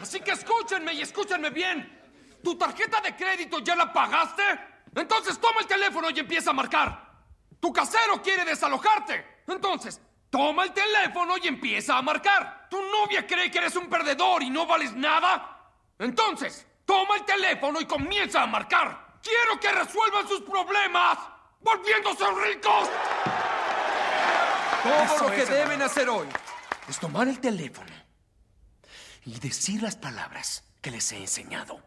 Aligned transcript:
Así 0.00 0.20
que 0.20 0.32
escúchenme 0.32 0.94
y 0.94 1.02
escúchenme 1.02 1.50
bien. 1.50 1.98
¿Tu 2.42 2.56
tarjeta 2.56 3.00
de 3.00 3.14
crédito 3.14 3.58
ya 3.58 3.76
la 3.76 3.92
pagaste? 3.92 4.42
Entonces 4.94 5.38
toma 5.38 5.60
el 5.60 5.66
teléfono 5.66 6.08
y 6.10 6.18
empieza 6.18 6.50
a 6.50 6.54
marcar. 6.54 7.10
Tu 7.60 7.72
casero 7.72 8.22
quiere 8.22 8.44
desalojarte. 8.44 9.42
Entonces, 9.46 10.00
toma 10.30 10.64
el 10.64 10.72
teléfono 10.72 11.36
y 11.36 11.48
empieza 11.48 11.98
a 11.98 12.02
marcar. 12.02 12.68
¿Tu 12.70 12.80
novia 12.80 13.26
cree 13.26 13.50
que 13.50 13.58
eres 13.58 13.76
un 13.76 13.88
perdedor 13.88 14.42
y 14.42 14.48
no 14.48 14.66
vales 14.66 14.94
nada? 14.94 15.68
Entonces, 15.98 16.66
toma 16.86 17.16
el 17.16 17.24
teléfono 17.24 17.80
y 17.80 17.84
comienza 17.84 18.42
a 18.42 18.46
marcar. 18.46 19.18
Quiero 19.22 19.60
que 19.60 19.70
resuelvan 19.70 20.26
sus 20.26 20.40
problemas, 20.40 21.18
volviéndose 21.60 22.24
ricos. 22.46 22.88
Todo 24.82 25.28
lo 25.28 25.34
que 25.34 25.44
deben 25.44 25.82
hacer 25.82 26.08
hoy 26.08 26.26
es 26.88 26.98
tomar 26.98 27.28
el 27.28 27.38
teléfono 27.38 27.99
y 29.24 29.38
decir 29.38 29.82
las 29.82 29.96
palabras 29.96 30.64
que 30.80 30.90
les 30.90 31.12
he 31.12 31.18
enseñado. 31.18 31.82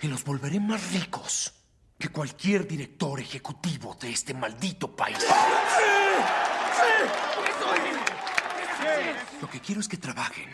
Y 0.00 0.08
los 0.08 0.24
volveré 0.24 0.60
más 0.60 0.92
ricos 0.92 1.52
que 1.98 2.08
cualquier 2.08 2.66
director 2.66 3.20
ejecutivo 3.20 3.96
de 4.00 4.10
este 4.10 4.34
maldito 4.34 4.94
país. 4.94 5.18
¡Sí! 5.18 5.26
¡Sí! 6.76 7.22
Lo 9.40 9.48
que 9.48 9.60
quiero 9.60 9.80
es 9.80 9.88
que 9.88 9.96
trabajen. 9.96 10.50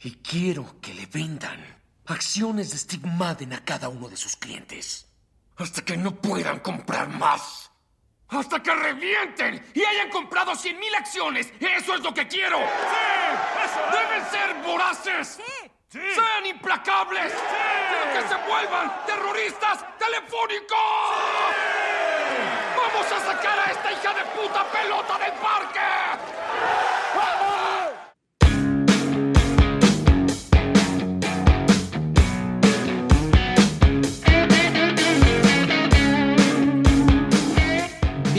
Y 0.00 0.16
quiero 0.16 0.80
que 0.80 0.94
le 0.94 1.06
vendan 1.06 1.82
acciones 2.06 2.70
de 2.70 2.78
Stigmaden 2.78 3.52
a 3.52 3.64
cada 3.64 3.88
uno 3.88 4.08
de 4.08 4.16
sus 4.16 4.36
clientes. 4.36 5.06
Hasta 5.56 5.84
que 5.84 5.96
no 5.96 6.20
puedan 6.20 6.60
comprar 6.60 7.08
más. 7.08 7.70
Hasta 8.28 8.60
que 8.60 8.74
revienten 8.74 9.70
y 9.72 9.84
hayan 9.84 10.10
comprado 10.10 10.52
100.000 10.52 10.96
acciones. 10.96 11.52
Eso 11.60 11.94
es 11.94 12.00
lo 12.00 12.12
que 12.12 12.26
quiero. 12.26 12.58
¡Sí! 12.58 13.96
Deben 13.96 14.30
ser 14.30 14.54
voraces. 14.64 15.38
¡Sí! 15.88 16.00
¡Sean 16.14 16.46
implacables! 16.46 17.32
¡Quiero 17.32 18.12
que 18.12 18.28
se 18.28 18.50
vuelvan 18.50 19.06
terroristas 19.06 19.84
telefónicos! 19.98 20.76
¡Vamos 22.76 23.12
a 23.12 23.20
sacar 23.32 23.58
a 23.60 23.70
esta 23.70 23.92
hija 23.92 24.14
de 24.14 24.24
puta 24.40 24.64
pelota 24.72 25.18
del 25.18 25.32
parque! 25.34 26.95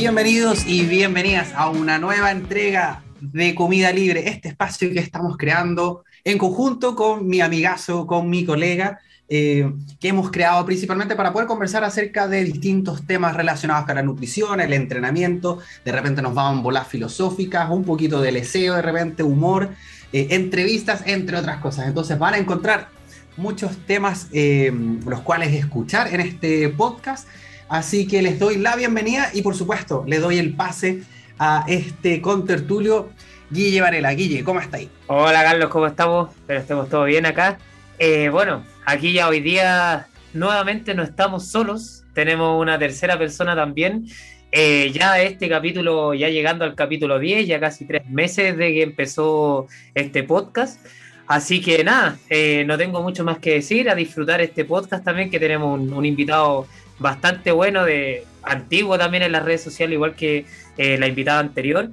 Bienvenidos 0.07 0.65
y 0.65 0.85
bienvenidas 0.85 1.51
a 1.53 1.69
una 1.69 1.99
nueva 1.99 2.31
entrega 2.31 3.03
de 3.19 3.53
Comida 3.53 3.91
Libre, 3.91 4.29
este 4.29 4.47
espacio 4.47 4.89
que 4.93 4.99
estamos 4.99 5.35
creando 5.35 6.05
en 6.23 6.37
conjunto 6.37 6.95
con 6.95 7.27
mi 7.27 7.41
amigazo, 7.41 8.07
con 8.07 8.29
mi 8.29 8.45
colega, 8.45 9.01
eh, 9.27 9.69
que 9.99 10.07
hemos 10.07 10.31
creado 10.31 10.65
principalmente 10.65 11.17
para 11.17 11.33
poder 11.33 11.45
conversar 11.45 11.83
acerca 11.83 12.29
de 12.29 12.45
distintos 12.45 13.05
temas 13.05 13.35
relacionados 13.35 13.85
con 13.85 13.95
la 13.95 14.01
nutrición, 14.01 14.61
el 14.61 14.71
entrenamiento, 14.71 15.59
de 15.83 15.91
repente 15.91 16.21
nos 16.21 16.37
a 16.37 16.53
bolas 16.53 16.87
filosóficas, 16.87 17.69
un 17.69 17.83
poquito 17.83 18.21
de 18.21 18.31
leseo, 18.31 18.75
de 18.75 18.81
repente 18.81 19.23
humor, 19.23 19.71
eh, 20.13 20.27
entrevistas, 20.31 21.03
entre 21.05 21.35
otras 21.35 21.57
cosas. 21.57 21.85
Entonces 21.85 22.17
van 22.17 22.35
a 22.35 22.37
encontrar 22.37 22.87
muchos 23.35 23.75
temas 23.85 24.27
eh, 24.31 24.71
los 25.05 25.19
cuales 25.19 25.53
escuchar 25.53 26.13
en 26.13 26.21
este 26.21 26.69
podcast. 26.69 27.27
Así 27.69 28.07
que 28.07 28.21
les 28.21 28.39
doy 28.39 28.57
la 28.57 28.75
bienvenida 28.75 29.29
y 29.33 29.41
por 29.41 29.55
supuesto 29.55 30.03
le 30.07 30.19
doy 30.19 30.37
el 30.37 30.55
pase 30.55 31.03
a 31.37 31.65
este 31.67 32.21
contertulio 32.21 33.09
Guille 33.49 33.81
Varela. 33.81 34.13
Guille, 34.13 34.43
¿cómo 34.43 34.59
estáis? 34.59 34.89
Hola 35.07 35.43
Carlos, 35.43 35.69
¿cómo 35.69 35.87
estamos? 35.87 36.29
Espero 36.35 36.59
estemos 36.59 36.89
todos 36.89 37.07
bien 37.07 37.25
acá. 37.25 37.57
Eh, 37.99 38.29
bueno, 38.29 38.63
aquí 38.85 39.11
ya 39.11 39.27
hoy 39.27 39.41
día 39.41 40.07
nuevamente 40.33 40.93
no 40.93 41.03
estamos 41.03 41.45
solos, 41.47 42.03
tenemos 42.13 42.61
una 42.61 42.79
tercera 42.79 43.17
persona 43.17 43.55
también. 43.55 44.07
Eh, 44.51 44.91
ya 44.93 45.19
este 45.21 45.49
capítulo, 45.49 46.13
ya 46.13 46.29
llegando 46.29 46.63
al 46.63 46.73
capítulo 46.73 47.19
10, 47.19 47.47
ya 47.47 47.59
casi 47.59 47.85
tres 47.85 48.09
meses 48.09 48.55
de 48.55 48.71
que 48.71 48.83
empezó 48.83 49.67
este 49.93 50.23
podcast. 50.23 50.79
Así 51.27 51.61
que 51.61 51.83
nada, 51.83 52.17
eh, 52.29 52.63
no 52.65 52.77
tengo 52.77 53.03
mucho 53.03 53.25
más 53.25 53.39
que 53.39 53.55
decir, 53.55 53.89
a 53.89 53.95
disfrutar 53.95 54.39
este 54.39 54.63
podcast 54.63 55.03
también, 55.03 55.29
que 55.29 55.39
tenemos 55.39 55.77
un, 55.77 56.05
invitado 56.05 56.67
bastante 56.99 57.51
bueno, 57.51 57.85
de 57.85 58.25
antiguo 58.43 58.97
también 58.97 59.23
en 59.23 59.31
las 59.31 59.43
redes 59.43 59.61
sociales, 59.61 59.93
igual 59.93 60.15
que 60.15 60.45
la 60.77 61.07
invitada 61.07 61.39
anterior. 61.39 61.91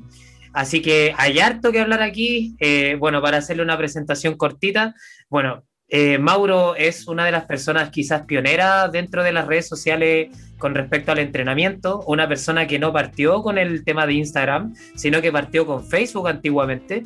Así 0.55 0.81
que 0.81 1.13
hay 1.19 1.41
harto 1.41 1.73
que 1.73 1.81
hablar 1.81 2.01
aquí. 2.01 2.55
Eh, 2.61 2.97
bueno, 2.99 3.21
para 3.21 3.39
hacerle 3.39 3.65
una 3.65 3.77
presentación 3.77 4.37
cortita, 4.37 4.95
bueno, 5.29 5.65
eh, 5.89 6.17
Mauro 6.19 6.77
es 6.77 7.09
una 7.09 7.27
de 7.27 7.33
las 7.33 7.45
personas 7.45 7.91
quizás 7.91 8.23
pioneras 8.23 8.91
dentro 8.91 9.23
de 9.23 9.33
las 9.33 9.47
redes 9.47 9.69
sociales 9.69 10.29
con 10.57 10.75
respecto 10.75 11.13
al 11.13 11.19
entrenamiento, 11.19 12.03
una 12.07 12.29
persona 12.29 12.67
que 12.67 12.79
no 12.79 12.93
partió 12.93 13.43
con 13.43 13.59
el 13.59 13.85
tema 13.85 14.07
de 14.07 14.15
Instagram, 14.15 14.75
sino 14.95 15.21
que 15.21 15.33
partió 15.33 15.67
con 15.67 15.85
Facebook 15.85 16.29
antiguamente. 16.29 17.03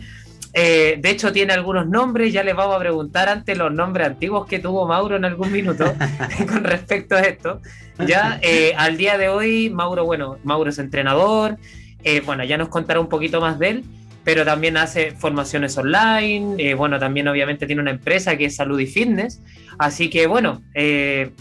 Eh, 0.54 0.98
de 1.00 1.10
hecho, 1.10 1.32
tiene 1.32 1.52
algunos 1.52 1.86
nombres, 1.86 2.32
ya 2.32 2.42
les 2.42 2.56
vamos 2.56 2.76
a 2.76 2.78
preguntar 2.78 3.28
antes 3.28 3.56
los 3.56 3.72
nombres 3.72 4.06
antiguos 4.06 4.46
que 4.46 4.58
tuvo 4.58 4.86
Mauro 4.86 5.16
en 5.16 5.24
algún 5.24 5.52
minuto 5.52 5.84
con 6.48 6.64
respecto 6.64 7.16
a 7.16 7.20
esto. 7.20 7.60
Ya 8.06 8.40
al 8.76 8.96
día 8.96 9.18
de 9.18 9.28
hoy, 9.28 9.70
Mauro, 9.70 10.04
bueno, 10.04 10.38
Mauro 10.44 10.70
es 10.70 10.78
entrenador, 10.78 11.58
eh, 12.04 12.22
bueno, 12.24 12.44
ya 12.44 12.56
nos 12.56 12.68
contará 12.68 13.00
un 13.00 13.08
poquito 13.08 13.40
más 13.40 13.58
de 13.58 13.68
él, 13.70 13.84
pero 14.24 14.44
también 14.44 14.76
hace 14.76 15.12
formaciones 15.12 15.76
online, 15.76 16.54
eh, 16.58 16.74
bueno, 16.74 16.98
también 16.98 17.26
obviamente 17.28 17.66
tiene 17.66 17.82
una 17.82 17.90
empresa 17.90 18.36
que 18.36 18.46
es 18.46 18.56
Salud 18.56 18.78
y 18.78 18.86
Fitness, 18.86 19.42
así 19.78 20.08
que 20.08 20.26
bueno, 20.26 20.62
eh, 20.74 21.32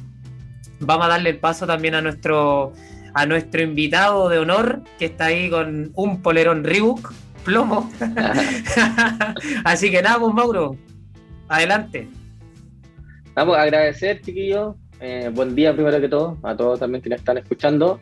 vamos 0.80 1.06
a 1.06 1.10
darle 1.10 1.32
el 1.32 1.38
paso 1.38 1.68
también 1.68 1.96
a 1.96 2.02
nuestro, 2.02 2.74
a 3.14 3.26
nuestro 3.26 3.62
invitado 3.62 4.30
de 4.30 4.40
honor, 4.40 4.82
que 4.98 5.06
está 5.06 5.26
ahí 5.26 5.50
con 5.50 5.92
un 5.94 6.22
polerón 6.22 6.64
Reebok, 6.64 7.14
plomo. 7.48 7.90
así 9.64 9.90
que 9.90 10.02
nada, 10.02 10.20
pues 10.20 10.34
Mauro, 10.34 10.76
adelante. 11.48 12.10
Vamos 13.34 13.56
a 13.58 13.62
agradecer, 13.62 14.22
chiquillos. 14.22 14.76
buen 15.34 15.56
día 15.56 15.74
primero 15.74 16.02
que 16.02 16.10
todo, 16.10 16.38
a 16.44 16.56
todos 16.58 16.80
también 16.80 17.02
que 17.02 17.10
nos 17.10 17.20
están 17.20 17.38
escuchando 17.38 18.00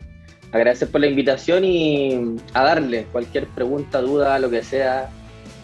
agradecer 0.52 0.88
por 0.88 1.00
la 1.00 1.06
invitación 1.06 1.64
y 1.64 2.36
a 2.54 2.62
darle 2.62 3.06
cualquier 3.12 3.46
pregunta, 3.46 4.00
duda, 4.00 4.38
lo 4.38 4.50
que 4.50 4.62
sea, 4.62 5.10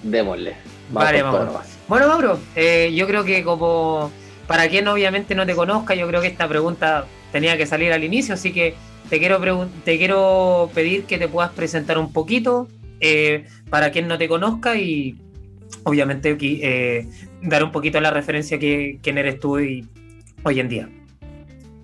démosle. 0.02 0.54
vale, 0.90 1.22
Mauro. 1.22 1.60
Bueno, 1.88 2.08
Mauro, 2.08 2.38
eh, 2.54 2.92
yo 2.94 3.06
creo 3.06 3.24
que 3.24 3.42
como 3.42 4.10
para 4.46 4.68
quien 4.68 4.86
obviamente 4.88 5.34
no 5.34 5.46
te 5.46 5.54
conozca, 5.54 5.94
yo 5.94 6.06
creo 6.06 6.20
que 6.20 6.28
esta 6.28 6.48
pregunta 6.48 7.06
tenía 7.30 7.56
que 7.56 7.66
salir 7.66 7.92
al 7.92 8.04
inicio, 8.04 8.34
así 8.34 8.52
que 8.52 8.74
te 9.08 9.18
quiero, 9.18 9.40
te 9.84 9.98
quiero 9.98 10.70
pedir 10.74 11.04
que 11.04 11.18
te 11.18 11.28
puedas 11.28 11.50
presentar 11.52 11.98
un 11.98 12.12
poquito 12.12 12.68
eh, 13.02 13.44
para 13.68 13.90
quien 13.90 14.08
no 14.08 14.16
te 14.16 14.28
conozca 14.28 14.78
y 14.78 15.18
obviamente 15.84 16.36
eh, 16.40 17.06
dar 17.42 17.64
un 17.64 17.72
poquito 17.72 18.00
la 18.00 18.10
referencia 18.10 18.58
que 18.58 18.98
quién 19.02 19.18
eres 19.18 19.38
tú 19.38 19.58
y, 19.58 19.86
hoy 20.44 20.60
en 20.60 20.68
día. 20.68 20.88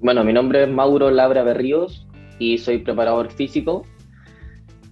Bueno, 0.00 0.24
mi 0.24 0.32
nombre 0.32 0.62
es 0.62 0.70
Mauro 0.70 1.10
Labra 1.10 1.42
Berríos, 1.42 2.08
y 2.38 2.58
soy 2.58 2.78
preparador 2.78 3.30
físico. 3.30 3.84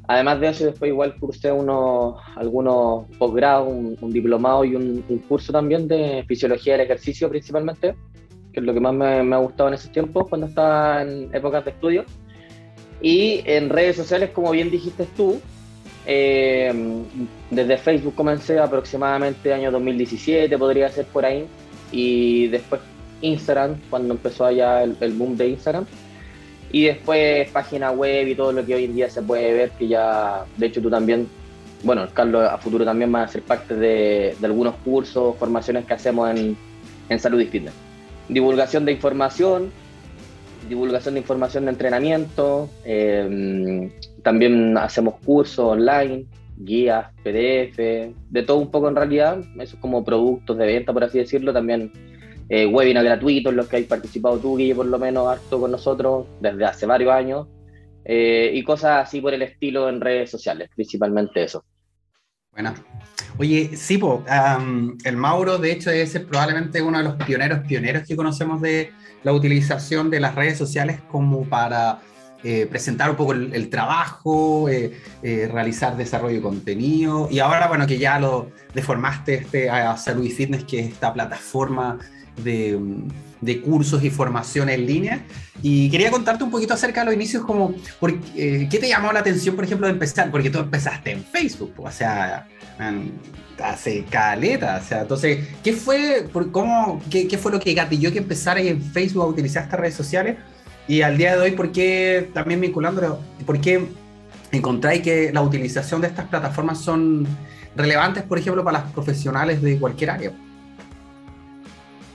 Además 0.09 0.41
de 0.41 0.49
eso, 0.49 0.67
después 0.67 0.89
igual 0.89 1.17
cursé 1.19 1.51
unos, 1.51 2.17
algunos 2.37 3.07
posgrados, 3.19 3.69
un, 3.69 4.13
diplomado 4.13 4.65
y 4.65 4.77
un, 4.77 5.03
curso 5.29 5.53
también 5.53 5.89
de 5.89 6.25
fisiología 6.29 6.75
del 6.75 6.83
ejercicio 6.83 7.29
principalmente, 7.29 7.95
que 8.53 8.61
es 8.61 8.67
lo 8.67 8.73
que 8.73 8.81
más 8.81 8.95
me, 8.95 9.35
ha 9.35 9.39
gustado 9.39 9.69
en 9.69 9.75
esos 9.75 9.91
tiempos 9.91 10.29
cuando 10.29 10.47
estaba 10.47 11.03
en 11.03 11.35
épocas 11.35 11.65
de 11.65 11.71
estudio. 11.73 12.05
Y 13.03 13.43
en 13.45 13.69
redes 13.69 13.97
sociales, 13.97 14.31
como 14.31 14.53
bien 14.53 14.71
dijiste 14.71 15.07
tú, 15.17 15.41
eh, 16.07 16.73
desde 17.51 17.77
Facebook 17.79 18.15
comencé 18.15 18.59
aproximadamente 18.59 19.53
año 19.53 19.71
2017, 19.71 20.57
podría 20.57 20.89
ser 20.89 21.07
por 21.07 21.25
ahí, 21.25 21.47
y 21.91 22.49
después 22.49 22.81
Instagram, 23.23 23.77
cuando 23.91 24.15
empezó 24.15 24.45
allá 24.45 24.83
el, 24.83 24.97
el 25.01 25.13
boom 25.13 25.37
de 25.37 25.49
Instagram. 25.49 25.87
Y 26.71 26.85
después 26.85 27.49
página 27.51 27.91
web 27.93 28.27
y 28.29 28.35
todo 28.35 28.53
lo 28.53 28.65
que 28.65 28.75
hoy 28.75 28.85
en 28.85 28.95
día 28.95 29.09
se 29.09 29.23
puede 29.23 29.53
ver, 29.53 29.71
que 29.71 29.89
ya, 29.89 30.45
de 30.57 30.67
hecho 30.67 30.83
tú 30.83 30.91
también, 30.91 31.29
bueno, 31.83 32.07
Carlos 32.13 32.49
a 32.49 32.59
futuro 32.59 32.85
también 32.85 33.15
va 33.15 33.23
a 33.23 33.29
ser 33.29 33.43
parte 33.43 33.75
de, 33.75 34.37
algunos 34.43 34.75
cursos, 34.77 35.37
formaciones 35.37 35.87
que 35.87 35.95
hacemos 35.95 36.31
en, 36.31 36.57
en 37.09 37.19
salud 37.19 37.41
y 37.41 37.47
fitness. 37.47 37.75
Divulgación 38.29 38.85
de 38.85 38.93
información, 38.93 39.71
divulgación 40.69 41.15
de 41.15 41.21
información 41.21 41.65
de 41.65 41.71
entrenamiento, 41.73 42.69
em, 42.85 43.91
también 44.23 44.77
hacemos 44.77 45.15
cursos 45.25 45.65
online, 45.65 46.27
guías, 46.57 47.07
PDF, 47.23 48.15
de 48.31 48.43
todo 48.43 48.59
un 48.59 48.71
poco 48.71 48.89
en 48.89 48.97
realidad, 48.97 49.41
eso 49.61 49.77
es 49.77 49.81
como 49.81 50.05
productos 50.05 50.57
de 50.57 50.67
venta, 50.67 50.93
por 50.93 51.05
así 51.05 51.19
decirlo, 51.19 51.53
también 51.53 51.93
eh, 52.49 52.67
webinars 52.67 53.05
gratuitos 53.05 53.53
los 53.55 53.69
que 53.69 53.77
hay 53.77 53.85
participado 53.85 54.39
tú, 54.39 54.57
Guille, 54.57 54.75
por 54.75 54.87
lo 54.87 54.99
menos 54.99 55.27
harto 55.29 55.61
con 55.61 55.71
nosotros 55.71 56.27
desde 56.41 56.65
hace 56.65 56.87
varios 56.87 57.13
años, 57.13 57.49
eh, 58.05 58.53
y 58.55 58.63
cosas 58.63 59.07
así 59.07 59.21
por 59.21 59.35
el 59.35 59.43
estilo 59.43 59.89
en 59.89 60.01
redes 60.01 60.31
sociales, 60.31 60.71
principalmente 60.75 61.43
eso. 61.43 61.65
Bueno, 62.53 62.73
Oye, 63.39 63.77
sí, 63.77 64.01
el 65.05 65.17
Mauro, 65.17 65.59
de 65.59 65.73
hecho, 65.73 65.91
es 65.91 66.19
probablemente 66.21 66.81
uno 66.81 66.99
de 66.99 67.05
los 67.05 67.17
pioneros, 67.17 67.61
pioneros 67.67 68.05
que 68.07 68.17
conocemos 68.17 68.63
de 68.63 68.93
la 69.23 69.33
utilización 69.33 70.11
de 70.11 70.21
las 70.21 70.35
redes 70.35 70.59
sociales 70.59 71.01
como 71.11 71.45
para 71.45 72.01
eh, 72.45 72.67
presentar 72.67 73.11
un 73.11 73.17
poco 73.17 73.33
el, 73.33 73.69
trabajo, 73.71 74.69
eh, 74.69 74.93
eh, 75.23 75.49
realizar 75.51 75.97
desarrollo 75.97 76.37
de 76.37 76.43
contenido. 76.43 77.29
Y 77.29 77.41
ahora, 77.41 77.67
bueno, 77.67 77.89
que 77.89 77.99
ya 77.99 78.21
lo 78.21 78.53
deformaste 78.73 79.35
este, 79.35 79.69
a 79.69 79.97
Salud 79.97 80.25
y 80.25 80.31
Fitness, 80.31 80.63
que 80.63 80.79
es 80.79 80.93
esta 80.93 81.13
plataforma 81.13 81.99
de, 82.45 82.79
cursos 83.65 84.05
y 84.05 84.11
formación 84.11 84.69
en 84.69 84.87
línea. 84.87 85.25
Y 85.61 85.91
quería 85.91 86.11
contarte 86.11 86.45
un 86.45 86.53
poquito 86.53 86.75
acerca 86.75 87.01
de 87.01 87.07
los 87.07 87.15
inicios, 87.15 87.45
como, 87.45 87.75
por, 87.99 88.17
¿qué 88.21 88.79
te 88.81 88.89
llamó 88.89 89.13
la 89.13 89.21
atención, 89.21 89.57
por 89.57 89.65
ejemplo, 89.65 89.89
de 89.89 89.95
empezar? 89.95 90.31
Porque 90.31 90.51
tú 90.51 90.61
empezaste 90.61 91.13
en 91.13 91.25
Facebook, 91.25 91.73
o 91.79 91.91
sea, 91.91 92.47
hace 93.63 94.05
caleta, 94.05 94.81
o 94.83 94.85
sea, 94.87 95.03
entonces, 95.03 95.49
¿qué 95.65 95.73
fue, 95.73 96.29
por, 96.33 96.51
cómo, 96.53 97.01
qué, 97.11 97.27
qué 97.27 97.39
fue 97.39 97.53
lo 97.53 97.61
que 97.61 97.73
gatilló 97.75 98.13
que 98.13 98.19
empezara 98.19 98.61
en 98.61 98.83
Facebook 98.83 99.23
a 99.23 99.27
utilizar 99.27 99.65
estas 99.65 99.81
redes 99.81 99.95
sociales? 99.95 100.37
Y 100.89 101.03
al 101.03 101.17
día 101.17 101.37
de 101.37 101.43
hoy, 101.43 101.51
¿por 101.53 101.73
qué, 101.73 102.31
también 102.33 102.61
vinculándolo, 102.61 103.19
por 103.45 103.61
qué 103.61 103.87
encontráis 104.53 105.03
que 105.03 105.33
la 105.33 105.43
utilización 105.43 106.01
de 106.01 106.09
estas 106.09 106.27
plataformas 106.27 106.81
son 106.81 107.27
relevantes, 107.75 108.23
por 108.23 108.39
ejemplo, 108.39 108.63
para 108.63 108.81
las 108.81 108.93
profesionales 108.93 109.61
de 109.63 109.79
cualquier 109.79 110.11
área? 110.11 110.33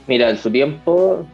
Mira, 0.06 0.30
en 0.30 0.38
su 0.38 0.50
tiempo, 0.50 1.26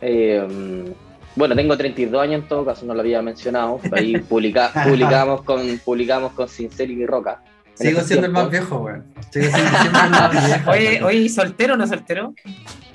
eh, 0.00 0.94
bueno, 1.34 1.54
tengo 1.54 1.76
32 1.76 2.22
años 2.22 2.42
en 2.42 2.48
todo 2.48 2.64
caso, 2.64 2.86
no 2.86 2.94
lo 2.94 3.00
había 3.00 3.22
mencionado, 3.22 3.80
ahí 3.92 4.16
publica, 4.18 4.72
publicamos 4.88 5.42
con 5.42 5.78
publicamos 5.84 6.32
con 6.32 6.48
y 6.58 7.06
Roca. 7.06 7.42
Sigo 7.78 8.00
siendo 8.02 8.26
el 8.26 8.32
más 8.32 8.50
viejo, 8.50 8.78
güey. 8.78 8.96
Sigo 9.30 9.46
siendo 9.46 10.00
el 10.04 10.10
más 10.10 10.46
viejo. 10.46 10.70
Oye, 10.70 11.02
oye, 11.02 11.28
¿soltero 11.28 11.74
o 11.74 11.76
no 11.76 11.86
soltero? 11.86 12.34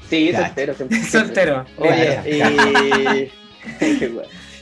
Sí, 0.10 0.32
soltero. 0.34 0.74
Siempre. 0.74 1.04
soltero. 1.04 1.66
Oye, 1.78 2.20
y... 2.26 3.32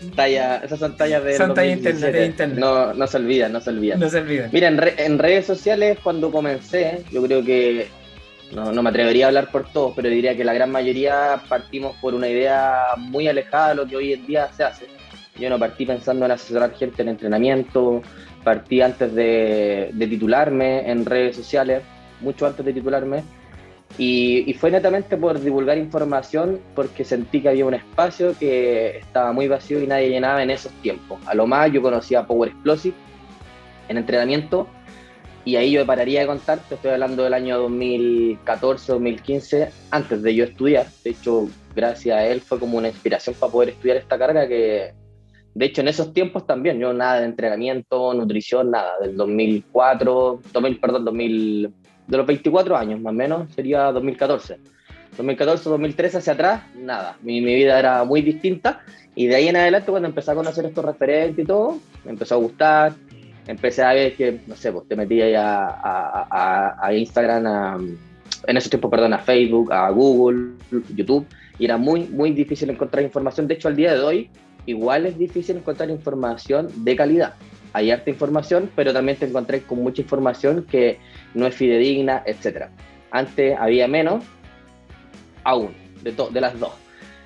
Talla, 0.16 0.58
esas 0.58 0.80
son 0.80 0.98
tallas 0.98 1.24
de. 1.24 1.38
Son 1.38 1.54
tallas 1.54 1.78
internet, 1.78 2.56
No, 2.56 2.94
no 2.94 3.08
se 3.08 3.18
olvidan, 3.18 3.52
no 3.52 3.62
se 3.62 3.70
olvidan. 3.70 4.00
No 4.00 4.10
se 4.10 4.20
olvidan. 4.20 4.50
Mira, 4.52 4.68
en, 4.68 5.20
redes 5.20 5.46
sociales, 5.46 6.00
cuando 6.04 6.32
comencé, 6.32 7.04
yo 7.12 7.22
creo 7.24 7.44
que. 7.44 7.88
No, 8.52 8.72
no, 8.72 8.84
me 8.84 8.90
atrevería 8.90 9.26
a 9.26 9.28
hablar 9.30 9.50
por 9.52 9.72
todos, 9.72 9.94
pero 9.96 10.10
diría 10.10 10.36
que 10.36 10.44
la 10.44 10.54
gran 10.54 10.72
mayoría 10.72 11.42
partimos 11.48 11.96
por 12.02 12.14
una 12.14 12.28
idea 12.28 12.80
muy 12.98 13.28
alejada 13.28 13.70
de 13.70 13.76
lo 13.76 13.88
que 13.88 13.96
hoy 13.96 14.14
en 14.14 14.28
día 14.28 14.52
se 14.52 14.64
hace. 14.64 14.88
Yo 15.40 15.50
no 15.50 15.58
partí 15.58 15.86
pensando 15.86 16.26
en 16.26 16.32
asesorar 16.32 16.76
gente 16.76 17.02
en 17.02 17.10
entrenamiento, 17.10 18.02
partí 18.44 18.82
antes 18.82 19.14
de, 19.14 19.92
de 19.94 20.08
titularme 20.08 20.90
en 20.90 21.06
redes 21.06 21.36
sociales, 21.36 21.84
mucho 22.22 22.46
antes 22.46 22.66
de 22.66 22.74
titularme 22.74 23.24
y, 23.98 24.54
fue 24.54 24.72
netamente 24.72 25.18
por 25.18 25.40
divulgar 25.40 25.78
información 25.78 26.60
porque 26.76 27.04
sentí 27.04 27.42
que 27.42 27.50
había 27.50 27.66
un 27.66 27.74
espacio 27.74 28.36
que 28.38 28.98
estaba 28.98 29.32
muy 29.34 29.48
vacío 29.48 29.82
y 29.82 29.88
nadie 29.88 30.10
llenaba 30.10 30.44
en 30.44 30.50
esos 30.50 30.72
tiempos. 30.82 31.20
A 31.26 31.36
lo 31.36 31.48
más 31.48 31.72
yo 31.72 31.82
conocía 31.82 32.26
Power 32.26 32.50
Explosive 32.50 32.96
en 33.90 33.98
entrenamiento 33.98 34.68
y 35.44 35.56
ahí 35.56 35.72
yo 35.72 35.86
pararía 35.86 36.22
de 36.22 36.28
contar, 36.28 36.60
te 36.60 36.76
estoy 36.76 36.92
hablando 36.92 37.24
del 37.24 37.34
año 37.34 37.58
2014, 37.60 38.92
2015, 38.92 39.72
antes 39.90 40.22
de 40.22 40.36
yo 40.36 40.44
estudiar. 40.46 40.86
De 41.04 41.10
hecho, 41.10 41.50
gracias 41.76 42.18
a 42.18 42.26
él 42.26 42.42
fue 42.42 42.60
como 42.60 42.78
una 42.78 42.90
inspiración 42.90 43.36
para 43.40 43.52
poder 43.52 43.70
estudiar 43.70 43.98
esta 43.98 44.20
carga 44.20 44.48
que, 44.48 44.94
de 45.54 45.66
hecho, 45.66 45.82
en 45.82 45.90
esos 45.90 46.14
tiempos 46.14 46.48
también, 46.48 46.80
yo 46.80 46.94
nada 46.94 47.20
de 47.20 47.26
entrenamiento, 47.26 48.14
nutrición, 48.14 48.72
nada, 48.72 48.94
del 49.02 49.18
2004, 49.18 50.42
2000, 50.54 50.80
perdón, 50.80 51.06
2000 51.06 51.74
de 52.08 52.18
los 52.18 52.26
24 52.26 52.78
años 52.78 53.02
más 53.02 53.12
o 53.12 53.16
menos, 53.16 53.54
sería 53.54 53.92
2014. 53.92 54.60
2014, 55.18 55.70
2013 55.70 56.18
hacia 56.20 56.34
atrás, 56.34 56.64
nada, 56.76 57.18
mi, 57.22 57.42
mi, 57.42 57.54
vida 57.54 57.78
era 57.78 58.04
muy 58.06 58.22
distinta. 58.22 58.82
Y 59.14 59.28
de 59.28 59.36
ahí 59.36 59.48
en 59.50 59.58
adelante 59.58 59.92
cuando 59.92 60.08
empecé 60.08 60.32
a 60.32 60.36
conocer 60.36 60.66
estos 60.66 60.86
referentes 60.86 61.44
y 61.44 61.48
todo, 61.48 61.80
me 62.06 62.12
empezó 62.12 62.36
a 62.36 62.38
gustar, 62.38 62.94
empecé 63.46 63.84
a 63.84 63.94
ver 63.94 64.16
que, 64.16 64.40
no 64.48 64.56
sé, 64.56 64.72
pues 64.72 64.88
te 64.88 64.96
metí 64.96 65.22
ahí 65.22 65.34
a, 65.36 66.92
Instagram, 66.94 67.98
en 68.48 68.58
ese 68.58 68.70
tiempo, 68.70 68.90
perdón, 68.90 69.14
a 69.14 69.20
Facebook, 69.20 69.72
a 69.74 69.90
Google, 69.90 70.54
YouTube, 70.96 71.28
y 71.60 71.66
era 71.66 71.78
muy, 71.78 72.06
muy 72.06 72.32
difícil 72.32 72.70
encontrar 72.70 73.04
información. 73.04 73.48
De 73.48 73.56
hecho, 73.56 73.68
al 73.68 73.76
día 73.76 73.94
de 73.94 74.00
hoy, 74.00 74.30
igual 74.66 75.06
es 75.06 75.18
difícil 75.18 75.58
encontrar 75.58 75.90
información 75.90 76.70
de 76.84 76.96
calidad 76.96 77.34
hay 77.74 77.92
harta 77.92 78.10
información, 78.10 78.70
pero 78.76 78.94
también 78.94 79.18
te 79.18 79.26
encontré 79.26 79.62
con 79.62 79.82
mucha 79.82 80.02
información 80.02 80.66
que 80.70 81.00
no 81.34 81.46
es 81.48 81.56
fidedigna, 81.56 82.24
etc. 82.26 82.66
Antes 83.12 83.58
había 83.58 83.88
menos, 83.88 84.24
aún, 85.44 85.74
de, 86.04 86.12
de 86.12 86.42
las 86.42 86.60
dos. 86.60 86.74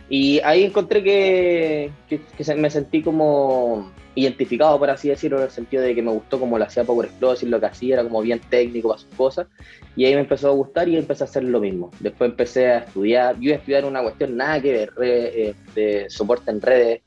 Y 0.07 0.39
ahí 0.41 0.63
encontré 0.63 1.03
que, 1.03 1.91
que, 2.07 2.55
me 2.55 2.69
sentí 2.69 3.01
como 3.01 3.91
identificado, 4.13 4.77
por 4.77 4.91
así 4.91 5.09
decirlo, 5.09 5.37
en 5.37 5.45
el 5.45 5.49
sentido 5.49 5.81
de 5.81 5.95
que 5.95 6.01
me 6.03 6.11
gustó 6.11 6.39
como 6.39 6.59
lo 6.59 6.63
hacía 6.63 6.83
Power 6.83 7.07
Explosive, 7.07 7.49
lo 7.49 7.59
que 7.59 7.65
hacía 7.65 7.95
era 7.95 8.03
como 8.03 8.21
bien 8.21 8.39
técnico 8.39 8.89
para 8.89 9.01
sus 9.01 9.13
cosas, 9.15 9.47
y 9.95 10.05
ahí 10.05 10.13
me 10.13 10.21
empezó 10.21 10.49
a 10.49 10.51
gustar 10.51 10.87
y 10.87 10.95
empecé 10.95 11.23
a 11.23 11.25
hacer 11.25 11.43
lo 11.43 11.59
mismo. 11.59 11.89
Después 11.99 12.29
empecé 12.29 12.67
a 12.67 12.77
estudiar, 12.79 13.35
yo 13.35 13.49
iba 13.49 13.55
a 13.55 13.59
estudiar 13.59 13.83
una 13.83 14.03
cuestión 14.03 14.37
nada 14.37 14.61
que 14.61 14.71
ver, 14.71 14.93
eh, 15.01 15.55
de 15.73 16.05
soporte 16.09 16.51
en 16.51 16.61
redes, 16.61 17.01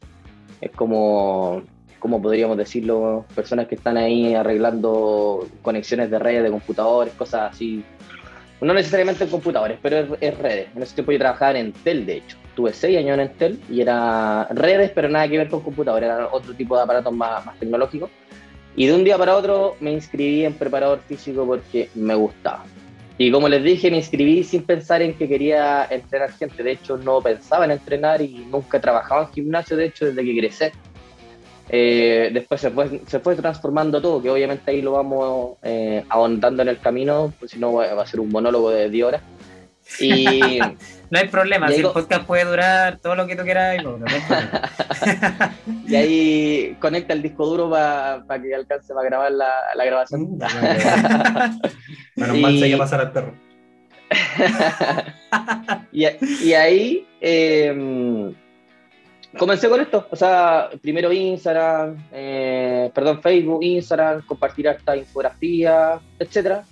es 0.61 0.71
como 0.73 1.63
como 1.99 2.23
podríamos 2.23 2.57
decirlo, 2.57 3.25
personas 3.35 3.67
que 3.67 3.75
están 3.75 3.97
ahí 3.97 4.35
arreglando 4.35 5.47
conexiones 5.63 6.11
de 6.11 6.19
redes, 6.19 6.45
de 6.45 6.51
computadores, 6.51 7.13
cosas 7.15 7.53
así. 7.53 7.85
No 8.61 8.75
necesariamente 8.75 9.25
en 9.25 9.31
computadores, 9.31 9.79
pero 9.81 10.17
es, 10.21 10.39
redes. 10.39 10.69
En 10.75 10.83
ese 10.83 10.95
tiempo 10.95 11.13
yo 11.13 11.19
trabajaba 11.19 11.53
en 11.53 11.67
Entel, 11.67 12.07
de 12.07 12.17
hecho. 12.19 12.37
Tuve 12.57 12.73
seis 12.73 12.99
años 12.99 13.15
en 13.15 13.21
Entel 13.21 13.61
y 13.71 13.81
era 13.81 14.49
redes, 14.51 14.91
pero 14.95 15.09
nada 15.09 15.29
que 15.29 15.39
ver 15.39 15.49
con 15.49 15.61
computadores, 15.61 16.09
era 16.09 16.29
otro 16.33 16.55
tipo 16.55 16.77
de 16.77 16.83
aparatos 16.83 17.13
más, 17.13 17.45
más 17.47 17.59
tecnológicos. 17.59 18.11
Y 18.75 18.87
de 18.87 18.95
un 18.95 19.05
día 19.05 19.19
para 19.19 19.37
otro 19.37 19.77
me 19.81 19.93
inscribí 19.93 20.45
en 20.45 20.55
preparador 20.55 21.01
físico 21.07 21.47
porque 21.47 21.89
me 21.95 22.15
gustaba. 22.15 22.65
Y 23.21 23.33
como 23.33 23.49
les 23.49 23.65
dije, 23.65 23.91
me 23.91 23.97
inscribí 23.97 24.45
sin 24.45 24.63
pensar 24.63 25.03
en 25.03 25.15
que 25.15 25.29
quería 25.29 25.87
entrenar 25.91 26.33
gente. 26.33 26.63
De 26.63 26.73
hecho, 26.73 26.97
no 26.97 27.21
pensaba 27.21 27.65
en 27.65 27.73
entrenar 27.73 28.23
y 28.23 28.47
nunca 28.49 28.79
he 28.79 28.81
trabajado 28.81 29.23
en 29.23 29.33
gimnasio, 29.33 29.77
de 29.77 29.87
hecho, 29.87 30.07
desde 30.07 30.25
que 30.25 30.39
crecí. 30.39 30.65
Eh, 31.69 32.31
después 32.33 32.61
se 32.61 32.71
fue, 32.71 33.01
se 33.07 33.19
fue 33.19 33.35
transformando 33.35 34.01
todo, 34.01 34.23
que 34.23 34.31
obviamente 34.31 34.71
ahí 34.71 34.81
lo 34.81 34.93
vamos 34.93 35.59
eh, 35.63 36.05
ahondando 36.09 36.63
en 36.63 36.69
el 36.69 36.79
camino, 36.79 37.35
pues 37.39 37.51
si 37.51 37.59
no 37.59 37.75
va 37.75 38.01
a 38.01 38.07
ser 38.07 38.21
un 38.21 38.31
monólogo 38.31 38.71
de 38.71 38.89
10 38.89 39.05
horas. 39.05 39.23
Y, 40.01 40.61
no 41.11 41.19
hay 41.19 41.29
problema, 41.29 41.69
si 41.69 41.81
el 41.81 41.91
podcast 41.91 42.27
puede 42.27 42.45
durar 42.45 42.99
todo 42.99 43.15
lo 43.15 43.27
que 43.27 43.37
tú 43.37 43.43
quieras. 43.43 43.83
y 45.87 45.95
ahí 45.97 46.77
conecta 46.81 47.13
el 47.13 47.23
disco 47.23 47.47
duro 47.47 47.71
para 47.71 48.43
que 48.43 48.55
alcance 48.55 48.93
para 48.93 49.09
grabar 49.09 49.33
la, 49.33 49.53
la 49.75 49.85
grabación. 49.85 50.39
Menos 52.17 52.39
mal 52.39 52.59
se 52.59 52.77
pasar 52.77 53.01
al 53.01 53.13
perro. 53.13 53.35
y, 55.93 56.07
y, 56.45 56.53
ahí... 56.55 57.07
Eh, 57.21 58.35
comencé 59.37 59.69
con 59.69 59.81
esto, 59.81 60.07
o 60.11 60.17
sea, 60.17 60.71
primero 60.81 61.13
Instagram, 61.13 61.97
eh, 62.13 62.91
perdón, 62.95 63.23
Facebook, 63.23 63.63
Instagram, 63.63 64.23
compartir 64.27 64.67
esta 64.67 64.97
infografía, 64.97 66.01
etcétera. 66.19 66.65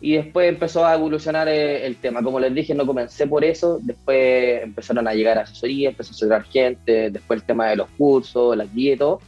Y 0.00 0.14
después 0.14 0.48
empezó 0.48 0.84
a 0.86 0.94
evolucionar 0.94 1.48
eh, 1.48 1.86
el 1.86 1.96
tema. 1.96 2.22
Como 2.22 2.40
les 2.40 2.54
dije, 2.54 2.74
no 2.74 2.86
comencé 2.86 3.26
por 3.26 3.44
eso. 3.44 3.78
Después 3.82 4.62
empezaron 4.62 5.06
a 5.06 5.14
llegar 5.14 5.38
asesorías, 5.38 5.92
empezó 5.92 6.10
a 6.10 6.12
asesorar 6.12 6.44
gente. 6.44 7.10
Después 7.10 7.40
el 7.40 7.46
tema 7.46 7.68
de 7.68 7.76
los 7.76 7.88
cursos, 7.90 8.56
las 8.56 8.72
guías 8.72 8.96
y 8.96 8.98
todo. 8.98 9.20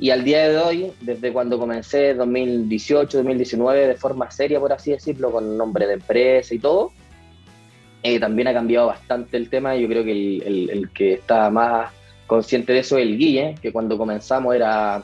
Y 0.00 0.10
al 0.10 0.24
día 0.24 0.48
de 0.48 0.56
hoy, 0.58 0.92
desde 1.00 1.32
cuando 1.32 1.58
comencé, 1.58 2.14
2018, 2.14 3.18
2019, 3.18 3.88
de 3.88 3.96
forma 3.96 4.30
seria, 4.30 4.60
por 4.60 4.72
así 4.72 4.92
decirlo, 4.92 5.32
con 5.32 5.58
nombre 5.58 5.88
de 5.88 5.94
empresa 5.94 6.54
y 6.54 6.60
todo, 6.60 6.92
eh, 8.04 8.20
también 8.20 8.46
ha 8.48 8.54
cambiado 8.54 8.86
bastante 8.86 9.36
el 9.36 9.50
tema. 9.50 9.76
Yo 9.76 9.88
creo 9.88 10.04
que 10.04 10.12
el, 10.12 10.42
el, 10.46 10.70
el 10.70 10.90
que 10.90 11.14
está 11.14 11.50
más 11.50 11.92
consciente 12.28 12.72
de 12.72 12.80
eso 12.80 12.96
el 12.96 13.18
Guille, 13.18 13.56
que 13.60 13.72
cuando 13.72 13.98
comenzamos 13.98 14.54
era, 14.54 15.02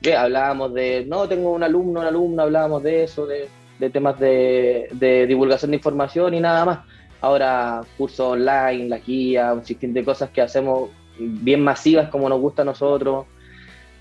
que 0.00 0.16
hablábamos 0.16 0.72
de, 0.72 1.04
no, 1.06 1.28
tengo 1.28 1.52
un 1.52 1.62
alumno, 1.62 2.00
un 2.00 2.06
alumno, 2.06 2.42
hablábamos 2.42 2.82
de 2.82 3.04
eso, 3.04 3.26
de, 3.26 3.48
temas 3.92 4.18
de, 4.18 5.26
divulgación 5.28 5.70
de 5.70 5.76
información 5.76 6.34
y 6.34 6.40
nada 6.40 6.64
más. 6.64 6.78
Ahora 7.20 7.80
curso 7.96 8.30
online, 8.30 8.88
la 8.88 8.98
guía, 8.98 9.54
un 9.54 9.64
sinfín 9.64 9.94
de 9.94 10.04
cosas 10.04 10.30
que 10.30 10.42
hacemos 10.42 10.90
bien 11.18 11.62
masivas 11.62 12.10
como 12.10 12.28
nos 12.28 12.40
gusta 12.40 12.62
a 12.62 12.64
nosotros. 12.66 13.26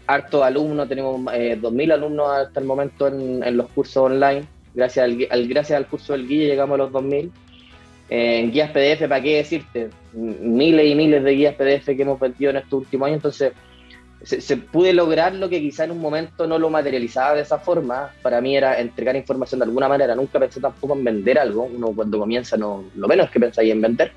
Harto 0.05 0.43
alumnos, 0.43 0.89
tenemos 0.89 1.21
eh, 1.33 1.57
2.000 1.61 1.93
alumnos 1.93 2.29
hasta 2.29 2.59
el 2.59 2.65
momento 2.65 3.07
en, 3.07 3.55
los 3.55 3.69
cursos 3.69 3.97
online. 3.97 4.43
Gracias 4.73 5.05
al, 5.05 5.47
gracias 5.47 5.77
al 5.77 5.87
curso 5.87 6.13
del 6.13 6.27
Guille 6.27 6.47
llegamos 6.47 6.75
a 6.75 6.77
los 6.77 6.91
2.000 6.91 7.31
en 8.09 8.51
guías 8.51 8.69
PDF, 8.71 9.07
¿para 9.07 9.21
qué 9.21 9.37
decirte? 9.37 9.89
Miles 10.13 10.85
y 10.85 10.95
miles 10.95 11.23
de 11.23 11.31
guías 11.31 11.55
PDF 11.55 11.85
que 11.85 12.01
hemos 12.01 12.19
vendido 12.19 12.51
en 12.51 12.57
estos 12.57 12.73
últimos 12.73 13.07
años, 13.07 13.17
entonces 13.17 13.53
se, 14.23 14.57
pude 14.57 14.93
lograr 14.93 15.35
lo 15.35 15.49
que 15.49 15.59
quizá 15.59 15.83
en 15.83 15.91
un 15.91 15.99
momento 15.99 16.47
no 16.47 16.57
lo 16.57 16.69
materializaba 16.69 17.35
de 17.35 17.41
esa 17.41 17.59
forma. 17.59 18.11
Para 18.21 18.39
mí 18.39 18.55
era 18.55 18.79
entregar 18.79 19.15
información 19.15 19.59
de 19.59 19.65
alguna 19.65 19.89
manera. 19.89 20.15
Nunca 20.15 20.39
pensé 20.39 20.61
tampoco 20.61 20.95
en 20.95 21.03
vender 21.03 21.37
algo. 21.37 21.63
Uno 21.63 21.87
cuando 21.87 22.19
comienza 22.19 22.55
no, 22.55 22.85
lo 22.95 23.07
menos 23.07 23.29
que 23.29 23.39
pensáis 23.39 23.71
en 23.71 23.81
vender. 23.81 24.11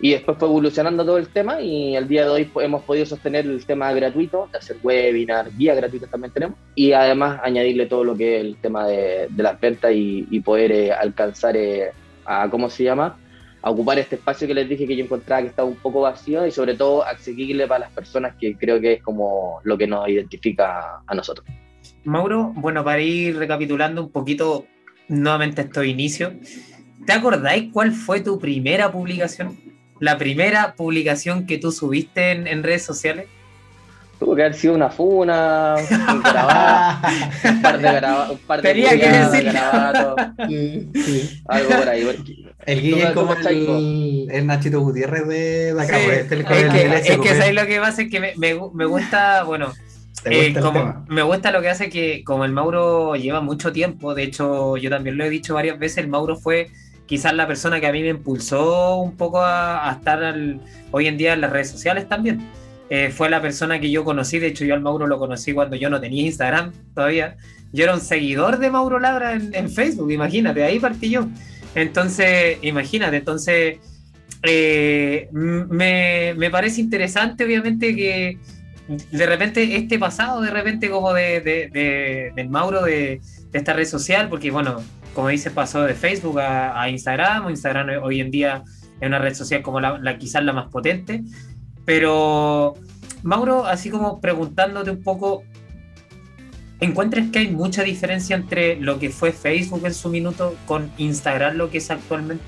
Y 0.00 0.12
después 0.12 0.38
fue 0.38 0.46
evolucionando 0.46 1.04
todo 1.04 1.18
el 1.18 1.28
tema 1.28 1.60
y 1.60 1.96
el 1.96 2.06
día 2.06 2.22
de 2.22 2.30
hoy 2.30 2.50
hemos 2.60 2.84
podido 2.84 3.04
sostener 3.04 3.46
el 3.46 3.66
tema 3.66 3.92
gratuito, 3.92 4.48
de 4.52 4.58
hacer 4.58 4.76
webinar, 4.80 5.50
guías 5.56 5.76
gratuitas 5.76 6.08
también 6.08 6.32
tenemos, 6.32 6.56
y 6.76 6.92
además 6.92 7.40
añadirle 7.42 7.86
todo 7.86 8.04
lo 8.04 8.16
que 8.16 8.36
es 8.36 8.44
el 8.44 8.56
tema 8.58 8.86
de, 8.86 9.26
de 9.28 9.42
las 9.42 9.58
ventas 9.58 9.90
y, 9.92 10.40
poder 10.44 10.70
eh, 10.70 10.92
alcanzar 10.92 11.56
eh, 11.56 11.90
a, 12.24 12.48
¿cómo 12.48 12.70
se 12.70 12.84
llama? 12.84 13.18
A 13.62 13.70
ocupar 13.70 13.98
este 13.98 14.16
espacio 14.16 14.46
que 14.46 14.54
les 14.54 14.68
dije 14.68 14.86
que 14.86 14.96
yo 14.96 15.04
encontraba 15.04 15.42
que 15.42 15.48
estaba 15.48 15.68
un 15.68 15.76
poco 15.76 16.02
vacío 16.02 16.46
y 16.46 16.50
sobre 16.50 16.74
todo 16.74 17.04
accesible 17.04 17.66
para 17.66 17.80
las 17.80 17.92
personas 17.92 18.34
que 18.38 18.56
creo 18.56 18.80
que 18.80 18.94
es 18.94 19.02
como 19.02 19.60
lo 19.64 19.76
que 19.76 19.86
nos 19.86 20.08
identifica 20.08 21.02
a 21.06 21.14
nosotros. 21.14 21.46
Mauro, 22.04 22.52
bueno, 22.56 22.84
para 22.84 23.00
ir 23.00 23.36
recapitulando 23.36 24.02
un 24.02 24.10
poquito 24.10 24.66
nuevamente 25.08 25.62
estos 25.62 25.84
inicios, 25.84 26.32
¿te 27.06 27.12
acordáis 27.12 27.72
cuál 27.72 27.92
fue 27.92 28.20
tu 28.20 28.38
primera 28.38 28.92
publicación? 28.92 29.58
La 30.00 30.16
primera 30.16 30.74
publicación 30.76 31.46
que 31.46 31.58
tú 31.58 31.72
subiste 31.72 32.30
en 32.30 32.62
redes 32.62 32.84
sociales. 32.84 33.26
Tuvo 34.18 34.34
que 34.34 34.42
haber 34.42 34.54
sido 34.54 34.74
una 34.74 34.90
funa, 34.90 35.76
un 36.12 36.22
grabado, 36.22 37.08
un 37.44 37.62
par 37.62 37.78
de 37.78 37.92
grabados, 37.92 38.30
un 38.32 38.38
par 38.38 38.62
de 38.62 38.68
Tenía 38.68 38.90
que 38.90 39.08
decir 39.08 39.56
algo 41.46 41.68
por 41.68 41.88
ahí. 41.88 42.46
El 42.66 42.82
Guille 42.82 43.04
es 43.04 43.10
como 43.12 43.32
el, 43.34 44.28
el, 44.30 44.46
Nachito 44.46 44.80
Gutiérrez 44.80 45.26
de 45.26 45.72
la 45.72 45.86
sí, 45.86 45.92
es, 45.94 46.24
que, 46.26 46.34
es 46.34 47.18
que 47.18 47.28
¿sabes 47.28 47.54
lo 47.54 47.66
que 47.66 47.78
pasa? 47.80 48.02
Es 48.02 48.10
que 48.10 48.20
me, 48.20 48.34
me, 48.36 48.84
gusta, 48.84 49.44
bueno, 49.44 49.72
eh, 50.24 50.52
como, 50.60 51.04
me 51.08 51.22
gusta 51.22 51.52
lo 51.52 51.62
que 51.62 51.70
hace 51.70 51.88
que 51.88 52.24
como 52.24 52.44
el 52.44 52.52
Mauro 52.52 53.14
lleva 53.14 53.40
mucho 53.40 53.72
tiempo, 53.72 54.14
de 54.14 54.24
hecho 54.24 54.76
yo 54.76 54.90
también 54.90 55.16
lo 55.16 55.24
he 55.24 55.30
dicho 55.30 55.54
varias 55.54 55.78
veces, 55.78 55.98
el 55.98 56.08
Mauro 56.08 56.36
fue 56.36 56.70
quizás 57.06 57.32
la 57.32 57.46
persona 57.46 57.80
que 57.80 57.86
a 57.86 57.92
mí 57.92 58.02
me 58.02 58.08
impulsó 58.08 58.96
un 58.96 59.16
poco 59.16 59.40
a, 59.42 59.90
estar 59.96 60.20
hoy 60.90 61.06
en 61.06 61.16
día 61.16 61.34
en 61.34 61.40
las 61.40 61.50
redes 61.50 61.70
sociales 61.70 62.08
también 62.08 62.46
eh, 62.90 63.10
fue 63.10 63.28
la 63.28 63.42
persona 63.42 63.78
que 63.80 63.90
yo 63.90 64.02
conocí, 64.04 64.38
de 64.38 64.46
hecho 64.46 64.64
yo 64.64 64.74
al 64.74 64.80
Mauro 64.80 65.06
lo 65.06 65.18
conocí 65.18 65.52
cuando 65.52 65.76
yo 65.76 65.90
no 65.90 66.00
tenía 66.00 66.24
Instagram 66.24 66.72
todavía. 66.94 67.36
Yo 67.72 67.84
era 67.84 67.94
un 67.94 68.00
seguidor 68.00 68.58
de 68.58 68.70
Mauro 68.70 68.98
Labra 68.98 69.34
en, 69.34 69.70
Facebook, 69.70 70.10
imagínate, 70.10 70.64
ahí 70.64 70.80
partí 70.80 71.10
yo. 71.10 71.28
Entonces, 71.74 72.56
imagínate, 72.62 73.18
entonces 73.18 73.76
eh, 74.42 75.28
me, 75.32 76.32
me, 76.34 76.50
parece 76.50 76.80
interesante 76.80 77.44
obviamente 77.44 77.94
que 77.94 78.38
de 79.10 79.26
repente 79.26 79.76
este 79.76 79.98
pasado, 79.98 80.40
de 80.40 80.50
repente 80.50 80.88
como 80.88 81.12
de, 81.12 81.42
de, 81.42 82.32
del 82.34 82.48
Mauro 82.48 82.82
de, 82.84 83.20
esta 83.52 83.74
red 83.74 83.86
social, 83.86 84.30
porque 84.30 84.50
bueno, 84.50 84.82
como 85.14 85.28
dice, 85.28 85.50
pasó 85.50 85.82
de 85.82 85.94
Facebook 85.94 86.40
a, 86.40 86.88
Instagram, 86.88 87.50
Instagram 87.50 88.02
hoy 88.02 88.20
en 88.20 88.30
día 88.30 88.62
es 88.98 89.06
una 89.06 89.18
red 89.18 89.34
social 89.34 89.60
como 89.62 89.78
la 89.80 90.18
quizás 90.18 90.42
la 90.42 90.54
más 90.54 90.68
potente. 90.70 91.22
Pero, 91.88 92.74
Mauro, 93.22 93.64
así 93.64 93.88
como 93.88 94.20
preguntándote 94.20 94.90
un 94.90 95.02
poco, 95.02 95.42
¿encuentras 96.80 97.30
que 97.30 97.38
hay 97.38 97.48
mucha 97.48 97.82
diferencia 97.82 98.36
entre 98.36 98.76
lo 98.76 98.98
que 98.98 99.08
fue 99.08 99.32
Facebook 99.32 99.86
en 99.86 99.94
su 99.94 100.10
minuto 100.10 100.54
con 100.66 100.92
Instagram, 100.98 101.56
lo 101.56 101.70
que 101.70 101.78
es 101.78 101.90
actualmente? 101.90 102.44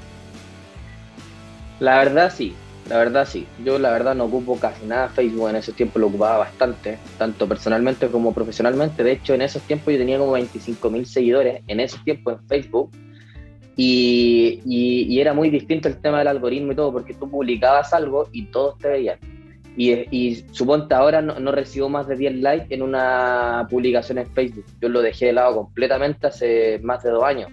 La 1.78 1.96
verdad 1.96 2.30
sí, 2.36 2.54
la 2.86 2.98
verdad 2.98 3.26
sí. 3.26 3.46
Yo 3.64 3.78
la 3.78 3.92
verdad 3.92 4.14
no 4.14 4.24
ocupo 4.24 4.58
casi 4.58 4.84
nada 4.84 5.08
Facebook, 5.08 5.48
en 5.48 5.56
ese 5.56 5.72
tiempo 5.72 5.98
lo 5.98 6.08
ocupaba 6.08 6.36
bastante, 6.36 6.98
tanto 7.16 7.48
personalmente 7.48 8.08
como 8.08 8.34
profesionalmente. 8.34 9.02
De 9.02 9.12
hecho, 9.12 9.32
en 9.32 9.40
esos 9.40 9.62
tiempos 9.62 9.94
yo 9.94 10.00
tenía 10.00 10.18
como 10.18 10.32
25 10.32 10.90
mil 10.90 11.06
seguidores, 11.06 11.62
en 11.66 11.80
esos 11.80 12.04
tiempos 12.04 12.34
en 12.34 12.46
Facebook. 12.46 12.90
Y, 13.82 14.60
y, 14.66 15.20
era 15.20 15.32
muy 15.32 15.48
distinto 15.48 15.88
el 15.88 15.96
tema 16.02 16.18
del 16.18 16.28
algoritmo 16.28 16.72
y 16.72 16.74
todo, 16.74 16.92
porque 16.92 17.14
tú 17.14 17.30
publicabas 17.30 17.94
algo 17.94 18.28
y 18.30 18.44
todos 18.44 18.76
te 18.76 18.88
veían. 18.88 19.18
Y, 19.74 19.92
y 20.14 20.44
suponte 20.52 20.94
ahora 20.94 21.22
no, 21.22 21.50
recibo 21.50 21.88
más 21.88 22.06
de 22.06 22.14
10 22.16 22.40
likes 22.40 22.74
en 22.74 22.82
una 22.82 23.66
publicación 23.70 24.18
en 24.18 24.26
Facebook. 24.34 24.66
Yo 24.82 24.90
lo 24.90 25.00
dejé 25.00 25.26
de 25.26 25.32
lado 25.32 25.56
completamente 25.56 26.26
hace 26.26 26.78
más 26.82 27.02
de 27.02 27.10
dos 27.10 27.24
años. 27.24 27.50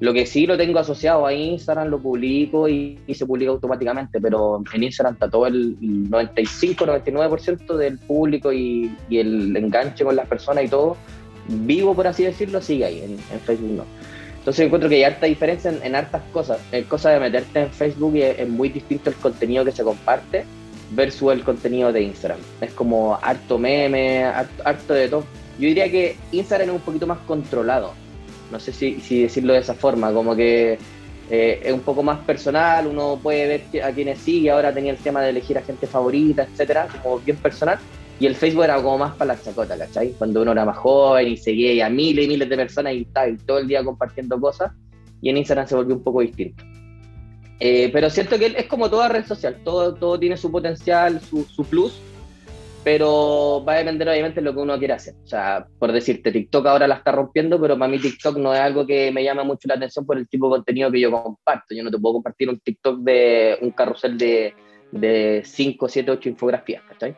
Lo 0.00 0.14
que 0.14 0.24
sí 0.24 0.46
lo 0.46 0.56
tengo 0.56 0.78
asociado 0.78 1.26
a 1.26 1.34
Instagram, 1.34 1.88
lo 1.88 2.00
publico 2.00 2.66
y, 2.66 2.98
se 3.12 3.26
publica 3.26 3.50
automáticamente, 3.50 4.22
pero 4.22 4.62
en 4.72 4.84
Instagram 4.84 5.12
está 5.12 5.28
todo 5.28 5.46
el 5.46 5.78
95-99% 5.78 7.76
del 7.76 7.98
público 7.98 8.50
y, 8.54 8.96
y, 9.10 9.18
el 9.18 9.54
enganche 9.54 10.02
con 10.02 10.16
las 10.16 10.26
personas 10.26 10.64
y 10.64 10.68
todo, 10.68 10.96
vivo 11.46 11.94
por 11.94 12.06
así 12.06 12.24
decirlo, 12.24 12.62
sigue 12.62 12.86
ahí, 12.86 13.02
en, 13.02 13.18
Facebook 13.40 13.72
no. 13.76 13.84
Entonces 14.42 14.66
encuentro 14.66 14.88
que 14.88 14.96
hay 14.96 15.04
harta 15.04 15.26
diferencia 15.26 15.72
en, 15.84 15.94
hartas 15.94 16.20
cosas. 16.32 16.58
Es 16.72 16.84
cosa 16.86 17.10
de 17.10 17.20
meterte 17.20 17.60
en 17.60 17.70
Facebook 17.70 18.16
y 18.16 18.22
es 18.22 18.48
muy 18.48 18.70
distinto 18.70 19.08
el 19.10 19.14
contenido 19.16 19.64
que 19.64 19.70
se 19.70 19.84
comparte 19.84 20.44
versus 20.90 21.32
el 21.32 21.44
contenido 21.44 21.92
de 21.92 22.02
Instagram. 22.02 22.40
Es 22.60 22.72
como 22.72 23.16
harto 23.22 23.56
meme, 23.56 24.24
harto, 24.24 24.94
de 24.94 25.08
todo. 25.08 25.24
Yo 25.60 25.68
diría 25.68 25.88
que 25.88 26.16
Instagram 26.32 26.70
es 26.70 26.74
un 26.74 26.80
poquito 26.80 27.06
más 27.06 27.18
controlado. 27.18 27.92
No 28.50 28.58
sé 28.58 28.72
si, 28.72 28.98
si 29.00 29.22
decirlo 29.22 29.52
de 29.52 29.60
esa 29.60 29.74
forma, 29.74 30.12
como 30.12 30.34
que 30.34 30.76
eh, 31.30 31.60
es 31.62 31.72
un 31.72 31.80
poco 31.80 32.02
más 32.02 32.18
personal, 32.18 32.88
uno 32.88 33.20
puede 33.22 33.46
ver 33.46 33.84
a 33.84 33.92
quienes 33.92 34.18
sigue, 34.18 34.50
ahora 34.50 34.74
tenía 34.74 34.90
el 34.90 34.98
tema 34.98 35.22
de 35.22 35.30
elegir 35.30 35.56
a 35.56 35.62
gente 35.62 35.86
favorita, 35.86 36.42
etcétera, 36.42 36.88
como 37.00 37.20
bien 37.20 37.36
personal. 37.36 37.78
Y 38.22 38.26
el 38.26 38.36
Facebook 38.36 38.62
era 38.62 38.76
como 38.76 38.98
más 38.98 39.16
para 39.16 39.34
la 39.34 39.42
chacota, 39.42 39.76
¿cachai? 39.76 40.12
Cuando 40.12 40.42
uno 40.42 40.52
era 40.52 40.64
más 40.64 40.76
joven 40.76 41.26
y 41.26 41.36
seguía 41.36 41.86
a 41.86 41.90
miles 41.90 42.24
y 42.24 42.28
miles 42.28 42.48
de 42.48 42.56
personas 42.56 42.94
y 42.94 43.00
estaba 43.00 43.26
todo 43.44 43.58
el 43.58 43.66
día 43.66 43.82
compartiendo 43.82 44.40
cosas. 44.40 44.70
Y 45.20 45.28
en 45.28 45.38
Instagram 45.38 45.66
se 45.66 45.74
volvió 45.74 45.96
un 45.96 46.04
poco 46.04 46.20
distinto. 46.20 46.62
Eh, 47.58 47.90
pero 47.92 48.08
siento 48.10 48.38
que 48.38 48.46
es 48.56 48.66
como 48.66 48.88
toda 48.88 49.08
red 49.08 49.26
social, 49.26 49.56
todo, 49.64 49.94
todo 49.94 50.20
tiene 50.20 50.36
su 50.36 50.52
potencial, 50.52 51.20
su, 51.20 51.42
su, 51.42 51.64
plus, 51.64 52.00
pero 52.84 53.64
va 53.66 53.72
a 53.72 53.78
depender 53.78 54.08
obviamente 54.08 54.38
de 54.40 54.44
lo 54.44 54.54
que 54.54 54.60
uno 54.60 54.78
quiera 54.78 54.94
hacer. 54.94 55.14
O 55.24 55.26
sea, 55.26 55.66
por 55.80 55.90
decirte, 55.90 56.30
TikTok 56.30 56.64
ahora 56.64 56.86
la 56.86 56.94
está 56.94 57.10
rompiendo, 57.10 57.60
pero 57.60 57.76
para 57.76 57.90
mí 57.90 57.98
TikTok 57.98 58.36
no 58.36 58.54
es 58.54 58.60
algo 58.60 58.86
que 58.86 59.10
me 59.10 59.24
llama 59.24 59.42
mucho 59.42 59.66
la 59.66 59.74
atención 59.74 60.06
por 60.06 60.16
el 60.16 60.28
tipo 60.28 60.46
de 60.46 60.58
contenido 60.58 60.92
que 60.92 61.00
yo 61.00 61.10
comparto. 61.10 61.74
Yo 61.74 61.82
no 61.82 61.90
te 61.90 61.98
puedo 61.98 62.12
compartir 62.12 62.48
un 62.48 62.60
TikTok 62.60 63.00
de 63.00 63.58
un 63.62 63.72
carrusel 63.72 64.16
de, 64.16 64.54
de 64.92 65.42
5, 65.44 65.88
7, 65.88 66.08
8 66.12 66.28
infografías, 66.28 66.84
¿cachai? 66.88 67.16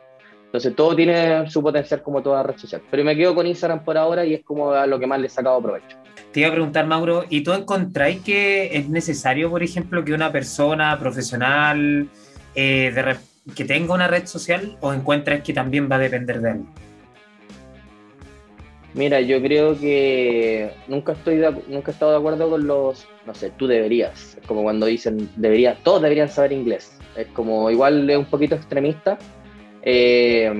Entonces 0.55 0.73
todo 0.73 0.95
tiene 0.95 1.49
su 1.49 1.61
potencial 1.61 2.01
como 2.01 2.23
toda 2.23 2.41
red 2.41 2.55
social. 2.57 2.81
Pero 2.89 3.03
me 3.03 3.13
quedo 3.13 3.35
con 3.35 3.45
Instagram 3.45 3.83
por 3.83 3.97
ahora 3.97 4.23
y 4.23 4.35
es 4.35 4.43
como 4.43 4.71
a 4.71 4.87
lo 4.87 4.97
que 4.97 5.05
más 5.05 5.19
le 5.19 5.27
he 5.27 5.29
sacado 5.29 5.61
provecho. 5.61 5.97
Te 6.31 6.39
iba 6.39 6.49
a 6.49 6.53
preguntar, 6.53 6.87
Mauro, 6.87 7.25
¿y 7.29 7.41
tú 7.43 7.51
encontráis 7.51 8.21
que 8.21 8.77
es 8.77 8.87
necesario, 8.87 9.49
por 9.49 9.63
ejemplo, 9.63 10.05
que 10.05 10.13
una 10.13 10.31
persona 10.31 10.97
profesional 10.97 12.07
eh, 12.55 13.15
que 13.53 13.65
tenga 13.65 13.93
una 13.93 14.07
red 14.07 14.25
social 14.27 14.77
o 14.79 14.93
encuentras 14.93 15.41
que 15.41 15.51
también 15.51 15.91
va 15.91 15.97
a 15.97 15.99
depender 15.99 16.39
de 16.39 16.51
él? 16.51 16.61
Mira, 18.93 19.19
yo 19.19 19.41
creo 19.41 19.77
que 19.77 20.71
nunca 20.87 21.11
estoy 21.11 21.41
nunca 21.67 21.91
he 21.91 21.93
estado 21.93 22.11
de 22.11 22.17
acuerdo 22.17 22.49
con 22.49 22.65
los, 22.65 23.05
no 23.25 23.35
sé, 23.35 23.51
tú 23.57 23.67
deberías, 23.67 24.37
es 24.39 24.47
como 24.47 24.63
cuando 24.63 24.85
dicen 24.85 25.29
deberías, 25.35 25.77
todos 25.83 26.01
deberían 26.01 26.29
saber 26.29 26.53
inglés. 26.53 26.97
Es 27.17 27.27
como 27.27 27.69
igual 27.69 28.09
es 28.09 28.17
un 28.17 28.25
poquito 28.25 28.55
extremista. 28.55 29.17
Eh, 29.85 30.51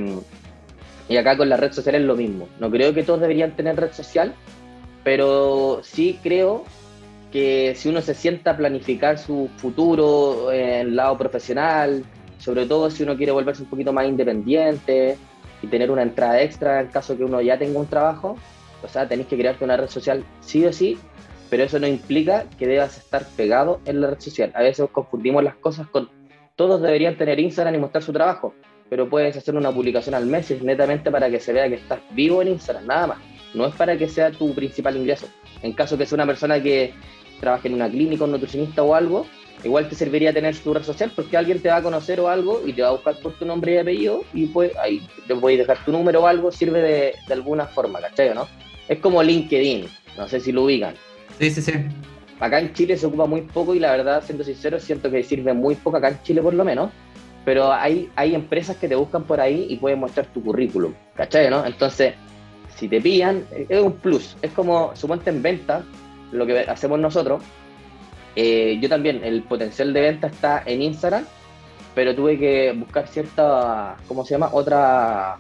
y 1.10 1.18
acá 1.18 1.38
con 1.38 1.50
la 1.50 1.58
red 1.58 1.72
social 1.72 1.96
es 1.96 2.02
lo 2.02 2.16
mismo. 2.16 2.48
No 2.60 2.72
creo 2.72 2.94
que 2.94 3.04
todos 3.04 3.22
deberían 3.22 3.56
tener 3.56 3.76
red 3.76 3.92
social, 3.92 4.34
pero 5.04 5.82
sí 5.84 6.20
creo 6.24 6.64
que 7.32 7.74
si 7.76 7.90
uno 7.90 8.02
se 8.02 8.14
sienta 8.14 8.52
a 8.52 8.58
planificar 8.58 9.18
su 9.18 9.50
futuro 9.58 10.52
en 10.52 10.70
el 10.70 10.96
lado 10.96 11.18
profesional, 11.18 12.04
sobre 12.38 12.66
todo 12.66 12.90
si 12.90 13.04
uno 13.04 13.18
quiere 13.18 13.32
volverse 13.32 13.64
un 13.64 13.70
poquito 13.70 13.92
más 13.92 14.08
independiente 14.08 15.18
y 15.62 15.68
tener 15.68 15.92
una 15.92 16.04
entrada 16.04 16.42
extra 16.42 16.82
en 16.82 16.88
caso 16.88 17.18
que 17.18 17.24
uno 17.24 17.42
ya 17.42 17.58
tenga 17.58 17.80
un 17.80 17.88
trabajo, 17.88 18.38
o 18.84 18.88
sea, 18.88 19.08
tenéis 19.08 19.28
que 19.28 19.38
crearte 19.38 19.66
una 19.66 19.78
red 19.78 19.90
social 19.90 20.24
sí 20.42 20.66
o 20.66 20.74
sí, 20.74 20.98
pero 21.50 21.64
eso 21.64 21.80
no 21.80 21.88
implica 21.88 22.46
que 22.58 22.68
debas 22.68 22.98
estar 22.98 23.26
pegado 23.36 23.80
en 23.86 24.02
la 24.02 24.12
red 24.12 24.20
social. 24.20 24.52
A 24.56 24.62
veces 24.62 24.88
confundimos 24.92 25.44
las 25.44 25.56
cosas 25.56 25.88
con 25.88 26.10
todos 26.56 26.82
deberían 26.82 27.18
tener 27.18 27.40
Instagram 27.40 27.76
y 27.76 27.80
mostrar 27.80 28.02
su 28.02 28.14
trabajo, 28.14 28.54
pero 28.90 29.10
puedes 29.10 29.36
hacer 29.36 29.56
una 29.56 29.72
publicación 29.72 30.16
al 30.16 30.26
mes 30.26 30.50
netamente 30.62 31.12
para 31.12 31.30
que 31.30 31.40
se 31.40 31.54
vea 31.54 31.68
que 31.70 31.76
estás 31.76 32.00
vivo 32.12 32.42
en 32.42 32.50
Instagram, 32.50 32.86
nada 32.86 33.08
más 33.08 33.18
no 33.56 33.66
es 33.66 33.76
para 33.76 33.98
que 33.98 34.08
sea 34.08 34.32
tu 34.32 34.54
principal 34.54 34.96
ingreso. 34.98 35.28
En 35.64 35.74
caso 35.74 35.98
que 35.98 36.06
sea 36.06 36.18
una 36.18 36.26
persona 36.26 36.62
que 36.62 36.94
trabaje 37.40 37.68
en 37.68 37.74
una 37.74 37.90
clínica, 37.90 38.26
un 38.26 38.32
nutricionista 38.32 38.84
o 38.84 38.94
algo, 38.94 39.26
igual 39.64 39.90
te 39.90 39.96
serviría 39.96 40.34
tener 40.34 40.56
tu 40.58 40.74
red 40.74 40.84
social 40.84 41.12
porque 41.16 41.38
alguien 41.38 41.60
te 41.60 41.70
va 41.70 41.78
a 41.78 41.82
conocer 41.82 42.20
o 42.20 42.28
algo 42.28 42.62
y 42.66 42.74
te 42.74 42.82
va 42.82 42.90
a 42.90 42.92
buscar 42.92 43.18
por 43.20 43.34
tu 43.34 43.46
nombre 43.46 43.74
y 43.74 43.78
apellido 43.78 44.24
y 44.34 44.48
pues 44.48 44.76
ahí 44.78 45.08
te 45.28 45.36
puedes 45.36 45.60
dejar 45.60 45.84
tu 45.84 45.92
número 45.92 46.22
o 46.22 46.28
algo, 46.28 46.52
sirve 46.52 46.82
de, 46.82 47.16
de 47.28 47.34
alguna 47.34 47.66
forma, 47.66 48.00
¿cachai? 48.02 48.34
¿no? 48.36 48.48
Es 48.88 49.00
como 49.00 49.24
LinkedIn, 49.24 49.88
no 50.18 50.28
sé 50.28 50.40
si 50.40 50.52
lo 50.52 50.66
ubican. 50.66 50.94
Sí, 51.40 51.50
sí, 51.50 51.62
sí. 51.62 51.74
Acá 52.40 52.60
en 52.60 52.74
Chile 52.74 52.98
se 52.98 53.06
ocupa 53.06 53.26
muy 53.26 53.42
poco 53.42 53.74
y 53.74 53.80
la 53.80 53.92
verdad, 53.92 54.22
siendo 54.24 54.44
sincero, 54.44 54.80
siento 54.80 55.10
que 55.10 55.24
sirve 55.24 55.54
muy 55.54 55.76
poco 55.76 55.98
acá 55.98 56.10
en 56.10 56.22
Chile 56.24 56.42
por 56.42 56.54
lo 56.54 56.66
menos. 56.66 56.92
Pero 57.46 57.72
hay, 57.72 58.10
hay 58.16 58.34
empresas 58.34 58.76
que 58.78 58.88
te 58.88 58.96
buscan 58.96 59.24
por 59.24 59.40
ahí 59.40 59.68
y 59.70 59.78
pueden 59.78 60.00
mostrar 60.00 60.26
tu 60.34 60.44
currículum, 60.44 60.94
¿cachai? 61.16 61.50
¿no? 61.50 61.64
Entonces, 61.64 62.16
si 62.76 62.90
te 62.90 63.00
pillan, 63.00 63.46
es 63.70 63.80
un 63.80 63.94
plus. 63.94 64.36
Es 64.42 64.52
como, 64.52 64.96
suponte 64.96 65.30
en 65.30 65.42
venta, 65.44 65.86
lo 66.32 66.46
que 66.46 66.60
hacemos 66.62 67.00
nosotros. 67.00 67.44
Eh, 68.36 68.80
yo 68.82 68.90
también, 68.90 69.24
el 69.24 69.44
potencial 69.44 69.94
de 69.94 70.02
venta 70.02 70.28
está 70.28 70.64
en 70.66 70.82
Instagram, 70.82 71.24
pero 71.94 72.16
tuve 72.16 72.38
que 72.38 72.74
buscar 72.74 73.08
cierta, 73.08 73.96
¿cómo 74.08 74.26
se 74.26 74.34
llama? 74.34 74.50
Otra, 74.52 75.38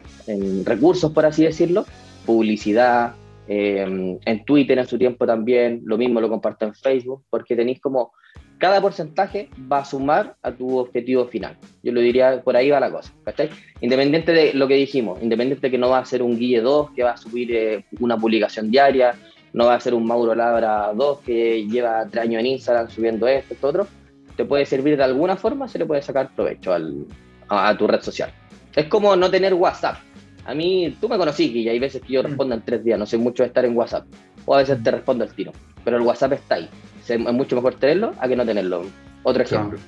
recursos, 0.63 1.11
por 1.11 1.25
así 1.25 1.43
decirlo, 1.43 1.85
publicidad, 2.25 3.15
eh, 3.47 4.17
en 4.23 4.45
Twitter 4.45 4.77
en 4.77 4.87
su 4.87 4.97
tiempo 4.97 5.25
también, 5.25 5.81
lo 5.85 5.97
mismo 5.97 6.21
lo 6.21 6.29
comparto 6.29 6.65
en 6.65 6.73
Facebook, 6.73 7.23
porque 7.29 7.55
tenéis 7.55 7.81
como 7.81 8.13
cada 8.57 8.81
porcentaje 8.81 9.49
va 9.71 9.79
a 9.79 9.85
sumar 9.85 10.35
a 10.41 10.51
tu 10.51 10.77
objetivo 10.77 11.25
final. 11.27 11.57
Yo 11.83 11.91
lo 11.91 12.01
diría, 12.01 12.41
por 12.41 12.55
ahí 12.55 12.69
va 12.69 12.79
la 12.79 12.91
cosa, 12.91 13.11
¿cachai? 13.23 13.49
Independiente 13.81 14.31
de 14.31 14.53
lo 14.53 14.67
que 14.67 14.75
dijimos, 14.75 15.21
independiente 15.21 15.67
de 15.67 15.71
que 15.71 15.77
no 15.77 15.89
va 15.89 15.99
a 15.99 16.05
ser 16.05 16.21
un 16.21 16.37
Guille 16.37 16.61
2 16.61 16.91
que 16.91 17.03
va 17.03 17.11
a 17.11 17.17
subir 17.17 17.53
eh, 17.53 17.85
una 17.99 18.17
publicación 18.17 18.71
diaria, 18.71 19.15
no 19.53 19.65
va 19.65 19.75
a 19.75 19.79
ser 19.79 19.93
un 19.93 20.05
Mauro 20.05 20.35
Labra 20.35 20.91
2 20.93 21.19
que 21.19 21.65
lleva 21.67 22.05
tres 22.09 22.23
años 22.23 22.39
en 22.41 22.47
Instagram 22.47 22.89
subiendo 22.89 23.27
esto, 23.27 23.53
esto, 23.53 23.67
otro, 23.67 23.87
te 24.35 24.45
puede 24.45 24.65
servir 24.65 24.97
de 24.97 25.03
alguna 25.03 25.35
forma, 25.35 25.67
se 25.67 25.79
le 25.79 25.85
puede 25.85 26.01
sacar 26.01 26.33
provecho 26.35 26.73
al, 26.73 27.05
a, 27.47 27.75
tu 27.77 27.87
red 27.87 28.01
social. 28.01 28.31
Es 28.75 28.87
como 28.87 29.15
no 29.15 29.29
tener 29.29 29.53
WhatsApp. 29.53 29.97
A 30.45 30.53
mí, 30.53 30.95
tú 31.01 31.09
me 31.09 31.17
conocí, 31.17 31.51
y 31.51 31.67
hay 31.69 31.79
veces 31.79 32.01
que 32.01 32.13
yo 32.13 32.21
mm. 32.21 32.25
respondo 32.25 32.55
en 32.55 32.61
tres 32.61 32.83
días, 32.83 32.99
no 32.99 33.05
sé 33.05 33.17
mucho 33.17 33.43
de 33.43 33.47
estar 33.47 33.65
en 33.65 33.75
WhatsApp, 33.75 34.05
o 34.45 34.55
a 34.55 34.59
veces 34.59 34.81
te 34.83 34.91
respondo 34.91 35.23
al 35.23 35.33
tiro, 35.33 35.51
pero 35.83 35.97
el 35.97 36.03
WhatsApp 36.03 36.33
está 36.33 36.55
ahí 36.55 36.69
es 37.07 37.19
mucho 37.19 37.55
mejor 37.55 37.75
tenerlo 37.75 38.13
a 38.19 38.27
que 38.27 38.35
no 38.35 38.45
tenerlo. 38.45 38.85
Otro 39.23 39.43
ejemplo. 39.43 39.79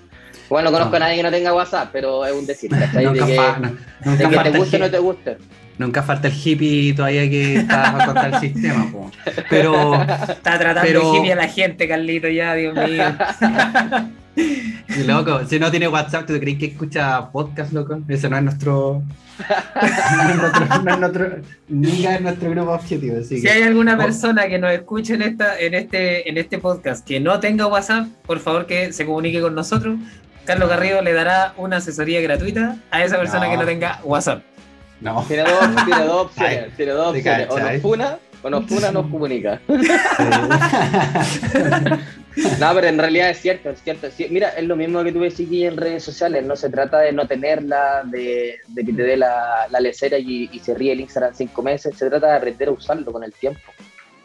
Bueno, 0.49 0.69
no 0.69 0.77
conozco 0.77 0.95
a 0.95 0.99
nadie 0.99 1.17
que 1.17 1.23
no 1.23 1.31
tenga 1.31 1.53
WhatsApp, 1.53 1.89
pero 1.91 2.25
es 2.25 2.33
un 2.33 2.45
decir, 2.45 2.69
¿cachai? 2.69 3.05
de 3.13 3.19
que, 3.19 4.11
de 4.11 4.29
que 4.29 4.37
te 4.37 4.57
guste 4.57 4.75
o 4.77 4.79
no 4.79 4.91
te 4.91 4.99
guste. 4.99 5.37
Nunca 5.77 6.01
falta 6.01 6.27
el 6.27 6.33
hippie 6.33 6.93
todavía 6.93 7.29
que 7.29 7.57
está 7.57 8.05
contra 8.05 8.27
el 8.27 8.39
sistema, 8.39 8.91
po. 8.91 9.11
pero 9.49 9.93
está 9.93 10.57
tratando 10.57 11.11
de 11.11 11.17
hippie 11.17 11.33
a 11.33 11.35
la 11.35 11.47
gente, 11.47 11.87
Carlito, 11.87 12.27
ya, 12.29 12.55
Dios 12.55 12.73
mío. 12.75 13.03
Y 14.37 15.03
loco, 15.03 15.45
si 15.45 15.59
no 15.59 15.71
tiene 15.71 15.87
WhatsApp, 15.87 16.27
¿tú 16.27 16.39
crees 16.39 16.59
que 16.59 16.67
escucha 16.67 17.31
podcast, 17.31 17.73
loco? 17.73 17.99
Ese 18.07 18.29
no 18.29 18.37
es 18.37 18.43
nuestro. 18.43 19.01
no 21.69 22.09
es 22.09 22.21
nuestro, 22.21 22.49
grupo 22.49 22.71
objetivo. 22.71 23.21
si 23.23 23.47
hay 23.47 23.61
alguna 23.61 23.97
persona 23.97 24.47
que 24.47 24.57
nos 24.57 24.71
escuche 24.71 25.13
en, 25.13 25.21
esta, 25.21 25.59
en, 25.59 25.73
este, 25.73 26.29
en 26.29 26.37
este 26.37 26.57
podcast 26.57 27.05
que 27.05 27.19
no 27.19 27.39
tenga 27.39 27.67
WhatsApp, 27.67 28.07
por 28.25 28.39
favor 28.39 28.65
que 28.65 28.93
se 28.93 29.05
comunique 29.05 29.41
con 29.41 29.55
nosotros. 29.55 29.97
Carlos 30.45 30.69
Garrido 30.69 31.01
le 31.01 31.13
dará 31.13 31.53
una 31.57 31.77
asesoría 31.77 32.21
gratuita 32.21 32.77
a 32.89 33.03
esa 33.03 33.17
persona 33.17 33.49
que 33.49 33.57
no 33.57 33.65
tenga 33.65 33.99
WhatsApp. 34.03 34.43
No. 35.01 35.23
Tiene 35.27 35.43
dos, 35.43 35.85
tiene 35.85 36.05
dos 36.05 36.21
opciones. 36.25 36.75
tiene 36.75 36.91
dos 36.93 37.15
opciones. 37.15 37.47
O 37.49 37.59
nos 37.59 37.81
funa 37.81 38.17
o 38.43 38.49
nos 38.49 38.65
funa 38.65 38.91
nos 38.91 39.07
comunica. 39.07 39.59
No, 42.59 42.73
pero 42.73 42.87
en 42.87 42.97
realidad 42.97 43.29
es 43.29 43.39
cierto, 43.39 43.69
es 43.69 43.81
cierto. 43.81 44.07
mira, 44.29 44.49
es 44.49 44.63
lo 44.63 44.75
mismo 44.75 45.03
que 45.03 45.11
tú 45.11 45.19
ves 45.19 45.33
aquí 45.33 45.65
en 45.65 45.77
redes 45.77 46.03
sociales. 46.03 46.45
No 46.45 46.55
se 46.55 46.69
trata 46.69 46.99
de 46.99 47.11
no 47.11 47.27
tenerla, 47.27 48.03
de, 48.05 48.59
que 48.75 48.93
te 48.93 49.03
dé 49.03 49.17
la, 49.17 49.67
la 49.69 49.79
lecera 49.79 50.17
y, 50.17 50.47
se 50.59 50.73
ríe 50.73 50.91
el 50.91 51.01
Instagram 51.01 51.33
cinco 51.35 51.61
meses. 51.63 51.95
Se 51.97 52.09
trata 52.09 52.27
de 52.27 52.37
aprender 52.37 52.67
a 52.69 52.71
usarlo 52.71 53.11
con 53.11 53.23
el 53.23 53.33
tiempo. 53.33 53.61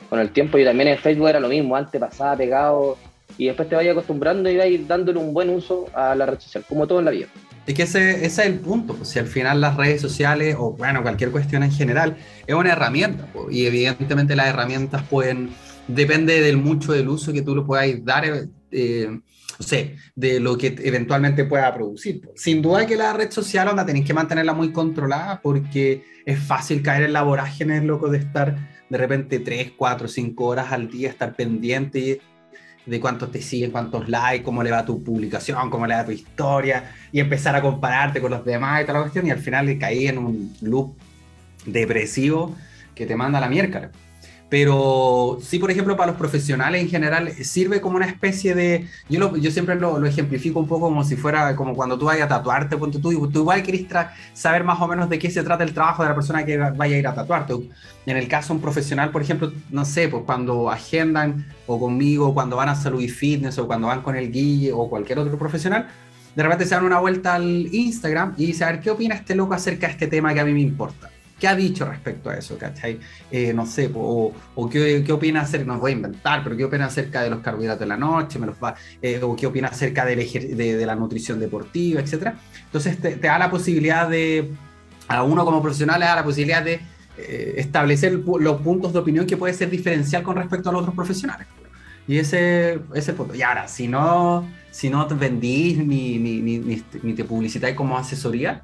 Con 0.09 0.19
el 0.21 0.31
tiempo, 0.31 0.59
y 0.59 0.65
también 0.65 0.89
en 0.89 0.99
Facebook 0.99 1.29
era 1.29 1.41
lo 1.41 1.49
mismo. 1.49 1.75
Antes 1.75 2.01
pasaba 2.01 2.37
pegado 2.37 2.99
y 3.39 3.47
después 3.47 3.69
te 3.69 3.75
vayas 3.75 3.93
acostumbrando 3.93 4.51
y 4.51 4.57
vas 4.59 4.67
dándole 4.87 5.19
un 5.19 5.33
buen 5.33 5.49
uso 5.49 5.87
a 5.95 6.15
la 6.15 6.27
red 6.27 6.39
social, 6.39 6.65
como 6.69 6.87
todo 6.87 6.99
en 6.99 7.07
la 7.07 7.11
vida. 7.11 7.29
Es 7.67 7.75
que 7.75 7.85
ese, 7.85 8.11
ese, 8.11 8.27
es 8.27 8.39
el 8.41 8.59
punto, 8.59 8.95
pues 8.95 9.09
si 9.09 9.21
al 9.21 9.27
final 9.27 9.61
las 9.61 9.77
redes 9.77 10.03
sociales 10.03 10.57
o 10.59 10.73
bueno, 10.73 11.01
cualquier 11.03 11.31
cuestión 11.31 11.63
en 11.63 11.71
general 11.71 12.17
es 12.47 12.55
una 12.55 12.73
herramienta 12.73 13.27
y 13.51 13.65
evidentemente 13.67 14.37
las 14.37 14.49
herramientas 14.49 15.03
pueden 15.09 15.51
depende 15.89 16.41
del 16.41 16.57
mucho 16.57 16.93
del 16.93 17.09
uso 17.09 17.33
que 17.33 17.43
tú 17.43 17.55
lo 17.55 17.67
puedas 17.67 18.05
dar, 18.05 18.25
eh, 18.71 19.09
no 19.09 19.67
sé, 19.67 19.97
de 20.15 20.41
lo 20.41 20.57
que 20.57 20.75
eventualmente 20.83 21.45
pueda 21.45 21.73
producir. 21.75 22.29
Sin 22.35 22.63
duda 22.63 22.87
que 22.87 22.97
la 22.97 23.13
red 23.13 23.31
social, 23.31 23.69
onda, 23.69 23.87
tenéis 23.87 24.07
que 24.07 24.15
mantenerla 24.15 24.55
muy 24.55 24.73
controlada 24.73 25.41
porque 25.43 26.05
es 26.25 26.39
fácil 26.39 26.83
caer 26.83 27.05
en 27.05 27.13
la 27.13 27.23
vorágine, 27.23 27.81
loco, 27.83 28.09
de 28.09 28.19
estar 28.19 28.57
de 28.89 28.99
repente 28.99 29.39
3, 29.39 29.73
4, 29.77 30.09
5 30.09 30.45
horas 30.45 30.73
al 30.73 30.91
día, 30.91 31.09
estar 31.09 31.35
pendiente 31.35 32.21
de 32.85 33.01
cuántos 33.01 33.31
te 33.31 33.41
siguen, 33.41 33.71
cuántos 33.71 34.09
likes, 34.09 34.45
cómo 34.45 34.63
le 34.63 34.71
va 34.71 34.85
tu 34.85 35.03
publicación, 35.03 35.71
cómo 35.71 35.87
le 35.87 35.95
va 35.95 36.05
tu 36.05 36.11
historia, 36.11 36.93
y 37.13 37.21
empezar 37.21 37.55
a 37.55 37.63
compararte 37.63 38.21
con 38.21 38.31
los 38.31 38.45
demás 38.45 38.83
y 38.83 38.85
toda 38.85 38.95
la 38.95 39.05
cuestión, 39.05 39.27
y 39.27 39.31
al 39.31 39.39
final 39.39 39.79
caí 39.79 40.09
en 40.09 40.19
un 40.19 40.55
loop 40.61 40.97
depresivo 41.65 42.57
que 42.95 43.07
te 43.07 43.17
manda 43.17 43.39
a 43.39 43.41
la 43.41 43.49
mierda. 43.49 43.91
Pero 44.53 45.39
sí, 45.41 45.59
por 45.59 45.71
ejemplo, 45.71 45.97
para 45.97 46.09
los 46.11 46.19
profesionales 46.19 46.83
en 46.83 46.91
general, 46.91 47.33
sirve 47.43 47.81
como 47.81 47.97
una 47.97 48.05
especie 48.05 48.55
de. 48.55 48.87
Yo, 49.09 49.35
yo 49.39 49.51
siempre 49.51 49.77
lo, 49.77 50.05
ejemplifico 50.05 50.61
un 50.61 50.69
poco 50.69 50.89
como 50.89 51.05
si 51.05 51.17
fuera 51.17 51.57
como 51.57 51.75
cuando 51.75 51.99
tú 51.99 52.05
vayas 52.05 52.27
a 52.27 52.29
tatuarte, 52.29 52.77
ponte 52.77 52.99
tú, 52.99 53.31
tú 53.31 53.39
igual 53.39 53.63
querés 53.63 53.87
saber 54.35 54.63
más 54.63 54.79
o 54.79 54.87
menos 54.87 55.09
de 55.09 55.19
qué 55.19 55.31
se 55.31 55.43
trata 55.43 55.65
el 55.65 55.73
trabajo 55.73 56.03
de 56.03 56.11
la 56.11 56.15
persona 56.15 56.45
que 56.45 56.59
vaya 56.59 56.97
a 56.97 56.99
ir 56.99 57.07
a 57.09 57.15
tatuarte. 57.15 57.55
En 58.05 58.19
el 58.19 58.29
caso 58.29 58.49
de 58.49 58.57
un 58.57 58.61
profesional, 58.61 59.11
por 59.11 59.23
ejemplo, 59.23 59.51
no 59.71 59.87
sé, 59.87 60.11
pues 60.11 60.25
cuando 60.27 60.71
agendan 60.71 61.47
o 61.67 61.81
conmigo, 61.81 62.35
cuando 62.35 62.57
van 62.57 62.69
a 62.69 62.75
salud 62.75 63.01
y 63.01 63.09
fitness, 63.09 63.59
o 63.59 63.67
cuando 63.67 63.87
van 63.87 64.03
con 64.03 64.17
el 64.17 64.31
guille 64.31 64.71
o 64.71 64.91
cualquier 64.91 65.19
otro 65.19 65.39
profesional, 65.39 65.89
de 66.37 66.43
repente 66.43 66.67
se 66.67 66.75
dan 66.75 66.85
una 66.85 66.99
vuelta 66.99 67.37
al 67.37 67.75
Instagram 67.75 68.35
y 68.37 68.49
dicen, 68.49 68.69
a 68.69 68.73
ver, 68.73 68.81
¿qué 68.83 68.91
opina 68.91 69.15
este 69.15 69.35
loco 69.35 69.55
acerca 69.55 69.87
de 69.87 69.95
este 69.95 70.09
tema 70.09 70.35
que 70.35 70.41
a 70.41 70.45
mí 70.45 70.53
me 70.53 70.61
importa? 70.61 71.12
¿Qué 71.43 71.49
ha 71.49 71.57
dicho 71.57 71.85
respecto 71.85 72.31
a 72.31 72.37
eso? 72.37 72.57
¿Cachai? 72.57 73.01
Eh, 73.29 73.53
no 73.53 73.67
sé, 73.67 73.91
o, 73.93 74.33
qué, 74.71 75.03
qué, 75.05 75.13
opina 75.13 75.41
acerca, 75.41 75.67
no 75.67 75.81
voy 75.81 75.91
a 75.91 75.95
inventar, 75.97 76.45
pero 76.45 76.57
qué 76.57 76.65
opina 76.65 76.87
acerca 76.87 77.21
de 77.21 77.31
los 77.31 77.41
carbohidratos 77.41 77.81
de 77.81 77.87
la 77.87 77.97
noche, 77.97 78.39
me 78.39 78.47
los 78.47 78.55
va, 78.63 78.77
eh, 79.03 79.19
o 79.21 79.35
qué 79.35 79.49
opina 79.49 79.67
acerca 79.67 80.05
de, 80.05 80.15
de, 80.15 80.87
la 80.87 80.95
nutrición 80.95 81.41
deportiva, 81.41 82.01
etcétera. 82.01 82.37
Entonces 82.65 82.97
te, 82.97 83.17
da 83.17 83.41
la 83.41 83.51
posibilidad 83.51 84.09
de, 84.09 84.53
a 85.09 85.25
uno 85.25 85.45
como 85.45 85.61
profesional 85.61 85.99
le 85.99 86.07
da 86.07 86.15
la 86.15 86.23
posibilidad 86.23 86.63
de 86.63 86.81
eh, 87.19 87.55
establecer 87.57 88.13
los 88.13 88.61
puntos 88.61 88.93
de 88.93 89.01
opinión 89.01 89.27
que 89.27 89.37
puede 89.37 89.53
ser 89.53 89.69
diferencial 89.69 90.23
con 90.23 90.37
respecto 90.37 90.69
a 90.69 90.73
los 90.73 90.83
otros 90.83 90.95
profesionales. 90.95 91.49
Y 92.07 92.19
ese 92.19 92.79
es 92.95 93.09
el 93.09 93.17
punto. 93.17 93.35
Y 93.35 93.43
ahora, 93.43 93.67
si 93.67 93.89
no, 93.89 94.49
si 94.71 94.91
no 94.91 95.09
te 95.09 95.15
vendís 95.15 95.77
ni, 95.79 96.19
ni, 96.19 96.41
ni, 96.41 96.85
ni 97.03 97.15
te 97.15 97.25
publicitáis 97.25 97.75
como 97.75 97.99
asesoría, 97.99 98.63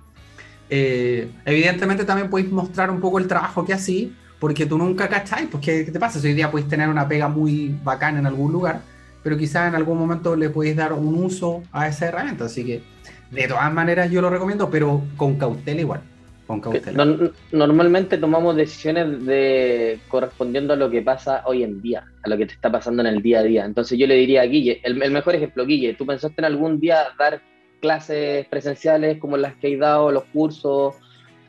eh, 0.70 1.30
evidentemente 1.44 2.04
también 2.04 2.28
podéis 2.28 2.50
mostrar 2.50 2.90
un 2.90 3.00
poco 3.00 3.18
el 3.18 3.26
trabajo 3.26 3.64
que 3.64 3.72
así, 3.72 4.14
porque 4.38 4.66
tú 4.66 4.78
nunca 4.78 5.08
cacháis, 5.08 5.48
pues 5.50 5.64
¿qué, 5.64 5.84
te 5.84 5.98
pasa? 5.98 6.20
Si 6.20 6.28
hoy 6.28 6.34
día 6.34 6.50
podéis 6.50 6.68
tener 6.68 6.88
una 6.88 7.08
pega 7.08 7.28
muy 7.28 7.74
bacana 7.82 8.18
en 8.18 8.26
algún 8.26 8.52
lugar, 8.52 8.82
pero 9.22 9.36
quizás 9.36 9.68
en 9.68 9.74
algún 9.74 9.98
momento 9.98 10.36
le 10.36 10.50
podéis 10.50 10.76
dar 10.76 10.92
un 10.92 11.14
uso 11.22 11.62
a 11.72 11.88
esa 11.88 12.06
herramienta, 12.06 12.44
así 12.44 12.64
que 12.64 12.82
de 13.30 13.48
todas 13.48 13.72
maneras 13.72 14.10
yo 14.10 14.22
lo 14.22 14.30
recomiendo, 14.30 14.70
pero 14.70 15.02
con 15.16 15.36
cautela 15.36 15.80
igual. 15.80 16.00
Con 16.46 16.60
cautela. 16.62 17.04
normalmente 17.52 18.16
tomamos 18.16 18.56
decisiones 18.56 19.26
de 19.26 20.00
correspondiendo 20.08 20.72
a 20.72 20.76
lo 20.76 20.88
que 20.88 21.02
pasa 21.02 21.42
hoy 21.44 21.62
en 21.62 21.82
día, 21.82 22.04
a 22.22 22.28
lo 22.28 22.38
que 22.38 22.46
te 22.46 22.54
está 22.54 22.70
pasando 22.72 23.02
en 23.02 23.08
el 23.08 23.22
día 23.22 23.40
a 23.40 23.42
día. 23.42 23.64
Entonces 23.66 23.98
yo 23.98 24.06
le 24.06 24.14
diría 24.14 24.42
a 24.42 24.46
Guille, 24.46 24.80
el, 24.82 25.02
el 25.02 25.10
mejor 25.10 25.34
ejemplo, 25.34 25.66
Guille, 25.66 25.94
¿tú 25.94 26.06
pensaste 26.06 26.36
en 26.38 26.46
algún 26.46 26.80
día 26.80 27.08
dar 27.18 27.42
clases 27.80 28.46
presenciales 28.46 29.18
como 29.18 29.36
las 29.36 29.54
que 29.56 29.72
he 29.72 29.76
dado, 29.76 30.10
los 30.10 30.24
cursos, 30.24 30.94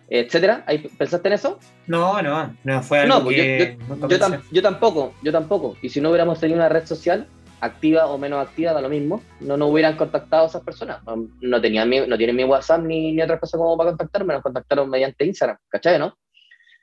etcétera? 0.10 0.66
¿Pensaste 0.98 1.28
en 1.28 1.34
eso? 1.34 1.60
No, 1.88 2.22
no, 2.22 2.56
no 2.64 2.84
fue 2.84 3.00
algo 3.00 3.24
pues 3.24 3.36
que 3.36 3.78
yo, 4.52 4.62
tampoco, 4.62 5.14
yo 5.22 5.32
tampoco. 5.32 5.78
Y 5.82 5.90
si 5.90 6.02
no 6.02 6.10
hubiéramos 6.10 6.40
tenido 6.40 6.58
una 6.60 6.70
red 6.70 6.86
social 6.86 7.28
activa 7.62 8.08
o 8.08 8.18
menos 8.18 8.46
activa, 8.46 8.74
da 8.74 8.82
lo 8.82 8.90
mismo, 8.90 9.22
no 9.42 9.58
nos 9.58 9.70
hubieran 9.70 9.98
contactado 9.98 10.48
esas 10.48 10.64
personas. 10.64 11.02
No, 11.42 11.62
tenían 11.62 11.90
no 11.90 12.18
tienen 12.18 12.36
mi 12.36 12.44
WhatsApp 12.44 12.82
ni, 12.84 13.12
ni 13.12 13.22
otra 13.22 13.40
cosa 13.40 13.58
como 13.58 13.78
para 13.78 13.92
contactarme, 13.92 14.34
nos 14.34 14.44
contactaron 14.44 14.90
mediante 14.90 15.26
Instagram, 15.26 15.58
¿cachai, 15.68 16.00
no? 16.00 16.18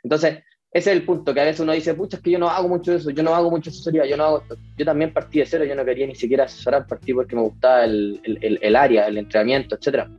Entonces, 0.03 0.45
ese 0.77 0.91
es 0.91 0.99
el 0.99 1.05
punto, 1.05 1.33
que 1.33 1.41
a 1.41 1.45
veces 1.45 1.61
uno 1.61 1.73
dice, 1.73 1.95
pucha, 1.95 2.19
es 2.19 2.23
que 2.23 2.33
yo 2.33 2.39
no 2.39 2.51
hago 2.51 2.69
mucho 2.69 2.93
eso, 2.93 3.09
yo 3.09 3.23
no 3.23 3.35
hago 3.35 3.51
mucha 3.51 3.71
asesoría, 3.71 4.05
yo 4.05 4.15
no 4.15 4.25
hago. 4.25 4.43
Yo 4.77 4.85
también 4.85 5.11
partí 5.11 5.39
de 5.39 5.47
cero, 5.47 5.65
yo 5.65 5.75
no 5.75 5.87
quería 5.87 6.07
ni 6.07 6.15
siquiera 6.15 6.45
asesorar, 6.45 6.87
partí 6.87 7.15
porque 7.15 7.35
me 7.35 7.41
gustaba 7.41 7.87
el, 7.87 8.21
el, 8.43 8.77
área, 8.77 9.07
el 9.07 9.17
entrenamiento, 9.17 9.75
etcétera. 9.75 10.11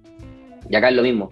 Y 0.68 0.76
acá 0.76 0.90
es 0.90 0.96
lo 0.96 1.04
mismo. 1.04 1.30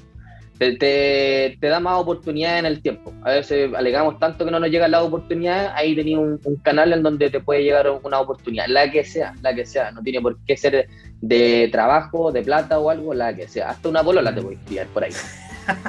Te, 0.59 0.77
te, 0.77 1.67
da 1.67 1.79
más 1.79 1.99
oportunidades 1.99 2.59
en 2.59 2.65
el 2.67 2.83
tiempo. 2.83 3.11
A 3.23 3.31
veces 3.31 3.73
alegamos 3.73 4.19
tanto 4.19 4.45
que 4.45 4.51
no 4.51 4.59
nos 4.59 4.69
llega 4.69 4.87
la 4.87 5.01
oportunidad, 5.01 5.73
ahí 5.75 5.95
tenía 5.95 6.19
un, 6.19 6.39
canal 6.61 6.93
en 6.93 7.01
donde 7.01 7.31
te 7.31 7.39
puede 7.39 7.63
llegar 7.63 7.89
una 8.03 8.19
oportunidad, 8.19 8.67
la 8.67 8.91
que 8.91 9.03
sea, 9.03 9.33
la 9.41 9.55
que 9.55 9.65
sea. 9.65 9.89
No 9.91 10.03
tiene 10.03 10.21
por 10.21 10.37
qué 10.45 10.55
ser 10.55 10.87
de 11.19 11.67
trabajo, 11.71 12.31
de 12.31 12.43
plata 12.43 12.77
o 12.77 12.91
algo, 12.91 13.15
la 13.15 13.35
que 13.35 13.47
sea. 13.47 13.71
Hasta 13.71 13.89
una 13.89 14.03
polola 14.03 14.35
te 14.35 14.41
voy 14.41 14.53
a 14.53 14.57
estudiar 14.59 14.87
por 14.87 15.03
ahí. 15.03 15.11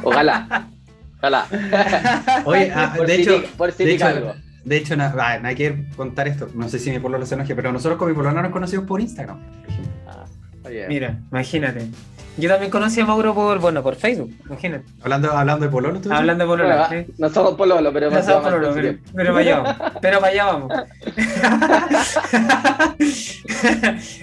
Ojalá. 0.03 0.71
Ojalá. 1.19 1.47
Oye, 2.45 2.73
ah, 2.75 2.95
de, 3.07 3.15
hecho, 3.15 3.41
de, 3.79 3.95
hecho, 3.95 4.35
de 4.65 4.77
hecho, 4.77 4.97
nadie 4.97 5.55
quiere 5.55 5.87
contar 5.97 6.29
esto. 6.29 6.49
No 6.55 6.69
sé 6.69 6.79
si 6.79 6.91
mi 6.91 6.99
pueblo 6.99 7.19
lo 7.19 7.27
enoje, 7.27 7.55
pero 7.55 7.73
nosotros 7.73 7.99
con 7.99 8.09
mi 8.09 8.15
pueblo 8.15 8.33
no 8.33 8.43
nos 8.43 8.53
conocimos 8.53 8.87
por 8.87 9.01
Instagram. 9.01 9.39
Ah, 10.07 10.25
Mira, 10.89 11.21
imagínate. 11.31 11.89
Yo 12.39 12.51
también 12.51 12.71
conocí 12.71 13.01
a 13.01 13.07
Mauro 13.07 13.35
por, 13.35 13.59
bueno, 13.61 13.83
por 13.83 13.95
Facebook, 13.95 14.31
imagínate. 14.45 14.85
Hablando, 15.01 15.33
hablando 15.33 15.65
de 15.65 15.73
Pololo, 15.73 16.01
¿tú 16.01 16.13
Hablando 16.13 16.45
de 16.45 16.49
Pololo. 16.49 16.69
Bueno, 16.69 17.05
sí. 17.07 17.15
No 17.17 17.31
somos 17.31 17.55
pololo, 17.55 17.93
pero 17.95 18.11
No 18.11 18.23
somos 18.23 18.43
Pololo, 18.43 18.75
pero, 18.75 18.99
pero 19.15 19.33
para 19.33 19.41
allá 19.41 19.59
vamos. 19.61 19.93
Pero 20.03 20.21
para 20.21 20.33
allá 20.33 20.45
vamos. 20.45 20.73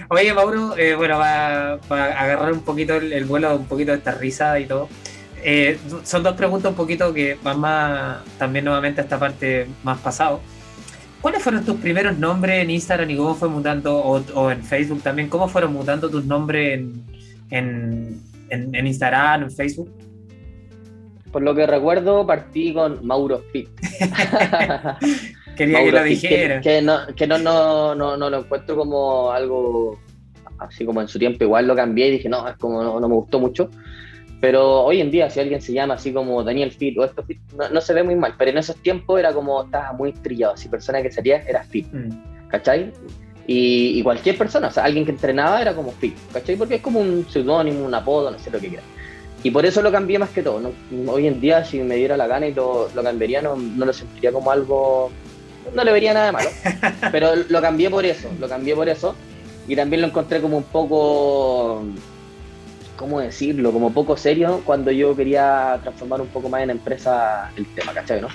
Oye, 0.10 0.34
Mauro, 0.34 0.78
eh, 0.78 0.94
bueno, 0.94 1.18
para 1.18 2.22
agarrar 2.22 2.54
un 2.54 2.62
poquito 2.62 2.98
el, 2.98 3.14
el 3.14 3.26
vuelo, 3.26 3.56
un 3.56 3.66
poquito 3.66 3.92
de 3.92 3.98
esta 3.98 4.12
risa 4.12 4.60
y 4.60 4.68
todo. 4.68 4.90
Eh, 5.44 5.80
son 6.04 6.24
dos 6.24 6.36
preguntas 6.36 6.70
un 6.70 6.76
poquito 6.76 7.14
que 7.14 7.38
van 7.44 7.60
más 7.60 8.24
también 8.38 8.66
nuevamente 8.66 9.02
a 9.02 9.04
esta 9.04 9.20
parte 9.20 9.68
más 9.84 10.00
pasado. 10.00 10.40
¿Cuáles 11.22 11.42
fueron 11.42 11.64
tus 11.64 11.78
primeros 11.78 12.18
nombres 12.18 12.64
en 12.64 12.70
Instagram 12.70 13.10
y 13.10 13.16
cómo 13.16 13.36
fue 13.36 13.48
mutando, 13.48 13.98
o, 13.98 14.22
o 14.36 14.52
en 14.52 14.64
Facebook 14.64 15.02
también, 15.02 15.30
cómo 15.30 15.48
fueron 15.48 15.72
mutando 15.72 16.10
tus 16.10 16.26
nombres 16.26 16.80
en, 16.80 17.04
en, 17.50 18.22
en, 18.50 18.76
en 18.76 18.88
Instagram, 18.88 19.44
en 19.44 19.52
Facebook? 19.52 19.90
Por 21.32 21.42
lo 21.42 21.56
que 21.56 21.66
recuerdo, 21.66 22.28
partí 22.28 22.74
con 22.74 23.06
Mauro 23.06 23.42
Fit. 23.52 23.70
Quería 25.56 25.80
que 25.80 25.84
Mauro 25.84 25.92
lo 25.92 26.04
Fit, 26.04 26.10
dijera. 26.10 26.62
Que, 26.62 26.70
que 26.70 26.82
no, 26.82 27.08
que 27.16 27.28
no, 27.28 27.38
no, 27.38 27.96
no, 27.96 28.18
no 28.18 28.30
lo 28.30 28.40
encuentro 28.40 28.76
como 28.76 29.32
algo 29.32 30.00
así 30.60 30.86
como 30.86 31.02
en 31.02 31.08
su 31.08 31.18
tiempo. 31.18 31.44
Igual 31.44 31.68
lo 31.68 31.76
cambié 31.76 32.10
y 32.10 32.12
dije, 32.12 32.30
no, 32.30 32.48
es 32.48 32.58
como 32.58 32.84
no, 32.84 33.00
no 33.00 33.08
me 33.08 33.16
gustó 33.16 33.40
mucho. 33.40 33.70
Pero 34.44 34.84
hoy 34.84 35.00
en 35.00 35.10
día, 35.10 35.30
si 35.30 35.40
alguien 35.40 35.62
se 35.62 35.72
llama 35.72 35.94
así 35.94 36.12
como 36.12 36.44
Daniel 36.44 36.70
Fit 36.70 36.98
o 36.98 37.06
esto 37.06 37.24
Fit, 37.24 37.40
no, 37.58 37.70
no 37.70 37.80
se 37.80 37.94
ve 37.94 38.04
muy 38.04 38.16
mal. 38.16 38.36
Pero 38.38 38.52
en 38.52 38.58
esos 38.58 38.76
tiempos 38.76 39.18
era 39.18 39.32
como, 39.32 39.64
estaba 39.64 39.94
muy 39.94 40.12
trillado. 40.12 40.58
Si 40.58 40.68
persona 40.68 41.02
que 41.02 41.10
sería 41.14 41.38
era 41.48 41.64
Fit, 41.64 41.88
Mm. 41.94 42.50
¿cachai? 42.50 42.92
Y, 43.48 43.98
y 43.98 44.04
cualquier 44.04 44.38
persona, 44.38 44.68
o 44.68 44.72
sea, 44.72 44.84
alguien 44.84 45.06
que 45.06 45.12
entrenaba 45.12 45.62
era 45.62 45.74
como 45.74 45.94
Fit, 45.94 46.18
¿cachai? 46.34 46.58
Porque 46.58 46.76
es 46.76 46.82
como 46.82 47.00
un 47.00 47.26
seudónimo, 47.30 47.86
un 47.86 47.94
apodo, 47.96 48.32
no 48.32 48.38
sé 48.38 48.52
lo 48.52 48.60
que 48.60 48.68
quiera. 48.68 48.84
Y 49.44 49.50
por 49.50 49.66
eso 49.66 49.82
lo 49.82 49.94
cambié 49.94 50.20
más 50.20 50.32
que 50.32 50.44
todo. 50.44 50.60
¿no? 50.60 50.74
Hoy 51.10 51.28
en 51.28 51.40
día, 51.40 51.64
si 51.64 51.80
me 51.80 51.96
diera 51.96 52.18
la 52.18 52.28
gana 52.28 52.46
y 52.46 52.54
lo, 52.54 52.90
lo 52.94 53.02
cambiaría, 53.02 53.42
no, 53.42 53.56
no 53.56 53.86
lo 53.86 53.94
sentiría 53.94 54.34
como 54.34 54.52
algo. 54.52 55.10
No 55.74 55.86
le 55.86 55.92
vería 55.94 56.14
nada 56.14 56.26
de 56.26 56.32
malo. 56.34 56.50
Pero 57.14 57.30
lo 57.48 57.62
cambié 57.62 57.90
por 57.90 58.06
eso, 58.06 58.28
lo 58.42 58.50
cambié 58.50 58.76
por 58.76 58.90
eso. 58.90 59.16
Y 59.70 59.76
también 59.78 60.02
lo 60.02 60.08
encontré 60.08 60.42
como 60.42 60.58
un 60.58 60.64
poco. 60.64 61.86
¿Cómo 62.96 63.20
decirlo? 63.20 63.72
Como 63.72 63.94
poco 63.94 64.16
serio 64.16 64.62
cuando 64.66 64.92
yo 64.92 65.16
quería 65.16 65.80
transformar 65.82 66.22
un 66.22 66.28
poco 66.28 66.50
más 66.50 66.62
en 66.64 66.70
empresa 66.70 67.52
el 67.58 67.66
tema, 67.74 67.94
¿cachai? 67.94 68.22
¿no? 68.22 68.28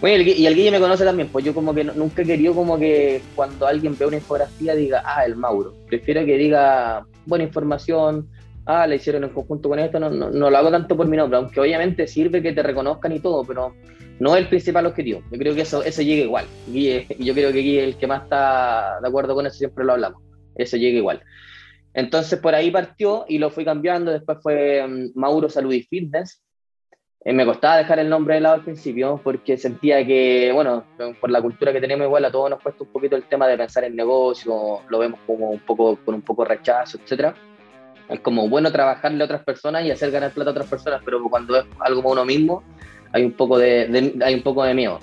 Bueno, 0.00 0.22
y 0.22 0.46
el, 0.46 0.54
Guille 0.54 0.70
me 0.70 0.78
conoce 0.78 1.04
también, 1.04 1.28
pues 1.28 1.44
yo 1.44 1.52
como 1.52 1.74
que 1.74 1.82
nunca 1.82 2.22
he 2.22 2.24
querido 2.24 2.54
como 2.54 2.78
que 2.78 3.20
cuando 3.34 3.66
alguien 3.66 3.96
ve 3.98 4.06
una 4.06 4.16
infografía 4.16 4.76
diga, 4.76 5.02
ah, 5.04 5.24
el 5.24 5.34
Mauro. 5.34 5.74
Prefiero 5.88 6.24
que 6.24 6.36
diga 6.36 7.04
buena 7.26 7.44
información, 7.44 8.28
ah, 8.66 8.86
la 8.86 8.94
hicieron 8.94 9.24
en 9.24 9.30
conjunto 9.30 9.68
con 9.68 9.80
esto, 9.80 9.98
no, 9.98 10.08
no, 10.08 10.30
no 10.30 10.50
lo 10.50 10.56
hago 10.56 10.70
tanto 10.70 10.96
por 10.96 11.08
mi 11.08 11.16
nombre, 11.16 11.38
aunque 11.38 11.58
obviamente 11.58 12.06
sirve 12.06 12.40
que 12.40 12.52
te 12.52 12.62
reconozcan 12.62 13.10
y 13.10 13.18
todo, 13.18 13.42
pero 13.42 13.74
no 14.20 14.36
es 14.36 14.42
el 14.42 14.48
principal 14.48 14.86
objetivo. 14.86 15.22
Yo 15.32 15.38
creo 15.38 15.54
que 15.54 15.62
eso, 15.62 15.82
eso 15.82 16.02
llega 16.02 16.22
igual. 16.22 16.46
Guille, 16.68 17.06
yo 17.18 17.34
creo 17.34 17.52
que 17.52 17.58
Guille 17.58 17.82
es 17.82 17.88
el 17.88 17.96
que 17.96 18.06
más 18.06 18.22
está 18.22 18.98
de 19.02 19.08
acuerdo 19.08 19.34
con 19.34 19.46
eso, 19.46 19.56
siempre 19.56 19.84
lo 19.84 19.94
hablamos. 19.94 20.22
Eso 20.54 20.76
llega 20.76 20.98
igual. 20.98 21.22
Entonces 21.98 22.38
por 22.38 22.54
ahí 22.54 22.70
partió 22.70 23.24
y 23.28 23.38
lo 23.38 23.50
fui 23.50 23.64
cambiando, 23.64 24.12
después 24.12 24.38
fue 24.40 24.86
mm, 24.86 25.18
Mauro 25.18 25.48
Salud 25.50 25.72
y 25.72 25.82
Fitness. 25.82 26.40
Eh, 27.24 27.32
me 27.32 27.44
costaba 27.44 27.76
dejar 27.78 27.98
el 27.98 28.08
nombre 28.08 28.36
de 28.36 28.40
lado 28.40 28.54
al 28.54 28.62
principio 28.62 29.20
porque 29.24 29.56
sentía 29.56 30.06
que, 30.06 30.52
bueno, 30.54 30.84
por 31.20 31.28
la 31.28 31.42
cultura 31.42 31.72
que 31.72 31.80
tenemos 31.80 32.06
igual 32.06 32.24
a 32.24 32.30
todos 32.30 32.50
nos 32.50 32.60
cuesta 32.62 32.84
un 32.84 32.90
poquito 32.92 33.16
el 33.16 33.24
tema 33.24 33.48
de 33.48 33.56
pensar 33.58 33.82
en 33.82 33.96
negocio, 33.96 34.82
lo 34.88 34.98
vemos 35.00 35.18
como 35.26 35.50
un 35.50 35.58
poco 35.58 35.98
con 36.04 36.14
un 36.14 36.22
poco 36.22 36.44
de 36.44 36.50
rechazo, 36.50 36.98
etcétera. 37.02 37.34
Es 38.08 38.20
como 38.20 38.48
bueno 38.48 38.70
trabajarle 38.70 39.20
a 39.20 39.24
otras 39.24 39.42
personas 39.44 39.84
y 39.84 39.90
hacer 39.90 40.12
ganar 40.12 40.30
plata 40.30 40.50
a 40.50 40.52
otras 40.52 40.68
personas, 40.68 41.02
pero 41.04 41.20
cuando 41.28 41.56
es 41.58 41.64
algo 41.80 42.00
como 42.00 42.12
uno 42.12 42.24
mismo, 42.24 42.62
hay 43.12 43.24
un 43.24 43.32
poco 43.32 43.58
de, 43.58 43.88
de- 43.88 44.24
hay 44.24 44.34
un 44.34 44.42
poco 44.42 44.62
de 44.62 44.72
miedo, 44.74 45.00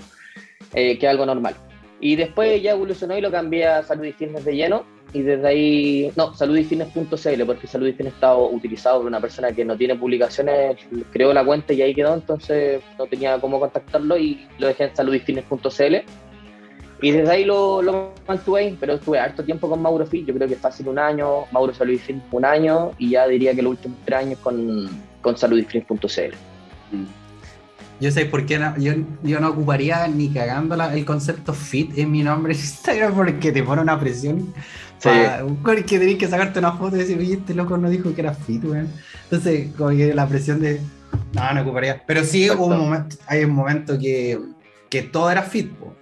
eh, 0.73 0.97
que 0.97 1.05
es 1.05 1.12
algo 1.12 1.25
normal. 1.25 1.55
Y 1.99 2.15
después 2.15 2.62
ya 2.62 2.71
evolucionó 2.71 3.17
y 3.17 3.21
lo 3.21 3.29
cambié 3.31 3.67
a 3.67 3.84
Salud 3.84 4.05
y 4.05 4.13
Fitness 4.13 4.45
de 4.45 4.55
lleno. 4.55 4.94
Y 5.13 5.21
desde 5.21 5.47
ahí, 5.47 6.11
no, 6.15 6.33
saludifitness.cl, 6.33 7.43
porque 7.45 7.67
Salud 7.67 7.87
y 7.87 7.93
Fitness 7.93 8.15
estaba 8.15 8.37
utilizado 8.37 8.97
por 8.97 9.07
una 9.07 9.21
persona 9.21 9.51
que 9.51 9.63
no 9.63 9.77
tiene 9.77 9.95
publicaciones, 9.95 10.77
creó 11.11 11.33
la 11.33 11.45
cuenta 11.45 11.73
y 11.73 11.81
ahí 11.81 11.93
quedó, 11.95 12.13
entonces 12.13 12.81
no 12.97 13.05
tenía 13.05 13.39
cómo 13.39 13.59
contactarlo 13.59 14.17
y 14.17 14.45
lo 14.57 14.67
dejé 14.67 14.85
en 14.85 14.95
saludifitness.cl. 14.95 15.95
Y 17.01 17.11
desde 17.11 17.31
ahí 17.31 17.45
lo, 17.45 18.13
mantuve 18.27 18.75
pero 18.79 18.93
estuve 18.93 19.19
harto 19.19 19.43
tiempo 19.43 19.69
con 19.69 19.81
Mauro 19.81 20.05
Fit, 20.05 20.25
yo 20.25 20.33
creo 20.33 20.47
que 20.47 20.55
fácil 20.55 20.89
un 20.89 20.99
año, 20.99 21.45
Mauro 21.51 21.73
Salud 21.73 21.93
y 21.93 21.97
Fitness 21.97 22.25
un 22.31 22.45
año, 22.45 22.91
y 22.97 23.11
ya 23.11 23.27
diría 23.27 23.53
que 23.53 23.61
los 23.61 23.71
últimos 23.71 23.97
tres 24.05 24.19
años 24.19 24.39
con, 24.39 24.89
con 25.21 25.37
saludifitness.cl. 25.37 26.35
Yo 27.99 28.11
sé 28.11 28.25
por 28.25 28.45
qué 28.45 28.59
no, 28.59 28.77
yo, 28.77 28.93
yo 29.23 29.39
no 29.39 29.49
ocuparía 29.49 30.05
ni 30.07 30.29
cagando 30.29 30.75
el 30.75 31.05
concepto 31.05 31.53
fit 31.53 31.97
en 31.97 32.11
mi 32.11 32.23
nombre 32.23 32.53
Instagram 32.53 33.15
porque 33.15 33.51
te 33.51 33.63
pone 33.63 33.81
una 33.81 33.97
presión. 33.99 34.53
Sí. 34.99 35.10
Pa- 35.10 35.43
porque 35.63 35.99
tenés 35.99 36.17
que 36.17 36.27
sacarte 36.27 36.60
una 36.60 36.73
foto 36.73 36.95
y 36.95 36.99
decir, 36.99 37.17
oye, 37.19 37.34
este 37.34 37.53
loco 37.53 37.77
no 37.77 37.89
dijo 37.89 38.13
que 38.13 38.21
era 38.21 38.34
fit, 38.34 38.63
weón. 38.63 38.89
Entonces, 39.23 39.69
como 39.77 39.89
que 39.89 40.13
la 40.13 40.27
presión 40.27 40.62
de. 40.62 40.81
No, 41.34 41.53
no 41.53 41.62
ocuparía. 41.62 42.01
Pero 42.05 42.23
sí 42.23 42.49
hubo 42.49 42.65
un 42.67 42.77
momento, 42.77 43.15
hay 43.27 43.43
un 43.43 43.51
momento 43.51 43.97
que, 43.99 44.39
que 44.89 45.01
todo 45.03 45.29
era 45.29 45.41
fit, 45.43 45.71
po. 45.73 45.93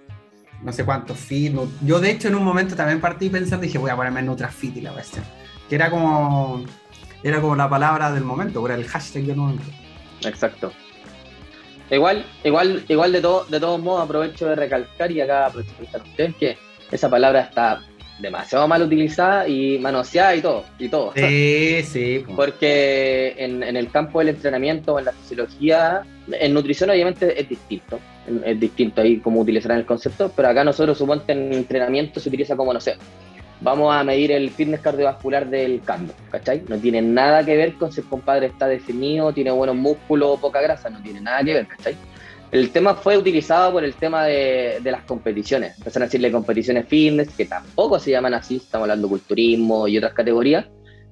No 0.62 0.72
sé 0.72 0.84
cuántos 0.84 1.18
fit. 1.18 1.54
Yo, 1.82 2.00
de 2.00 2.10
hecho, 2.10 2.28
en 2.28 2.36
un 2.36 2.44
momento 2.44 2.74
también 2.74 3.00
partí 3.00 3.28
pensando, 3.28 3.64
dije, 3.64 3.78
voy 3.78 3.90
a 3.90 3.96
ponerme 3.96 4.22
Nutra 4.22 4.48
Fit 4.48 4.76
y 4.76 4.80
la 4.80 4.92
cuestión. 4.92 5.24
Que 5.68 5.74
era 5.74 5.90
como. 5.90 6.64
Era 7.22 7.40
como 7.40 7.56
la 7.56 7.68
palabra 7.68 8.12
del 8.12 8.24
momento, 8.24 8.64
era 8.66 8.74
el 8.74 8.84
hashtag 8.86 9.24
del 9.24 9.36
momento. 9.36 9.64
Exacto. 10.24 10.72
Igual, 11.90 12.24
igual, 12.44 12.84
igual 12.88 13.12
de, 13.12 13.20
todo, 13.20 13.44
de 13.44 13.60
todos 13.60 13.80
modos 13.80 14.04
aprovecho 14.04 14.46
de 14.46 14.56
recalcar 14.56 15.10
y 15.10 15.20
acá 15.20 15.46
aprovecho 15.46 15.72
de 15.72 15.86
recalcar 15.86 16.00
a 16.00 16.10
ustedes 16.10 16.36
que 16.36 16.58
esa 16.90 17.10
palabra 17.10 17.40
está 17.40 17.82
demasiado 18.18 18.68
mal 18.68 18.82
utilizada 18.82 19.48
y 19.48 19.78
manoseada 19.78 20.36
y 20.36 20.40
todo, 20.40 20.64
y 20.78 20.88
todo. 20.88 21.12
Sí, 21.14 21.82
sí. 21.84 22.24
po. 22.26 22.36
Porque 22.36 23.34
en, 23.36 23.62
en 23.62 23.76
el 23.76 23.90
campo 23.90 24.20
del 24.20 24.30
entrenamiento 24.30 24.98
en 24.98 25.06
la 25.06 25.12
fisiología, 25.12 26.02
en 26.30 26.54
nutrición 26.54 26.90
obviamente 26.90 27.40
es 27.40 27.48
distinto, 27.48 27.98
es 28.44 28.58
distinto 28.58 29.00
ahí 29.00 29.18
cómo 29.18 29.40
utilizarán 29.40 29.78
el 29.78 29.86
concepto, 29.86 30.32
pero 30.34 30.48
acá 30.48 30.64
nosotros 30.64 30.96
suponte 30.96 31.32
en 31.32 31.52
entrenamiento 31.52 32.20
se 32.20 32.28
utiliza 32.28 32.56
como, 32.56 32.72
no 32.72 32.80
sé, 32.80 32.96
vamos 33.60 33.94
a 33.94 34.04
medir 34.04 34.32
el 34.32 34.50
fitness 34.50 34.80
cardiovascular 34.80 35.48
del 35.48 35.80
cambio, 35.82 36.14
¿cachai? 36.30 36.62
No 36.68 36.76
tiene 36.78 37.02
nada 37.02 37.44
que 37.44 37.56
ver 37.56 37.74
con 37.74 37.92
si 37.92 38.00
el 38.00 38.06
compadre 38.06 38.46
está 38.46 38.68
definido, 38.68 39.32
tiene 39.32 39.50
buenos 39.50 39.76
músculos 39.76 40.30
o 40.30 40.40
poca 40.40 40.60
grasa, 40.60 40.90
no 40.90 41.00
tiene 41.02 41.20
nada 41.20 41.42
que 41.42 41.54
ver, 41.54 41.66
¿cachai? 41.66 41.96
El 42.54 42.70
tema 42.70 42.94
fue 42.94 43.18
utilizado 43.18 43.72
por 43.72 43.82
el 43.82 43.94
tema 43.94 44.26
de, 44.26 44.78
de 44.80 44.92
las 44.92 45.02
competiciones. 45.02 45.76
Empezaron 45.76 46.04
a 46.04 46.06
decirle 46.06 46.30
competiciones 46.30 46.86
fitness, 46.86 47.30
que 47.30 47.46
tampoco 47.46 47.98
se 47.98 48.12
llaman 48.12 48.32
así, 48.32 48.58
estamos 48.58 48.84
hablando 48.84 49.08
de 49.08 49.10
culturismo 49.10 49.88
y 49.88 49.98
otras 49.98 50.12
categorías. 50.12 50.64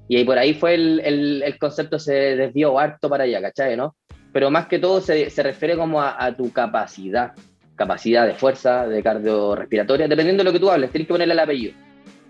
Y 0.06 0.18
ahí 0.18 0.24
por 0.24 0.38
ahí 0.38 0.54
fue 0.54 0.74
el, 0.74 1.00
el, 1.00 1.42
el 1.42 1.58
concepto, 1.58 1.98
se 1.98 2.12
desvió 2.12 2.78
harto 2.78 3.08
para 3.08 3.24
allá, 3.24 3.40
¿cachai? 3.42 3.76
¿no? 3.76 3.96
Pero 4.32 4.52
más 4.52 4.68
que 4.68 4.78
todo 4.78 5.00
se, 5.00 5.30
se 5.30 5.42
refiere 5.42 5.76
como 5.76 6.00
a, 6.00 6.24
a, 6.24 6.32
tu 6.36 6.52
capacidad, 6.52 7.32
capacidad 7.74 8.24
de 8.24 8.34
fuerza, 8.34 8.86
de 8.86 9.02
cardiorrespiratoria, 9.02 10.06
dependiendo 10.06 10.44
de 10.44 10.48
lo 10.48 10.52
que 10.52 10.60
tú 10.60 10.70
hables, 10.70 10.92
tienes 10.92 11.08
que 11.08 11.14
ponerle 11.14 11.34
el 11.34 11.40
apellido. 11.40 11.74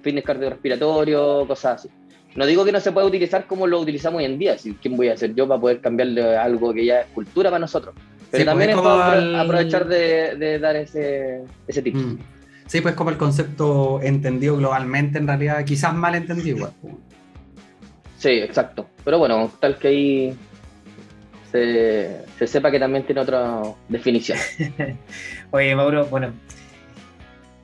Fitness 0.01 0.25
cardiorrespiratorio, 0.25 1.47
cosas 1.47 1.81
así. 1.81 1.91
No 2.35 2.47
digo 2.47 2.65
que 2.65 2.73
no 2.73 2.81
se 2.81 2.93
pueda 2.93 3.07
utilizar 3.07 3.47
como 3.47 3.67
lo 3.67 3.79
utilizamos 3.79 4.21
hoy 4.21 4.25
en 4.25 4.39
día, 4.39 4.57
¿quién 4.81 4.97
voy 4.97 5.09
a 5.09 5.19
ser 5.19 5.35
yo 5.35 5.47
para 5.47 5.61
poder 5.61 5.83
cambiarle 5.83 6.35
algo 6.35 6.73
que 6.73 6.87
ya 6.87 7.03
es 7.03 7.09
cultura 7.09 7.51
para 7.51 7.59
nosotros? 7.59 7.95
Pero 8.33 8.43
Sí, 8.43 8.45
también 8.47 8.71
pues, 8.73 8.81
es 8.85 8.91
para 8.91 9.19
el- 9.19 9.37
aprovechar 9.37 9.87
de, 9.87 10.37
de 10.37 10.59
dar 10.59 10.75
ese, 10.75 11.43
ese 11.69 11.83
tip. 11.83 11.95
Mm. 11.95 12.19
Sí, 12.67 12.81
pues 12.81 12.95
como 12.95 13.11
el 13.11 13.17
concepto 13.19 14.01
entendido 14.03 14.57
globalmente, 14.57 15.19
en 15.19 15.27
realidad, 15.29 15.65
quizás 15.65 15.95
mal 15.95 16.15
entendido 16.17 16.57
igual. 16.57 16.73
po. 16.83 16.99
Sí, 18.19 18.31
exacto. 18.31 18.89
Pero 19.05 19.19
bueno, 19.19 19.53
tal 19.61 19.77
que 19.79 19.89
ahí 19.89 20.37
se, 21.51 22.23
se 22.39 22.47
sepa 22.47 22.71
que 22.71 22.81
también 22.81 23.05
tiene 23.05 23.21
otra 23.21 23.61
definición. 23.89 24.39
Oye, 25.51 25.77
Mauro, 25.77 26.07
bueno, 26.07 26.33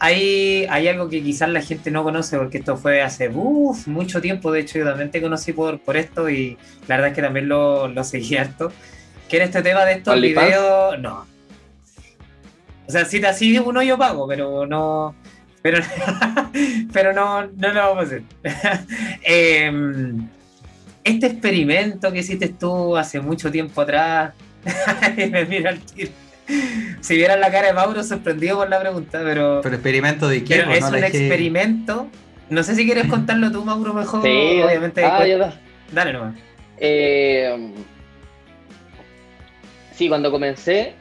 hay, 0.00 0.66
hay 0.68 0.88
algo 0.88 1.09
que 1.09 1.22
quizás 1.22 1.48
la 1.48 1.62
gente 1.62 1.90
no 1.90 2.04
conoce 2.04 2.37
porque 2.38 2.59
esto 2.59 2.76
fue 2.76 3.02
hace 3.02 3.31
uf, 3.33 3.87
mucho 3.88 4.20
tiempo. 4.20 4.52
De 4.52 4.61
hecho, 4.61 4.78
yo 4.78 4.85
también 4.85 5.11
te 5.11 5.20
conocí 5.22 5.52
por, 5.52 5.81
por 5.81 5.96
esto 5.96 6.28
y 6.28 6.59
la 6.87 6.96
verdad 6.96 7.09
es 7.11 7.14
que 7.16 7.22
también 7.22 7.48
lo, 7.48 7.88
lo 7.88 8.04
seguí 8.04 8.37
harto. 8.37 8.70
Que 9.29 9.37
era 9.37 9.45
este 9.45 9.62
tema 9.62 9.85
de 9.85 9.93
estos 9.95 10.21
videos. 10.21 10.99
No. 11.01 11.27
O 12.87 12.91
sea, 12.91 13.05
si 13.05 13.21
te 13.21 13.27
así 13.27 13.59
uno 13.59 13.83
yo 13.83 13.99
pago, 13.99 14.27
pero 14.27 14.67
no. 14.67 15.14
Pero, 15.61 15.83
pero 16.93 17.12
no, 17.12 17.47
no 17.47 17.73
lo 17.73 17.81
vamos 17.81 17.99
a 18.05 18.07
hacer. 18.07 18.23
Em, 19.23 20.29
este 21.05 21.27
experimento 21.27 22.11
que 22.12 22.21
hiciste 22.21 22.49
tú 22.49 22.97
hace 22.97 23.21
mucho 23.21 23.51
tiempo 23.51 23.81
atrás. 23.83 24.33
me 25.17 25.45
mira 25.45 25.71
el 25.71 25.81
tiro. 25.81 26.11
Si 27.01 27.14
vieran 27.17 27.41
la 27.41 27.51
cara 27.51 27.69
de 27.69 27.73
Mauro 27.75 28.03
sorprendido 28.03 28.57
por 28.57 28.71
la 28.71 28.81
pregunta, 28.81 29.21
pero, 29.23 29.61
Pero 29.62 29.75
experimento 29.75 30.29
de 30.29 30.41
pero 30.49 30.64
po? 30.64 30.71
es 30.71 30.81
No 30.81 30.88
un 30.88 30.95
dejé- 30.95 31.07
experimento. 31.09 32.09
No 32.49 32.62
sé 32.62 32.75
si 32.75 32.87
quieres 32.87 33.07
contarlo 33.09 33.53
tú, 33.53 33.62
Mauro, 33.64 33.93
mejor. 33.93 34.23
Sí, 34.23 34.62
Obviamente, 34.64 35.05
ah, 35.05 35.27
está. 35.27 35.55
dale 35.93 36.12
nomás. 36.14 36.35
Eh, 36.79 37.75
sí, 39.98 40.08
cuando 40.08 40.30
comencé, 40.30 40.94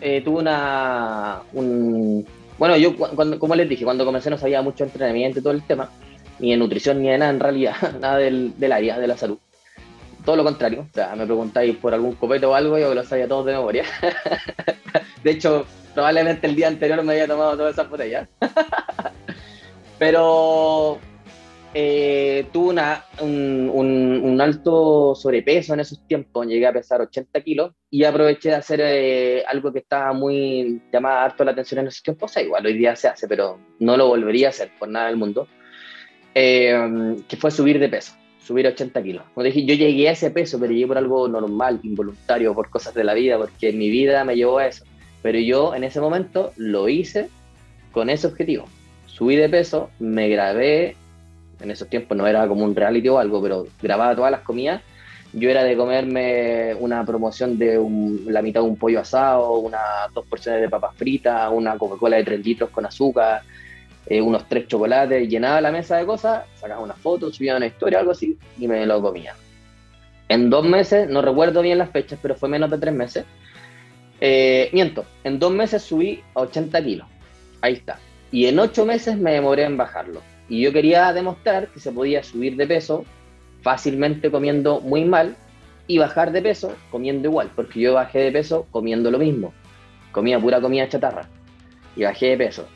eh, 0.00 0.20
tuve 0.22 0.40
una. 0.40 1.42
Un, 1.52 2.26
bueno, 2.58 2.76
yo, 2.76 2.96
cuando, 2.96 3.38
como 3.38 3.54
les 3.54 3.68
dije, 3.68 3.84
cuando 3.84 4.04
comencé 4.04 4.28
no 4.28 4.36
sabía 4.36 4.60
mucho 4.60 4.84
entrenamiento 4.84 5.38
y 5.38 5.42
todo 5.42 5.52
el 5.52 5.62
tema, 5.62 5.88
ni 6.40 6.50
de 6.50 6.56
nutrición 6.56 7.00
ni 7.00 7.08
de 7.08 7.18
nada 7.18 7.30
en 7.30 7.40
realidad, 7.40 7.76
nada 8.00 8.18
del, 8.18 8.58
del 8.58 8.72
área 8.72 8.98
de 8.98 9.06
la 9.06 9.16
salud. 9.16 9.38
Todo 10.24 10.36
lo 10.36 10.44
contrario, 10.44 10.86
o 10.90 10.94
sea, 10.94 11.14
me 11.14 11.24
preguntáis 11.24 11.76
por 11.76 11.94
algún 11.94 12.14
copete 12.14 12.44
o 12.44 12.54
algo, 12.54 12.76
yo 12.76 12.92
lo 12.92 13.04
sabía 13.04 13.28
todo 13.28 13.44
de 13.44 13.54
memoria. 13.54 13.84
de 15.24 15.30
hecho, 15.30 15.64
probablemente 15.94 16.46
el 16.46 16.56
día 16.56 16.68
anterior 16.68 17.02
me 17.02 17.12
había 17.12 17.28
tomado 17.28 17.56
todas 17.56 17.72
esas 17.72 17.88
botellas. 17.88 18.28
Pero 19.98 20.98
eh, 21.72 22.46
tuve 22.52 22.70
una, 22.70 23.04
un, 23.20 23.70
un, 23.72 24.40
alto 24.40 25.14
sobrepeso 25.14 25.74
en 25.74 25.80
esos 25.80 26.04
tiempos, 26.06 26.46
llegué 26.46 26.66
a 26.66 26.72
pesar 26.72 27.00
80 27.00 27.40
kilos 27.42 27.72
y 27.88 28.02
aproveché 28.02 28.48
de 28.48 28.54
hacer 28.56 28.80
eh, 28.82 29.44
algo 29.46 29.72
que 29.72 29.78
estaba 29.78 30.12
muy 30.12 30.82
llamaba 30.92 31.24
harto 31.24 31.44
la 31.44 31.52
atención 31.52 31.80
en 31.80 31.86
esos 31.86 32.02
tiempos, 32.02 32.30
o 32.30 32.34
sea, 32.34 32.42
igual 32.42 32.66
hoy 32.66 32.76
día 32.76 32.96
se 32.96 33.06
hace, 33.06 33.28
pero 33.28 33.60
no 33.78 33.96
lo 33.96 34.08
volvería 34.08 34.48
a 34.48 34.50
hacer 34.50 34.72
por 34.78 34.88
nada 34.88 35.06
del 35.06 35.16
mundo, 35.16 35.46
eh, 36.34 37.16
que 37.28 37.36
fue 37.36 37.52
subir 37.52 37.78
de 37.78 37.88
peso, 37.88 38.14
subir 38.42 38.66
80 38.66 39.02
kilos. 39.02 39.24
Como 39.32 39.46
yo 39.46 39.74
llegué 39.74 40.08
a 40.08 40.12
ese 40.12 40.32
peso, 40.32 40.58
pero 40.58 40.72
llegué 40.72 40.88
por 40.88 40.98
algo 40.98 41.28
normal, 41.28 41.78
involuntario, 41.84 42.52
por 42.52 42.68
cosas 42.68 42.94
de 42.94 43.04
la 43.04 43.14
vida, 43.14 43.38
porque 43.38 43.72
mi 43.72 43.90
vida 43.90 44.24
me 44.24 44.34
llevó 44.34 44.58
a 44.58 44.66
eso. 44.66 44.84
Pero 45.22 45.38
yo 45.38 45.74
en 45.74 45.84
ese 45.84 46.00
momento 46.00 46.52
lo 46.56 46.88
hice 46.88 47.28
con 47.92 48.10
ese 48.10 48.26
objetivo. 48.26 48.64
Subí 49.06 49.36
de 49.36 49.48
peso, 49.48 49.90
me 49.98 50.28
grabé 50.28 50.96
en 51.60 51.70
esos 51.70 51.88
tiempos 51.88 52.16
no 52.16 52.26
era 52.26 52.46
como 52.48 52.64
un 52.64 52.74
reality 52.74 53.08
o 53.08 53.18
algo, 53.18 53.42
pero 53.42 53.66
grababa 53.82 54.14
todas 54.16 54.30
las 54.30 54.40
comidas. 54.40 54.82
Yo 55.32 55.48
era 55.48 55.62
de 55.62 55.76
comerme 55.76 56.74
una 56.74 57.04
promoción 57.04 57.56
de 57.56 57.78
la 58.26 58.42
mitad 58.42 58.62
de 58.62 58.66
un 58.66 58.76
pollo 58.76 59.00
asado, 59.00 59.58
unas 59.58 60.12
dos 60.12 60.26
porciones 60.26 60.60
de 60.60 60.68
papas 60.68 60.96
fritas, 60.96 61.50
una 61.52 61.78
Coca-Cola 61.78 62.16
de 62.16 62.24
3 62.24 62.44
litros 62.44 62.70
con 62.70 62.84
azúcar, 62.84 63.42
eh, 64.06 64.20
unos 64.20 64.48
tres 64.48 64.66
chocolates, 64.66 65.28
llenaba 65.28 65.60
la 65.60 65.70
mesa 65.70 65.96
de 65.96 66.04
cosas, 66.04 66.44
sacaba 66.56 66.80
una 66.80 66.94
foto, 66.94 67.32
subía 67.32 67.56
una 67.56 67.66
historia, 67.66 68.00
algo 68.00 68.10
así, 68.10 68.36
y 68.58 68.66
me 68.66 68.84
lo 68.86 69.00
comía. 69.00 69.34
En 70.28 70.50
dos 70.50 70.64
meses, 70.64 71.08
no 71.08 71.22
recuerdo 71.22 71.62
bien 71.62 71.78
las 71.78 71.90
fechas, 71.90 72.18
pero 72.20 72.34
fue 72.34 72.48
menos 72.48 72.70
de 72.70 72.78
tres 72.78 72.94
meses. 72.94 73.24
Eh, 74.20 74.68
miento, 74.72 75.04
en 75.22 75.38
dos 75.38 75.52
meses 75.52 75.82
subí 75.82 76.22
a 76.34 76.40
80 76.40 76.82
kilos. 76.82 77.08
Ahí 77.60 77.74
está. 77.74 77.98
Y 78.32 78.46
en 78.46 78.58
ocho 78.58 78.84
meses 78.84 79.16
me 79.16 79.32
demoré 79.32 79.64
en 79.64 79.76
bajarlo. 79.76 80.22
Y 80.50 80.60
yo 80.60 80.72
quería 80.72 81.12
demostrar 81.12 81.68
que 81.68 81.78
se 81.78 81.92
podía 81.92 82.22
subir 82.24 82.56
de 82.56 82.66
peso 82.66 83.04
fácilmente 83.62 84.30
comiendo 84.30 84.80
muy 84.80 85.04
mal 85.04 85.36
y 85.86 85.98
bajar 85.98 86.32
de 86.32 86.42
peso 86.42 86.74
comiendo 86.90 87.28
igual, 87.28 87.50
porque 87.54 87.80
yo 87.80 87.94
bajé 87.94 88.18
de 88.18 88.32
peso 88.32 88.66
comiendo 88.72 89.10
lo 89.12 89.18
mismo. 89.18 89.54
Comía 90.10 90.40
pura 90.40 90.60
comida 90.60 90.88
chatarra 90.88 91.28
y 91.94 92.02
bajé 92.02 92.30
de 92.30 92.36
peso. 92.36 92.66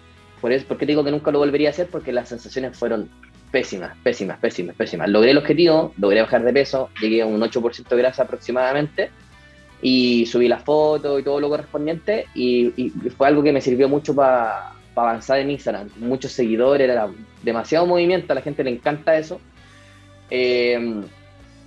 Por 0.41 0.53
eso, 0.53 0.67
¿por 0.67 0.79
qué 0.79 0.87
digo 0.87 1.03
que 1.03 1.11
nunca 1.11 1.33
lo 1.33 1.41
volvería 1.41 1.69
a 1.69 1.71
hacer? 1.71 1.89
Porque 1.89 2.13
las 2.13 2.29
sensaciones 2.29 2.79
fueron 2.79 3.11
pésimas, 3.51 3.97
pésimas, 4.05 4.39
pésimas, 4.39 4.77
pésimas. 4.77 5.09
Logré 5.09 5.33
el 5.33 5.39
objetivo, 5.39 5.93
logré 5.99 6.21
bajar 6.21 6.45
de 6.45 6.53
peso, 6.53 6.91
llegué 7.01 7.23
a 7.23 7.27
un 7.27 7.41
8% 7.41 7.89
de 7.89 7.97
grasa 7.97 8.23
aproximadamente 8.23 9.11
y 9.83 10.27
subí 10.27 10.47
las 10.47 10.63
fotos 10.63 11.21
y 11.21 11.25
todo 11.25 11.41
lo 11.41 11.49
correspondiente 11.49 12.27
y 12.35 12.71
fue 13.17 13.27
algo 13.27 13.43
que 13.43 13.53
me 13.53 13.61
sirvió 13.61 13.89
mucho 13.89 14.15
para 14.15 14.74
para 14.94 15.11
avanzar 15.11 15.40
en 15.40 15.50
Instagram. 15.50 15.90
Muchos 15.96 16.33
seguidores, 16.33 16.88
era 16.88 17.09
demasiado 17.42 17.87
movimiento, 17.87 18.33
a 18.33 18.37
la 18.37 18.42
gente 18.42 18.64
le 18.64 18.70
encanta 18.70 19.18
eso. 19.18 19.40
Eh, 20.30 21.02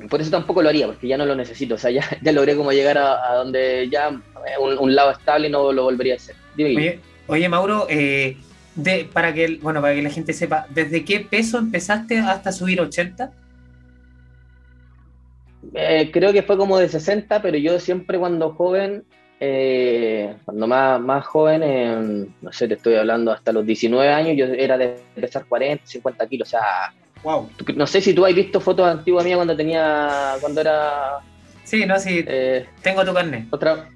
por 0.10 0.22
eso 0.22 0.30
tampoco 0.30 0.62
lo 0.62 0.70
haría, 0.70 0.86
porque 0.86 1.08
ya 1.08 1.18
no 1.18 1.26
lo 1.26 1.36
necesito. 1.36 1.76
O 1.76 1.78
sea, 1.78 1.92
ya, 1.92 2.04
ya 2.22 2.32
logré 2.32 2.56
como 2.56 2.72
llegar 2.72 2.98
a, 2.98 3.36
donde 3.36 3.90
ya 3.92 4.10
un, 4.10 4.78
un, 4.78 4.96
lado 4.96 5.12
estable 5.12 5.48
y 5.48 5.52
no 5.52 5.72
lo 5.72 5.84
volvería 5.84 6.14
a 6.14 6.18
hacer. 6.18 6.36
Oye, 6.58 7.00
oye, 7.28 7.50
Mauro, 7.50 7.88
eh, 7.90 8.38
de, 8.76 9.10
para, 9.12 9.34
que, 9.34 9.60
bueno, 9.62 9.82
para 9.82 9.96
que 9.96 10.02
la 10.02 10.10
gente 10.10 10.34
sepa, 10.34 10.68
¿desde 10.70 11.04
qué 11.04 11.20
peso 11.20 11.58
empezaste 11.58 12.20
hasta 12.20 12.52
subir 12.52 12.80
80? 12.80 13.32
Eh, 15.74 16.10
creo 16.14 16.32
que 16.32 16.44
fue 16.44 16.58
como 16.58 16.78
de 16.78 16.88
60, 16.88 17.42
pero 17.42 17.58
yo 17.58 17.80
siempre 17.80 18.18
cuando 18.18 18.54
joven 18.54 19.04
eh, 19.40 20.36
cuando 20.46 20.68
más, 20.68 21.00
más 21.00 21.26
joven, 21.26 22.34
no 22.42 22.52
sé, 22.52 22.68
te 22.68 22.74
estoy 22.74 22.96
hablando 22.96 23.32
hasta 23.32 23.52
los 23.52 23.66
19 23.66 24.12
años, 24.12 24.36
yo 24.36 24.46
era 24.46 24.78
de 24.78 25.00
pesar 25.16 25.46
40, 25.46 25.86
50 25.86 26.28
kilos, 26.28 26.48
o 26.48 26.52
sea, 26.52 26.94
wow. 27.24 27.48
no 27.76 27.86
sé 27.86 28.02
si 28.02 28.14
tú 28.14 28.26
has 28.26 28.34
visto 28.34 28.60
fotos 28.60 28.88
antiguas 28.88 29.24
mías 29.26 29.38
cuando 29.38 29.56
tenía, 29.56 30.36
cuando 30.42 30.62
era... 30.62 31.20
Sí, 31.64 31.86
no, 31.86 32.00
sí, 32.00 32.24
eh, 32.26 32.66
tengo 32.82 33.06
tu 33.06 33.14
carne. 33.14 33.48
Otra... 33.52 33.90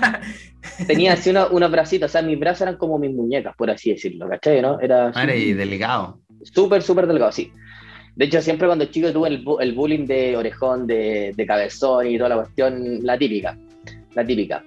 tenía 0.86 1.12
así 1.12 1.30
una, 1.30 1.46
unos 1.46 1.70
bracitos, 1.70 2.10
o 2.10 2.12
sea, 2.12 2.22
mis 2.22 2.38
brazos 2.38 2.62
eran 2.62 2.76
como 2.76 2.98
mis 2.98 3.14
muñecas, 3.14 3.54
por 3.56 3.70
así 3.70 3.90
decirlo, 3.90 4.28
¿cachai? 4.28 4.60
¿no? 4.60 4.80
Era... 4.80 5.12
y 5.36 5.52
delicado. 5.52 6.18
Súper, 6.42 6.82
súper 6.82 7.06
delgado, 7.06 7.30
sí. 7.30 7.52
De 8.16 8.24
hecho, 8.24 8.40
siempre 8.40 8.66
cuando 8.66 8.86
chico 8.86 9.12
tuve 9.12 9.28
el, 9.28 9.44
el 9.60 9.72
bullying 9.72 10.06
de 10.06 10.36
orejón, 10.36 10.86
de, 10.86 11.32
de 11.36 11.46
cabezón 11.46 12.06
y 12.06 12.16
toda 12.16 12.30
la 12.30 12.36
cuestión, 12.36 13.04
la 13.04 13.18
típica 13.18 13.56
la 14.14 14.24
típica. 14.24 14.64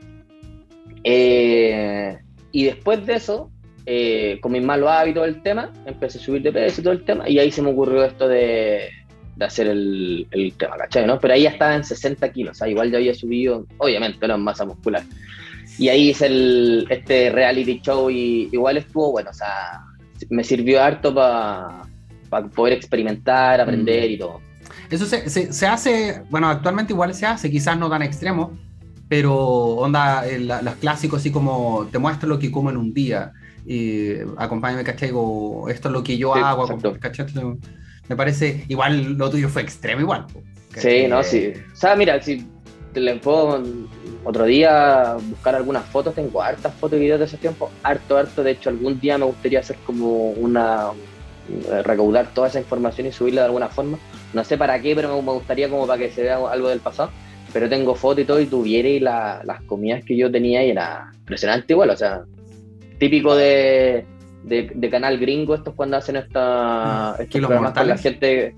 Eh, 1.03 2.17
y 2.51 2.63
después 2.65 3.05
de 3.05 3.15
eso, 3.15 3.51
eh, 3.86 4.39
con 4.41 4.51
mis 4.51 4.63
malos 4.63 4.89
hábitos 4.89 5.23
del 5.23 5.41
tema, 5.41 5.71
empecé 5.86 6.17
a 6.17 6.21
subir 6.21 6.41
de 6.41 6.51
peso 6.51 6.81
y 6.81 6.83
todo 6.83 6.93
el 6.93 7.05
tema, 7.05 7.29
y 7.29 7.39
ahí 7.39 7.51
se 7.51 7.62
me 7.62 7.71
ocurrió 7.71 8.03
esto 8.03 8.27
de, 8.27 8.89
de 9.36 9.45
hacer 9.45 9.67
el, 9.67 10.27
el, 10.31 10.53
tema, 10.53 10.75
¿cachai? 10.77 11.05
¿no? 11.05 11.19
Pero 11.19 11.33
ahí 11.33 11.43
ya 11.43 11.51
estaba 11.51 11.75
en 11.75 11.83
60 11.83 12.29
kilos, 12.31 12.51
o 12.51 12.55
sea, 12.55 12.67
igual 12.67 12.91
ya 12.91 12.97
había 12.97 13.13
subido, 13.13 13.65
obviamente, 13.77 14.25
era 14.25 14.36
en 14.36 14.41
masa 14.41 14.65
muscular. 14.65 15.03
Y 15.77 15.89
ahí 15.89 16.10
hice 16.10 16.25
el, 16.25 16.88
este 16.89 17.29
reality 17.29 17.79
show 17.81 18.10
y 18.10 18.49
igual 18.51 18.77
estuvo 18.77 19.12
bueno, 19.12 19.29
o 19.29 19.33
sea, 19.33 19.83
me 20.29 20.43
sirvió 20.43 20.81
harto 20.81 21.13
para 21.13 21.86
poder 22.55 22.73
experimentar, 22.73 23.62
aprender 23.62 24.10
mm. 24.10 24.13
y 24.13 24.17
todo. 24.17 24.41
Eso 24.89 25.05
se, 25.05 25.29
se, 25.29 25.53
se, 25.53 25.67
hace, 25.67 26.23
bueno, 26.29 26.49
actualmente 26.49 26.93
igual 26.93 27.13
se 27.13 27.25
hace, 27.25 27.51
quizás 27.51 27.77
no 27.77 27.89
tan 27.89 28.01
extremo, 28.01 28.57
pero 29.10 29.36
onda, 29.36 30.28
eh, 30.28 30.39
los 30.39 30.76
clásicos 30.76 31.20
así 31.20 31.32
como 31.32 31.88
te 31.91 32.00
muestro 32.00 32.28
lo 32.28 32.39
que 32.39 32.52
como 32.52 32.70
en 32.70 32.78
un 32.78 32.93
día, 32.93 33.34
y 33.65 34.13
acompáñame, 34.38 34.84
¿cachai? 34.84 35.12
O 35.13 35.67
esto 35.70 35.89
es 35.89 35.93
lo 35.93 36.04
que 36.04 36.17
yo 36.17 36.34
hago, 36.36 36.67
¿cachai? 37.00 37.26
Me 38.08 38.15
parece, 38.15 38.63
igual 38.70 39.13
lo 39.13 39.30
tuyo 39.30 39.50
fue 39.50 39.62
extremo 39.62 40.02
igual. 40.02 40.26
Sí, 40.76 41.08
no, 41.08 41.24
sí. 41.24 41.54
O 41.74 41.76
sea, 41.76 41.96
mira, 41.96 42.22
si 42.22 42.46
te 42.93 43.00
le 43.00 43.15
puedo 43.17 43.62
otro 44.24 44.46
día 44.46 45.17
buscar 45.30 45.56
algunas 45.56 45.86
fotos, 45.86 46.15
tengo 46.15 46.41
hartas 46.41 46.74
fotos 46.76 46.98
y 46.98 47.02
videos 47.02 47.20
de 47.20 47.26
ese 47.26 47.38
tiempo, 47.38 47.70
harto, 47.84 48.17
harto, 48.17 48.43
de 48.43 48.52
hecho 48.52 48.70
algún 48.70 49.00
día 49.00 49.17
me 49.17 49.26
gustaría 49.26 49.60
hacer 49.60 49.78
como 49.86 50.32
una, 50.32 50.91
recaudar 51.84 52.28
toda 52.34 52.48
esa 52.48 52.60
información 52.60 53.08
y 53.08 53.12
subirla 53.12 53.41
de 53.41 53.48
alguna 53.48 53.70
forma. 53.70 53.98
No 54.34 54.43
sé 54.43 54.58
para 54.58 54.82
qué, 54.82 54.96
pero 54.96 55.22
me 55.22 55.32
gustaría 55.32 55.70
como 55.70 55.88
para 55.88 56.00
que 56.00 56.12
se 56.12 56.24
vea 56.24 56.38
algo 56.38 56.70
del 56.70 56.80
pasado 56.80 57.12
pero 57.53 57.69
tengo 57.69 57.95
foto 57.95 58.21
y 58.21 58.25
todo, 58.25 58.39
y 58.39 58.45
tuviera 58.45 58.88
y 58.88 58.99
las 58.99 59.62
comidas 59.65 60.03
que 60.03 60.15
yo 60.15 60.31
tenía 60.31 60.63
y 60.65 60.71
era 60.71 61.12
impresionante 61.13 61.73
igual, 61.73 61.89
o 61.89 61.97
sea, 61.97 62.23
típico 62.99 63.36
de, 63.36 64.05
de, 64.43 64.89
canal 64.89 65.17
gringo, 65.17 65.55
estos 65.55 65.73
cuando 65.73 65.97
hacen 65.97 66.17
esta, 66.17 67.15
mm, 67.17 67.21
estos 67.21 67.41
programas 67.41 67.73
con 67.73 67.88
la 67.88 67.97
gente, 67.97 68.55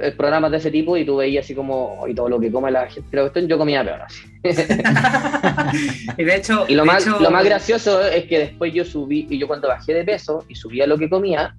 eh, 0.00 0.12
programas 0.16 0.50
de 0.50 0.56
ese 0.56 0.70
tipo, 0.70 0.96
y 0.96 1.04
tú 1.04 1.16
veías 1.16 1.44
así 1.44 1.54
como, 1.54 2.04
y 2.08 2.14
todo 2.14 2.28
lo 2.28 2.40
que 2.40 2.50
come 2.50 2.70
la 2.70 2.88
gente, 2.88 3.08
pero 3.10 3.32
yo 3.32 3.58
comía 3.58 3.84
peor 3.84 4.02
así. 4.02 4.22
y 6.18 6.24
de 6.24 6.36
hecho, 6.36 6.64
y 6.68 6.74
lo, 6.74 6.84
más, 6.84 7.06
lo 7.06 7.30
más 7.30 7.44
gracioso 7.44 8.00
es 8.06 8.24
que 8.24 8.38
después 8.38 8.72
yo 8.72 8.84
subí, 8.84 9.26
y 9.30 9.38
yo 9.38 9.46
cuando 9.46 9.68
bajé 9.68 9.94
de 9.94 10.04
peso 10.04 10.44
y 10.48 10.54
subía 10.54 10.86
lo 10.86 10.98
que 10.98 11.08
comía, 11.08 11.54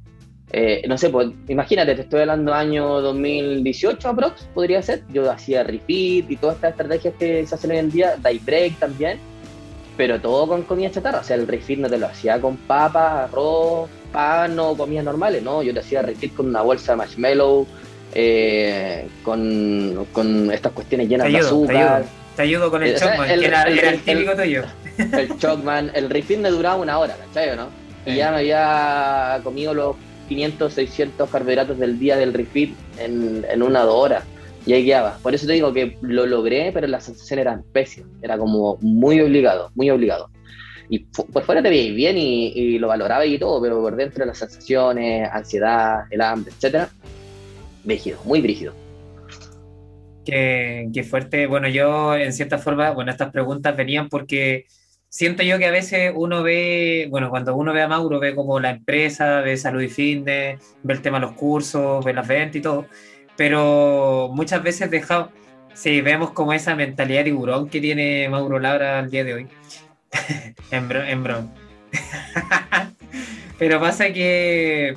eh, 0.52 0.82
no 0.88 0.98
sé, 0.98 1.10
pues 1.10 1.30
imagínate, 1.48 1.94
te 1.94 2.02
estoy 2.02 2.22
hablando 2.22 2.54
año 2.54 3.02
2018 3.02 4.10
aprox, 4.10 4.46
podría 4.54 4.82
ser. 4.82 5.04
Yo 5.14 5.30
hacía 5.32 5.64
refit 5.64 6.30
y 6.30 6.38
todas 6.38 6.56
estas 6.56 6.72
estrategias 6.72 7.14
que 7.20 7.46
se 7.46 7.56
hacen 7.56 7.72
hoy 7.72 7.78
en 7.78 7.92
día, 7.92 8.16
die 8.18 8.40
break 8.40 8.80
también, 8.80 9.20
pero 9.96 10.20
todo 10.20 10.48
con 10.48 10.64
comida 10.64 10.90
chatarra. 10.90 11.20
O 11.20 11.24
sea, 11.24 11.36
el 11.36 11.48
refit 11.48 11.80
no 11.80 11.90
te 11.90 12.00
lo 12.00 12.08
hacía 12.08 12.42
con 12.42 12.58
papas, 12.58 13.30
arroz, 13.30 13.90
pan 14.12 14.58
o 14.58 14.76
comidas 14.76 15.06
normales, 15.06 15.44
no. 15.44 15.62
Yo 15.62 15.72
te 15.72 15.82
hacía 15.82 16.02
refit 16.02 16.34
con 16.34 16.48
una 16.48 16.62
bolsa 16.62 16.94
de 16.94 16.98
marshmallow, 16.98 17.68
eh, 18.16 19.08
con, 19.24 20.08
con, 20.12 20.52
estas 20.52 20.72
cuestiones 20.72 21.10
llenas 21.10 21.32
de 21.32 21.38
azúcar. 21.38 22.06
Te 22.36 22.42
ayudo, 22.44 22.72
con 22.72 22.82
el 22.82 22.96
eh, 22.96 22.96
Chocman, 22.98 23.28
que 23.28 23.46
era, 23.46 23.64
el, 23.64 24.00
típico 24.00 24.36
tuyo. 24.36 24.64
El 24.98 25.38
Chocman, 25.38 25.92
el 25.94 26.10
refit 26.10 26.40
me 26.40 26.50
duraba 26.50 26.78
una 26.78 26.98
hora, 26.98 27.16
¿cachai 27.28 27.50
o 27.50 27.56
no? 27.56 27.68
Y 28.06 28.16
ya 28.16 28.32
me 28.32 28.38
había 28.38 29.42
comido 29.44 29.74
los 29.74 29.96
500, 30.30 30.74
600 30.74 31.30
carbohidratos 31.30 31.78
del 31.78 32.00
día 32.00 32.15
del 32.15 32.34
refit 32.34 32.74
en, 32.98 33.46
en 33.50 33.62
una 33.62 33.84
o 33.84 33.88
dos 33.88 33.96
horas. 33.96 34.24
Y 34.65 34.74
ahí 34.74 34.86
quedaba. 34.86 35.18
Por 35.22 35.34
eso 35.36 35.48
te 35.48 35.54
digo 35.54 35.74
que 35.74 35.98
lo 36.02 36.26
logré, 36.26 36.72
pero 36.72 36.88
la 36.88 37.02
sensación 37.02 37.39
era 37.39 37.62
pésima. 37.74 38.08
Era 38.22 38.38
como 38.38 38.78
muy 38.82 39.20
obligado, 39.20 39.72
muy 39.76 39.89
obligado. 39.89 40.30
Y 40.89 41.00
por 41.00 41.44
fuera 41.44 41.62
te 41.62 41.70
veías 41.70 41.96
bien 41.96 42.18
y, 42.18 42.80
lo 42.80 42.88
valoraba 42.88 43.24
y 43.26 43.38
todo, 43.38 43.62
pero 43.62 43.80
por 43.80 43.96
dentro 43.96 44.26
las 44.26 44.39
sensaciones, 44.39 45.30
ansiedad, 45.32 46.06
el 46.10 46.20
hambre, 46.20 46.52
etcétera, 46.52 46.89
brígido, 47.84 48.20
muy 48.26 48.42
brígido. 48.42 48.74
Qué, 50.26 51.06
fuerte. 51.08 51.46
Bueno, 51.46 51.68
yo 51.68 52.15
en 52.15 52.34
cierta 52.34 52.58
forma, 52.58 52.92
bueno, 52.92 53.12
estas 53.12 53.32
preguntas 53.32 53.78
venían 53.78 54.10
porque 54.10 54.65
siento 55.10 55.43
yo 55.43 55.58
que 55.58 55.65
a 55.65 55.72
veces 55.72 56.13
uno 56.15 56.43
ve, 56.43 57.08
bueno, 57.10 57.30
cuando 57.30 57.56
uno 57.56 57.74
ve 57.74 57.82
a 57.82 57.88
Mauro, 57.88 58.19
ve 58.19 58.36
como 58.36 58.60
la 58.60 58.69
empresa, 58.69 59.41
ve 59.41 59.58
salud 59.58 59.82
y 59.82 59.89
fitness, 59.89 60.60
ve 60.84 60.93
el 60.93 61.02
tema 61.02 61.19
de 61.19 61.26
los 61.26 61.36
cursos, 61.36 62.06
ve 62.06 62.13
las 62.13 62.28
ventas 62.28 62.56
y 62.58 62.62
todo, 62.62 62.86
pero 63.36 64.30
muchas 64.34 64.63
veces 64.63 64.89
dejado, 64.91 65.32
sí, 65.74 66.02
vemos 66.02 66.32
como 66.32 66.54
esa 66.54 66.76
mentalidad 66.76 67.19
de 67.19 67.26
tiburón 67.26 67.69
que 67.69 67.82
tiene 67.82 68.30
Mauro 68.30 68.60
Labra 68.60 69.00
al 69.00 69.10
día 69.10 69.24
de 69.24 69.34
hoy. 69.34 69.48
en, 70.72 70.91
en 70.91 71.24
bron. 71.24 71.52
pero 73.60 73.80
pasa 73.80 74.13
que 74.13 74.95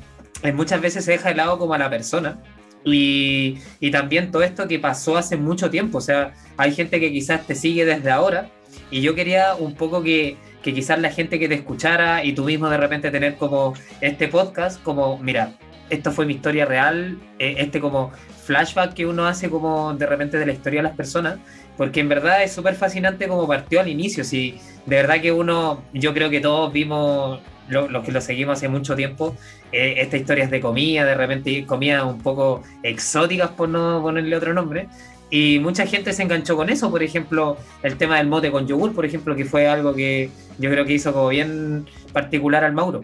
muchas 0.55 0.81
veces 0.81 1.05
se 1.05 1.13
deja 1.13 1.31
de 1.31 1.37
lado 1.37 1.59
como 1.59 1.75
a 1.75 1.79
la 1.79 1.89
persona 1.89 2.39
y, 2.85 3.59
y, 3.81 3.91
también 3.91 4.31
todo 4.31 4.43
esto 4.43 4.67
que 4.67 4.79
pasó 4.79 5.17
hace 5.17 5.37
mucho 5.37 5.71
tiempo, 5.71 5.99
o 5.99 6.01
sea, 6.01 6.35
hay 6.57 6.75
gente 6.75 6.99
que 6.99 7.13
quizás 7.13 7.47
te 7.47 7.55
sigue 7.55 7.85
desde 7.85 8.11
ahora 8.11 8.51
y 8.91 9.01
yo 9.01 9.15
quería 9.15 9.55
un 9.55 9.75
poco 9.75 10.03
que, 10.03 10.37
que 10.63 10.73
quizás 10.75 10.99
la 10.99 11.11
gente 11.11 11.39
que 11.39 11.49
te 11.49 11.55
escuchara 11.55 12.25
y 12.25 12.33
tú 12.33 12.45
mismo 12.45 12.69
de 12.69 12.77
repente 12.77 13.11
tener 13.11 13.37
como 13.37 13.75
este 14.01 14.29
podcast, 14.29 14.83
como, 14.83 15.19
mira, 15.19 15.55
esto 15.91 16.11
fue 16.11 16.27
mi 16.27 16.35
historia 16.35 16.65
real, 16.65 17.19
eh, 17.39 17.57
este 17.59 17.81
como 17.81 18.13
flashback 18.45 18.95
que 18.95 19.07
uno 19.07 19.27
hace 19.27 19.51
como 19.51 19.95
de 19.95 20.07
repente 20.07 20.39
de 20.39 20.47
la 20.47 20.53
historia 20.53 20.81
de 20.81 20.89
las 20.89 20.97
personas, 20.97 21.39
porque 21.77 22.01
en 22.01 22.09
verdad 22.09 22.43
es 22.43 22.53
súper 22.53 22.75
fascinante 22.75 23.29
como 23.29 23.47
partió 23.47 23.81
al 23.81 23.89
inicio, 23.89 24.25
si 24.25 24.59
de 24.87 24.97
verdad 24.97 25.21
que 25.21 25.33
uno, 25.33 25.85
yo 25.93 26.15
creo 26.15 26.31
que 26.31 26.41
todos 26.41 26.73
vimos 26.73 27.41
los 27.69 28.05
que 28.05 28.13
lo 28.13 28.21
seguimos 28.21 28.59
hace 28.59 28.69
mucho 28.69 28.95
tiempo, 28.95 29.37
eh, 29.71 29.95
estas 29.99 30.21
historias 30.21 30.51
de 30.51 30.61
comida, 30.61 31.05
de 31.05 31.15
repente 31.15 31.65
comida 31.65 32.05
un 32.05 32.19
poco 32.19 32.63
exóticas 32.83 33.51
por 33.51 33.69
no 33.69 34.03
ponerle 34.03 34.37
otro 34.37 34.53
nombre. 34.53 34.89
Y 35.35 35.59
mucha 35.61 35.87
gente 35.87 36.13
se 36.13 36.23
enganchó 36.23 36.57
con 36.57 36.69
eso, 36.69 36.91
por 36.91 37.03
ejemplo, 37.03 37.57
el 37.83 37.97
tema 37.97 38.19
del 38.19 38.27
mote 38.27 38.51
con 38.51 38.67
yogur, 38.67 38.95
por 38.95 39.07
ejemplo, 39.07 39.35
que 39.35 39.47
fue 39.47 39.67
algo 39.67 39.95
que 39.95 40.29
yo 40.59 40.71
creo 40.71 40.85
que 40.85 40.93
hizo 40.93 41.11
como 41.11 41.29
bien 41.29 41.87
particular 42.13 42.65
al 42.65 42.75
Mauro. 42.75 43.03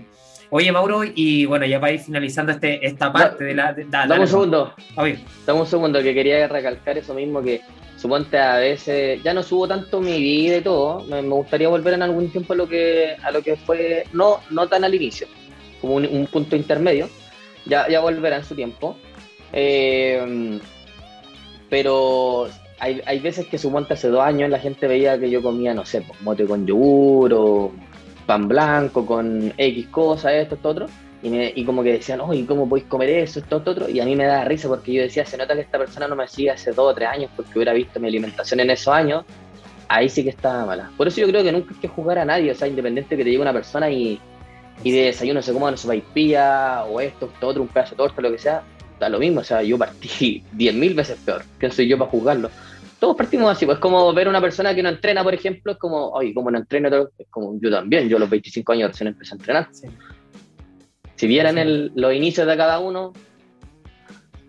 Oye, 0.51 0.71
Mauro, 0.71 1.05
y 1.05 1.47
bueno, 1.47 1.65
ya 1.65 1.81
para 1.81 1.95
ir 1.95 2.01
finalizando 2.01 2.53
este, 2.53 2.87
esta 2.87 3.11
parte 3.11 3.45
de 3.45 3.55
la... 3.55 3.75
dame 3.89 4.21
un 4.21 4.29
segundo. 4.29 4.75
Dame 4.95 5.61
un 5.61 5.67
segundo, 5.67 6.03
que 6.03 6.13
quería 6.13 6.47
recalcar 6.49 6.99
eso 6.99 7.15
mismo, 7.15 7.43
que 7.43 7.63
suponte 7.97 8.39
a 8.39 8.59
veces 8.59 9.23
ya 9.23 9.33
no 9.33 9.43
subo 9.43 9.67
tanto 9.67 9.99
mi 9.99 10.21
vida 10.21 10.59
y 10.59 10.61
todo, 10.61 11.05
me, 11.07 11.23
gustaría 11.23 11.71
volver 11.71 11.95
en 11.95 12.03
algún 12.03 12.29
tiempo 12.29 12.53
a 12.53 12.57
lo 12.57 12.69
que 12.69 13.17
a 13.23 13.31
lo 13.31 13.41
que 13.41 13.57
fue 13.57 14.05
no 14.13 14.41
no 14.51 14.69
tan 14.69 14.85
al 14.85 14.95
inicio, 14.95 15.27
como 15.81 15.95
un, 15.95 16.29
punto 16.31 16.57
intermedio, 16.57 17.09
ya 17.65 17.89
ya 17.89 18.01
volverá 18.01 18.37
en 18.37 18.45
su 18.45 18.55
tiempo. 18.55 18.99
Eh, 19.51 20.61
pero 21.69 22.49
hay, 22.79 23.03
hay, 23.07 23.19
veces 23.21 23.47
que 23.47 23.59
suponte 23.59 23.95
hace 23.95 24.09
dos 24.09 24.23
años 24.23 24.51
la 24.51 24.59
gente 24.59 24.87
veía 24.87 25.19
que 25.19 25.31
yo 25.31 25.43
comía, 25.43 25.75
no 25.75 25.85
sé, 25.85 26.03
pues, 26.03 26.21
mote 26.23 26.47
con 26.47 26.67
yogur 26.67 27.33
o 27.35 27.73
pan 28.27 28.49
blanco 28.49 29.07
con 29.07 29.53
X 29.57 29.87
cosas, 29.89 30.33
esto, 30.35 30.55
esto, 30.55 30.69
otro 30.69 30.87
y, 31.23 31.31
me, 31.31 31.53
y 31.55 31.65
como 31.65 31.83
que 31.83 31.93
decían, 31.93 32.21
oye, 32.21 32.47
¿cómo 32.47 32.69
podéis 32.69 32.87
comer 32.87 33.11
eso, 33.11 33.41
esto, 33.41 33.57
esto, 33.59 33.71
otro? 33.73 33.89
Y 33.89 33.99
a 34.01 34.05
mí 34.05 34.15
me 34.15 34.25
da 34.25 34.45
risa 34.45 34.69
porque 34.69 34.93
yo 34.93 35.03
decía, 35.03 35.25
se 35.25 35.37
nota 35.37 35.55
que 35.55 35.63
esta 35.63 35.79
persona 35.79 36.07
no 36.07 36.15
me 36.15 36.29
sigue 36.29 36.51
hace 36.51 36.71
dos 36.71 36.93
o 36.93 36.95
tres 36.95 37.09
años 37.09 37.31
porque 37.35 37.53
hubiera 37.57 37.73
visto 37.73 37.99
mi 37.99 38.09
alimentación 38.09 38.61
en 38.61 38.71
esos 38.71 38.95
años, 38.95 39.25
ahí 39.89 40.09
sí 40.09 40.23
que 40.23 40.31
estaba 40.31 40.65
mala. 40.65 40.91
Por 40.97 41.09
eso 41.09 41.21
yo 41.21 41.29
creo 41.29 41.43
que 41.43 41.51
nunca 41.51 41.75
hay 41.75 41.81
que 41.81 41.89
juzgar 41.89 42.21
a 42.21 42.25
nadie, 42.25 42.53
o 42.53 42.55
sea, 42.55 42.69
independiente 42.69 43.17
que 43.17 43.25
te 43.25 43.31
llegue 43.31 43.43
una 43.43 43.53
persona 43.53 43.91
y, 43.91 44.21
y 44.85 44.93
de 44.93 45.07
desayuno 45.07 45.43
se 45.43 45.53
coma 45.53 45.69
una 45.69 45.77
sopaipilla 45.77 46.85
o 46.85 47.01
esto, 47.01 47.27
esto, 47.33 47.49
otro, 47.49 47.63
un 47.63 47.69
pedazo 47.69 47.91
de 47.93 47.97
torta, 47.97 48.23
lo 48.23 48.31
que 48.31 48.39
sea, 48.39 48.63
da 48.99 49.09
lo 49.09 49.19
mismo, 49.19 49.41
o 49.41 49.45
sea, 49.45 49.63
yo 49.63 49.79
partí 49.79 50.43
diez 50.53 50.75
mil 50.75 50.95
veces 50.95 51.19
peor. 51.25 51.43
¿Quién 51.59 51.73
soy 51.73 51.89
yo 51.89 51.99
para 51.99 52.11
juzgarlo? 52.11 52.51
Todos 52.99 53.17
partimos 53.17 53.51
así, 53.51 53.65
pues 53.65 53.79
como 53.79 54.13
ver 54.13 54.27
a 54.27 54.31
una 54.31 54.41
persona 54.41 54.75
que 54.75 54.83
no 54.83 54.89
entrena, 54.89 55.23
por 55.23 55.33
ejemplo, 55.33 55.73
es 55.73 55.79
como, 55.79 56.09
oye, 56.11 56.35
como 56.35 56.51
no 56.51 56.59
entreno, 56.59 56.89
es 57.17 57.27
como 57.31 57.59
yo 57.61 57.71
también, 57.71 58.09
yo 58.09 58.17
a 58.17 58.21
los 58.21 58.31
25 58.31 58.73
años 58.73 58.91
recién 58.91 59.09
empecé 59.09 59.35
a 59.35 59.37
entrenar. 59.37 59.69
Sí. 59.71 59.87
Si 61.15 61.27
vieran 61.27 61.59
el, 61.59 61.93
los 61.95 62.13
inicios 62.13 62.47
de 62.47 62.57
cada 62.57 62.81
uno, 62.81 63.13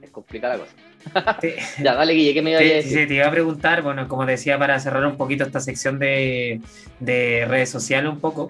es 0.02 0.10
complicada 0.10 0.58
la 0.58 0.64
cosa. 0.64 0.74
ya, 1.84 1.96
dale, 1.96 2.14
Guille, 2.14 2.34
¿qué 2.34 2.42
me 2.42 2.52
iba 2.52 2.60
a 2.60 2.64
decir? 2.64 3.02
Sí, 3.02 3.08
te 3.08 3.16
iba 3.16 3.28
a 3.28 3.32
preguntar, 3.32 3.82
bueno, 3.82 4.08
como 4.08 4.26
decía, 4.26 4.58
para 4.58 4.80
cerrar 4.80 5.06
un 5.06 5.18
poquito 5.18 5.44
esta 5.44 5.60
sección 5.60 6.00
de, 6.00 6.62
de 7.00 7.46
redes 7.48 7.70
sociales 7.70 8.12
un 8.12 8.20
poco. 8.20 8.50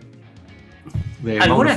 De 1.22 1.40
¿Alguna? 1.40 1.76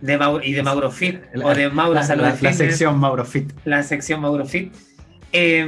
De 0.00 0.18
y 0.42 0.52
de 0.52 0.62
Maurofit, 0.62 1.20
o 1.42 1.54
de 1.54 1.68
Mauro 1.68 2.00
la, 2.00 2.16
la, 2.16 2.38
la 2.40 2.52
sección 2.52 2.98
Maurofit. 2.98 3.52
La 3.64 3.82
sección 3.82 4.20
Maurofit. 4.20 4.72
Eh, 5.32 5.66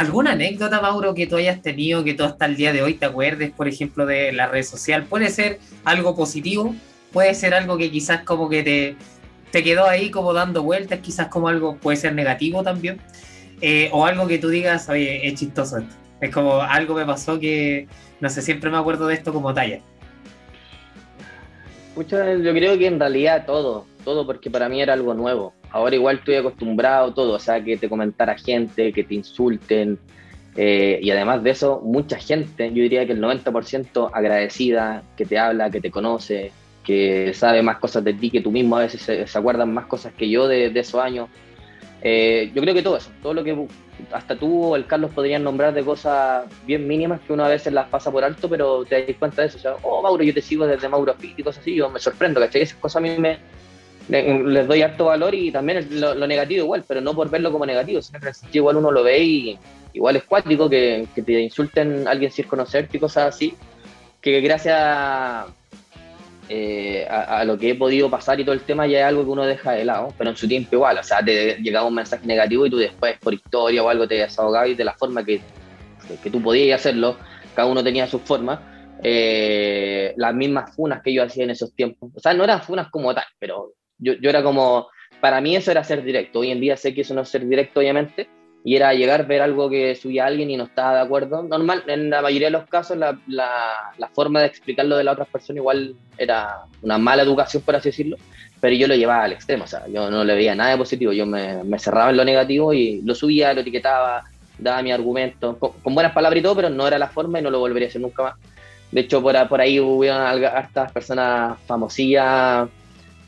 ¿Alguna 0.00 0.32
anécdota, 0.32 0.80
Mauro, 0.80 1.14
que 1.14 1.26
tú 1.26 1.36
hayas 1.36 1.60
tenido, 1.60 2.04
que 2.04 2.14
tú 2.14 2.24
hasta 2.24 2.46
el 2.46 2.56
día 2.56 2.72
de 2.72 2.82
hoy 2.82 2.94
te 2.94 3.06
acuerdes, 3.06 3.50
por 3.50 3.68
ejemplo, 3.68 4.06
de 4.06 4.32
la 4.32 4.46
red 4.46 4.62
social? 4.62 5.04
Puede 5.04 5.28
ser 5.28 5.58
algo 5.84 6.16
positivo, 6.16 6.74
puede 7.12 7.34
ser 7.34 7.52
algo 7.52 7.76
que 7.76 7.90
quizás 7.90 8.22
como 8.22 8.48
que 8.48 8.62
te, 8.62 8.96
te 9.50 9.62
quedó 9.62 9.86
ahí 9.86 10.10
como 10.10 10.32
dando 10.32 10.62
vueltas, 10.62 11.00
quizás 11.00 11.28
como 11.28 11.48
algo 11.48 11.76
puede 11.76 11.98
ser 11.98 12.14
negativo 12.14 12.62
también, 12.62 12.98
eh, 13.60 13.90
o 13.92 14.06
algo 14.06 14.26
que 14.26 14.38
tú 14.38 14.48
digas, 14.48 14.88
oye, 14.88 15.26
es 15.26 15.38
chistoso 15.38 15.78
esto. 15.78 15.94
Es 16.20 16.30
como 16.30 16.62
algo 16.62 16.94
me 16.94 17.04
pasó 17.04 17.38
que, 17.38 17.86
no 18.20 18.30
sé, 18.30 18.40
siempre 18.42 18.70
me 18.70 18.78
acuerdo 18.78 19.06
de 19.06 19.14
esto 19.14 19.32
como 19.32 19.52
talla. 19.52 19.80
Escucha, 21.90 22.34
yo 22.34 22.52
creo 22.52 22.78
que 22.78 22.86
en 22.86 22.98
realidad 22.98 23.44
todo, 23.46 23.86
todo 24.04 24.26
porque 24.26 24.50
para 24.50 24.68
mí 24.68 24.80
era 24.80 24.94
algo 24.94 25.14
nuevo. 25.14 25.52
Ahora 25.70 25.94
igual 25.94 26.18
estoy 26.18 26.36
acostumbrado 26.36 27.10
a 27.10 27.14
todo, 27.14 27.34
o 27.34 27.38
sea, 27.38 27.62
que 27.62 27.76
te 27.76 27.88
comentara 27.88 28.36
gente, 28.36 28.92
que 28.92 29.04
te 29.04 29.14
insulten, 29.14 29.98
eh, 30.56 30.98
y 31.00 31.10
además 31.10 31.42
de 31.42 31.50
eso, 31.50 31.80
mucha 31.84 32.18
gente, 32.18 32.68
yo 32.68 32.82
diría 32.82 33.06
que 33.06 33.12
el 33.12 33.20
90% 33.20 34.10
agradecida, 34.12 35.02
que 35.16 35.24
te 35.24 35.38
habla, 35.38 35.70
que 35.70 35.80
te 35.80 35.90
conoce, 35.90 36.52
que 36.84 37.32
sabe 37.34 37.62
más 37.62 37.78
cosas 37.78 38.02
de 38.04 38.14
ti 38.14 38.30
que 38.30 38.40
tú 38.40 38.50
mismo, 38.50 38.76
a 38.76 38.80
veces 38.80 39.00
se, 39.02 39.38
acuerdan 39.38 39.72
más 39.72 39.86
cosas 39.86 40.12
que 40.12 40.28
yo 40.28 40.48
de, 40.48 40.66
esos 40.66 41.00
años. 41.00 41.28
Eh, 42.02 42.50
yo 42.54 42.62
creo 42.62 42.74
que 42.74 42.82
todo 42.82 42.96
eso, 42.96 43.10
todo 43.22 43.34
lo 43.34 43.44
que 43.44 43.66
hasta 44.12 44.34
tú 44.34 44.64
o 44.64 44.76
el 44.76 44.86
Carlos 44.86 45.10
podrían 45.14 45.44
nombrar 45.44 45.74
de 45.74 45.84
cosas 45.84 46.46
bien 46.66 46.88
mínimas 46.88 47.20
que 47.20 47.32
uno 47.32 47.44
a 47.44 47.48
veces 47.48 47.72
las 47.72 47.88
pasa 47.88 48.10
por 48.10 48.24
alto, 48.24 48.48
pero 48.48 48.84
te 48.84 49.06
das 49.06 49.16
cuenta 49.18 49.42
de 49.42 49.48
eso. 49.48 49.58
O 49.58 49.60
sea, 49.60 49.76
oh, 49.82 50.02
Mauro, 50.02 50.22
yo 50.22 50.32
te 50.32 50.40
sigo 50.40 50.66
desde 50.66 50.88
Mauro 50.88 51.14
Fit 51.14 51.38
y 51.38 51.42
cosas 51.42 51.60
así, 51.60 51.74
yo 51.74 51.90
me 51.90 52.00
sorprendo, 52.00 52.40
¿cachai? 52.40 52.62
Esas 52.62 52.78
cosas 52.78 52.96
a 52.96 53.00
mí 53.00 53.10
me, 53.18 53.38
les 54.08 54.66
doy 54.66 54.82
harto 54.82 55.06
valor 55.06 55.34
y 55.34 55.50
también 55.52 55.86
lo, 56.00 56.26
negativo 56.26 56.64
igual, 56.64 56.84
pero 56.86 57.00
no 57.00 57.14
por 57.14 57.30
verlo 57.30 57.52
como 57.52 57.66
negativo, 57.66 58.00
sino 58.02 58.18
que 58.20 58.30
igual 58.52 58.76
uno 58.76 58.90
lo 58.90 59.02
ve 59.02 59.18
y 59.22 59.58
igual 59.92 60.16
es 60.16 60.24
cuático 60.24 60.68
que, 60.68 61.06
te 61.14 61.40
insulten 61.40 62.06
a 62.06 62.12
alguien 62.12 62.30
sin 62.30 62.46
conocerte 62.46 62.96
y 62.96 63.00
cosas 63.00 63.34
así, 63.34 63.54
que 64.20 64.40
gracias 64.40 65.46
eh, 66.52 67.06
a, 67.08 67.44
lo 67.44 67.56
que 67.56 67.70
he 67.70 67.74
podido 67.76 68.10
pasar 68.10 68.40
y 68.40 68.44
todo 68.44 68.54
el 68.56 68.62
tema 68.62 68.84
ya 68.84 68.98
es 68.98 69.04
algo 69.04 69.22
que 69.22 69.30
uno 69.30 69.46
deja 69.46 69.70
de 69.70 69.84
lado, 69.84 70.12
pero 70.18 70.30
en 70.30 70.36
su 70.36 70.48
tiempo 70.48 70.74
igual, 70.74 70.98
o 70.98 71.02
sea, 71.04 71.24
te 71.24 71.54
llegaba 71.62 71.86
un 71.86 71.94
mensaje 71.94 72.26
negativo 72.26 72.66
y 72.66 72.70
tú 72.70 72.76
después 72.76 73.16
por 73.20 73.32
historia 73.32 73.84
o 73.84 73.88
algo 73.88 74.08
te 74.08 74.16
desahogabas 74.16 74.70
y 74.70 74.74
de 74.74 74.82
la 74.82 74.94
forma 74.94 75.24
que, 75.24 75.40
que 76.20 76.28
tú 76.28 76.42
podías 76.42 76.80
hacerlo, 76.80 77.16
cada 77.54 77.68
uno 77.68 77.84
tenía 77.84 78.08
su 78.08 78.18
forma, 78.18 78.98
eh, 79.00 80.12
las 80.16 80.34
mismas 80.34 80.74
funas 80.74 81.02
que 81.04 81.12
yo 81.12 81.22
hacía 81.22 81.44
en 81.44 81.50
esos 81.50 81.72
tiempos, 81.72 82.10
o 82.16 82.18
sea, 82.18 82.34
no 82.34 82.42
eran 82.42 82.62
funas 82.62 82.90
como 82.90 83.14
tal, 83.14 83.26
pero 83.38 83.74
yo, 83.98 84.14
yo 84.14 84.28
era 84.28 84.42
como, 84.42 84.88
para 85.20 85.40
mí 85.40 85.54
eso 85.54 85.70
era 85.70 85.84
ser 85.84 86.02
directo, 86.02 86.40
hoy 86.40 86.50
en 86.50 86.60
día 86.60 86.76
sé 86.76 86.92
que 86.92 87.02
eso 87.02 87.14
no 87.14 87.20
es 87.20 87.28
ser 87.28 87.46
directo 87.46 87.78
obviamente, 87.78 88.28
y 88.62 88.76
era 88.76 88.92
llegar, 88.92 89.26
ver 89.26 89.40
algo 89.40 89.70
que 89.70 89.94
subía 89.94 90.26
alguien 90.26 90.50
y 90.50 90.56
no 90.56 90.64
estaba 90.64 90.96
de 90.96 91.00
acuerdo. 91.00 91.42
Normal, 91.42 91.82
en 91.86 92.10
la 92.10 92.20
mayoría 92.20 92.48
de 92.48 92.52
los 92.52 92.66
casos, 92.68 92.96
la, 92.96 93.18
la, 93.26 94.08
forma 94.12 94.40
de 94.40 94.46
explicarlo 94.46 94.96
de 94.96 95.04
la 95.04 95.12
otra 95.12 95.24
persona 95.24 95.58
igual 95.58 95.94
era 96.18 96.64
una 96.82 96.98
mala 96.98 97.22
educación, 97.22 97.62
por 97.62 97.76
así 97.76 97.88
decirlo, 97.88 98.16
pero 98.60 98.76
yo 98.76 98.86
lo 98.86 98.94
llevaba 98.94 99.24
al 99.24 99.32
extremo, 99.32 99.64
o 99.64 99.66
sea, 99.66 99.86
yo 99.88 100.10
no 100.10 100.24
le 100.24 100.34
veía 100.34 100.54
nada 100.54 100.72
de 100.72 100.76
positivo, 100.76 101.12
yo 101.12 101.24
me, 101.24 101.64
me 101.64 101.78
cerraba 101.78 102.10
en 102.10 102.18
lo 102.18 102.24
negativo 102.24 102.74
y 102.74 103.00
lo 103.02 103.14
subía, 103.14 103.54
lo 103.54 103.62
etiquetaba, 103.62 104.24
daba 104.58 104.82
mi 104.82 104.92
argumento, 104.92 105.58
con, 105.58 105.94
buenas 105.94 106.12
palabras 106.12 106.40
y 106.40 106.42
todo, 106.42 106.56
pero 106.56 106.68
no 106.68 106.86
era 106.86 106.98
la 106.98 107.08
forma 107.08 107.38
y 107.38 107.42
no 107.42 107.50
lo 107.50 107.60
volvería 107.60 107.88
a 107.88 107.90
hacer 107.90 108.02
nunca 108.02 108.22
más. 108.22 108.34
De 108.92 109.02
hecho, 109.02 109.22
por, 109.22 109.48
por 109.48 109.60
ahí 109.60 109.80
hubo 109.80 110.04
hartas 110.12 110.92
personas 110.92 111.58
famosillas 111.66 112.68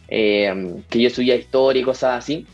eh, 0.08 0.74
que 0.90 1.00
yo 1.00 1.08
subía 1.08 1.36
historia 1.36 1.80
y 1.80 1.84
cosas 1.84 2.18
así, 2.18 2.46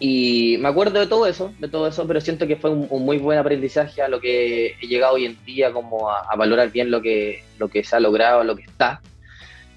y 0.00 0.56
me 0.58 0.68
acuerdo 0.68 1.00
de 1.00 1.06
todo 1.06 1.26
eso, 1.26 1.52
de 1.58 1.68
todo 1.68 1.88
eso, 1.88 2.06
pero 2.06 2.20
siento 2.20 2.46
que 2.46 2.56
fue 2.56 2.70
un, 2.70 3.04
muy 3.04 3.18
buen 3.18 3.38
aprendizaje 3.38 4.00
a 4.00 4.08
lo 4.08 4.20
que 4.20 4.76
he 4.80 4.86
llegado 4.86 5.14
hoy 5.14 5.24
en 5.24 5.44
día, 5.44 5.72
como 5.72 6.10
a, 6.10 6.34
valorar 6.36 6.70
bien 6.70 6.90
lo 6.90 7.02
que, 7.02 7.42
lo 7.58 7.68
que 7.68 7.82
se 7.82 7.96
ha 7.96 8.00
logrado, 8.00 8.44
lo 8.44 8.54
que 8.54 8.62
está, 8.62 9.00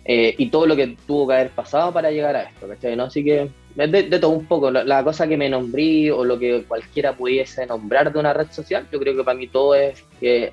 eh, 0.05 0.35
y 0.37 0.49
todo 0.49 0.67
lo 0.67 0.75
que 0.75 0.95
tuvo 1.07 1.27
que 1.27 1.33
haber 1.33 1.49
pasado 1.49 1.91
para 1.91 2.11
llegar 2.11 2.35
a 2.35 2.43
esto, 2.43 2.67
¿cachai? 2.67 2.95
¿no? 2.95 3.05
Así 3.05 3.23
que 3.23 3.49
de, 3.75 3.87
de, 3.87 4.19
todo 4.19 4.31
un 4.31 4.45
poco, 4.45 4.69
la, 4.69 5.03
cosa 5.03 5.27
que 5.27 5.37
me 5.37 5.49
nombré 5.49 6.11
o 6.11 6.23
lo 6.23 6.37
que 6.37 6.63
cualquiera 6.67 7.13
pudiese 7.13 7.65
nombrar 7.65 8.13
de 8.13 8.19
una 8.19 8.33
red 8.33 8.47
social, 8.51 8.87
yo 8.91 8.99
creo 8.99 9.15
que 9.15 9.23
para 9.23 9.37
mí 9.37 9.47
todo 9.47 9.73
es, 9.73 10.03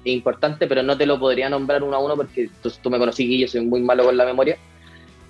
importante, 0.05 0.67
pero 0.67 0.83
no 0.83 0.97
te 0.97 1.05
lo 1.05 1.19
podría 1.19 1.51
nombrar 1.51 1.83
uno 1.83 1.97
a 1.97 1.99
uno 1.99 2.17
porque 2.17 2.49
tú, 2.63 2.73
tú 2.83 2.89
me 2.89 2.99
conocí 2.99 3.25
y 3.25 3.41
yo 3.41 3.49
soy 3.49 3.61
muy 3.61 3.83
malo 3.83 4.05
con 4.05 4.17
la 4.17 4.25
memoria 4.25 4.57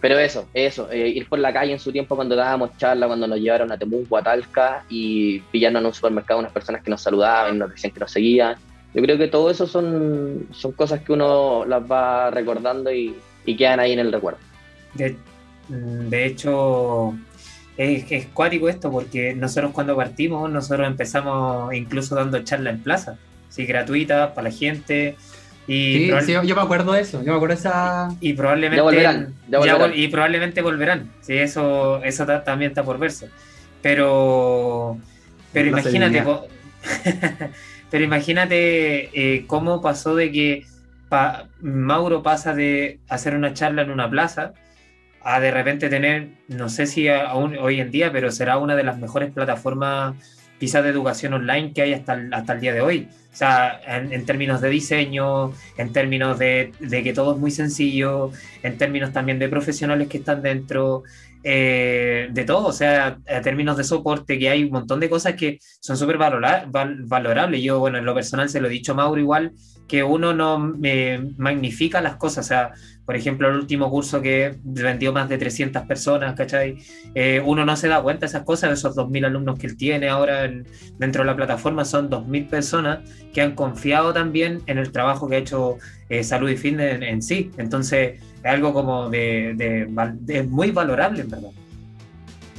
pero 0.01 0.19
eso, 0.19 0.49
eso, 0.55 0.91
eh, 0.91 1.09
ir 1.09 1.29
por 1.29 1.39
la 1.39 1.53
calle 1.53 1.73
en 1.73 1.81
su 1.81 1.91
tiempo 1.91 2.15
cuando 2.15 2.37
dábamos 2.37 2.77
charla, 2.77 3.07
cuando 3.07 3.27
nos 3.27 3.39
llevaron 3.39 3.73
a 3.73 3.79
Temuco, 3.79 4.17
a 4.17 4.23
Talca 4.23 4.85
y 4.89 5.41
pillarnos 5.41 5.81
en 5.81 5.87
un 5.87 5.95
supermercado 5.95 6.41
unas 6.41 6.53
personas 6.53 6.83
que 6.83 6.91
nos 6.91 7.03
saludaban, 7.03 7.59
nos 7.59 7.71
decían 7.71 7.93
que 7.93 8.01
nos 8.01 8.13
seguían. 8.13 8.57
Yo 8.95 9.03
creo 9.03 9.19
que 9.19 9.29
todo 9.29 9.51
eso 9.51 9.67
son, 9.67 10.47
son 10.53 10.73
cosas 10.73 11.01
que 11.01 11.13
uno 11.13 11.65
las 11.65 11.83
va 11.83 12.31
recordando 12.31 12.93
y, 12.93 13.17
y 13.45 13.57
quedan 13.57 13.81
ahí 13.81 13.93
en 13.93 13.99
el 13.99 14.13
recuerdo. 14.13 14.39
De, 14.95 15.17
de 15.69 16.27
hecho, 16.27 17.15
es, 17.77 18.11
es 18.11 18.27
cuático 18.27 18.69
esto 18.69 18.91
porque 18.91 19.35
nosotros 19.35 19.73
cuando 19.73 19.97
partimos, 19.97 20.51
nosotros 20.51 20.87
empezamos 20.87 21.75
incluso 21.75 22.15
dando 22.15 22.39
charlas 22.45 22.75
en 22.75 22.83
plaza, 22.83 23.19
sí, 23.49 23.67
gratuitas 23.67 24.31
para 24.31 24.49
la 24.49 24.55
gente. 24.55 25.17
Y 25.69 26.11
sí, 26.11 26.13
sí, 26.23 26.33
yo 26.33 26.57
me 26.57 26.63
acuerdo 26.63 26.93
de 26.93 27.03
eso, 27.03 27.23
yo 27.23 27.33
me 27.33 27.37
acuerdo 27.37 27.55
de 27.55 27.61
esa... 27.61 28.09
Y 28.21 28.33
probablemente, 28.33 28.77
ya 28.79 28.83
volverán, 28.83 29.35
ya 29.49 29.59
volverán. 29.59 29.91
Ya, 29.91 29.97
y 29.97 30.09
probablemente 30.09 30.63
volverán, 30.63 31.11
sí, 31.21 31.37
eso, 31.37 32.03
eso 32.03 32.25
también 32.25 32.71
está 32.71 32.83
por 32.83 32.99
verse. 32.99 33.29
Pero, 33.83 34.99
pero 35.53 35.71
No 35.71 35.79
imagínate, 35.79 36.25
pero 37.91 38.05
imagínate 38.05 39.11
eh, 39.13 39.45
cómo 39.47 39.83
pasó 39.83 40.15
de 40.15 40.33
que 40.33 40.65
pa- 41.11 41.49
Mauro 41.61 42.23
pasa 42.23 42.55
de 42.55 42.99
hacer 43.09 43.35
una 43.35 43.53
charla 43.53 43.83
en 43.83 43.91
una 43.91 44.09
plaza 44.09 44.53
a 45.23 45.41
de 45.41 45.51
repente 45.51 45.89
tener, 45.91 46.29
no 46.49 46.69
sé 46.71 46.87
si 46.87 47.09
aún 47.09 47.57
hoy 47.59 47.81
en 47.81 47.91
día, 47.91 48.11
pero 48.11 48.31
será 48.31 48.57
una 48.57 48.75
de 48.75 48.85
las 48.85 48.99
mejores 48.99 49.31
plataformas 49.33 50.15
quizás 50.59 50.83
de 50.85 50.91
educación 50.91 51.35
online 51.35 51.73
que 51.73 51.83
hay 51.83 51.93
hasta 51.93 52.15
el, 52.15 52.33
hasta 52.33 52.53
el 52.55 52.61
día 52.61 52.73
de 52.73 52.81
hoy. 52.81 53.09
O 53.33 53.37
sea, 53.39 53.81
en, 53.87 54.13
en 54.13 54.25
términos 54.27 54.61
de 54.61 54.69
diseño, 54.69 55.53
en 55.77 55.93
términos 55.93 56.39
de, 56.39 56.73
de 56.81 57.03
que 57.05 57.13
todo 57.13 57.35
es 57.35 57.39
muy 57.39 57.51
sencillo, 57.51 58.33
en 58.63 58.77
términos 58.77 59.13
también 59.13 59.39
de 59.39 59.49
profesionales 59.49 60.09
que 60.09 60.19
están 60.19 60.43
dentro, 60.43 61.05
eh, 61.45 62.29
de 62.33 62.45
todo, 62.45 62.67
o 62.67 62.73
sea, 62.73 63.19
en 63.27 63.43
términos 63.43 63.77
de 63.77 63.85
soporte, 63.85 64.39
que 64.41 64.49
hay 64.49 64.65
un 64.65 64.71
montón 64.73 64.99
de 64.99 65.09
cosas 65.09 65.35
que 65.35 65.59
son 65.81 65.97
súper 65.97 66.19
valora- 66.19 66.65
val- 66.69 67.05
valorables. 67.05 67.63
Yo, 67.63 67.79
bueno, 67.79 67.99
en 67.99 68.05
lo 68.05 68.15
personal 68.15 68.49
se 68.49 68.61
lo 68.61 68.67
he 68.67 68.71
dicho 68.71 68.93
a 68.93 68.97
Mauro 68.97 69.21
igual, 69.21 69.53
que 69.89 70.03
uno 70.05 70.35
no 70.35 70.75
eh, 70.85 71.19
magnifica 71.39 72.01
las 72.03 72.17
cosas, 72.17 72.45
o 72.45 72.49
sea, 72.49 72.73
por 73.07 73.17
ejemplo, 73.17 73.49
el 73.49 73.57
último 73.57 73.91
curso 73.91 74.21
que 74.21 74.57
vendió 74.63 75.15
más 75.15 75.31
de 75.31 75.39
300 75.39 75.87
personas, 75.87 76.35
¿cachai? 76.35 76.77
Eh, 77.15 77.41
uno 77.45 77.65
no 77.65 77.75
se 77.75 77.89
da 77.89 78.03
cuenta 78.03 78.21
de 78.21 78.27
esas 78.27 78.43
cosas, 78.45 78.69
de 78.69 78.75
esos 78.75 78.95
2.000 78.95 79.25
alumnos 79.25 79.59
que 79.59 79.67
él 79.67 79.77
tiene 79.79 80.09
ahora 80.11 80.45
en- 80.45 80.67
dentro 80.99 81.23
de 81.23 81.27
la 81.27 81.35
plataforma, 81.37 81.87
son 81.87 82.11
2.000 82.11 82.47
personas 82.49 82.99
que 83.33 83.41
han 83.41 83.55
confiado 83.55 84.13
también 84.13 84.61
en 84.67 84.77
el 84.77 84.93
trabajo 84.93 85.27
que 85.27 85.37
ha 85.37 85.39
hecho 85.39 85.79
eh, 86.11 86.23
Salud 86.23 86.51
y 86.51 86.57
Fitness 86.59 86.97
en, 86.97 87.03
en 87.03 87.23
sí. 87.23 87.51
Entonces, 87.57 88.21
es 88.21 88.45
algo 88.45 88.75
como 88.75 89.09
de, 89.09 89.55
de 89.57 89.89
de 90.21 90.43
muy 90.43 90.71
valorable, 90.71 91.23
en 91.23 91.31
verdad. 91.31 91.51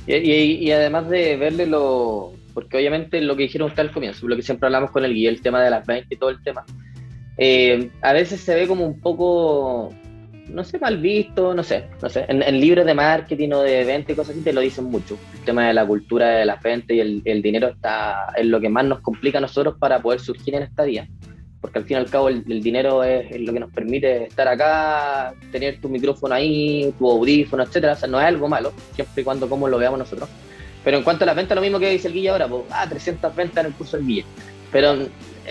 Y, 0.08 0.16
y- 0.16 0.54
y 0.68 0.72
además 0.72 1.08
de 1.10 1.38
verle 1.38 1.68
lo. 1.68 2.34
Porque 2.54 2.78
obviamente 2.78 3.22
lo 3.22 3.36
que 3.36 3.44
dijeron 3.44 3.68
ustedes 3.70 3.90
al 3.90 3.94
comienzo, 3.94 4.28
lo 4.28 4.36
que 4.36 4.42
siempre 4.42 4.66
hablamos 4.66 4.90
con 4.92 5.06
el 5.06 5.14
guía, 5.14 5.30
el 5.30 5.42
tema 5.42 5.62
de 5.62 5.70
las 5.70 5.86
20 5.86 6.14
y 6.14 6.18
todo 6.18 6.32
el 6.32 6.42
tema, 6.44 6.66
eh, 7.42 7.90
a 8.02 8.12
veces 8.12 8.42
se 8.42 8.54
ve 8.54 8.68
como 8.68 8.86
un 8.86 9.00
poco, 9.00 9.94
no 10.50 10.64
sé, 10.66 10.78
mal 10.78 10.98
visto, 10.98 11.54
no 11.54 11.64
sé, 11.64 11.86
no 12.02 12.10
sé. 12.10 12.26
En, 12.28 12.60
libros 12.60 12.86
de 12.86 12.94
marketing 12.94 13.52
o 13.54 13.62
de 13.62 13.86
venta 13.86 14.12
y 14.12 14.16
cosas 14.16 14.36
así 14.36 14.44
te 14.44 14.52
lo 14.52 14.60
dicen 14.60 14.86
mucho. 14.86 15.18
El 15.34 15.46
tema 15.46 15.66
de 15.66 15.74
la 15.74 15.88
cultura 15.88 16.28
de 16.32 16.46
las 16.46 16.62
ventas 16.62 16.98
y 16.98 17.00
el, 17.00 17.22
el 17.24 17.42
dinero 17.42 17.70
está 17.70 18.34
en 18.36 18.52
lo 18.52 18.60
que 18.60 18.68
más 18.68 18.84
nos 18.84 19.00
complica 19.00 19.38
a 19.38 19.42
nosotros 19.42 19.76
para 19.80 20.02
poder 20.02 20.20
surgir 20.20 20.56
en 20.56 20.64
esta 20.64 20.84
vida. 20.84 21.08
Porque 21.62 21.80
al 21.80 21.86
fin 21.86 21.96
y 21.96 22.00
al 22.02 22.10
cabo 22.10 22.28
el, 22.28 22.44
el 22.50 22.62
dinero 22.62 23.06
es, 23.06 23.32
es 23.32 23.40
lo 23.40 23.54
que 23.54 23.60
nos 23.62 23.72
permite 23.72 24.26
estar 24.26 24.50
acá, 24.50 25.34
tener 25.50 25.80
tu 25.80 25.88
micrófono 25.88 26.36
ahí, 26.36 26.94
tu 27.00 27.10
audífono, 27.10 27.64
etcétera. 27.64 27.94
O 27.94 27.96
sea, 27.96 28.10
no 28.10 28.20
es 28.20 28.26
algo 28.26 28.50
malo, 28.50 28.74
siempre 28.96 29.22
y 29.22 29.24
cuando 29.24 29.48
como 29.48 29.70
lo 29.70 29.78
veamos 29.78 30.00
nosotros. 30.00 30.28
Pero 30.84 30.98
en 30.98 31.04
cuanto 31.04 31.24
a 31.24 31.28
las 31.28 31.38
ventas, 31.38 31.56
lo 31.56 31.62
mismo 31.62 31.80
que 31.80 31.90
dice 31.90 32.10
el 32.10 32.14
Guille 32.14 32.30
ahora, 32.30 32.50
pues, 32.50 32.64
ah, 32.70 32.86
300 32.90 33.34
ventas 33.34 33.64
en 33.64 33.72
el 33.72 33.78
curso 33.78 33.96
del 33.96 34.06
Guille. 34.06 34.26
Pero 34.72 34.98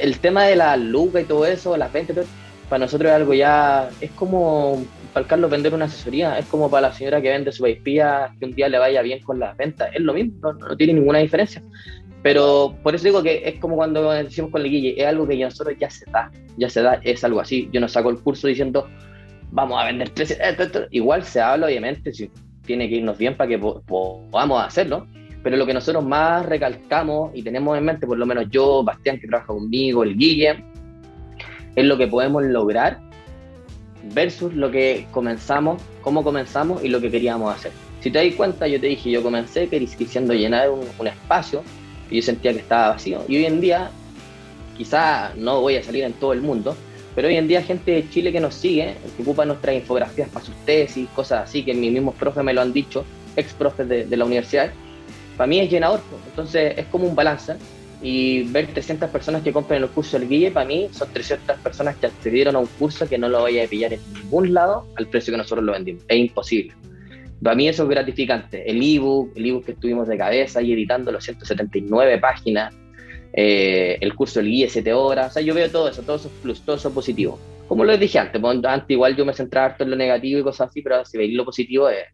el 0.01 0.18
tema 0.20 0.44
de 0.44 0.57
la 0.57 0.76
luca 0.76 1.20
y 1.20 1.24
todo 1.24 1.46
eso, 1.46 1.76
las 1.76 1.92
ventas, 1.92 2.26
para 2.68 2.80
nosotros 2.80 3.11
es 3.11 3.16
algo 3.16 3.34
ya, 3.34 3.88
es 4.01 4.11
como 4.12 4.84
para 5.12 5.22
el 5.24 5.28
Carlos 5.28 5.51
vender 5.51 5.72
una 5.74 5.86
asesoría, 5.86 6.38
es 6.38 6.46
como 6.46 6.70
para 6.70 6.88
la 6.88 6.92
señora 6.94 7.20
que 7.22 7.30
vende 7.30 7.51
su 7.53 7.64
espía 7.66 8.30
que 8.38 8.44
un 8.46 8.53
día 8.53 8.68
le 8.68 8.78
vaya 8.78 9.01
bien 9.03 9.20
con 9.20 9.38
las 9.38 9.57
ventas, 9.57 9.88
es 9.94 10.01
lo 10.03 10.12
mismo, 10.14 10.34
no, 10.42 10.53
no 10.53 10.76
tiene 10.76 10.92
ninguna 10.94 11.18
diferencia. 11.18 11.62
Pero 12.22 12.74
por 12.82 12.94
eso 12.94 13.05
digo 13.05 13.22
que 13.22 13.42
es 13.44 13.59
como 13.61 13.76
cuando 13.76 14.11
decimos 14.11 14.51
con 14.51 14.62
el 14.62 14.70
Guille, 14.70 15.01
es 15.01 15.07
algo 15.07 15.26
que 15.26 15.38
ya 15.38 15.46
nosotros 15.46 15.76
ya 15.78 15.88
se 15.88 16.05
da, 16.11 16.30
ya 16.57 16.68
se 16.68 16.82
da, 16.82 17.01
es 17.03 17.22
algo 17.24 17.40
así. 17.40 17.68
Yo 17.72 17.80
no 17.80 17.88
saco 17.88 18.11
el 18.11 18.18
curso 18.18 18.49
diciendo, 18.49 18.88
vamos 19.51 19.80
a 19.80 19.86
vender 19.86 20.11
13, 20.11 20.36
esto, 20.42 20.62
esto. 20.64 20.86
igual 20.90 21.24
se 21.24 21.40
habla, 21.40 21.66
obviamente, 21.66 22.12
si 22.12 22.30
tiene 22.66 22.88
que 22.88 22.96
irnos 22.96 23.16
bien 23.16 23.36
para 23.36 23.49
que 23.49 23.59
po- 23.59 23.82
podamos 23.86 24.62
hacerlo, 24.62 25.07
pero 25.49 25.57
lo 25.57 25.64
que 25.64 25.72
nosotros 25.72 26.05
más 26.05 26.44
recalcamos 26.44 27.30
y 27.32 27.42
tenemos 27.42 27.78
en 27.78 27.82
mente, 27.82 28.07
por 28.07 28.18
lo 28.18 28.26
menos 28.26 28.51
yo, 28.51 28.84
Bastián, 28.84 29.18
que 29.18 29.26
trabaja 29.26 29.46
conmigo, 29.46 30.03
el 30.03 30.14
Guille, 30.14 30.62
es 31.74 31.84
lo 31.86 31.96
que 31.96 32.07
podemos 32.07 32.42
lograr 32.42 33.01
versus 34.12 34.53
lo 34.53 34.70
que 34.70 35.07
comenzamos, 35.11 35.80
cómo 36.03 36.22
comenzamos 36.22 36.84
y 36.84 36.88
lo 36.88 37.01
que 37.01 37.11
queríamos 37.11 37.57
hacer. 37.57 37.72
Si 38.03 38.11
te 38.11 38.22
das 38.22 38.34
cuenta, 38.34 38.68
yo 38.68 38.78
te 38.78 38.88
dije, 38.88 39.11
yo 39.11 39.22
comencé 39.22 39.70
queri- 39.70 39.88
quisiendo 39.96 40.34
llenar 40.34 40.68
un, 40.68 40.80
un 40.99 41.07
espacio 41.07 41.62
y 42.11 42.16
yo 42.16 42.22
sentía 42.22 42.53
que 42.53 42.59
estaba 42.59 42.90
vacío. 42.90 43.22
Y 43.26 43.38
hoy 43.38 43.46
en 43.46 43.62
día, 43.62 43.90
quizá 44.76 45.32
no 45.34 45.62
voy 45.62 45.76
a 45.76 45.82
salir 45.82 46.05
en 46.05 46.12
todo 46.12 46.34
el 46.34 46.42
mundo, 46.42 46.76
pero 47.14 47.28
hoy 47.28 47.36
en 47.36 47.49
día 47.49 47.62
gente 47.62 47.92
de 47.92 48.11
Chile 48.11 48.32
que 48.32 48.40
nos 48.40 48.53
sigue, 48.55 48.96
que 49.16 49.22
ocupa 49.22 49.46
nuestras 49.46 49.76
infografías 49.76 50.28
para 50.28 50.44
sus 50.44 50.55
tesis, 50.66 51.09
cosas 51.16 51.44
así, 51.44 51.62
que 51.62 51.72
mis 51.72 51.90
mismos 51.90 52.16
profes 52.16 52.44
me 52.44 52.53
lo 52.53 52.61
han 52.61 52.74
dicho, 52.74 53.07
ex 53.34 53.55
profes 53.55 53.88
de, 53.88 54.05
de 54.05 54.16
la 54.18 54.26
universidad, 54.26 54.72
para 55.39 55.47
mí 55.47 55.61
es 55.61 55.70
llenador. 55.70 56.01
pues. 56.11 56.20
Entonces 56.26 56.74
es 56.76 56.86
como 56.86 57.07
un 57.07 57.14
balance. 57.14 57.57
Y 58.01 58.45
ver 58.53 58.68
300 58.68 59.11
personas 59.11 59.43
que 59.43 59.53
compren 59.53 59.82
el 59.82 59.89
curso 59.89 60.18
del 60.18 60.28
Guille, 60.28 60.53
para 60.53 60.66
mí 60.66 60.89
son 60.93 61.09
300 61.12 61.57
personas 61.59 61.97
que 61.97 62.07
accedieron 62.07 62.55
a 62.55 62.61
un 62.61 62.66
curso 62.78 63.09
que 63.09 63.18
no 63.18 63.28
lo 63.28 63.41
voy 63.41 63.59
a 63.59 63.66
pillar 63.66 63.93
en 63.93 64.01
ningún 64.12 64.55
lado 64.55 64.86
al 64.97 65.09
precio 65.09 65.32
que 65.32 65.39
nosotros 65.39 65.64
lo 65.64 65.72
vendimos. 65.72 66.05
Es 66.07 66.16
imposible. 66.16 66.74
Para 67.43 67.57
mí 67.57 67.68
eso 67.68 67.84
es 67.84 67.89
gratificante. 67.89 68.70
El 68.70 68.80
ebook, 68.82 69.32
el 69.36 69.47
ebook 69.47 69.64
que 69.64 69.72
estuvimos 69.72 70.07
de 70.07 70.16
cabeza 70.16 70.62
y 70.62 70.72
editando 70.72 71.11
los 71.11 71.24
179 71.24 72.18
páginas, 72.18 72.72
eh, 73.32 73.99
el 74.01 74.14
curso 74.14 74.39
del 74.39 74.49
Guille 74.49 74.68
7 74.68 74.93
horas, 74.93 75.30
o 75.30 75.34
sea, 75.34 75.43
yo 75.43 75.53
veo 75.53 75.68
todo 75.68 75.89
eso, 75.89 76.03
todo 76.03 76.16
eso 76.16 76.28
es 76.28 76.34
plus, 76.41 76.62
todo 76.62 76.76
eso 76.76 76.89
es 76.89 76.95
positivo. 76.95 77.39
Como 77.66 77.84
lo 77.84 77.97
dije 77.99 78.18
antes, 78.20 78.41
antes 78.43 78.91
igual 78.91 79.16
yo 79.16 79.24
me 79.24 79.34
centraba 79.34 79.66
harto 79.66 79.82
en 79.82 79.91
lo 79.91 79.97
negativo 79.97 80.39
y 80.39 80.43
cosas 80.43 80.70
así, 80.70 80.82
pero 80.82 81.05
si 81.05 81.18
veis 81.18 81.34
lo 81.34 81.45
positivo 81.45 81.89
es, 81.89 82.05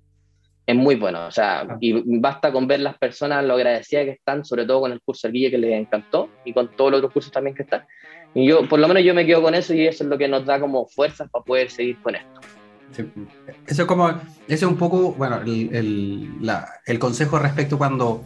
es 0.67 0.75
muy 0.77 0.95
bueno. 0.95 1.27
O 1.27 1.31
sea, 1.31 1.67
y 1.81 2.19
basta 2.19 2.51
con 2.53 2.67
ver 2.67 2.81
las 2.81 2.97
personas, 2.99 3.45
lo 3.45 3.55
agradecidas 3.55 4.05
que 4.07 4.11
están, 4.13 4.45
sobre 4.45 4.65
todo 4.67 4.81
con 4.81 4.93
el 4.93 5.01
curso 5.03 5.27
del 5.29 5.35
Guille 5.35 5.51
que 5.51 5.59
les 5.59 5.73
encantó 5.73 6.31
y 6.45 6.53
con 6.53 6.69
todos 6.77 6.91
los 6.91 6.99
otros 6.99 7.13
cursos 7.13 7.33
también 7.33 7.55
que 7.55 7.63
están. 7.65 7.85
Y 8.35 8.47
yo, 8.47 8.69
por 8.69 8.79
lo 8.81 8.89
menos 8.89 9.03
yo 9.05 9.15
me 9.15 9.25
quedo 9.27 9.43
con 9.43 9.55
eso 9.55 9.75
y 9.75 9.87
eso 9.87 10.05
es 10.05 10.11
lo 10.11 10.19
que 10.19 10.27
nos 10.29 10.45
da 10.45 10.59
como 10.59 10.87
fuerzas 10.87 11.29
para 11.31 11.45
poder 11.45 11.71
seguir 11.71 11.99
con 12.03 12.15
esto. 12.17 12.41
Sí. 12.93 13.05
Eso 13.67 13.83
es 13.83 13.89
como, 13.89 14.09
eso 14.09 14.21
es 14.49 14.63
un 14.63 14.77
poco, 14.77 15.13
bueno, 15.13 15.41
el, 15.43 15.75
el- 15.75 16.29
la- 16.47 16.69
el 16.87 16.99
consejo 16.99 17.39
respecto 17.39 17.77
cuando, 17.79 18.25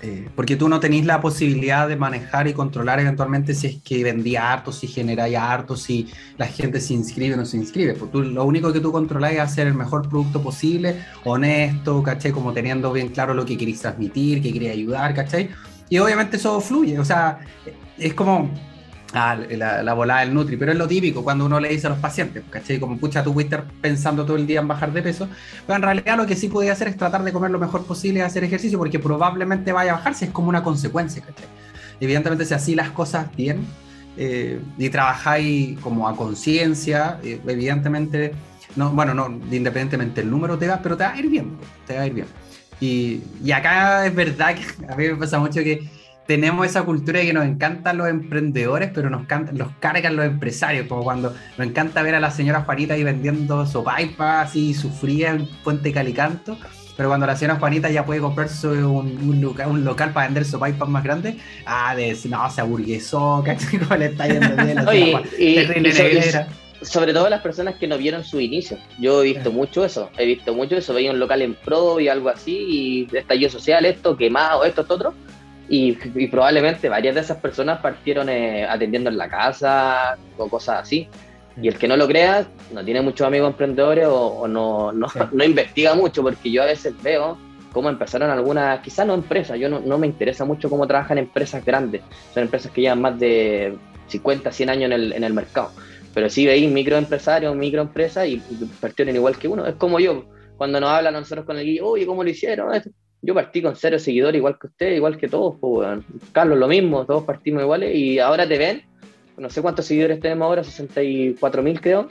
eh, 0.00 0.28
porque 0.36 0.54
tú 0.54 0.68
no 0.68 0.78
tenés 0.78 1.04
la 1.06 1.20
posibilidad 1.20 1.88
de 1.88 1.96
manejar 1.96 2.46
y 2.46 2.52
controlar 2.52 3.00
eventualmente 3.00 3.54
si 3.54 3.66
es 3.66 3.82
que 3.82 4.04
vendía 4.04 4.52
harto, 4.52 4.70
si 4.70 4.86
genera 4.86 5.28
ya 5.28 5.50
harto, 5.50 5.76
si 5.76 6.08
la 6.36 6.46
gente 6.46 6.80
se 6.80 6.94
inscribe 6.94 7.34
o 7.34 7.36
no 7.36 7.44
se 7.44 7.56
inscribe. 7.56 7.94
Pues 7.94 8.10
tú, 8.12 8.22
lo 8.22 8.44
único 8.44 8.72
que 8.72 8.80
tú 8.80 8.92
controlas 8.92 9.32
es 9.32 9.40
hacer 9.40 9.66
el 9.66 9.74
mejor 9.74 10.08
producto 10.08 10.40
posible, 10.40 11.04
honesto, 11.24 12.02
¿cachai? 12.02 12.30
Como 12.30 12.52
teniendo 12.52 12.92
bien 12.92 13.08
claro 13.08 13.34
lo 13.34 13.44
que 13.44 13.58
queréis 13.58 13.80
transmitir, 13.80 14.40
que 14.40 14.52
queréis 14.52 14.72
ayudar, 14.72 15.14
¿cachai? 15.14 15.50
Y 15.90 15.98
obviamente 15.98 16.36
eso 16.36 16.60
fluye, 16.60 16.98
o 16.98 17.04
sea, 17.04 17.40
es 17.96 18.14
como 18.14 18.50
Ah, 19.14 19.34
la, 19.36 19.82
la 19.82 19.94
volada 19.94 20.20
del 20.20 20.34
Nutri, 20.34 20.58
pero 20.58 20.70
es 20.72 20.76
lo 20.76 20.86
típico 20.86 21.24
cuando 21.24 21.46
uno 21.46 21.58
le 21.58 21.70
dice 21.70 21.86
a 21.86 21.90
los 21.90 21.98
pacientes, 21.98 22.44
¿cachai? 22.50 22.78
Como, 22.78 22.98
pucha, 22.98 23.22
tú 23.22 23.38
estar 23.40 23.64
pensando 23.80 24.26
todo 24.26 24.36
el 24.36 24.46
día 24.46 24.60
en 24.60 24.68
bajar 24.68 24.92
de 24.92 25.00
peso, 25.00 25.26
pero 25.66 25.76
en 25.76 25.82
realidad 25.82 26.18
lo 26.18 26.26
que 26.26 26.36
sí 26.36 26.48
puedes 26.48 26.70
hacer 26.70 26.88
es 26.88 26.96
tratar 26.98 27.24
de 27.24 27.32
comer 27.32 27.50
lo 27.50 27.58
mejor 27.58 27.86
posible 27.86 28.18
y 28.18 28.22
hacer 28.22 28.44
ejercicio, 28.44 28.76
porque 28.76 28.98
probablemente 28.98 29.72
vaya 29.72 29.92
a 29.92 29.96
bajarse, 29.96 30.26
es 30.26 30.30
como 30.30 30.50
una 30.50 30.62
consecuencia, 30.62 31.22
¿cachai? 31.22 31.46
Evidentemente, 32.00 32.44
si 32.44 32.52
así 32.52 32.74
las 32.74 32.90
cosas 32.90 33.34
bien 33.34 33.66
eh, 34.18 34.60
y 34.76 34.90
trabajáis 34.90 35.78
como 35.80 36.06
a 36.06 36.14
conciencia, 36.14 37.18
eh, 37.22 37.40
evidentemente, 37.46 38.32
no, 38.76 38.90
bueno, 38.90 39.14
no, 39.14 39.28
independientemente 39.28 40.20
del 40.20 40.30
número 40.30 40.58
te 40.58 40.68
va, 40.68 40.82
pero 40.82 40.98
te 40.98 41.04
va 41.04 41.12
a 41.12 41.18
ir 41.18 41.30
bien, 41.30 41.56
te 41.86 41.96
va 41.96 42.02
a 42.02 42.06
ir 42.06 42.12
bien. 42.12 42.26
Y, 42.78 43.22
y 43.42 43.52
acá 43.52 44.06
es 44.06 44.14
verdad 44.14 44.54
que 44.54 44.86
a 44.92 44.96
mí 44.96 45.08
me 45.08 45.16
pasa 45.16 45.38
mucho 45.38 45.62
que 45.62 45.88
tenemos 46.28 46.66
esa 46.66 46.82
cultura 46.84 47.18
de 47.20 47.26
que 47.26 47.32
nos 47.32 47.44
encantan 47.46 47.96
los 47.98 48.06
emprendedores, 48.08 48.90
pero 48.94 49.08
nos, 49.10 49.26
can- 49.26 49.48
los 49.54 49.68
cargan 49.80 50.14
los 50.14 50.26
empresarios, 50.26 50.86
como 50.86 51.02
cuando 51.02 51.34
nos 51.56 51.66
encanta 51.66 52.02
ver 52.02 52.14
a 52.14 52.20
la 52.20 52.30
señora 52.30 52.60
Juanita 52.62 52.94
ahí 52.94 53.02
vendiendo 53.02 53.66
sopaipas 53.66 54.48
así, 54.48 54.74
sufría 54.74 55.30
en 55.30 55.46
Puente 55.64 55.90
Calicanto, 55.90 56.58
pero 56.98 57.08
cuando 57.08 57.26
la 57.26 57.34
señora 57.34 57.58
Juanita 57.58 57.88
ya 57.90 58.04
puede 58.04 58.20
comprarse 58.20 58.68
un, 58.68 59.16
un, 59.26 59.40
local, 59.40 59.68
un 59.70 59.84
local 59.84 60.12
para 60.12 60.26
vender 60.26 60.44
sopaipas 60.44 60.88
más 60.88 61.02
grandes, 61.02 61.36
ah, 61.64 61.94
de 61.96 62.14
no, 62.28 62.50
se 62.50 62.60
aburguesó, 62.60 63.42
¿cachai? 63.46 63.78
¿Cómo 63.78 63.96
le 63.96 64.06
está 64.06 64.26
yendo 64.28 64.54
bien? 64.64 64.76
la 64.76 64.90
Oye, 64.90 65.16
y- 65.38 65.54
terrible 65.54 65.88
y 65.88 65.92
so- 65.92 66.02
y- 66.08 66.14
negrera. 66.14 66.48
sobre 66.82 67.12
todo 67.14 67.30
las 67.30 67.40
personas 67.40 67.76
que 67.76 67.86
no 67.88 67.96
vieron 67.96 68.22
su 68.22 68.38
inicio. 68.38 68.76
Yo 69.00 69.22
he 69.22 69.32
visto 69.32 69.50
mucho 69.50 69.82
eso, 69.82 70.10
he 70.18 70.26
visto 70.26 70.52
mucho 70.52 70.76
eso, 70.76 70.92
veía 70.92 71.10
un 71.10 71.18
local 71.18 71.40
en 71.40 71.54
pro 71.54 71.98
y 72.00 72.08
algo 72.08 72.28
así, 72.28 73.06
y 73.10 73.16
estallido 73.16 73.48
social, 73.50 73.86
esto, 73.86 74.14
quemado, 74.14 74.64
esto, 74.66 74.82
esto, 74.82 74.94
otro. 74.94 75.14
Y, 75.68 75.92
probablemente 76.28 76.88
varias 76.88 77.14
de 77.14 77.20
esas 77.20 77.38
personas 77.38 77.80
partieron 77.80 78.28
eh, 78.28 78.66
atendiendo 78.66 79.10
en 79.10 79.18
la 79.18 79.28
casa 79.28 80.16
o 80.36 80.48
cosas 80.48 80.82
así. 80.82 81.08
Y 81.60 81.68
el 81.68 81.76
que 81.76 81.88
no 81.88 81.96
lo 81.96 82.06
crea, 82.06 82.46
no 82.72 82.84
tiene 82.84 83.02
muchos 83.02 83.26
amigos 83.26 83.50
emprendedores 83.50 84.06
o, 84.08 84.46
no, 84.48 84.92
no, 84.92 85.06
no, 85.32 85.44
investiga 85.44 85.94
mucho, 85.94 86.22
porque 86.22 86.50
yo 86.50 86.62
a 86.62 86.66
veces 86.66 86.94
veo 87.02 87.36
cómo 87.72 87.90
empezaron 87.90 88.30
algunas, 88.30 88.80
quizás 88.80 89.06
no 89.06 89.14
empresas, 89.14 89.58
yo 89.58 89.68
no, 89.68 89.80
no, 89.80 89.98
me 89.98 90.06
interesa 90.06 90.44
mucho 90.44 90.70
cómo 90.70 90.86
trabajan 90.86 91.18
empresas 91.18 91.64
grandes, 91.64 92.00
son 92.32 92.44
empresas 92.44 92.72
que 92.72 92.80
llevan 92.80 93.02
más 93.02 93.18
de 93.18 93.76
50, 94.06 94.50
100 94.50 94.70
años 94.70 94.84
en 94.86 94.92
el, 94.92 95.12
en 95.12 95.24
el 95.24 95.34
mercado. 95.34 95.72
Pero 96.14 96.30
sí 96.30 96.46
veis 96.46 96.70
microempresarios, 96.70 97.54
microempresas 97.54 98.26
y, 98.26 98.42
y 98.50 98.64
partieron 98.80 99.14
igual 99.14 99.36
que 99.36 99.48
uno. 99.48 99.66
Es 99.66 99.74
como 99.74 100.00
yo, 100.00 100.24
cuando 100.56 100.80
nos 100.80 100.90
hablan 100.90 101.12
nosotros 101.14 101.44
con 101.44 101.58
el 101.58 101.64
guía, 101.64 101.84
oye, 101.84 102.06
¿cómo 102.06 102.24
lo 102.24 102.30
hicieron? 102.30 102.72
Yo 103.20 103.34
partí 103.34 103.62
con 103.62 103.74
cero 103.74 103.98
seguidores, 103.98 104.38
igual 104.38 104.58
que 104.60 104.68
usted, 104.68 104.92
igual 104.92 105.16
que 105.16 105.28
todos. 105.28 105.56
Pues, 105.60 106.00
Carlos, 106.32 106.58
lo 106.58 106.68
mismo, 106.68 107.04
todos 107.04 107.24
partimos 107.24 107.62
iguales 107.62 107.94
y 107.94 108.18
ahora 108.18 108.46
te 108.46 108.58
ven. 108.58 108.82
No 109.36 109.50
sé 109.50 109.62
cuántos 109.62 109.86
seguidores 109.86 110.20
tenemos 110.20 110.46
ahora, 110.46 110.64
64 110.64 111.62
mil 111.62 111.80
creo. 111.80 112.08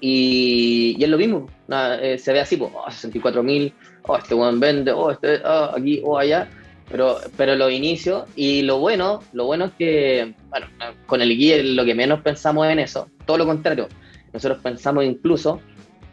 Y, 0.00 0.96
y, 0.98 1.04
es 1.04 1.08
lo 1.08 1.16
mismo, 1.16 1.46
eh, 1.70 2.18
se 2.18 2.32
ve 2.32 2.40
así, 2.40 2.56
pues, 2.56 2.70
oh, 2.74 2.90
64 2.90 3.42
mil, 3.42 3.72
oh, 4.02 4.16
este 4.16 4.34
buen 4.34 4.60
vende, 4.60 4.92
oh, 4.92 5.10
este, 5.10 5.40
oh, 5.44 5.70
aquí 5.76 6.02
oh, 6.04 6.18
allá. 6.18 6.48
Pero, 6.90 7.16
pero 7.38 7.54
los 7.54 7.72
inicios, 7.72 8.24
y 8.36 8.60
lo 8.62 8.78
bueno, 8.78 9.20
lo 9.32 9.46
bueno 9.46 9.66
es 9.66 9.72
que, 9.72 10.34
bueno, 10.50 10.66
con 11.06 11.22
el 11.22 11.34
guía 11.34 11.62
lo 11.62 11.84
que 11.86 11.94
menos 11.94 12.20
pensamos 12.20 12.66
en 12.66 12.78
eso, 12.78 13.08
todo 13.24 13.38
lo 13.38 13.46
contrario, 13.46 13.88
nosotros 14.34 14.60
pensamos 14.62 15.04
incluso 15.04 15.60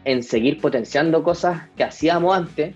en 0.04 0.22
seguir 0.22 0.60
potenciando 0.60 1.22
cosas 1.22 1.68
que 1.76 1.84
hacíamos 1.84 2.34
antes, 2.34 2.74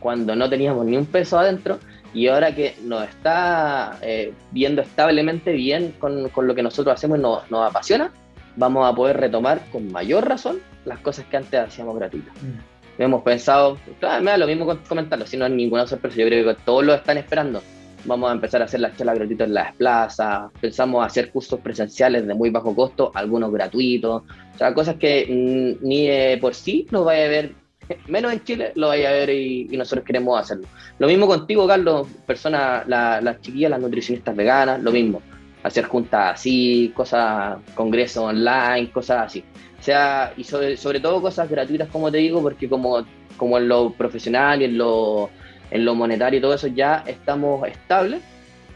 cuando 0.00 0.34
no 0.36 0.48
teníamos 0.48 0.86
ni 0.86 0.96
un 0.96 1.06
peso 1.06 1.38
adentro 1.38 1.78
y 2.14 2.28
ahora 2.28 2.54
que 2.54 2.74
nos 2.84 3.08
está 3.08 3.98
eh, 4.02 4.32
viendo 4.50 4.82
establemente 4.82 5.52
bien 5.52 5.94
con, 5.98 6.28
con, 6.30 6.46
lo 6.46 6.54
que 6.54 6.62
nosotros 6.62 6.94
hacemos 6.94 7.18
y 7.18 7.22
nos, 7.22 7.50
nos, 7.50 7.68
apasiona, 7.68 8.10
vamos 8.56 8.90
a 8.90 8.94
poder 8.94 9.18
retomar 9.18 9.60
con 9.70 9.92
mayor 9.92 10.26
razón 10.26 10.58
las 10.84 10.98
cosas 11.00 11.26
que 11.26 11.36
antes 11.36 11.60
hacíamos 11.60 11.96
gratuitas. 11.96 12.34
Mm. 12.42 13.02
Hemos 13.02 13.22
pensado, 13.22 13.78
claro, 14.00 14.24
me 14.24 14.32
da 14.32 14.38
lo 14.38 14.46
mismo 14.46 14.66
comentarlo, 14.88 15.26
si 15.26 15.36
no 15.36 15.44
hay 15.44 15.52
ninguna 15.52 15.86
sorpresa, 15.86 16.16
yo 16.16 16.26
creo 16.26 16.44
que 16.44 16.60
todos 16.64 16.84
lo 16.84 16.94
están 16.94 17.18
esperando. 17.18 17.62
Vamos 18.04 18.30
a 18.30 18.32
empezar 18.32 18.62
a 18.62 18.64
hacer 18.64 18.80
las 18.80 18.96
charlas 18.96 19.16
gratuitas 19.16 19.46
en 19.46 19.54
las 19.54 19.74
plazas, 19.74 20.50
pensamos 20.60 21.04
hacer 21.04 21.30
cursos 21.30 21.60
presenciales 21.60 22.26
de 22.26 22.34
muy 22.34 22.50
bajo 22.50 22.74
costo, 22.74 23.12
algunos 23.14 23.52
gratuitos, 23.52 24.22
o 24.22 24.58
sea, 24.58 24.72
cosas 24.72 24.96
que 24.96 25.26
mm, 25.80 25.86
ni 25.86 26.08
por 26.40 26.54
sí 26.54 26.86
nos 26.90 27.04
vaya 27.04 27.26
a 27.26 27.28
ver 27.28 27.52
menos 28.08 28.32
en 28.32 28.44
Chile, 28.44 28.72
lo 28.74 28.88
vaya 28.88 29.10
a 29.10 29.12
ver 29.12 29.30
y, 29.30 29.64
nosotros 29.76 30.04
queremos 30.04 30.40
hacerlo. 30.40 30.66
Lo 30.98 31.06
mismo 31.06 31.26
contigo, 31.26 31.66
Carlos, 31.66 32.06
personas, 32.26 32.86
las 32.86 33.40
chiquillas, 33.40 33.70
las 33.70 33.80
nutricionistas 33.80 34.34
veganas, 34.34 34.82
lo 34.82 34.90
mismo. 34.90 35.22
Hacer 35.62 35.84
juntas 35.84 36.34
así, 36.34 36.92
cosas, 36.94 37.58
congresos 37.74 38.24
online, 38.24 38.90
cosas 38.90 39.26
así. 39.26 39.44
O 39.78 39.82
sea, 39.82 40.32
y 40.36 40.44
sobre, 40.44 40.76
sobre 40.76 41.00
todo 41.00 41.20
cosas 41.20 41.48
gratuitas, 41.48 41.88
como 41.88 42.10
te 42.10 42.18
digo, 42.18 42.42
porque 42.42 42.68
como, 42.68 43.04
como 43.36 43.58
en 43.58 43.68
lo 43.68 43.92
profesional 43.92 44.62
y 44.62 44.66
en 44.66 44.78
lo, 44.78 45.30
en 45.70 45.84
lo 45.84 45.94
monetario 45.94 46.38
y 46.38 46.42
todo 46.42 46.54
eso 46.54 46.68
ya 46.68 47.04
estamos 47.06 47.66
estables, 47.68 48.22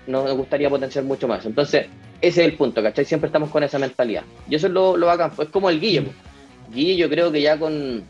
nos 0.07 0.33
gustaría 0.37 0.71
potenciar 0.71 1.05
mucho 1.05 1.29
más. 1.29 1.45
Entonces, 1.47 1.87
ese 2.21 2.43
es 2.43 2.49
el 2.49 2.57
punto, 2.57 2.83
¿cachai? 2.83 3.05
Siempre 3.05 3.27
estamos 3.27 3.51
con 3.51 3.63
esa 3.63 3.79
mentalidad. 3.79 4.23
Y 4.49 4.55
eso 4.55 4.69
es 4.69 4.73
lo, 4.73 4.97
lo 4.97 5.07
bacán, 5.07 5.33
es 5.39 5.49
como 5.49 5.71
el 5.71 5.81
Guille. 5.81 6.07
Guille 6.73 6.97
yo 6.97 7.09
creo 7.09 7.33
que 7.33 7.43
ya 7.43 7.59
con, 7.59 8.05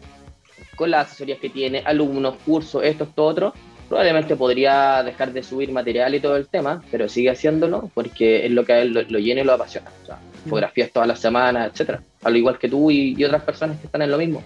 con 0.76 0.90
las 0.90 1.08
asesorías 1.08 1.38
que 1.38 1.48
tiene, 1.48 1.82
alumnos, 1.84 2.36
cursos, 2.44 2.82
esto, 2.84 3.04
esto, 3.04 3.24
otro, 3.24 3.54
probablemente 3.88 4.36
podría 4.36 5.02
dejar 5.02 5.34
de 5.34 5.42
subir 5.42 5.70
material 5.70 6.14
y 6.14 6.20
todo 6.20 6.36
el 6.36 6.48
tema, 6.48 6.82
pero 6.90 7.10
sigue 7.10 7.28
haciéndolo 7.28 7.90
porque 7.92 8.46
es 8.46 8.50
lo 8.50 8.64
que 8.64 8.72
a 8.72 8.80
él 8.80 8.92
lo, 8.92 9.18
llena 9.18 9.42
y 9.42 9.44
lo 9.44 9.52
apasiona. 9.52 9.90
O 10.02 10.06
sea, 10.06 10.16
mm. 10.16 10.48
fotografías 10.48 10.90
todas 10.90 11.08
las 11.08 11.20
semanas, 11.20 11.70
etcétera. 11.70 12.00
Al 12.24 12.34
igual 12.34 12.58
que 12.58 12.70
tú 12.70 12.90
y, 12.90 13.22
otras 13.22 13.42
personas 13.42 13.78
que 13.78 13.86
están 13.86 14.00
en 14.00 14.10
lo 14.10 14.16
mismo. 14.16 14.42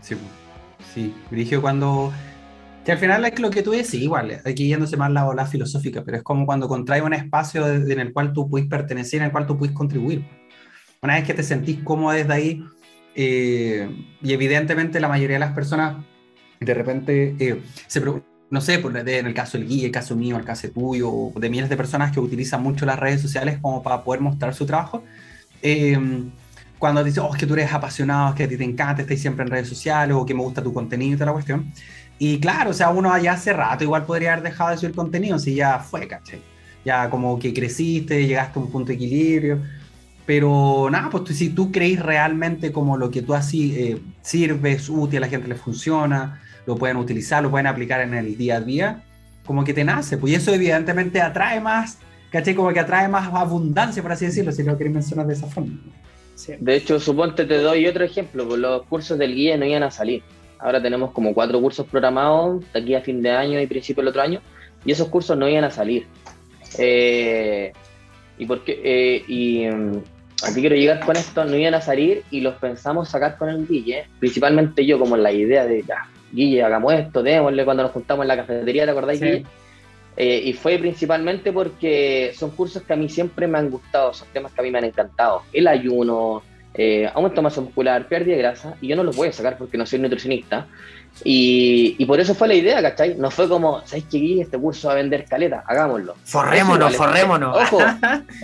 Sí, 0.00 0.16
sí. 0.92 1.14
Dirigio 1.30 1.62
cuando. 1.62 2.12
Que 2.84 2.92
al 2.92 2.98
final 2.98 3.24
es 3.24 3.38
lo 3.38 3.50
que 3.50 3.62
tú 3.62 3.70
decís, 3.70 3.94
igual, 3.94 4.40
aquí 4.44 4.66
yéndose 4.66 4.96
más 4.96 5.12
la 5.12 5.28
ola 5.28 5.46
filosófica, 5.46 6.02
pero 6.02 6.16
es 6.16 6.22
como 6.24 6.44
cuando 6.44 6.66
contrae 6.66 7.02
un 7.02 7.12
espacio 7.12 7.68
en 7.68 8.00
el 8.00 8.12
cual 8.12 8.32
tú 8.32 8.48
puedes 8.48 8.66
pertenecer, 8.66 9.20
en 9.20 9.26
el 9.26 9.32
cual 9.32 9.46
tú 9.46 9.56
puedes 9.58 9.76
contribuir. 9.76 10.24
Una 11.02 11.14
vez 11.14 11.24
que 11.24 11.34
te 11.34 11.44
sentís 11.44 11.78
cómodo 11.84 12.14
desde 12.14 12.32
ahí, 12.32 12.64
eh, 13.20 13.90
y 14.22 14.32
evidentemente 14.32 15.00
la 15.00 15.08
mayoría 15.08 15.34
de 15.34 15.40
las 15.40 15.52
personas 15.52 16.04
de 16.60 16.72
repente 16.72 17.34
eh, 17.40 17.60
se 17.88 18.00
no 18.50 18.60
sé, 18.60 18.78
por, 18.78 18.96
en 18.96 19.26
el 19.26 19.34
caso 19.34 19.58
del 19.58 19.66
guía, 19.66 19.86
el 19.86 19.92
caso 19.92 20.14
mío, 20.14 20.36
el 20.36 20.44
caso 20.44 20.68
tuyo, 20.70 21.32
de 21.34 21.50
miles 21.50 21.68
de 21.68 21.76
personas 21.76 22.12
que 22.12 22.20
utilizan 22.20 22.62
mucho 22.62 22.86
las 22.86 22.96
redes 22.96 23.20
sociales 23.20 23.58
como 23.60 23.82
para 23.82 24.04
poder 24.04 24.20
mostrar 24.20 24.54
su 24.54 24.66
trabajo. 24.66 25.02
Eh, 25.62 25.98
cuando 26.78 27.02
dices, 27.02 27.18
oh, 27.18 27.34
es 27.34 27.40
que 27.40 27.46
tú 27.46 27.54
eres 27.54 27.72
apasionado, 27.72 28.30
es 28.30 28.34
que 28.36 28.44
a 28.44 28.48
ti 28.48 28.56
te 28.56 28.62
encanta, 28.62 29.02
estás 29.02 29.18
siempre 29.18 29.44
en 29.44 29.50
redes 29.50 29.68
sociales, 29.68 30.14
o 30.16 30.24
que 30.24 30.32
me 30.32 30.42
gusta 30.42 30.62
tu 30.62 30.72
contenido 30.72 31.14
y 31.14 31.16
toda 31.16 31.26
la 31.26 31.32
cuestión. 31.32 31.72
Y 32.20 32.38
claro, 32.38 32.70
o 32.70 32.72
sea, 32.72 32.90
uno 32.90 33.12
allá 33.12 33.32
hace 33.32 33.52
rato 33.52 33.82
igual 33.82 34.06
podría 34.06 34.34
haber 34.34 34.44
dejado 34.44 34.70
de 34.70 34.78
subir 34.78 34.94
contenido 34.94 35.40
si 35.40 35.56
ya 35.56 35.80
fue, 35.80 36.06
caché. 36.06 36.40
Ya 36.84 37.10
como 37.10 37.36
que 37.38 37.52
creciste, 37.52 38.26
llegaste 38.26 38.60
a 38.60 38.62
un 38.62 38.70
punto 38.70 38.88
de 38.88 38.94
equilibrio. 38.94 39.60
Pero 40.28 40.90
nada, 40.90 41.08
pues 41.08 41.38
si 41.38 41.48
tú 41.48 41.72
crees 41.72 42.02
realmente 42.02 42.70
como 42.70 42.98
lo 42.98 43.10
que 43.10 43.22
tú 43.22 43.32
así 43.32 43.74
eh, 43.74 43.98
sirves, 44.20 44.90
útil, 44.90 45.16
a 45.16 45.20
la 45.22 45.28
gente 45.28 45.48
le 45.48 45.54
funciona, 45.54 46.42
lo 46.66 46.76
pueden 46.76 46.98
utilizar, 46.98 47.42
lo 47.42 47.50
pueden 47.50 47.66
aplicar 47.66 48.02
en 48.02 48.12
el 48.12 48.36
día 48.36 48.56
a 48.56 48.60
día, 48.60 49.02
como 49.46 49.64
que 49.64 49.72
te 49.72 49.84
nace. 49.84 50.18
Pues 50.18 50.34
y 50.34 50.36
eso 50.36 50.52
evidentemente 50.52 51.22
atrae 51.22 51.62
más, 51.62 51.96
¿caché? 52.28 52.54
Como 52.54 52.74
que 52.74 52.80
atrae 52.80 53.08
más 53.08 53.32
abundancia, 53.32 54.02
por 54.02 54.12
así 54.12 54.26
decirlo, 54.26 54.52
si 54.52 54.62
lo 54.64 54.76
quieres 54.76 54.92
mencionar 54.92 55.26
de 55.26 55.32
esa 55.32 55.46
forma. 55.46 55.78
De 56.60 56.76
hecho, 56.76 57.00
suponte 57.00 57.46
te 57.46 57.56
doy 57.62 57.86
otro 57.86 58.04
ejemplo, 58.04 58.46
pues 58.46 58.60
los 58.60 58.82
cursos 58.82 59.16
del 59.18 59.34
guía 59.34 59.56
no 59.56 59.64
iban 59.64 59.82
a 59.82 59.90
salir. 59.90 60.22
Ahora 60.58 60.82
tenemos 60.82 61.12
como 61.12 61.32
cuatro 61.32 61.58
cursos 61.58 61.86
programados 61.86 62.70
de 62.74 62.80
aquí 62.80 62.94
a 62.94 63.00
fin 63.00 63.22
de 63.22 63.30
año 63.30 63.58
y 63.58 63.66
principio 63.66 64.02
del 64.02 64.08
otro 64.08 64.20
año, 64.20 64.42
y 64.84 64.92
esos 64.92 65.08
cursos 65.08 65.38
no 65.38 65.48
iban 65.48 65.64
a 65.64 65.70
salir. 65.70 66.06
Eh, 66.76 67.72
y 68.36 68.44
porque 68.44 68.78
eh, 68.84 69.24
y 69.26 69.66
mm, 69.66 70.17
aquí 70.42 70.60
quiero 70.60 70.76
llegar 70.76 71.00
con 71.04 71.16
esto, 71.16 71.44
no 71.44 71.56
iban 71.56 71.74
a 71.74 71.80
salir 71.80 72.22
y 72.30 72.40
los 72.40 72.54
pensamos 72.56 73.08
sacar 73.08 73.36
con 73.36 73.48
el 73.48 73.66
Guille, 73.66 74.06
principalmente 74.18 74.86
yo 74.86 74.98
como 74.98 75.16
la 75.16 75.32
idea 75.32 75.66
de, 75.66 75.82
ya, 75.82 76.06
Guille, 76.32 76.62
hagamos 76.62 76.94
esto, 76.94 77.22
démosle 77.22 77.64
cuando 77.64 77.82
nos 77.82 77.92
juntamos 77.92 78.24
en 78.24 78.28
la 78.28 78.36
cafetería, 78.36 78.84
¿te 78.84 78.90
acordáis, 78.90 79.20
Guille? 79.20 79.44
Eh, 80.20 80.42
y 80.46 80.52
fue 80.52 80.78
principalmente 80.78 81.52
porque 81.52 82.32
son 82.34 82.50
cursos 82.50 82.82
que 82.82 82.92
a 82.92 82.96
mí 82.96 83.08
siempre 83.08 83.46
me 83.46 83.56
han 83.58 83.70
gustado, 83.70 84.12
son 84.12 84.26
temas 84.32 84.52
que 84.52 84.60
a 84.60 84.64
mí 84.64 84.70
me 84.70 84.78
han 84.78 84.84
encantado. 84.84 85.42
El 85.52 85.68
ayuno, 85.68 86.42
eh, 86.74 87.08
aumento 87.14 87.40
masa 87.40 87.60
muscular, 87.60 88.08
pérdida 88.08 88.34
de 88.34 88.42
grasa, 88.42 88.74
y 88.80 88.88
yo 88.88 88.96
no 88.96 89.04
los 89.04 89.16
voy 89.16 89.28
a 89.28 89.32
sacar 89.32 89.56
porque 89.56 89.78
no 89.78 89.86
soy 89.86 90.00
nutricionista. 90.00 90.66
Y, 91.24 91.96
y, 91.98 92.06
por 92.06 92.20
eso 92.20 92.34
fue 92.34 92.48
la 92.48 92.54
idea, 92.54 92.80
¿cachai? 92.80 93.16
No 93.16 93.30
fue 93.30 93.48
como, 93.48 93.84
¿sabes 93.86 94.04
qué? 94.10 94.40
Este 94.40 94.56
curso 94.56 94.88
va 94.88 94.94
a 94.94 94.96
vender 94.96 95.24
caleta, 95.24 95.64
hagámoslo. 95.66 96.14
Forrémonos, 96.24 96.96
forrémonos. 96.96 97.56
Ojo, 97.56 97.78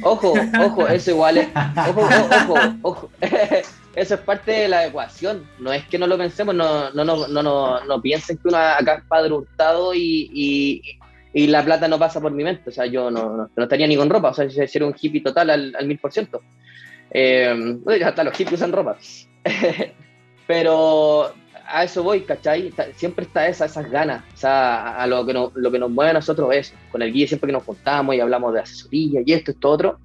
ojo, 0.03 0.35
ojo, 0.61 0.89
eso 0.89 1.13
igual 1.13 1.39
es. 1.39 1.49
Ojo, 1.89 2.01
ojo, 2.01 2.55
ojo. 2.83 3.11
eso 3.95 4.15
es 4.15 4.21
parte 4.21 4.51
de 4.51 4.69
la 4.69 4.87
ecuación. 4.87 5.49
No 5.61 5.73
es 5.73 5.85
que 5.87 5.99
no 5.99 6.07
lo 6.07 6.19
pensemos, 6.19 6.55
no, 6.55 6.91
no, 6.91 7.05
no, 7.05 7.29
no, 7.29 7.85
no, 7.85 8.03
piensen 8.03 8.39
que 8.39 8.49
uno 8.49 8.59
acá 8.59 8.97
es 8.97 9.05
padre 9.05 9.33
hurtado 9.33 9.95
y, 9.95 10.31
y, 10.35 10.83
y, 11.33 11.47
la 11.47 11.65
plata 11.65 11.87
no 11.87 11.99
pasa 11.99 12.21
por 12.21 12.33
mi 12.33 12.43
mente. 12.43 12.71
O 12.71 12.73
sea, 12.73 12.87
yo 12.87 13.09
no, 13.09 13.49
no, 13.55 13.63
estaría 13.63 13.87
ni 13.87 13.97
con 13.97 14.11
ropa, 14.11 14.31
o 14.31 14.35
sea, 14.35 14.51
sería 14.51 14.89
un 14.89 14.97
hippie 15.01 15.23
total 15.23 15.51
al 15.51 15.87
mil 15.87 15.99
por 15.99 16.13
ciento. 16.13 16.43
Eh, 17.15 17.79
hasta 18.05 18.25
los 18.25 18.35
hippies 18.37 18.61
usan 18.61 18.73
ropa. 18.73 18.97
Pero 20.47 21.33
a 21.67 21.85
eso 21.85 22.03
voy, 22.03 22.23
¿cachai? 22.23 22.73
siempre 22.97 23.25
está 23.25 23.49
esa, 23.49 23.67
esas 23.67 23.91
ganas, 23.91 24.23
o 24.35 24.37
sea, 24.37 24.97
a 24.97 25.07
lo 25.07 25.25
que, 25.25 25.33
nos, 25.33 25.55
lo 25.55 25.71
que 25.71 25.79
nos 25.79 25.91
mueve 25.91 26.11
a 26.11 26.15
nosotros 26.15 26.55
es, 26.55 26.75
con 26.91 27.03
el 27.03 27.13
guía 27.13 27.27
siempre 27.27 27.49
que 27.49 27.53
nos 27.53 27.65
juntamos 27.65 28.15
y 28.15 28.21
hablamos 28.21 28.53
de 28.53 28.61
asesoría 28.61 29.23
y 29.25 29.33
esto, 29.33 29.51
esto, 29.51 29.71
otro, 29.71 29.99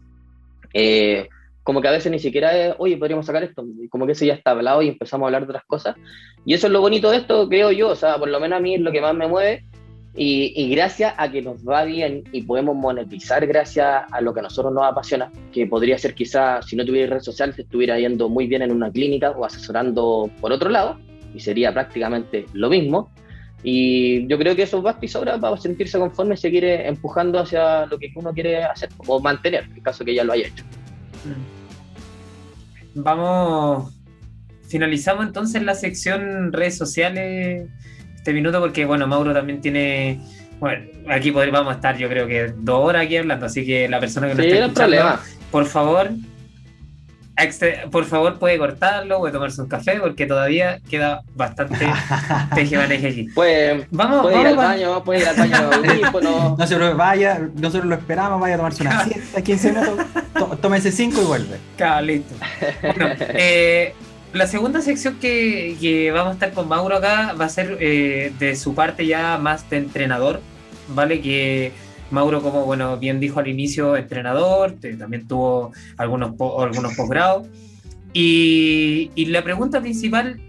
eh, 0.74 1.28
como 1.64 1.82
que 1.82 1.88
a 1.88 1.92
veces 1.92 2.12
ni 2.12 2.20
siquiera 2.20 2.58
es, 2.58 2.76
oye, 2.80 2.98
podríamos 2.98 3.26
sacar 3.26 3.44
esto, 3.44 3.64
como 3.90 4.06
que 4.06 4.14
eso 4.14 4.26
ya 4.26 4.34
está 4.34 4.52
hablado 4.52 4.82
y 4.82 4.88
empezamos 4.88 5.26
a 5.26 5.28
hablar 5.28 5.44
de 5.44 5.50
otras 5.50 5.66
cosas. 5.66 5.96
Y 6.44 6.56
eso 6.56 6.68
es 6.68 6.74
lo 6.74 6.82
bonito 6.82 7.12
de 7.12 7.18
esto, 7.18 7.48
creo 7.48 7.72
yo, 7.72 7.90
o 7.90 7.96
sea, 7.96 8.18
por 8.18 8.28
lo 8.28 8.40
menos 8.40 8.58
a 8.58 8.60
mí 8.60 8.76
es 8.76 8.82
lo 8.82 8.92
que 8.92 9.02
más 9.02 9.14
me 9.14 9.28
mueve. 9.28 9.66
Y, 10.16 10.52
y 10.56 10.70
gracias 10.72 11.14
a 11.16 11.32
que 11.32 11.44
nos 11.44 11.64
va 11.64 11.84
bien 11.84 12.24
y 12.32 12.42
podemos 12.42 12.76
monetizar 12.76 13.46
gracias 13.46 14.04
a 14.12 14.20
lo 14.22 14.34
que 14.34 14.40
a 14.40 14.44
nosotros 14.44 14.74
nos 14.74 14.84
apasiona, 14.84 15.32
que 15.54 15.68
podría 15.68 15.98
ser 16.00 16.16
quizás, 16.16 16.66
si 16.66 16.76
no 16.76 16.84
tuviera 16.84 17.12
redes 17.12 17.26
sociales, 17.26 17.60
estuviera 17.60 18.00
yendo 18.00 18.28
muy 18.28 18.48
bien 18.48 18.64
en 18.64 18.72
una 18.72 18.92
clínica 18.92 19.30
o 19.30 19.46
asesorando 19.46 20.30
por 20.42 20.52
otro 20.52 20.70
lado, 20.70 21.00
y 21.34 21.40
sería 21.40 21.74
prácticamente 21.74 22.46
lo 22.54 22.70
mismo. 22.70 23.12
Y 23.62 24.26
yo 24.28 24.38
creo 24.38 24.56
que 24.56 24.64
eso 24.64 24.82
basta 24.82 25.06
y 25.06 25.10
sobra 25.10 25.38
para 25.38 25.58
sentirse 25.58 26.00
conforme 26.00 26.36
y 26.36 26.38
seguir 26.38 26.64
empujando 26.64 27.40
hacia 27.40 27.86
lo 27.88 28.00
que 28.00 28.12
uno 28.16 28.34
quiere 28.34 28.64
hacer 28.64 28.90
o 29.06 29.20
mantener, 29.20 29.66
en 29.76 29.82
caso 29.82 30.06
que 30.06 30.16
ya 30.16 30.24
lo 30.24 30.34
haya 30.34 30.48
hecho. 30.48 30.64
Mm. 31.26 33.02
Vamos 33.02 34.00
finalizamos 34.70 35.26
entonces 35.26 35.62
la 35.64 35.74
sección 35.74 36.54
redes 36.54 36.78
sociales 36.78 37.68
este 38.16 38.34
minuto 38.34 38.60
porque, 38.60 38.86
bueno, 38.86 39.08
Mauro 39.08 39.34
también 39.34 39.60
tiene... 39.60 40.22
Bueno, 40.60 40.86
aquí 41.10 41.32
vamos 41.32 41.72
a 41.72 41.76
estar 41.76 41.98
yo 41.98 42.10
creo 42.10 42.28
que 42.28 42.54
dos 42.58 42.86
horas 42.86 43.06
aquí 43.06 43.18
hablando, 43.18 43.46
así 43.46 43.66
que 43.66 43.88
la 43.88 44.00
persona 44.00 44.28
que 44.28 44.36
nos 44.36 44.46
está 44.46 44.66
escuchando, 44.66 45.20
por 45.52 45.66
favor, 45.66 46.10
por 47.92 48.06
favor 48.06 48.40
puede 48.40 48.58
cortarlo, 48.58 49.20
puede 49.20 49.34
tomarse 49.34 49.62
un 49.62 49.68
café, 49.68 50.00
porque 50.00 50.26
todavía 50.26 50.80
queda 50.90 51.22
bastante 51.36 51.88
tejimaneje 52.56 53.08
aquí. 53.08 53.24
Puede, 53.36 53.88
vamos, 53.92 54.22
puede 54.22 54.42
ir 54.42 54.48
al 54.48 54.56
baño, 54.56 55.04
puede 55.04 55.22
ir 55.22 55.28
al 55.28 55.36
baño. 55.36 55.70
no, 56.58 56.68
se 56.68 56.78
lo 56.78 56.96
vaya, 56.96 57.40
nosotros 57.56 57.86
lo 57.86 57.96
esperamos, 57.96 58.40
vaya 58.40 58.56
a 58.56 58.58
tomarse 58.58 58.84
una 58.84 59.06
siesta, 59.06 59.42
15 59.42 59.72
minutos, 59.74 60.06
tómese 60.62 60.92
5 60.92 61.22
y 61.22 61.26
vuelve. 61.26 61.58
Claro, 61.78 62.06
listo. 62.06 62.36
Bueno, 62.82 63.16
eh, 63.20 63.94
la 64.34 64.46
segunda 64.46 64.82
sección 64.82 65.18
que, 65.20 66.12
vamos 66.14 66.32
a 66.32 66.34
estar 66.34 66.52
con 66.54 66.68
Mauro 66.68 66.98
acá 66.98 67.34
va 67.40 67.46
a 67.46 67.50
ser 67.50 67.78
eh, 67.80 68.32
de 68.38 68.56
su 68.56 68.76
parte 68.76 69.08
ya 69.08 69.38
más 69.38 69.70
de 69.70 69.78
entrenador, 69.78 70.42
¿vale? 70.90 71.22
Que 71.22 71.72
Mauro, 72.12 72.42
como 72.42 72.66
bueno, 72.66 72.98
bien 72.98 73.20
dijo 73.20 73.40
al 73.40 73.48
inicio, 73.48 73.96
entrenador, 73.96 74.76
también 74.98 75.28
tuvo 75.28 75.72
algunos, 75.98 76.34
algunos 76.40 76.96
posgrados. 76.96 77.48
Y, 78.14 79.26
la 79.28 79.44
pregunta 79.44 79.82
principal, 79.82 80.40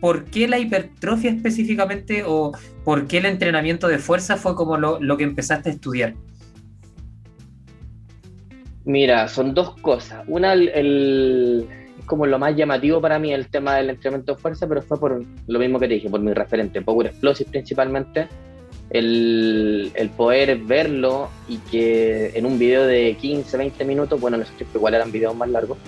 ¿por 0.00 0.24
qué 0.24 0.48
la 0.48 0.58
hipertrofia 0.58 1.30
específicamente 1.30 2.24
o 2.26 2.52
por 2.84 3.06
qué 3.06 3.18
el 3.18 3.26
entrenamiento 3.26 3.86
de 3.88 3.98
fuerza 3.98 4.36
fue 4.36 4.54
como 4.54 4.76
lo, 4.76 5.16
que 5.16 5.24
empezaste 5.24 5.70
a 5.70 5.72
estudiar? 5.72 6.14
Mira, 8.84 9.28
son 9.28 9.54
dos 9.54 9.76
cosas. 9.76 10.24
Una, 10.26 10.52
el, 10.52 11.66
como 12.04 12.26
lo 12.26 12.38
más 12.38 12.54
llamativo 12.56 13.00
para 13.00 13.18
mí 13.18 13.32
el 13.32 13.48
tema 13.48 13.76
del 13.76 13.90
entrenamiento 13.90 14.34
de 14.34 14.40
fuerza, 14.40 14.66
pero 14.66 14.82
fue 14.82 14.98
por 14.98 15.24
lo 15.46 15.58
mismo 15.58 15.78
que 15.78 15.88
te 15.88 15.94
dije, 15.94 16.10
por 16.10 16.20
mi 16.20 16.34
referente, 16.34 16.82
Power 16.82 17.06
Explosive 17.06 17.50
principalmente 17.50 18.28
el, 18.94 20.10
poder 20.16 20.56
verlo 20.58 21.28
y 21.48 21.58
que 21.58 22.30
en 22.34 22.46
un 22.46 22.58
video 22.58 22.86
de 22.86 23.16
15, 23.20 23.56
20 23.56 23.84
minutos, 23.84 24.20
bueno, 24.20 24.36
en 24.36 24.44
esos 24.44 24.56
tiempos 24.56 24.76
igual 24.76 24.94
eran 24.94 25.10
videos 25.10 25.34
más 25.34 25.48
largos, 25.48 25.78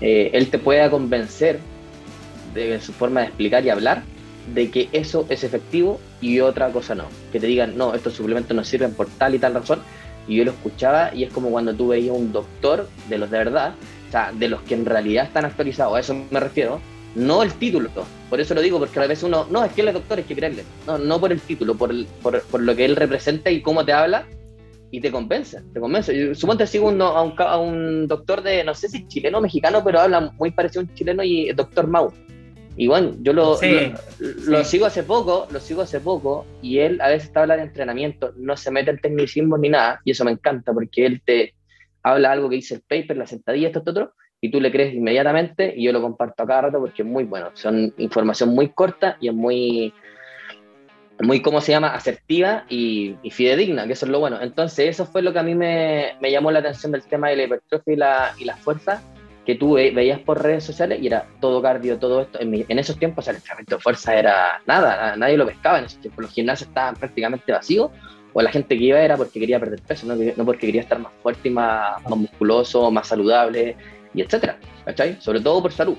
eh, 0.00 0.30
él 0.32 0.48
te 0.48 0.58
pueda 0.58 0.90
convencer 0.90 1.60
de 2.54 2.80
su 2.80 2.92
forma 2.92 3.20
de 3.20 3.26
explicar 3.26 3.64
y 3.64 3.70
hablar 3.70 4.02
de 4.54 4.70
que 4.70 4.88
eso 4.92 5.26
es 5.28 5.44
efectivo 5.44 6.00
y 6.20 6.40
otra 6.40 6.70
cosa 6.70 6.94
no. 6.94 7.04
Que 7.32 7.40
te 7.40 7.46
digan, 7.46 7.76
no, 7.76 7.94
estos 7.94 8.14
suplementos 8.14 8.56
no 8.56 8.64
sirven 8.64 8.94
por 8.94 9.08
tal 9.08 9.34
y 9.34 9.38
tal 9.38 9.54
razón. 9.54 9.80
Y 10.26 10.36
yo 10.36 10.44
lo 10.46 10.52
escuchaba 10.52 11.14
y 11.14 11.24
es 11.24 11.32
como 11.32 11.50
cuando 11.50 11.74
tú 11.74 11.88
veías 11.88 12.16
un 12.16 12.32
doctor 12.32 12.88
de 13.10 13.18
los 13.18 13.30
de 13.30 13.38
verdad, 13.38 13.74
o 14.08 14.10
sea, 14.10 14.32
de 14.32 14.48
los 14.48 14.62
que 14.62 14.74
en 14.74 14.86
realidad 14.86 15.26
están 15.26 15.44
actualizados, 15.44 15.96
a 15.96 16.00
eso 16.00 16.16
me 16.30 16.40
refiero, 16.40 16.80
no 17.14 17.42
el 17.42 17.52
título. 17.54 17.90
Por 18.28 18.40
eso 18.40 18.54
lo 18.54 18.60
digo, 18.60 18.78
porque 18.78 18.98
a 18.98 19.06
veces 19.06 19.24
uno, 19.24 19.46
no, 19.50 19.64
es 19.64 19.72
que 19.72 19.82
él 19.82 19.88
es 19.88 19.94
doctor, 19.94 20.18
es 20.18 20.26
que 20.26 20.34
creerle. 20.34 20.64
No, 20.86 20.98
no 20.98 21.20
por 21.20 21.32
el 21.32 21.40
título, 21.40 21.74
por, 21.74 21.92
por, 22.22 22.42
por, 22.42 22.60
lo 22.60 22.74
que 22.74 22.84
él 22.84 22.96
representa 22.96 23.50
y 23.50 23.62
cómo 23.62 23.84
te 23.84 23.92
habla 23.92 24.26
y 24.90 25.00
te 25.00 25.10
convence, 25.10 25.60
te 25.72 25.80
convence. 25.80 26.34
Suponte 26.34 26.66
sigo 26.66 26.88
a, 26.88 27.22
un, 27.22 27.34
a 27.38 27.58
un 27.58 28.06
doctor 28.06 28.42
de, 28.42 28.64
no 28.64 28.74
sé 28.74 28.88
si 28.88 29.06
chileno 29.06 29.38
o 29.38 29.40
mexicano, 29.40 29.82
pero 29.84 30.00
habla 30.00 30.32
muy 30.38 30.50
parecido 30.50 30.82
a 30.82 30.84
un 30.84 30.94
chileno 30.94 31.22
y 31.22 31.52
doctor 31.52 31.86
Mau. 31.86 32.12
Y 32.76 32.88
bueno, 32.88 33.12
yo 33.20 33.32
lo, 33.32 33.56
lo, 34.18 34.64
sigo 34.64 34.86
hace 34.86 35.04
poco, 35.04 35.46
lo 35.50 35.60
sigo 35.60 35.82
hace 35.82 36.00
poco, 36.00 36.44
y 36.60 36.78
él 36.78 37.00
a 37.00 37.08
veces 37.08 37.28
está 37.28 37.42
hablando 37.42 37.62
de 37.62 37.68
entrenamiento, 37.68 38.32
no 38.36 38.56
se 38.56 38.72
mete 38.72 38.90
en 38.90 38.98
tecnicismo 38.98 39.56
ni 39.56 39.68
nada, 39.68 40.00
y 40.04 40.10
eso 40.10 40.24
me 40.24 40.32
encanta, 40.32 40.72
porque 40.72 41.06
él 41.06 41.22
te 41.24 41.54
habla 42.02 42.32
algo 42.32 42.48
que 42.48 42.56
dice 42.56 42.74
el 42.74 42.80
paper, 42.80 43.16
la 43.16 43.28
sentadilla, 43.28 43.68
esto, 43.68 43.78
esto, 43.78 43.90
otro, 43.92 44.14
y 44.44 44.50
tú 44.50 44.60
le 44.60 44.70
crees 44.70 44.92
inmediatamente 44.92 45.72
y 45.74 45.84
yo 45.84 45.92
lo 45.92 46.02
comparto 46.02 46.42
a 46.42 46.46
cada 46.46 46.60
rato 46.60 46.78
porque 46.78 47.00
es 47.00 47.08
muy 47.08 47.24
bueno. 47.24 47.48
Son 47.54 47.94
información 47.96 48.50
muy 48.50 48.68
corta 48.68 49.16
y 49.18 49.28
es 49.28 49.34
muy, 49.34 49.94
muy 51.18 51.40
¿cómo 51.40 51.62
se 51.62 51.72
llama?, 51.72 51.94
asertiva 51.94 52.66
y, 52.68 53.16
fidedigna, 53.30 53.86
que 53.86 53.94
eso 53.94 54.04
es 54.04 54.12
lo 54.12 54.20
bueno. 54.20 54.38
Entonces 54.42 54.90
eso 54.90 55.06
fue 55.06 55.22
lo 55.22 55.32
que 55.32 55.38
a 55.38 55.42
mí 55.42 55.54
me, 55.54 56.18
me 56.20 56.30
llamó 56.30 56.50
la 56.50 56.58
atención 56.58 56.92
del 56.92 57.04
tema 57.04 57.30
de 57.30 57.36
la 57.36 57.44
hipertrofia 57.44 57.94
y 57.94 57.96
la, 57.96 58.34
y 58.38 58.60
fuerza, 58.60 59.02
que 59.46 59.54
tú 59.54 59.76
veías 59.76 60.20
por 60.20 60.42
redes 60.42 60.64
sociales 60.64 60.98
y 61.00 61.06
era 61.06 61.26
todo 61.40 61.62
cardio, 61.62 61.98
todo 61.98 62.20
esto. 62.20 62.38
En, 62.38 62.78
esos 62.78 62.98
tiempos 62.98 63.26
el 63.28 63.36
entrenamiento 63.36 63.76
de 63.76 63.80
fuerza 63.80 64.14
era 64.14 64.60
nada, 64.66 65.16
nadie 65.16 65.38
lo 65.38 65.46
pescaba 65.46 65.78
en 65.78 65.86
esos 65.86 66.02
tiempos. 66.02 66.22
Los 66.22 66.34
gimnasios 66.34 66.68
estaban 66.68 66.96
prácticamente 66.96 67.50
vacíos 67.50 67.90
o 68.34 68.42
la 68.42 68.50
gente 68.50 68.76
que 68.76 68.84
iba 68.84 69.00
era 69.00 69.16
porque 69.16 69.40
quería 69.40 69.58
perder 69.58 69.80
peso, 69.80 70.06
no, 70.06 70.44
porque 70.44 70.66
quería 70.66 70.82
estar 70.82 70.98
más 70.98 71.12
fuerte 71.22 71.48
y 71.48 71.52
más 71.52 72.02
musculoso, 72.10 72.90
más 72.90 73.08
saludable, 73.08 73.74
y 74.14 74.22
etcétera, 74.22 74.58
¿cachai? 74.84 75.16
Sobre 75.20 75.40
todo 75.40 75.62
por 75.62 75.72
salud. 75.72 75.96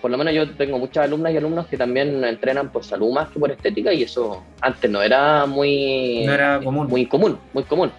por 0.00 0.10
lo 0.10 0.18
menos 0.18 0.34
yo 0.34 0.50
tengo 0.54 0.78
muchas 0.78 1.04
alumnas 1.04 1.32
y 1.32 1.36
alumnos 1.38 1.66
que 1.66 1.76
también 1.76 2.22
entrenan 2.24 2.70
por 2.70 2.84
salud 2.84 3.12
más 3.12 3.28
que 3.30 3.38
por 3.38 3.50
estética 3.50 3.92
y 3.92 4.02
eso 4.02 4.44
antes 4.60 4.90
no 4.90 5.02
era 5.02 5.46
muy, 5.46 6.26
común. 6.62 6.88
muy 6.88 7.06
común, 7.06 7.38
muy 7.52 7.64
común. 7.64 7.90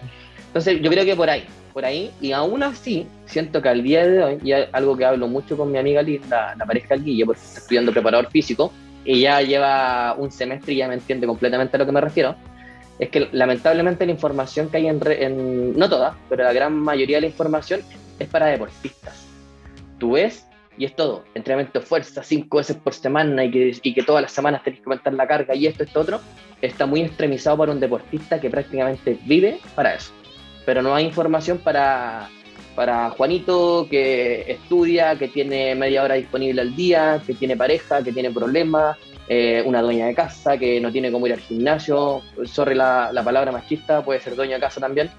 Entonces 0.46 0.80
yo 0.80 0.90
creo 0.90 1.04
que 1.04 1.16
por 1.16 1.28
ahí, 1.28 1.44
por 1.74 1.84
ahí, 1.84 2.10
y 2.22 2.32
aún 2.32 2.62
así 2.62 3.06
siento 3.26 3.60
que 3.60 3.68
al 3.68 3.82
día 3.82 4.06
de 4.06 4.24
hoy, 4.24 4.38
y 4.42 4.52
algo 4.52 4.96
que 4.96 5.04
hablo 5.04 5.28
mucho 5.28 5.56
con 5.56 5.70
mi 5.70 5.76
amiga 5.76 6.00
Liz, 6.00 6.22
la, 6.30 6.54
pareja 6.66 6.94
del 6.94 7.04
Guille, 7.04 7.26
porque 7.26 7.42
está 7.42 7.60
estudiando 7.60 7.92
preparador 7.92 8.30
físico, 8.30 8.72
y 9.04 9.20
ya 9.20 9.42
lleva 9.42 10.14
un 10.14 10.30
semestre 10.30 10.72
y 10.72 10.76
ya 10.76 10.88
me 10.88 10.94
entiende 10.94 11.26
completamente 11.26 11.76
a 11.76 11.80
lo 11.80 11.84
que 11.84 11.92
me 11.92 12.00
refiero, 12.00 12.34
es 12.98 13.10
que 13.10 13.28
lamentablemente 13.32 14.06
la 14.06 14.12
información 14.12 14.70
que 14.70 14.78
hay 14.78 14.86
en, 14.86 15.00
en 15.06 15.78
no 15.78 15.90
toda, 15.90 16.16
pero 16.30 16.44
la 16.44 16.54
gran 16.54 16.72
mayoría 16.74 17.18
de 17.18 17.20
la 17.20 17.26
información 17.26 17.82
es 18.18 18.28
para 18.28 18.46
deportistas. 18.46 19.26
Tú 19.98 20.12
ves 20.12 20.46
y 20.78 20.84
es 20.84 20.94
todo, 20.94 21.24
entrenamiento 21.34 21.80
de 21.80 21.86
fuerza 21.86 22.22
cinco 22.22 22.58
veces 22.58 22.76
por 22.76 22.92
semana 22.92 23.44
y 23.44 23.50
que, 23.50 23.78
y 23.82 23.94
que 23.94 24.02
todas 24.02 24.22
las 24.22 24.32
semanas 24.32 24.62
tenés 24.62 24.80
que 24.80 24.84
aumentar 24.84 25.14
la 25.14 25.26
carga 25.26 25.54
y 25.54 25.66
esto, 25.66 25.84
esto, 25.84 26.00
otro, 26.00 26.20
está 26.60 26.86
muy 26.86 27.00
extremizado 27.02 27.56
para 27.56 27.72
un 27.72 27.80
deportista 27.80 28.40
que 28.40 28.50
prácticamente 28.50 29.18
vive 29.24 29.58
para 29.74 29.94
eso. 29.94 30.12
Pero 30.66 30.82
no 30.82 30.94
hay 30.94 31.06
información 31.06 31.58
para, 31.58 32.28
para 32.74 33.10
Juanito 33.10 33.86
que 33.90 34.44
estudia, 34.50 35.16
que 35.16 35.28
tiene 35.28 35.74
media 35.74 36.02
hora 36.02 36.16
disponible 36.16 36.60
al 36.60 36.76
día, 36.76 37.22
que 37.26 37.34
tiene 37.34 37.56
pareja, 37.56 38.02
que 38.02 38.12
tiene 38.12 38.30
problemas, 38.30 38.98
eh, 39.28 39.62
una 39.64 39.80
dueña 39.80 40.06
de 40.06 40.14
casa 40.14 40.58
que 40.58 40.80
no 40.80 40.92
tiene 40.92 41.10
cómo 41.10 41.26
ir 41.26 41.32
al 41.32 41.40
gimnasio, 41.40 42.22
sorry 42.44 42.74
la, 42.74 43.10
la 43.12 43.24
palabra 43.24 43.50
machista, 43.50 44.04
puede 44.04 44.20
ser 44.20 44.36
dueña 44.36 44.56
de 44.56 44.60
casa 44.60 44.80
también, 44.80 45.10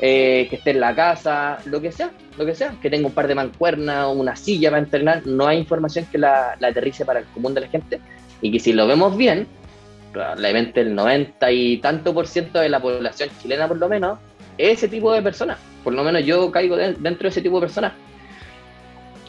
eh, 0.00 0.48
que 0.50 0.56
esté 0.56 0.72
en 0.72 0.80
la 0.80 0.94
casa, 0.94 1.58
lo 1.66 1.80
que 1.80 1.92
sea, 1.92 2.10
lo 2.36 2.44
que 2.44 2.54
sea, 2.54 2.74
que 2.82 2.90
tenga 2.90 3.06
un 3.06 3.12
par 3.12 3.28
de 3.28 3.34
mancuernas, 3.36 4.08
una 4.12 4.34
silla 4.34 4.70
para 4.70 4.82
entrenar, 4.82 5.24
no 5.24 5.46
hay 5.46 5.58
información 5.58 6.06
que 6.10 6.18
la, 6.18 6.56
aterrice 6.60 7.04
para 7.04 7.20
el 7.20 7.26
común 7.26 7.54
de 7.54 7.60
la 7.60 7.68
gente 7.68 8.00
y 8.40 8.50
que 8.50 8.58
si 8.58 8.72
lo 8.72 8.88
vemos 8.88 9.16
bien, 9.16 9.46
probablemente 10.12 10.80
el 10.80 10.94
90 10.94 11.50
y 11.52 11.78
tanto 11.78 12.12
por 12.12 12.26
ciento 12.26 12.58
de 12.58 12.68
la 12.68 12.80
población 12.80 13.30
chilena 13.40 13.68
por 13.68 13.78
lo 13.78 13.88
menos, 13.88 14.18
es 14.58 14.78
ese 14.78 14.88
tipo 14.88 15.12
de 15.12 15.22
personas, 15.22 15.58
por 15.84 15.92
lo 15.92 16.02
menos 16.02 16.24
yo 16.24 16.50
caigo 16.50 16.76
dentro 16.76 17.22
de 17.22 17.28
ese 17.28 17.40
tipo 17.40 17.56
de 17.56 17.66
personas. 17.66 17.92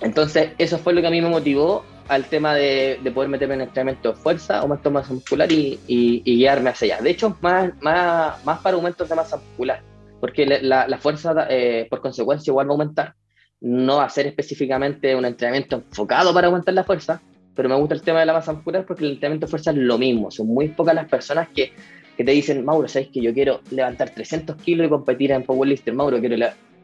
Entonces, 0.02 0.50
eso 0.58 0.78
fue 0.78 0.94
lo 0.94 1.02
que 1.02 1.08
a 1.08 1.12
mí 1.12 1.22
me 1.22 1.30
motivó 1.30 1.86
al 2.08 2.26
tema 2.26 2.54
de, 2.56 3.00
poder 3.14 3.30
meterme 3.30 3.54
en 3.54 3.62
entrenamiento 3.62 4.14
de 4.14 4.16
fuerza, 4.16 4.60
aumento 4.60 4.90
de 4.90 4.94
masa 4.94 5.14
muscular 5.14 5.52
y, 5.52 5.80
y, 5.88 6.22
guiarme 6.38 6.72
hacia 6.72 6.96
allá. 6.96 7.04
De 7.04 7.12
hecho, 7.12 7.38
más, 7.42 7.72
más, 7.82 8.44
más 8.44 8.60
para 8.60 8.76
aumentos 8.76 9.08
de 9.08 9.16
masa 9.16 9.38
muscular 9.38 9.95
porque 10.20 10.46
la, 10.46 10.98
fuerza 11.00 11.48
eh, 11.50 11.88
por 11.90 12.02
consecuencia 12.02 12.52
igual 12.52 12.68
va 12.68 12.72
a 12.72 12.74
aumentar. 12.74 13.16
No 13.62 13.98
va 13.98 14.06
a 14.06 14.10
ser 14.10 14.28
específicamente 14.28 15.16
un 15.16 15.26
entrenamiento 15.26 15.78
enfocado 15.78 16.34
para 16.34 16.48
aumentar 16.48 16.74
la 16.74 16.84
fuerza, 16.84 17.22
pero 17.56 17.70
me 17.70 17.76
gusta 17.76 17.96
el 17.96 18.02
tema 18.02 18.20
de 18.20 18.26
la 18.26 18.34
masa 18.34 18.54
muscular 18.54 18.86
porque 18.86 19.06
el 19.06 19.12
entrenamiento 19.12 19.48
de 19.48 19.50
fuerza 19.50 19.72
es 19.72 19.78
lo 19.78 19.98
mismo. 19.98 20.30
Son 20.32 20.48
muy 20.48 20.70
pocas 20.70 20.94
las 20.94 21.08
personas 21.08 21.50
que, 21.50 21.72
que 22.18 22.24
te 22.24 22.32
dicen, 22.32 22.64
Mauro, 22.66 22.88
¿sabes 22.88 23.10
que 23.10 23.22
yo 23.22 23.34
quiero 23.34 23.62
levantar 23.72 24.10
300 24.10 24.58
kilos 24.58 24.88
y 24.88 24.90
competir 24.90 25.32
en 25.32 25.44
powerlifting? 25.44 25.96
Mauro, 25.96 26.20
quiero 26.20 26.36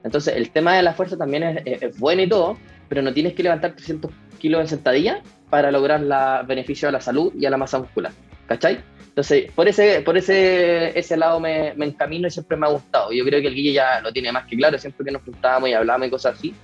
Entonces, 0.03 0.35
el 0.35 0.49
tema 0.51 0.75
de 0.75 0.83
la 0.83 0.93
fuerza 0.93 1.17
también 1.17 1.43
es, 1.43 1.63
es, 1.65 1.99
bueno 1.99 2.23
y 2.23 2.29
todo, 2.29 2.57
pero 2.87 3.01
no 3.01 3.13
tienes 3.13 3.33
que 3.33 3.43
levantar 3.43 3.73
300 3.73 4.11
kilos 4.39 4.61
en 4.61 4.67
sentadilla 4.67 5.21
para 5.49 5.71
lograr 5.71 6.01
los 6.01 6.47
beneficios 6.47 6.89
a 6.89 6.91
la 6.91 7.01
salud 7.01 7.33
y 7.37 7.45
a 7.45 7.49
la 7.49 7.57
masa 7.57 7.79
muscular. 7.79 8.11
¿Cachai? 8.47 8.79
Entonces, 9.11 9.51
por 9.51 9.67
ese, 9.67 10.01
por 10.01 10.17
ese, 10.17 10.97
ese 10.97 11.17
lado 11.17 11.41
me, 11.41 11.73
me, 11.75 11.85
encamino 11.85 12.29
y 12.29 12.31
siempre 12.31 12.55
me 12.55 12.65
ha 12.65 12.69
gustado. 12.69 13.11
Yo 13.11 13.25
creo 13.25 13.41
que 13.41 13.47
el 13.47 13.55
Guille 13.55 13.73
ya 13.73 13.99
lo 13.99 14.13
tiene 14.13 14.31
más 14.31 14.45
que 14.45 14.55
claro, 14.55 14.77
siempre 14.77 15.03
que 15.03 15.11
nos 15.11 15.21
juntábamos 15.23 15.67
y 15.67 15.73
hablábamos 15.73 16.07
y 16.07 16.11
cosas 16.11 16.35
así, 16.37 16.55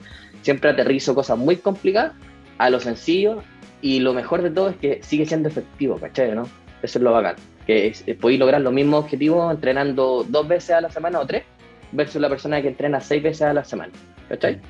siempre 0.44 0.70
aterrizo 0.70 1.14
cosas 1.14 1.38
muy 1.38 1.58
complicadas 1.58 2.14
a 2.58 2.70
lo 2.70 2.80
sencillo 2.80 3.44
y 3.82 4.00
lo 4.00 4.14
mejor 4.14 4.42
de 4.42 4.50
todo 4.50 4.70
es 4.70 4.78
que 4.78 5.02
sigue 5.04 5.26
siendo 5.26 5.50
efectivo, 5.50 5.98
¿cachai? 5.98 6.34
¿no? 6.34 6.44
Eso 6.82 7.00
es 7.00 7.04
lo 7.04 7.12
bacán, 7.12 7.36
que 7.66 7.88
es, 7.88 8.06
podéis 8.20 8.40
lograr 8.40 8.62
los 8.62 8.72
mismos 8.72 9.04
objetivos 9.04 9.54
entrenando 9.54 10.26
dos 10.28 10.48
veces 10.48 10.72
a 10.72 10.82
la 10.82 10.90
semana 10.90 11.20
o 11.20 11.28
tres 11.28 11.44
versus 11.92 12.22
la 12.22 12.30
persona 12.30 12.62
que 12.62 12.70
entrena 12.70 13.02
seis 13.02 13.22
veces 13.22 13.42
a 13.42 13.54
la 13.54 13.66
semana, 13.66 13.92
¿cachai? 14.30 14.62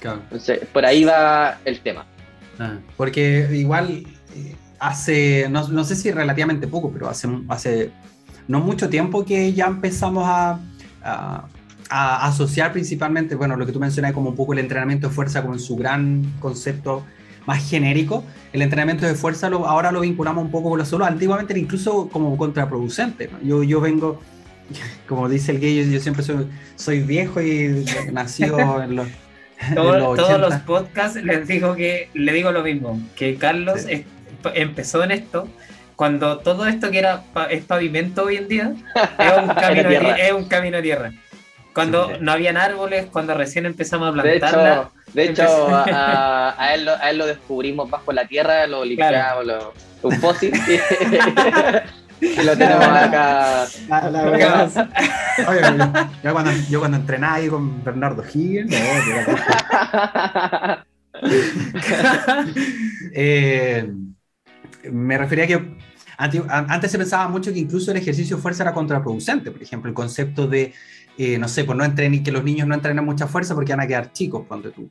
Claro. 0.00 0.20
Entonces, 0.22 0.60
por 0.72 0.86
ahí 0.86 1.04
va 1.04 1.58
el 1.66 1.80
tema. 1.80 2.06
Ah, 2.58 2.78
porque 2.96 3.46
igual 3.52 4.04
eh, 4.34 4.54
hace, 4.80 5.46
no, 5.50 5.68
no, 5.68 5.84
sé 5.84 5.94
si 5.94 6.10
relativamente 6.10 6.66
poco, 6.66 6.90
pero 6.90 7.08
hace, 7.08 7.28
hace 7.48 7.92
no 8.48 8.60
mucho 8.60 8.88
tiempo 8.88 9.24
que 9.24 9.52
ya 9.52 9.66
empezamos 9.66 10.24
a, 10.26 10.58
a, 11.02 11.46
asociar 12.26 12.72
principalmente, 12.72 13.34
bueno, 13.34 13.56
lo 13.56 13.66
que 13.66 13.72
tú 13.72 13.78
mencionas 13.78 14.12
como 14.12 14.30
un 14.30 14.36
poco 14.36 14.52
el 14.54 14.58
entrenamiento 14.58 15.08
de 15.08 15.14
fuerza 15.14 15.44
con 15.44 15.58
su 15.60 15.76
gran 15.76 16.24
concepto 16.40 17.04
más 17.46 17.68
genérico, 17.68 18.24
el 18.52 18.62
entrenamiento 18.62 19.06
de 19.06 19.14
fuerza 19.14 19.48
ahora 19.48 19.92
lo 19.92 20.00
vinculamos 20.00 20.44
un 20.44 20.50
poco 20.50 20.70
con 20.70 20.78
la 20.78 20.84
salud. 20.84 21.04
Antiguamente 21.04 21.52
era 21.52 21.60
incluso 21.60 22.08
como 22.08 22.36
contraproducente. 22.36 23.30
Yo, 23.42 23.62
yo 23.62 23.80
vengo, 23.80 24.20
como 25.08 25.28
dice 25.28 25.52
el 25.52 25.60
gay, 25.60 25.90
yo, 25.90 26.00
siempre 26.00 26.22
soy, 26.22 26.46
soy, 26.76 27.00
viejo 27.00 27.40
y 27.40 27.84
nacido 28.12 28.82
en 28.82 28.96
los... 28.96 29.08
todos 29.74 30.40
los 30.40 30.54
podcasts 30.60 31.22
les 31.22 31.46
digo 31.46 31.74
que 31.74 32.08
le 32.14 32.32
digo 32.32 32.50
lo 32.50 32.62
mismo, 32.62 33.00
que 33.14 33.36
Carlos 33.36 33.86
empezó 34.54 35.02
en 35.04 35.10
esto 35.10 35.48
cuando 36.00 36.38
todo 36.38 36.66
esto 36.66 36.90
que 36.90 36.98
era 36.98 37.24
es 37.50 37.62
pavimento 37.64 38.24
hoy 38.24 38.36
en 38.36 38.48
día 38.48 38.72
es 39.18 39.32
un 39.42 39.48
camino, 39.54 39.88
de, 39.90 40.28
es 40.28 40.32
un 40.32 40.44
camino 40.46 40.78
de 40.78 40.82
tierra. 40.82 41.12
Cuando 41.74 42.12
no 42.20 42.32
habían 42.32 42.56
árboles, 42.56 43.06
cuando 43.12 43.34
recién 43.34 43.66
empezamos 43.66 44.08
a 44.08 44.12
plantar. 44.12 44.88
De 45.12 45.24
hecho, 45.24 45.68
a, 45.70 46.70
él 46.74 46.86
lo, 46.86 46.92
a, 46.96 47.10
él 47.10 47.18
lo, 47.18 47.26
descubrimos 47.26 47.90
bajo 47.90 48.12
la 48.12 48.26
tierra, 48.26 48.66
lo 48.66 48.82
limpiamos, 48.82 49.44
lo, 49.44 49.74
un 50.02 50.18
fósil. 50.20 50.52
y 52.22 52.42
lo 52.42 52.56
tenemos 52.56 52.86
acá. 52.86 53.66
Oye, 55.48 55.60
yo, 56.24 56.32
cuando, 56.32 56.50
yo 56.70 56.80
cuando 56.80 56.96
entrenaba 56.96 57.34
ahí 57.34 57.48
con 57.48 57.84
Bernardo 57.84 58.24
Higgins, 58.32 58.74
eh, 63.14 63.86
me 64.90 65.18
refería 65.18 65.44
a 65.44 65.48
que 65.48 66.40
antes 66.48 66.90
se 66.90 66.98
pensaba 66.98 67.28
mucho 67.28 67.52
que 67.52 67.60
incluso 67.60 67.90
el 67.90 67.96
ejercicio 67.96 68.36
de 68.36 68.42
fuerza 68.42 68.62
era 68.62 68.74
contraproducente. 68.74 69.50
Por 69.50 69.62
ejemplo, 69.62 69.88
el 69.88 69.94
concepto 69.94 70.46
de 70.46 70.74
eh, 71.22 71.38
no 71.38 71.48
sé, 71.48 71.64
pues 71.64 71.76
no 71.76 71.84
entrenen, 71.84 72.22
que 72.22 72.32
los 72.32 72.42
niños 72.42 72.66
no 72.66 72.74
entrenen 72.74 73.04
mucha 73.04 73.26
fuerza 73.26 73.54
porque 73.54 73.72
van 73.72 73.80
a 73.80 73.86
quedar 73.86 74.10
chicos, 74.10 74.46
ponte 74.46 74.70
tú. 74.70 74.88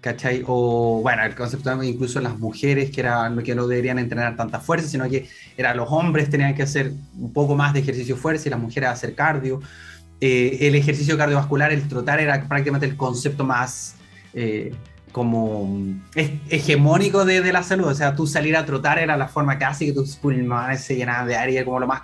¿Cachai? 0.00 0.44
O 0.46 1.00
bueno, 1.02 1.24
el 1.24 1.34
concepto 1.34 1.76
de 1.76 1.86
incluso 1.88 2.20
las 2.20 2.38
mujeres 2.38 2.92
que, 2.92 3.00
eran, 3.00 3.42
que 3.42 3.54
no 3.56 3.66
deberían 3.66 3.98
entrenar 3.98 4.36
tanta 4.36 4.60
fuerza, 4.60 4.86
sino 4.86 5.08
que 5.08 5.28
era 5.56 5.74
los 5.74 5.88
hombres 5.90 6.30
tenían 6.30 6.54
que 6.54 6.62
hacer 6.62 6.92
un 7.18 7.32
poco 7.32 7.56
más 7.56 7.72
de 7.72 7.80
ejercicio 7.80 8.14
de 8.14 8.20
fuerza 8.20 8.48
y 8.48 8.50
las 8.50 8.60
mujeres 8.60 8.90
hacer 8.90 9.16
cardio. 9.16 9.60
Eh, 10.20 10.58
el 10.68 10.76
ejercicio 10.76 11.18
cardiovascular, 11.18 11.72
el 11.72 11.88
trotar 11.88 12.20
era 12.20 12.46
prácticamente 12.46 12.86
el 12.86 12.96
concepto 12.96 13.44
más 13.44 13.96
eh, 14.34 14.72
como 15.12 15.78
hegemónico 16.14 17.24
de, 17.24 17.52
la 17.52 17.62
salud. 17.62 17.86
O 17.86 17.94
sea, 17.94 18.16
tú 18.16 18.26
salir 18.26 18.56
a 18.56 18.64
trotar 18.64 18.98
era 18.98 19.16
la 19.16 19.28
forma 19.28 19.58
casi 19.58 19.86
que 19.86 19.92
tus 19.92 20.16
pulmones 20.16 20.80
se 20.80 20.96
llenaban 20.96 21.28
de 21.28 21.36
aire, 21.36 21.64
como 21.64 21.78
lo 21.78 21.86
más 21.86 22.00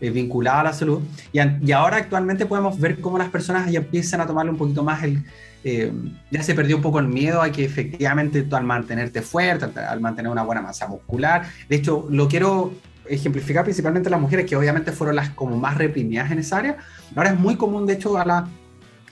eh, 0.00 0.10
vinculada 0.10 0.60
a 0.60 0.64
la 0.64 0.72
salud. 0.72 1.00
Y, 1.32 1.72
ahora 1.72 1.98
actualmente 1.98 2.46
podemos 2.46 2.78
ver 2.78 3.00
cómo 3.00 3.18
las 3.18 3.28
personas 3.28 3.70
ya 3.70 3.78
empiezan 3.78 4.20
a 4.20 4.26
tomarle 4.26 4.50
un 4.50 4.58
poquito 4.58 4.82
más 4.82 5.02
el... 5.04 5.24
Eh, 5.62 5.92
ya 6.30 6.42
se 6.42 6.54
perdió 6.54 6.76
un 6.76 6.82
poco 6.82 7.00
el 7.00 7.06
miedo 7.06 7.42
a 7.42 7.52
que 7.52 7.62
efectivamente 7.66 8.42
tú 8.42 8.56
al 8.56 8.64
mantenerte 8.64 9.20
fuerte, 9.20 9.66
al, 9.78 10.00
mantener 10.00 10.32
una 10.32 10.42
buena 10.42 10.62
masa 10.62 10.88
muscular. 10.88 11.46
De 11.68 11.76
hecho, 11.76 12.06
lo 12.10 12.28
quiero 12.28 12.72
ejemplificar 13.06 13.64
principalmente 13.64 14.08
las 14.08 14.20
mujeres, 14.20 14.46
que 14.46 14.56
obviamente 14.56 14.90
fueron 14.90 15.16
las 15.16 15.30
como 15.30 15.58
más 15.58 15.76
reprimidas 15.76 16.30
en 16.30 16.38
esa 16.38 16.56
área. 16.56 16.78
Ahora 17.14 17.30
es 17.30 17.38
muy 17.38 17.56
común, 17.56 17.86
de 17.86 17.92
hecho, 17.92 18.16
a 18.16 18.24
la... 18.24 18.48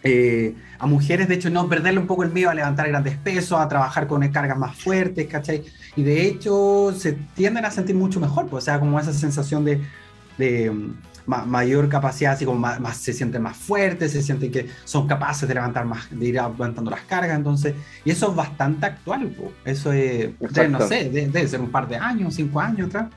Eh, 0.03 0.55
a 0.79 0.87
mujeres, 0.87 1.29
de 1.29 1.35
hecho, 1.35 1.51
no 1.51 1.69
perderle 1.69 1.99
un 2.01 2.07
poco 2.07 2.23
el 2.23 2.31
miedo 2.31 2.51
a 2.51 2.55
levantar 2.55 2.89
grandes 2.89 3.17
pesos, 3.17 3.59
a 3.59 3.69
trabajar 3.69 4.07
con 4.07 4.27
cargas 4.29 4.57
más 4.57 4.77
fuertes, 4.77 5.27
¿cachai? 5.27 5.65
Y 5.97 6.03
de 6.03 6.27
hecho 6.27 6.95
se 6.97 7.13
tienden 7.35 7.65
a 7.65 7.71
sentir 7.71 7.97
mucho 7.97 8.21
mejor, 8.21 8.47
pues, 8.47 8.65
o 8.65 8.67
sea, 8.67 8.79
como 8.79 8.99
esa 9.01 9.13
sensación 9.13 9.65
de, 9.65 9.81
de 10.37 10.73
mayor 11.27 11.89
capacidad, 11.89 12.33
así 12.33 12.45
como 12.45 12.59
más, 12.59 12.97
se 12.97 13.13
sienten 13.13 13.43
más 13.43 13.57
fuertes, 13.57 14.13
se 14.13 14.23
sienten 14.23 14.51
que 14.51 14.69
son 14.85 15.07
capaces 15.07 15.47
de 15.47 15.55
levantar 15.55 15.85
más, 15.85 16.09
de 16.11 16.27
ir 16.27 16.35
levantando 16.35 16.91
las 16.91 17.03
cargas, 17.03 17.37
entonces, 17.37 17.75
y 18.05 18.11
eso 18.11 18.31
es 18.31 18.37
bastante 18.37 18.87
actual, 18.87 19.35
eso 19.65 19.93
es, 19.93 20.31
no 20.41 20.81
sé, 20.87 21.11
debe, 21.11 21.47
ser 21.47 21.61
un 21.61 21.71
par 21.71 21.89
de 21.89 21.97
años, 21.97 22.35
cinco 22.35 22.61
años 22.61 22.89
atrás. 22.89 23.09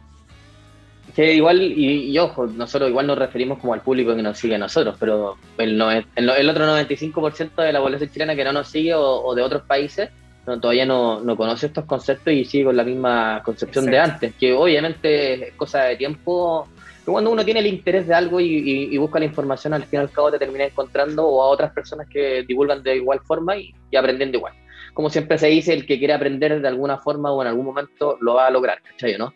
Que 1.16 1.34
igual, 1.34 1.62
y, 1.62 2.18
ojo, 2.20 2.47
nosotros 2.47 2.89
igual 2.89 3.07
nos 3.07 3.18
referimos 3.18 3.59
como 3.59 3.74
al 3.74 3.82
público 3.82 4.16
que 4.16 4.22
nos 4.22 4.38
sigue 4.38 4.55
a 4.55 4.59
nosotros, 4.59 4.95
pero 4.99 5.38
el, 5.57 5.82
el, 6.16 6.49
otro 6.49 6.66
95% 6.66 7.55
de 7.55 7.74
la 7.74 7.82
población 7.82 8.09
chilena 8.09 8.36
que 8.36 8.43
no 8.43 8.53
nos 8.53 8.70
sigue 8.70 8.93
o, 8.95 9.36
de 9.36 9.41
otros 9.41 9.64
países 9.64 10.09
no, 10.47 10.59
todavía 10.59 10.86
no, 10.86 11.20
no, 11.20 11.36
conoce 11.36 11.68
estos 11.68 11.86
conceptos 11.86 12.34
y 12.34 12.45
sigue 12.45 12.66
con 12.66 12.78
la 12.78 12.84
misma 12.84 13.41
concepción 13.43 13.86
de 13.86 13.99
antes, 13.99 14.34
que 14.36 14.53
obviamente 14.53 15.49
es 15.49 15.53
cosa 15.53 15.84
de 15.84 15.97
tiempo 15.97 16.68
cuando 17.05 17.32
uno 17.32 17.43
tiene 17.43 17.62
el 17.62 17.68
interés 17.68 18.07
de 18.07 18.14
algo 18.14 18.39
y, 18.39 18.95
busca 18.97 19.20
la 19.20 19.26
información, 19.26 19.74
al 19.74 19.84
fin 19.84 19.99
y 19.99 20.03
al 20.03 20.12
cabo 20.12 20.32
te 20.32 20.39
termina 20.39 20.66
encontrando 20.66 21.28
o 21.28 21.41
a 21.41 21.47
otras 21.47 21.72
personas 21.72 22.07
que 22.07 22.43
divulgan 22.43 22.84
de 22.84 22.97
igual 22.97 23.20
forma 23.22 23.57
y, 23.57 23.74
aprendiendo 23.95 24.38
igual. 24.38 24.53
Como 24.93 25.09
siempre 25.09 25.38
se 25.38 25.47
dice, 25.47 25.74
el 25.74 25.86
que 25.86 25.97
quiere 25.97 26.14
aprender 26.14 26.62
de 26.62 26.68
alguna 26.68 26.97
forma 26.97 27.32
o 27.32 27.41
en 27.41 27.47
algún 27.47 27.66
momento 27.66 28.18
lo 28.22 28.36
va 28.36 28.47
a 28.47 28.51
lograr, 28.51 28.82
¿cachai? 28.82 29.18
¿no? 29.18 29.34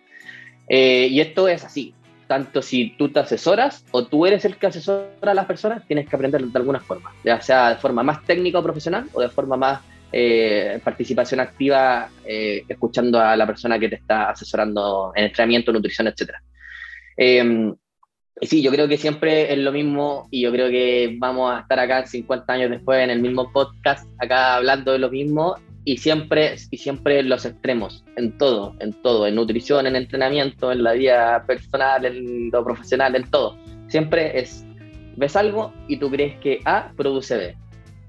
Eh, 0.68 1.08
y 1.12 1.20
esto 1.20 1.48
es 1.48 1.64
así. 1.64 1.94
Tanto 2.28 2.62
si 2.62 2.96
tú 2.98 3.10
te 3.10 3.20
asesoras 3.20 3.86
o 3.92 4.06
tú 4.06 4.26
eres 4.26 4.46
el 4.46 4.58
que 4.58 4.68
asesora 4.68 5.10
a 5.22 5.34
las 5.34 5.46
personas, 5.46 5.86
tienes 5.88 6.10
que 6.10 6.16
aprender 6.16 6.42
de 6.44 6.58
alguna 6.58 6.80
forma, 6.80 7.14
ya 7.24 7.40
sea 7.40 7.70
de 7.70 7.76
forma 7.76 8.02
más 8.02 8.24
técnica 8.26 8.60
o 8.60 8.64
profesional 8.64 9.08
o 9.14 9.22
de 9.22 9.30
forma 9.30 9.58
más 9.58 9.82
eh, 10.12 10.80
participación 10.84 11.40
activa, 11.40 12.10
eh, 12.26 12.64
escuchando 12.68 13.20
a 13.20 13.36
la 13.36 13.46
persona 13.46 13.78
que 13.78 13.90
te 13.90 13.96
está 13.96 14.30
asesorando 14.30 15.12
en 15.16 15.26
entrenamiento, 15.26 15.72
nutrición, 15.72 16.08
etcétera. 16.08 16.42
Eh, 17.18 17.74
sí, 18.42 18.62
yo 18.62 18.72
creo 18.72 18.88
que 18.88 18.98
siempre 18.98 19.52
es 19.52 19.60
lo 19.60 19.72
mismo 19.72 20.28
y 20.32 20.42
yo 20.42 20.52
creo 20.52 20.70
que 20.70 21.16
vamos 21.20 21.54
a 21.54 21.60
estar 21.60 21.80
acá 21.80 22.06
50 22.06 22.54
años 22.54 22.70
después 22.70 23.04
en 23.04 23.10
el 23.10 23.22
mismo 23.22 23.52
podcast, 23.52 24.08
acá 24.18 24.56
hablando 24.56 24.92
de 24.92 25.00
lo 25.00 25.10
mismo 25.10 25.56
y 25.86 25.98
siempre, 25.98 26.56
y 26.72 26.78
siempre 26.78 27.22
los 27.22 27.46
extremos, 27.46 28.04
en 28.18 28.36
todo, 28.40 28.74
en 28.80 28.92
todo, 29.04 29.28
en 29.28 29.36
nutrición, 29.36 29.86
en 29.86 29.96
entrenamiento, 29.96 30.72
en 30.72 30.84
la 30.84 30.94
vida 30.94 31.46
personal, 31.46 32.06
en 32.06 32.50
lo 32.50 32.64
profesional, 32.66 33.16
en 33.16 33.30
todo. 33.30 33.56
Siempre 33.88 34.40
es, 34.40 34.66
ves 35.16 35.36
algo 35.36 35.72
y 35.88 35.98
tú 35.98 36.10
crees 36.10 36.40
que 36.40 36.60
A 36.66 36.92
produce 36.98 37.38
B 37.38 37.58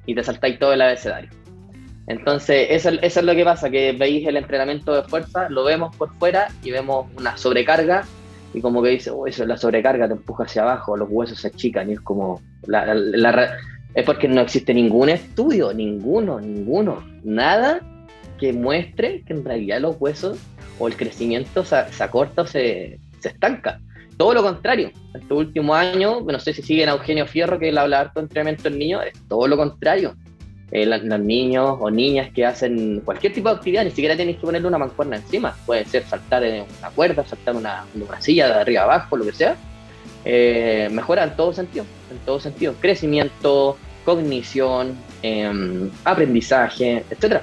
y 0.07 0.15
te 0.15 0.25
saltáis 0.25 0.59
todo 0.59 0.73
el 0.73 0.81
abecedario. 0.81 1.31
Entonces, 2.07 2.69
eso, 2.71 2.89
eso, 2.89 3.21
es 3.21 3.27
lo 3.27 3.35
que 3.35 3.45
pasa, 3.45 3.69
que 3.69 3.93
veis 3.93 4.27
el 4.27 4.37
entrenamiento 4.37 4.95
de 4.95 5.03
fuerza, 5.03 5.49
lo 5.51 5.65
vemos 5.65 5.95
por 5.97 6.15
fuera 6.15 6.49
y 6.63 6.71
vemos 6.71 7.07
una 7.19 7.37
sobrecarga 7.37 8.05
y 8.55 8.63
como 8.63 8.83
que 8.83 8.91
dice, 8.91 9.11
oh, 9.11 9.27
eso 9.27 9.45
la 9.45 9.59
sobrecarga 9.59 10.07
te 10.07 10.15
empuja 10.15 10.45
hacia 10.45 10.63
abajo, 10.63 10.97
los 10.97 11.09
huesos 11.11 11.41
se 11.41 11.49
achican 11.49 11.91
y 11.91 11.95
es 11.95 12.01
como, 12.01 12.41
es 13.97 14.05
porque 14.05 14.29
no 14.29 14.41
existe 14.43 14.73
ningún 14.73 15.09
estudio, 15.09 15.75
ninguno, 15.75 16.41
ninguno, 16.41 17.05
nada 17.25 17.81
que 18.39 18.53
muestre 18.53 19.23
que 19.27 19.33
en 19.33 19.45
realidad 19.45 19.81
los 19.81 19.97
huesos 19.99 20.39
o 20.79 20.87
el 20.87 20.97
crecimiento 20.97 21.65
se, 21.65 21.77
acorta 21.99 22.43
o 22.43 22.47
se, 22.47 23.01
se, 23.19 23.29
estanca. 23.29 23.81
Todo 24.17 24.35
lo 24.35 24.43
contrario, 24.43 24.93
este 25.13 25.35
último 25.35 25.75
año, 25.75 26.21
no 26.21 26.39
sé 26.39 26.53
si 26.53 26.63
siguen 26.63 26.89
a 26.89 26.93
Eugenio 26.93 27.27
Fierro, 27.27 27.59
que 27.59 27.71
él 27.71 27.79
habla 27.79 28.01
harto 28.01 28.21
de 28.21 28.25
entrenamiento 28.25 28.69
en 28.69 28.79
niños, 28.79 29.03
es 29.05 29.19
todo 29.27 29.49
lo 29.49 29.57
contrario 29.57 30.15
eh, 30.73 30.85
los 30.85 31.21
niños 31.21 31.79
o 31.81 31.91
niñas 31.91 32.33
que 32.33 32.45
hacen 32.45 33.01
cualquier 33.05 33.33
tipo 33.33 33.49
de 33.49 33.55
actividad, 33.55 33.85
ni 33.85 33.91
siquiera 33.91 34.17
tienes 34.17 34.37
que 34.37 34.43
ponerle 34.43 34.67
una 34.67 34.79
mancuerna 34.79 35.17
encima. 35.17 35.57
Puede 35.65 35.85
ser 35.85 36.05
saltar 36.05 36.43
en 36.43 36.65
una 36.81 36.91
cuerda, 36.91 37.25
saltar 37.25 37.55
una, 37.55 37.85
una 37.95 38.21
silla 38.21 38.49
de 38.49 38.55
arriba 38.55 38.83
abajo, 38.83 39.17
lo 39.17 39.25
que 39.25 39.33
sea. 39.33 39.57
Eh, 40.25 40.89
mejora 40.91 41.23
en 41.23 41.37
todo 41.37 41.53
sentido, 41.53 41.85
en 42.11 42.19
todo 42.19 42.41
sentido. 42.41 42.75
Crecimiento, 42.81 43.77
cognición, 44.07 44.97
em, 45.23 45.91
aprendizaje, 46.05 47.05
etcétera. 47.11 47.43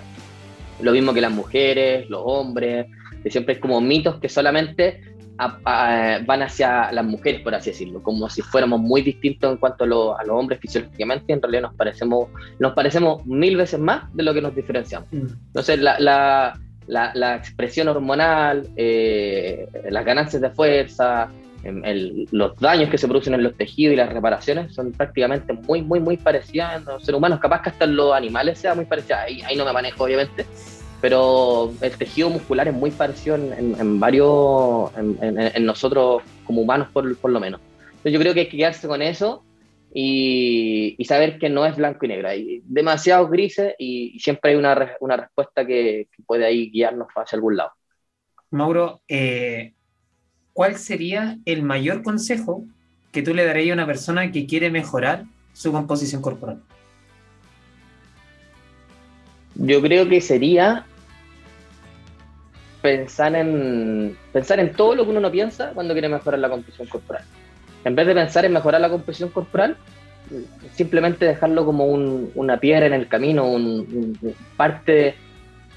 Lo 0.81 0.93
mismo 0.93 1.13
que 1.13 1.21
las 1.21 1.31
mujeres, 1.31 2.09
los 2.09 2.21
hombres, 2.25 2.87
que 3.21 3.29
siempre 3.29 3.55
es 3.55 3.59
como 3.59 3.79
mitos 3.81 4.19
que 4.19 4.29
solamente 4.29 5.01
van 5.35 6.41
hacia 6.41 6.91
las 6.91 7.05
mujeres, 7.05 7.41
por 7.41 7.53
así 7.55 7.71
decirlo, 7.71 8.01
como 8.01 8.29
si 8.29 8.41
fuéramos 8.41 8.79
muy 8.79 9.01
distintos 9.01 9.51
en 9.51 9.57
cuanto 9.57 9.83
a, 9.83 9.87
los 9.87 10.29
hombres 10.29 10.59
fisiológicamente, 10.59 11.33
en 11.33 11.41
realidad 11.41 11.63
nos 11.63 11.73
parecemos, 11.75 12.29
nos 12.59 12.73
parecemos 12.73 13.25
mil 13.25 13.57
veces 13.57 13.79
más 13.79 14.13
de 14.15 14.23
lo 14.23 14.33
que 14.33 14.41
nos 14.41 14.55
diferenciamos. 14.55 15.11
Mm. 15.11 15.27
Entonces, 15.47 15.79
la, 15.79 15.99
la, 15.99 17.11
la, 17.13 17.35
expresión 17.35 17.87
hormonal, 17.89 18.69
eh, 18.77 19.67
las 19.89 20.05
ganancias 20.05 20.41
de 20.41 20.49
fuerza, 20.51 21.29
em, 21.63 22.25
los 22.31 22.55
daños 22.57 22.89
que 22.89 22.97
se 22.97 23.07
producen 23.07 23.33
en 23.33 23.43
los 23.43 23.55
tejidos 23.55 23.93
y 23.93 23.97
las 23.97 24.11
reparaciones 24.11 24.73
son 24.73 24.91
prácticamente 24.91 25.53
muy, 25.53 25.81
muy, 25.81 25.99
muy 25.99 26.17
parecidas 26.17 26.77
en 26.77 26.85
los 26.85 27.03
seres 27.03 27.17
humanos, 27.17 27.39
capaz 27.39 27.61
que 27.61 27.69
hasta 27.69 27.85
en 27.85 27.95
los 27.95 28.13
animales 28.13 28.59
sea 28.59 28.75
muy 28.75 28.85
parecida, 28.85 29.23
ahí, 29.23 29.41
ahí 29.41 29.55
no 29.55 29.65
me 29.65 29.73
manejo 29.73 30.03
obviamente, 30.03 30.45
pero 31.03 31.73
el 31.81 31.97
tejido 31.97 32.29
muscular 32.29 32.65
es 32.69 32.73
muy 32.73 32.89
parecido 32.89 33.35
en, 33.35 33.99
varios, 33.99 34.89
en, 34.95 35.65
nosotros 35.65 36.23
como 36.45 36.61
humanos 36.61 36.87
por, 36.93 37.03
lo 37.29 37.39
menos. 37.41 37.59
Entonces 37.87 38.13
yo 38.13 38.19
creo 38.21 38.33
que 38.33 38.39
hay 38.39 38.47
que 38.47 38.55
quedarse 38.55 38.87
con 38.87 39.01
eso 39.01 39.43
y, 39.93 40.95
saber 41.03 41.39
que 41.39 41.49
no 41.49 41.65
es 41.65 41.75
blanco 41.75 42.05
y 42.05 42.07
negro, 42.07 42.29
hay 42.29 42.61
demasiados 42.63 43.29
grises 43.29 43.75
y, 43.77 44.17
siempre 44.21 44.51
hay 44.51 44.55
una, 44.55 44.75
respuesta 44.75 45.67
que, 45.67 46.07
puede 46.25 46.45
ahí 46.45 46.71
guiarnos 46.71 47.09
hacia 47.17 47.35
algún 47.35 47.57
lado. 47.57 47.71
Mauro, 48.51 49.01
eh, 49.09 49.73
¿cuál 50.53 50.77
sería 50.77 51.37
el 51.45 51.63
mayor 51.63 52.03
consejo 52.03 52.63
que 53.11 53.21
tú 53.21 53.33
le 53.33 53.45
darías 53.45 53.71
a 53.71 53.73
una 53.73 53.85
persona 53.85 54.31
que 54.31 54.45
quiere 54.45 54.69
mejorar 54.69 55.25
su 55.53 55.71
composición 55.71 56.21
corporal? 56.21 56.61
Yo 59.55 59.81
creo 59.81 60.07
que 60.07 60.21
sería 60.21 60.85
pensar 62.81 63.35
en, 63.35 64.17
pensar 64.31 64.59
en 64.59 64.73
todo 64.73 64.95
lo 64.95 65.03
que 65.05 65.11
uno 65.11 65.19
no 65.19 65.31
piensa 65.31 65.71
cuando 65.73 65.93
quiere 65.93 66.09
mejorar 66.09 66.39
la 66.39 66.49
composición 66.49 66.87
corporal. 66.87 67.23
En 67.85 67.95
vez 67.95 68.07
de 68.07 68.13
pensar 68.13 68.45
en 68.45 68.53
mejorar 68.53 68.81
la 68.81 68.89
composición 68.89 69.29
corporal, 69.29 69.77
simplemente 70.73 71.25
dejarlo 71.25 71.65
como 71.65 71.85
una 71.85 72.59
piedra 72.59 72.85
en 72.85 72.93
el 72.93 73.07
camino, 73.07 73.47
un, 73.47 74.17
parte, 74.57 75.15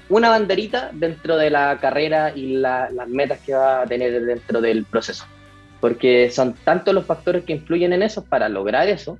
una 0.09 0.29
banderita 0.29 0.91
dentro 0.93 1.37
de 1.37 1.49
la 1.49 1.77
carrera 1.79 2.33
y 2.35 2.53
las 2.57 2.91
metas 3.07 3.39
que 3.39 3.53
va 3.53 3.81
a 3.81 3.85
tener 3.85 4.23
dentro 4.25 4.61
del 4.61 4.85
proceso. 4.85 5.25
Porque 5.79 6.29
son 6.31 6.53
tantos 6.63 6.93
los 6.93 7.05
factores 7.05 7.43
que 7.43 7.53
influyen 7.53 7.93
en 7.93 8.01
eso 8.01 8.23
para 8.23 8.49
lograr 8.49 8.87
eso, 8.87 9.19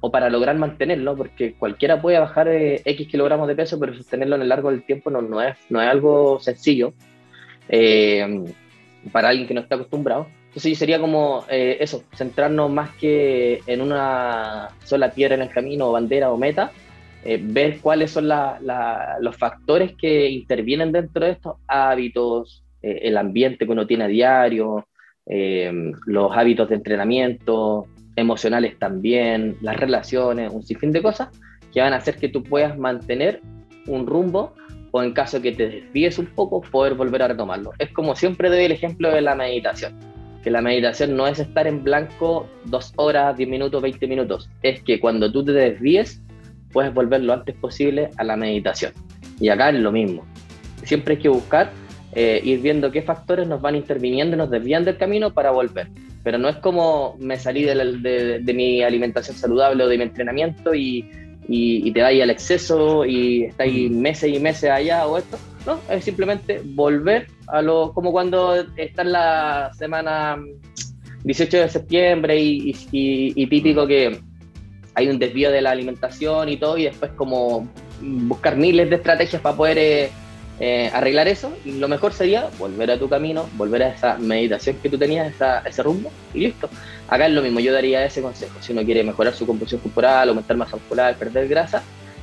o 0.00 0.10
para 0.10 0.30
lograr 0.30 0.56
mantenerlo, 0.56 1.16
porque 1.16 1.54
cualquiera 1.54 2.00
puede 2.00 2.18
bajar 2.18 2.48
eh, 2.48 2.82
X 2.84 3.08
kilogramos 3.08 3.48
de 3.48 3.56
peso, 3.56 3.78
pero 3.80 3.94
sostenerlo 3.94 4.36
en 4.36 4.42
el 4.42 4.48
largo 4.48 4.70
del 4.70 4.84
tiempo 4.84 5.10
no, 5.10 5.22
no, 5.22 5.42
es, 5.42 5.56
no 5.70 5.82
es 5.82 5.88
algo 5.88 6.38
sencillo 6.40 6.92
eh, 7.68 8.44
para 9.10 9.30
alguien 9.30 9.48
que 9.48 9.54
no 9.54 9.60
está 9.60 9.74
acostumbrado. 9.74 10.28
Entonces 10.46 10.78
sería 10.78 11.00
como 11.00 11.44
eh, 11.48 11.78
eso, 11.80 12.04
centrarnos 12.14 12.70
más 12.70 12.90
que 12.90 13.60
en 13.66 13.80
una 13.80 14.68
sola 14.84 15.10
piedra 15.10 15.34
en 15.34 15.42
el 15.42 15.50
camino, 15.50 15.92
bandera 15.92 16.30
o 16.30 16.36
meta, 16.36 16.72
eh, 17.24 17.40
ver 17.42 17.80
cuáles 17.80 18.10
son 18.10 18.28
los 18.28 19.36
factores 19.36 19.94
que 19.96 20.28
intervienen 20.28 20.92
dentro 20.92 21.24
de 21.24 21.32
estos 21.32 21.56
hábitos, 21.66 22.64
eh, 22.82 23.00
el 23.02 23.16
ambiente 23.16 23.66
que 23.66 23.72
uno 23.72 23.86
tiene 23.86 24.04
a 24.04 24.08
diario, 24.08 24.86
los 26.06 26.34
hábitos 26.34 26.70
de 26.70 26.76
entrenamiento, 26.76 27.86
emocionales 28.16 28.78
también, 28.78 29.58
las 29.60 29.76
relaciones, 29.76 30.50
un 30.50 30.62
sinfín 30.62 30.90
de 30.90 31.02
cosas 31.02 31.28
que 31.70 31.82
van 31.82 31.92
a 31.92 31.96
hacer 31.96 32.16
que 32.16 32.30
tú 32.30 32.42
puedas 32.42 32.78
mantener 32.78 33.42
un 33.86 34.06
rumbo 34.06 34.54
o 34.90 35.02
en 35.02 35.12
caso 35.12 35.42
que 35.42 35.52
te 35.52 35.68
desvíes 35.68 36.18
un 36.18 36.26
poco, 36.26 36.62
poder 36.62 36.94
volver 36.94 37.22
a 37.22 37.28
retomarlo. 37.28 37.72
Es 37.78 37.90
como 37.92 38.16
siempre 38.16 38.48
doy 38.48 38.64
el 38.64 38.72
ejemplo 38.72 39.10
de 39.10 39.20
la 39.20 39.34
meditación 39.34 39.98
que 40.42 40.50
la 40.50 40.60
meditación 40.60 41.16
no 41.16 41.26
es 41.26 41.38
estar 41.38 41.66
en 41.66 41.82
blanco 41.82 42.48
dos 42.64 42.92
horas, 42.96 43.36
diez 43.36 43.48
minutos, 43.48 43.82
veinte 43.82 44.06
minutos. 44.06 44.48
Es 44.62 44.82
que 44.82 45.00
cuando 45.00 45.30
tú 45.32 45.44
te 45.44 45.52
desvíes, 45.52 46.22
puedes 46.72 46.92
volver 46.92 47.22
lo 47.22 47.32
antes 47.32 47.54
posible 47.56 48.10
a 48.16 48.24
la 48.24 48.36
meditación. 48.36 48.92
Y 49.40 49.48
acá 49.48 49.70
es 49.70 49.76
lo 49.76 49.92
mismo. 49.92 50.24
Siempre 50.84 51.14
hay 51.14 51.20
que 51.20 51.28
buscar 51.28 51.70
eh, 52.12 52.40
ir 52.42 52.60
viendo 52.60 52.90
qué 52.90 53.02
factores 53.02 53.46
nos 53.46 53.60
van 53.60 53.76
interviniendo 53.76 54.34
y 54.34 54.38
nos 54.38 54.50
desvían 54.50 54.84
del 54.84 54.96
camino 54.96 55.32
para 55.32 55.50
volver. 55.50 55.88
Pero 56.24 56.38
no 56.38 56.48
es 56.48 56.56
como 56.56 57.16
me 57.18 57.38
salí 57.38 57.62
de, 57.62 58.40
de, 58.42 58.54
mi 58.54 58.82
alimentación 58.82 59.36
saludable 59.36 59.84
o 59.84 59.88
de 59.88 59.98
mi 59.98 60.04
entrenamiento 60.04 60.74
y, 60.74 61.08
y, 61.48 61.90
te 61.92 62.02
vayas 62.02 62.24
al 62.24 62.30
exceso 62.30 63.04
y 63.04 63.44
estáis 63.44 63.90
mm. 63.90 63.98
meses 63.98 64.34
y 64.34 64.40
meses 64.40 64.70
allá 64.70 65.06
o 65.06 65.18
esto. 65.18 65.38
No, 65.66 65.80
es 65.90 66.04
simplemente 66.04 66.60
volver 66.64 67.26
a 67.46 67.62
lo 67.62 67.92
como 67.92 68.10
cuando 68.10 68.54
está 68.76 69.02
en 69.02 69.12
la 69.12 69.70
semana 69.74 70.38
18 71.24 71.56
de 71.58 71.68
septiembre 71.68 72.40
y, 72.40 73.46
típico 73.48 73.86
que 73.86 74.18
hay 74.98 75.08
un 75.08 75.18
desvío 75.20 75.52
de 75.52 75.62
la 75.62 75.70
alimentación 75.70 76.48
y 76.48 76.56
todo 76.56 76.76
y 76.76 76.84
después 76.84 77.12
como 77.12 77.68
buscar 78.00 78.56
miles 78.56 78.90
de 78.90 78.96
estrategias 78.96 79.40
para 79.40 79.56
poder 79.56 79.78
eh, 79.78 80.10
eh, 80.58 80.90
arreglar 80.92 81.28
eso 81.28 81.56
y 81.64 81.78
lo 81.78 81.86
mejor 81.86 82.12
sería 82.12 82.48
volver 82.58 82.90
a 82.90 82.98
tu 82.98 83.08
camino, 83.08 83.48
volver 83.56 83.84
a 83.84 83.88
esa 83.90 84.18
meditación 84.18 84.74
que 84.82 84.88
tú 84.88 84.98
tenías, 84.98 85.32
ese 85.64 85.82
rumbo 85.84 86.10
y 86.34 86.40
listo. 86.40 86.68
Acá 87.06 87.28
es 87.28 87.32
lo 87.32 87.42
mismo, 87.42 87.60
yo 87.60 87.72
daría 87.72 88.04
ese 88.04 88.20
consejo. 88.20 88.60
Si 88.60 88.72
uno 88.72 88.82
quiere 88.82 89.04
mejorar 89.04 89.32
su 89.34 89.46
composición 89.46 89.82
corporal, 89.82 90.30
aumentar 90.30 90.56
masa 90.56 90.74
muscular, 90.74 91.14
perder 91.16 91.46
grasa, 91.46 91.80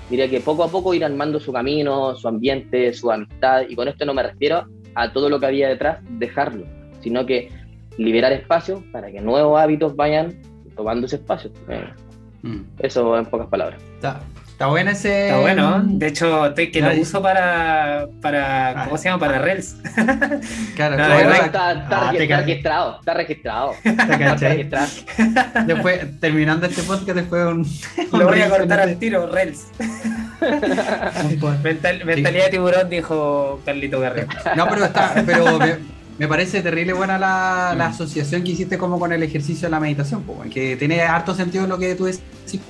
diría 0.10 0.30
que 0.30 0.42
poco 0.42 0.66
a 0.66 0.68
poco 0.68 0.94
ir 0.94 1.06
armando 1.06 1.40
su 1.40 1.54
camino, 1.54 2.14
su 2.16 2.28
ambiente, 2.28 2.94
su 2.94 3.10
amistad, 3.10 3.64
y 3.70 3.76
con 3.76 3.88
esto 3.88 4.04
no 4.06 4.14
me 4.14 4.24
refiero 4.24 4.68
a 4.96 5.14
todo 5.14 5.30
lo 5.30 5.40
que 5.40 5.46
había 5.46 5.70
detrás, 5.70 6.00
dejarlo, 6.10 6.66
sino 7.02 7.26
que 7.26 7.50
liberar 7.98 8.34
espacio 8.34 8.84
para 8.92 9.10
que 9.14 9.22
nuevos 9.22 9.58
hábitos 9.62 9.96
vayan 9.96 10.36
tomando 10.76 11.08
ese 11.08 11.16
espacio. 11.16 11.52
Eh, 11.70 11.86
mm. 12.48 12.66
Eso 12.80 13.18
en 13.18 13.26
pocas 13.26 13.48
palabras. 13.48 13.82
Está 14.56 14.68
bueno 14.68 14.90
ese. 14.90 15.26
Está 15.26 15.42
bueno. 15.42 15.82
De 15.84 16.08
hecho, 16.08 16.46
estoy 16.46 16.72
que 16.72 16.80
lo 16.80 16.94
uso 16.94 17.22
para. 17.22 18.08
para 18.22 18.70
ah. 18.70 18.86
¿Cómo 18.86 18.98
se 18.98 19.10
llama? 19.10 19.20
Para 19.20 19.40
Reels. 19.40 19.76
Claro, 20.76 20.96
está, 20.96 21.74
está, 21.74 22.10
ah, 22.10 22.12
registrado. 22.14 23.00
Está 23.00 23.14
registrado. 23.14 23.74
Está 23.84 24.36
registrado. 24.50 24.88
Después, 25.66 26.20
terminando 26.22 26.68
este 26.68 26.84
podcast, 26.84 27.18
después 27.18 27.46
un. 27.46 27.68
Lo 28.18 28.28
voy 28.28 28.42
a 28.42 28.50
cortar 28.50 28.80
al 28.80 28.98
tiro, 28.98 29.28
Reels. 29.30 29.68
mentalidad 32.06 32.46
de 32.46 32.50
tiburón, 32.50 32.90
dijo 32.90 33.60
Carlito 33.66 34.00
Guerrero. 34.00 34.30
No, 34.56 34.70
pero 34.70 34.86
está. 34.86 35.22
Pero 35.26 35.60
me, 35.60 35.76
parece 36.28 36.62
terrible 36.62 36.94
buena 36.94 37.18
la, 37.18 37.76
la, 37.78 37.88
asociación 37.88 38.44
que 38.44 38.52
hiciste 38.52 38.78
como 38.78 39.00
con 39.00 39.12
el 39.12 39.22
ejercicio 39.22 39.68
de 39.68 39.72
la 39.72 39.80
meditación, 39.82 40.24
que 40.50 40.78
tiene 40.78 41.02
harto 41.02 41.36
sentido 41.36 41.68
lo 41.68 41.78
que 41.78 41.94
tú 41.96 42.06
decís. 42.06 42.22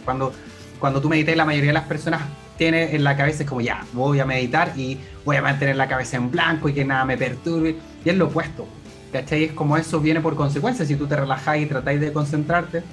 Cuando 0.03 0.33
cuando 0.79 1.01
tú 1.01 1.09
meditas, 1.09 1.35
la 1.35 1.45
mayoría 1.45 1.69
de 1.69 1.73
las 1.73 1.85
personas 1.85 2.21
tiene 2.57 2.95
en 2.95 3.03
la 3.03 3.17
cabeza 3.17 3.43
es 3.43 3.49
como, 3.49 3.61
ya, 3.61 3.85
voy 3.93 4.19
a 4.19 4.25
meditar 4.25 4.73
y 4.77 4.99
voy 5.23 5.35
a 5.35 5.41
mantener 5.41 5.75
la 5.75 5.87
cabeza 5.87 6.17
en 6.17 6.31
blanco 6.31 6.69
y 6.69 6.73
que 6.73 6.85
nada 6.85 7.05
me 7.05 7.17
perturbe. 7.17 7.75
Y 8.03 8.09
es 8.09 8.15
lo 8.15 8.27
opuesto. 8.27 8.67
¿Cachai? 9.11 9.45
Es 9.45 9.53
como 9.53 9.77
eso 9.77 9.99
viene 9.99 10.21
por 10.21 10.35
consecuencia. 10.35 10.85
Si 10.85 10.95
tú 10.95 11.07
te 11.07 11.15
relajáis 11.15 11.65
y 11.65 11.69
tratáis 11.69 11.99
de 12.01 12.11
concentrarte 12.11 12.83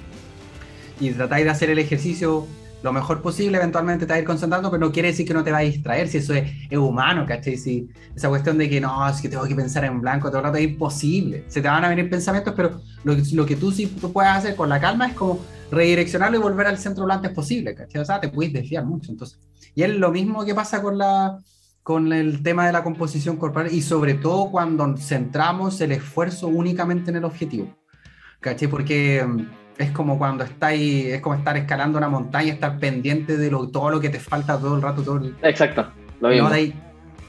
y 0.99 1.11
tratáis 1.11 1.45
de 1.45 1.51
hacer 1.51 1.69
el 1.69 1.79
ejercicio 1.79 2.47
lo 2.83 2.91
mejor 2.91 3.21
posible, 3.21 3.57
eventualmente 3.57 4.05
te 4.05 4.11
vas 4.11 4.17
a 4.17 4.19
ir 4.19 4.27
concentrando, 4.27 4.69
pero 4.69 4.85
no 4.85 4.91
quiere 4.91 5.07
decir 5.07 5.25
que 5.25 5.33
no 5.33 5.43
te 5.43 5.51
va 5.51 5.59
a 5.59 5.61
distraer, 5.61 6.09
si 6.09 6.17
eso 6.17 6.33
es, 6.33 6.51
humano, 6.77 7.25
¿cachai? 7.25 7.55
Si 7.55 7.87
esa 8.13 8.27
cuestión 8.27 8.57
de 8.57 8.69
que 8.69 8.81
no, 8.81 9.07
es 9.07 9.21
que 9.21 9.29
tengo 9.29 9.45
que 9.45 9.55
pensar 9.55 9.85
en 9.85 10.01
blanco 10.01 10.27
todo 10.27 10.39
el 10.39 10.43
rato 10.43 10.57
es 10.57 10.65
imposible. 10.65 11.45
Se 11.47 11.61
te 11.61 11.69
van 11.69 11.85
a 11.85 11.89
venir 11.89 12.09
pensamientos, 12.09 12.53
pero 12.55 12.81
lo, 13.05 13.15
lo 13.15 13.45
que 13.45 13.55
tú 13.55 13.71
sí 13.71 13.87
puedes 13.87 14.31
hacer 14.31 14.55
con 14.57 14.67
la 14.67 14.81
calma 14.81 15.07
es 15.07 15.13
como 15.13 15.39
redireccionarlo 15.71 16.37
y 16.37 16.41
volver 16.41 16.67
al 16.67 16.77
centro 16.77 17.07
lo 17.07 17.13
antes 17.13 17.31
posible, 17.31 17.73
¿cachai? 17.73 18.01
O 18.01 18.05
sea, 18.05 18.19
te 18.19 18.27
puedes 18.27 18.51
desviar 18.51 18.85
mucho. 18.85 19.11
Entonces, 19.11 19.39
y 19.73 19.83
es 19.83 19.89
lo 19.89 20.11
mismo 20.11 20.43
que 20.43 20.53
pasa 20.53 20.81
con, 20.81 20.97
la, 20.97 21.39
con 21.83 22.11
el 22.11 22.43
tema 22.43 22.65
de 22.65 22.73
la 22.73 22.83
composición 22.83 23.37
corporal 23.37 23.73
y 23.73 23.81
sobre 23.81 24.15
todo 24.15 24.51
cuando 24.51 24.97
centramos 24.97 25.79
el 25.79 25.93
esfuerzo 25.93 26.47
únicamente 26.47 27.11
en 27.11 27.17
el 27.17 27.23
objetivo, 27.23 27.73
¿cachai? 28.41 28.67
Porque 28.67 29.25
mm, 29.25 29.62
es 29.77 29.91
como 29.91 30.17
cuando 30.17 30.43
estáis, 30.43 31.05
es 31.05 31.21
como 31.21 31.35
estar 31.35 31.57
escalando 31.57 31.97
una 31.97 32.09
montaña, 32.09 32.53
estar 32.53 32.77
pendiente 32.79 33.37
de 33.37 33.51
lo, 33.51 33.67
todo 33.69 33.89
lo 33.89 33.99
que 33.99 34.09
te 34.09 34.19
falta 34.19 34.59
todo 34.59 34.75
el 34.75 34.81
rato. 34.81 35.01
Todo 35.01 35.17
el... 35.17 35.35
Exacto, 35.41 35.91
lo 36.19 36.29
mismo. 36.29 36.43
No 36.45 36.49
dais, 36.49 36.73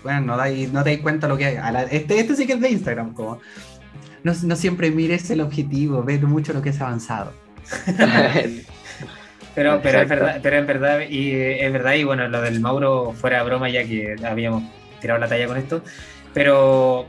bueno, 0.03 0.21
no 0.21 0.37
dais, 0.37 0.73
no 0.73 0.83
te 0.83 0.91
dais 0.91 1.01
cuenta 1.01 1.29
lo 1.29 1.37
que 1.37 1.47
hay. 1.47 1.57
Este, 1.91 2.21
este 2.21 2.37
sí 2.37 2.47
que 2.47 2.55
es 2.55 2.61
de 2.61 2.71
Instagram, 2.71 3.15
como. 3.15 3.41
No, 4.23 4.33
no 4.43 4.57
siempre 4.57 4.91
mires 4.91 5.31
el 5.31 5.41
objetivo, 5.41 6.03
ves 6.03 6.23
mucho 6.23 6.53
lo 6.53 6.63
que 6.63 6.71
es 6.71 6.81
avanzado. 6.81 7.33
pero, 9.55 9.81
pero 9.83 10.01
es 10.01 10.09
verdad, 10.09 10.41
pero 10.43 10.59
es 10.59 10.67
verdad, 10.67 11.01
y 11.09 11.33
es 11.33 11.73
verdad, 11.73 11.95
y 11.95 12.05
bueno, 12.05 12.29
lo 12.29 12.41
del 12.41 12.61
Mauro 12.61 13.13
fuera 13.13 13.43
broma 13.43 13.69
ya 13.69 13.85
que 13.85 14.17
habíamos 14.25 14.63
tirado 15.01 15.21
la 15.21 15.29
talla 15.29 15.47
con 15.47 15.57
esto, 15.59 15.83
pero 16.33 17.07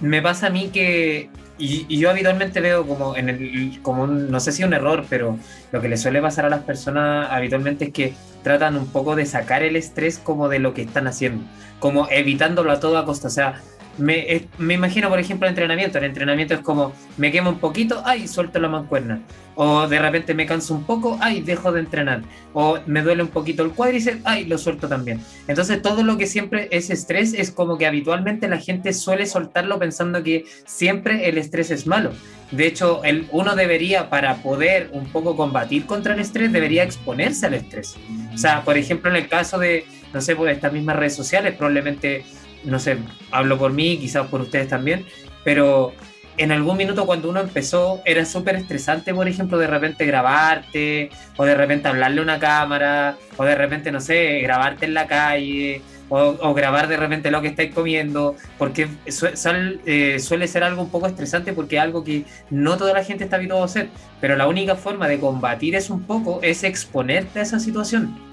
me 0.00 0.20
pasa 0.20 0.48
a 0.48 0.50
mí 0.50 0.68
que, 0.72 1.30
y, 1.58 1.98
yo 1.98 2.10
habitualmente 2.10 2.60
veo 2.60 2.86
como 2.86 3.16
en 3.16 3.28
el, 3.28 3.80
como 3.82 4.06
no 4.06 4.40
sé 4.40 4.52
si 4.52 4.64
un 4.64 4.72
error, 4.72 5.04
pero 5.08 5.38
lo 5.72 5.80
que 5.80 5.88
le 5.88 5.96
suele 5.96 6.22
pasar 6.22 6.46
a 6.46 6.48
las 6.48 6.62
personas 6.62 7.28
habitualmente 7.30 7.86
es 7.86 7.92
que 7.92 8.14
tratan 8.42 8.76
un 8.76 8.86
poco 8.86 9.16
de 9.16 9.26
sacar 9.26 9.62
el 9.62 9.76
estrés 9.76 10.18
como 10.18 10.48
de 10.48 10.60
lo 10.60 10.74
que 10.74 10.82
están 10.82 11.06
haciendo, 11.06 11.44
como 11.80 12.08
evitándolo 12.10 12.70
a 12.70 12.80
toda 12.80 13.04
costa, 13.04 13.28
o 13.28 13.30
sea, 13.30 13.60
me, 13.98 14.46
me, 14.58 14.74
imagino, 14.74 15.08
por 15.08 15.18
ejemplo, 15.18 15.46
el 15.46 15.52
entrenamiento. 15.52 15.98
El 15.98 16.04
entrenamiento 16.04 16.54
es 16.54 16.60
como, 16.60 16.92
me 17.16 17.30
quemo 17.30 17.50
un 17.50 17.58
poquito, 17.58 18.02
ay, 18.04 18.28
suelto 18.28 18.58
la 18.58 18.68
mancuerna. 18.68 19.20
O 19.54 19.88
de 19.88 19.98
repente 19.98 20.34
me 20.34 20.46
canso 20.46 20.74
un 20.74 20.84
poco, 20.84 21.18
ay, 21.20 21.40
dejo 21.40 21.72
de 21.72 21.80
entrenar. 21.80 22.22
O 22.52 22.78
me 22.86 23.02
duele 23.02 23.22
un 23.22 23.28
poquito 23.28 23.64
el 23.64 23.72
cuádriceps, 23.72 24.20
ay, 24.24 24.44
lo 24.46 24.56
suelto 24.56 24.88
también. 24.88 25.20
Entonces, 25.48 25.82
todo 25.82 26.02
lo 26.04 26.16
que 26.16 26.26
siempre 26.26 26.68
es 26.70 26.90
estrés 26.90 27.34
es 27.34 27.50
como 27.50 27.76
que 27.76 27.86
habitualmente 27.86 28.48
la 28.48 28.58
gente 28.58 28.92
suele 28.92 29.26
soltarlo 29.26 29.78
pensando 29.78 30.22
que 30.22 30.44
siempre 30.64 31.28
el 31.28 31.38
estrés 31.38 31.70
es 31.70 31.86
malo. 31.86 32.12
De 32.50 32.66
hecho, 32.66 33.02
el, 33.04 33.26
uno 33.32 33.56
debería, 33.56 34.08
para 34.08 34.36
poder 34.36 34.90
un 34.92 35.06
poco 35.06 35.36
combatir 35.36 35.86
contra 35.86 36.14
el 36.14 36.20
estrés, 36.20 36.52
debería 36.52 36.84
exponerse 36.84 37.46
al 37.46 37.54
estrés. 37.54 37.96
O 38.32 38.38
sea, 38.38 38.62
por 38.62 38.78
ejemplo, 38.78 39.10
en 39.10 39.16
el 39.16 39.28
caso 39.28 39.58
de, 39.58 39.84
no 40.14 40.20
sé, 40.20 40.34
por 40.34 40.48
estas 40.48 40.72
mismas 40.72 40.96
redes 40.96 41.14
sociales, 41.14 41.54
probablemente 41.54 42.24
no 42.64 42.78
sé, 42.78 42.98
hablo 43.30 43.58
por 43.58 43.72
mí, 43.72 43.98
quizás 43.98 44.26
por 44.28 44.40
ustedes 44.40 44.68
también, 44.68 45.06
pero 45.44 45.92
en 46.38 46.52
algún 46.52 46.76
minuto 46.76 47.04
cuando 47.04 47.28
uno 47.28 47.40
empezó 47.40 48.00
era 48.04 48.24
súper 48.24 48.56
estresante, 48.56 49.12
por 49.12 49.28
ejemplo, 49.28 49.58
de 49.58 49.66
repente 49.66 50.06
grabarte, 50.06 51.10
o 51.36 51.44
de 51.44 51.54
repente 51.54 51.88
hablarle 51.88 52.20
a 52.20 52.22
una 52.22 52.38
cámara, 52.38 53.16
o 53.36 53.44
de 53.44 53.54
repente, 53.54 53.90
no 53.90 54.00
sé, 54.00 54.40
grabarte 54.40 54.86
en 54.86 54.94
la 54.94 55.06
calle, 55.06 55.82
o, 56.10 56.54
grabar 56.54 56.88
de 56.88 56.96
repente 56.96 57.30
lo 57.30 57.42
que 57.42 57.48
estáis 57.48 57.74
comiendo, 57.74 58.34
porque 58.56 58.88
eh, 59.06 60.18
suele 60.20 60.48
ser 60.48 60.64
algo 60.64 60.82
un 60.82 60.90
poco 60.90 61.06
estresante 61.06 61.52
porque 61.52 61.76
es 61.76 61.82
algo 61.82 62.02
que 62.02 62.24
no 62.50 62.78
toda 62.78 62.94
la 62.94 63.04
gente 63.04 63.24
está 63.24 63.36
habituado 63.36 63.62
a 63.62 63.66
hacer, 63.66 63.88
pero 64.20 64.36
la 64.36 64.46
única 64.46 64.74
forma 64.76 65.06
de 65.08 65.18
combatir 65.18 65.74
eso 65.74 65.92
un 65.92 66.04
poco 66.04 66.40
es 66.42 66.64
exponerte 66.64 67.40
a 67.40 67.42
esa 67.42 67.60
situación 67.60 68.27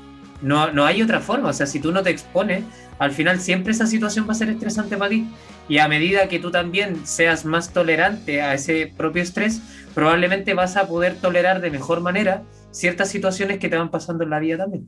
No, 0.46 0.72
no 0.72 0.86
hay 0.86 1.02
otra 1.02 1.22
forma. 1.22 1.50
O 1.50 1.54
sea, 1.54 1.66
si 1.66 1.80
tú 1.80 1.92
no 1.92 2.04
te 2.04 2.12
expones, 2.12 2.64
al 3.00 3.12
final 3.12 3.40
siempre 3.40 3.72
esa 3.72 3.88
situación 3.88 4.28
va 4.30 4.34
a 4.34 4.36
ser 4.36 4.50
estresante 4.50 4.96
para 4.96 5.10
ti. 5.10 5.26
Y 5.68 5.80
a 5.80 5.88
medida 5.88 6.28
que 6.28 6.38
tú 6.38 6.52
también 6.52 7.08
seas 7.08 7.46
más 7.46 7.74
tolerante 7.74 8.44
a 8.44 8.54
ese 8.54 8.94
propio 8.96 9.24
estrés, 9.24 9.60
probablemente 9.96 10.54
vas 10.54 10.78
a 10.78 10.88
poder 10.88 11.16
tolerar 11.16 11.62
de 11.62 11.72
mejor 11.72 12.00
manera 12.02 12.44
ciertas 12.70 13.10
situaciones 13.10 13.58
que 13.58 13.70
te 13.70 13.76
van 13.76 13.90
pasando 13.90 14.24
en 14.24 14.30
la 14.30 14.38
vida 14.40 14.58
también. 14.58 14.86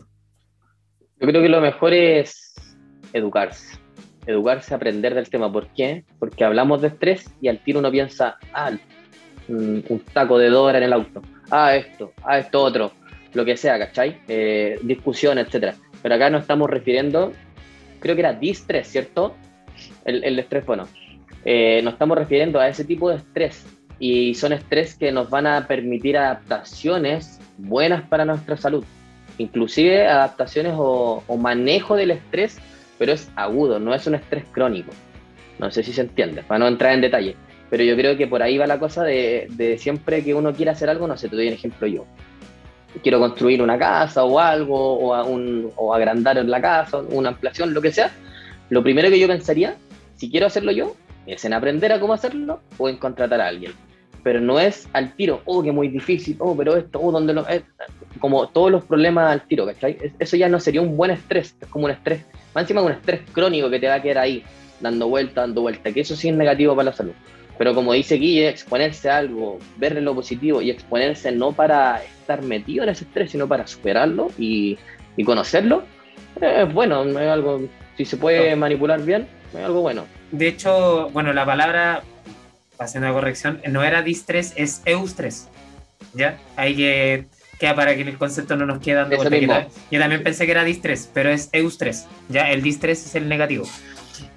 Yo 1.19 1.27
creo 1.27 1.41
que 1.41 1.49
lo 1.49 1.59
mejor 1.59 1.91
es 1.91 2.53
educarse. 3.13 3.79
Educarse, 4.27 4.75
aprender 4.75 5.15
del 5.15 5.27
tema. 5.27 5.51
¿Por 5.51 5.69
qué? 5.73 6.05
Porque 6.19 6.43
hablamos 6.43 6.83
de 6.83 6.89
estrés 6.89 7.33
y 7.41 7.47
al 7.47 7.63
tiro 7.63 7.79
uno 7.79 7.89
piensa, 7.89 8.37
ah, 8.53 8.73
un 9.47 10.03
taco 10.13 10.37
de 10.37 10.49
dólar 10.49 10.75
en 10.75 10.83
el 10.83 10.93
auto. 10.93 11.23
Ah, 11.49 11.75
esto, 11.75 12.13
ah, 12.23 12.37
esto 12.37 12.61
otro. 12.61 12.91
Lo 13.37 13.45
que 13.45 13.55
sea, 13.55 13.77
¿cachai? 13.77 14.17
Eh, 14.27 14.79
discusión, 14.81 15.37
etcétera. 15.37 15.75
Pero 16.01 16.15
acá 16.15 16.29
nos 16.29 16.41
estamos 16.41 16.69
refiriendo, 16.69 17.31
creo 17.99 18.15
que 18.15 18.21
era 18.21 18.33
distrés, 18.33 18.87
¿cierto? 18.87 19.35
El, 20.05 20.23
el 20.23 20.39
estrés, 20.39 20.65
bueno. 20.65 20.87
Eh, 21.45 21.81
nos 21.83 21.93
estamos 21.93 22.17
refiriendo 22.17 22.59
a 22.59 22.67
ese 22.67 22.83
tipo 22.83 23.09
de 23.09 23.17
estrés. 23.17 23.65
Y 23.99 24.33
son 24.33 24.53
estrés 24.53 24.95
que 24.95 25.11
nos 25.11 25.29
van 25.29 25.47
a 25.47 25.67
permitir 25.67 26.17
adaptaciones 26.17 27.39
buenas 27.57 28.07
para 28.09 28.25
nuestra 28.25 28.57
salud 28.57 28.83
inclusive 29.37 30.07
adaptaciones 30.07 30.73
o, 30.75 31.23
manejo 31.37 31.95
del 31.95 32.11
estrés, 32.11 32.57
pero 32.97 33.13
es 33.13 33.29
agudo, 33.35 33.79
no 33.79 33.93
es 33.93 34.07
un 34.07 34.15
estrés 34.15 34.45
crónico. 34.51 34.91
No 35.59 35.71
sé 35.71 35.83
si 35.83 35.93
se 35.93 36.01
entiende, 36.01 36.43
para 36.43 36.59
no 36.59 36.67
entrar 36.67 36.93
en 36.93 37.01
detalle. 37.01 37.35
Pero 37.69 37.83
yo 37.83 37.95
creo 37.95 38.15
que 38.15 38.27
por 38.27 38.41
ahí 38.41 38.57
va 38.57 38.67
la 38.67 38.79
cosa 38.79 39.03
de, 39.03 39.77
siempre 39.79 40.23
que 40.23 40.33
uno 40.33 40.53
quiera 40.53 40.71
hacer 40.71 40.89
algo, 40.89 41.07
no 41.07 41.17
sé, 41.17 41.29
te 41.29 41.35
doy 41.35 41.47
un 41.47 41.53
ejemplo 41.53 41.87
yo. 41.87 42.05
Quiero 43.01 43.19
construir 43.19 43.61
una 43.61 43.77
casa 43.77 44.23
o 44.23 44.39
algo, 44.39 44.99
o, 44.99 45.25
un, 45.25 45.71
o 45.75 45.93
agrandar 45.93 46.43
la 46.45 46.61
casa, 46.61 46.97
una 47.09 47.29
ampliación, 47.29 47.73
lo 47.73 47.81
que 47.81 47.91
sea. 47.91 48.11
Lo 48.69 48.83
primero 48.83 49.09
que 49.09 49.19
yo 49.19 49.27
pensaría, 49.27 49.75
si 50.15 50.29
quiero 50.29 50.47
hacerlo 50.47 50.71
yo, 50.71 50.95
es 51.25 51.43
en 51.45 51.53
aprender 51.53 51.91
a 51.91 51.99
cómo 51.99 52.13
hacerlo 52.13 52.61
o 52.77 52.89
en 52.89 52.97
contratar 52.97 53.41
a 53.41 53.47
alguien 53.47 53.73
pero 54.27 54.41
no 54.41 54.59
es 54.59 54.89
al 54.91 55.13
tiro, 55.15 55.41
oh, 55.45 55.63
que 55.63 55.71
muy 55.71 55.87
difícil, 55.87 56.35
oh, 56.39 56.53
pero 56.53 56.75
esto, 56.75 56.99
oh, 57.01 57.13
donde 57.13 57.33
lo. 57.33 57.47
Eh, 57.47 57.63
como 58.19 58.49
todos 58.49 58.69
los 58.69 58.83
problemas 58.83 59.31
al 59.31 59.47
tiro, 59.47 59.65
¿cachai? 59.65 59.97
Eso 60.19 60.35
ya 60.35 60.49
no 60.49 60.59
sería 60.59 60.81
un 60.81 60.97
buen 60.97 61.11
estrés, 61.11 61.55
es 61.61 61.67
como 61.69 61.85
un 61.85 61.91
estrés, 61.91 62.25
más 62.53 62.63
encima 62.63 62.81
un 62.81 62.91
estrés 62.91 63.21
crónico 63.31 63.69
que 63.69 63.79
te 63.79 63.87
va 63.87 63.93
a 63.93 64.01
quedar 64.01 64.17
ahí, 64.17 64.43
dando 64.81 65.07
vuelta, 65.07 65.39
dando 65.39 65.61
vuelta, 65.61 65.93
que 65.93 66.01
eso 66.01 66.13
sí 66.13 66.27
es 66.27 66.35
negativo 66.35 66.75
para 66.75 66.89
la 66.89 66.93
salud. 66.93 67.13
Pero 67.57 67.73
como 67.73 67.93
dice 67.93 68.15
Guille, 68.15 68.49
exponerse 68.49 69.09
a 69.09 69.17
algo, 69.17 69.59
verle 69.77 70.01
lo 70.01 70.13
positivo 70.13 70.61
y 70.61 70.69
exponerse 70.69 71.31
no 71.31 71.51
para 71.51 72.03
estar 72.03 72.41
metido 72.43 72.83
en 72.83 72.89
ese 72.89 73.05
estrés, 73.05 73.31
sino 73.31 73.47
para 73.47 73.65
superarlo 73.65 74.29
y, 74.37 74.77
y 75.15 75.23
conocerlo, 75.23 75.83
es 76.39 76.73
bueno, 76.73 77.03
es 77.03 77.15
algo, 77.17 77.67
si 77.97 78.05
se 78.05 78.17
puede 78.17 78.55
manipular 78.55 79.01
bien, 79.01 79.27
es 79.53 79.63
algo 79.63 79.81
bueno. 79.81 80.05
De 80.31 80.47
hecho, 80.47 81.09
bueno, 81.11 81.33
la 81.33 81.45
palabra 81.45 82.03
haciendo 82.79 83.07
la 83.07 83.13
corrección, 83.13 83.61
no 83.69 83.83
era 83.83 84.01
distrés, 84.01 84.53
es 84.55 84.81
eustres. 84.85 85.49
¿Ya? 86.13 86.37
Ahí 86.55 86.75
que 86.75 87.25
queda 87.59 87.75
para 87.75 87.95
que 87.95 88.01
el 88.01 88.17
concepto 88.17 88.55
no 88.55 88.65
nos 88.65 88.79
quede 88.79 88.95
dando. 88.95 89.15
Yo 89.15 89.99
también 89.99 90.23
pensé 90.23 90.45
que 90.45 90.51
era 90.51 90.63
distrés, 90.63 91.09
pero 91.13 91.29
es 91.29 91.49
eustres. 91.51 92.07
¿Ya? 92.29 92.51
El 92.51 92.61
distrés 92.61 93.05
es 93.05 93.15
el 93.15 93.27
negativo. 93.27 93.65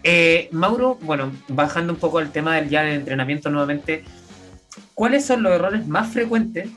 Eh, 0.02 0.48
Mauro, 0.52 0.96
bueno, 1.02 1.32
bajando 1.48 1.92
un 1.92 1.98
poco 1.98 2.18
al 2.18 2.32
tema 2.32 2.56
del 2.56 2.68
ya 2.68 2.82
del 2.82 3.00
entrenamiento 3.00 3.50
nuevamente, 3.50 4.04
¿cuáles 4.94 5.26
son 5.26 5.42
los 5.42 5.52
errores 5.52 5.86
más 5.86 6.12
frecuentes 6.12 6.68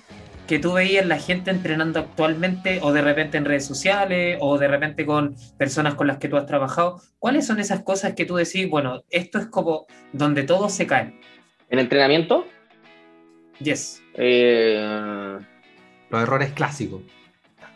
que 0.48 0.60
tú 0.60 0.74
veías 0.74 1.06
la 1.06 1.18
gente 1.18 1.52
entrenando 1.52 2.00
actualmente 2.00 2.80
o 2.82 2.92
de 2.92 3.02
repente 3.02 3.38
en 3.38 3.46
redes 3.46 3.66
sociales 3.66 4.38
o 4.42 4.58
de 4.58 4.68
repente 4.68 5.06
con 5.06 5.36
personas 5.58 5.96
con 5.96 6.08
las 6.08 6.18
que 6.18 6.28
tú 6.28 6.36
has 6.36 6.46
trabajado? 6.46 7.02
¿Cuáles 7.20 7.48
son 7.48 7.60
esas 7.60 7.82
cosas 7.84 8.14
que 8.14 8.26
tú 8.26 8.36
decís, 8.36 8.70
bueno, 8.70 9.04
esto 9.10 9.40
es 9.40 9.46
como 9.48 9.86
donde 10.12 10.44
todo 10.44 10.70
se 10.70 10.86
cae? 10.86 11.18
¿En 11.70 11.80
entrenamiento? 11.80 12.46
Yes. 13.60 14.02
Eh, 14.16 15.40
Los 16.10 16.22
errores 16.22 16.52
clásicos. 16.52 17.02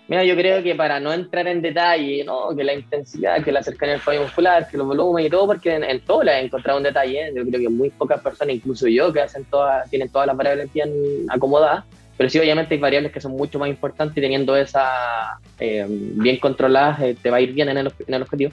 Mira, 0.08 0.24
yo 0.24 0.36
creo 0.36 0.64
que 0.64 0.74
para 0.74 1.02
no 1.02 1.12
entrar 1.12 1.48
en 1.48 1.62
detalle, 1.62 2.24
¿no? 2.24 2.56
que 2.56 2.64
la 2.64 2.74
intensidad, 2.74 3.44
que 3.44 3.52
la 3.52 3.62
cercanía 3.62 3.94
del 3.94 4.02
fallo 4.02 4.22
muscular, 4.22 4.68
que 4.70 4.78
los 4.78 4.88
volúmenes 4.88 5.28
y 5.28 5.30
todo, 5.30 5.48
porque 5.48 5.76
en, 5.76 6.00
todo 6.02 6.24
le 6.24 6.32
he 6.32 6.46
encontrado 6.46 6.78
un 6.78 6.84
detalle. 6.84 7.28
¿eh? 7.28 7.34
Yo 7.36 7.46
creo 7.46 7.60
que 7.60 7.70
muy 7.70 7.90
pocas 7.90 8.22
personas, 8.22 8.56
incluso 8.56 8.88
yo, 8.88 9.12
que 9.12 9.20
hacen 9.20 9.44
todas, 9.46 9.90
tienen 9.90 10.10
todas 10.10 10.28
las 10.28 10.38
variables 10.38 10.72
bien 10.72 10.92
acomodadas. 11.30 11.84
Pero 12.18 12.30
sí, 12.30 12.40
obviamente 12.40 12.74
hay 12.74 12.80
variables 12.80 13.12
que 13.12 13.20
son 13.20 13.34
mucho 13.34 13.60
más 13.60 13.70
importantes 13.70 14.18
y 14.18 14.22
teniendo 14.22 14.56
esas 14.56 15.40
eh, 15.60 15.86
bien 15.88 16.38
controladas 16.38 17.00
te 17.22 17.30
va 17.30 17.38
a 17.38 17.42
ir 17.42 17.52
bien 17.52 17.68
en 17.70 17.78
el, 17.78 17.92
en 18.08 18.14
el 18.14 18.22
objetivo. 18.22 18.52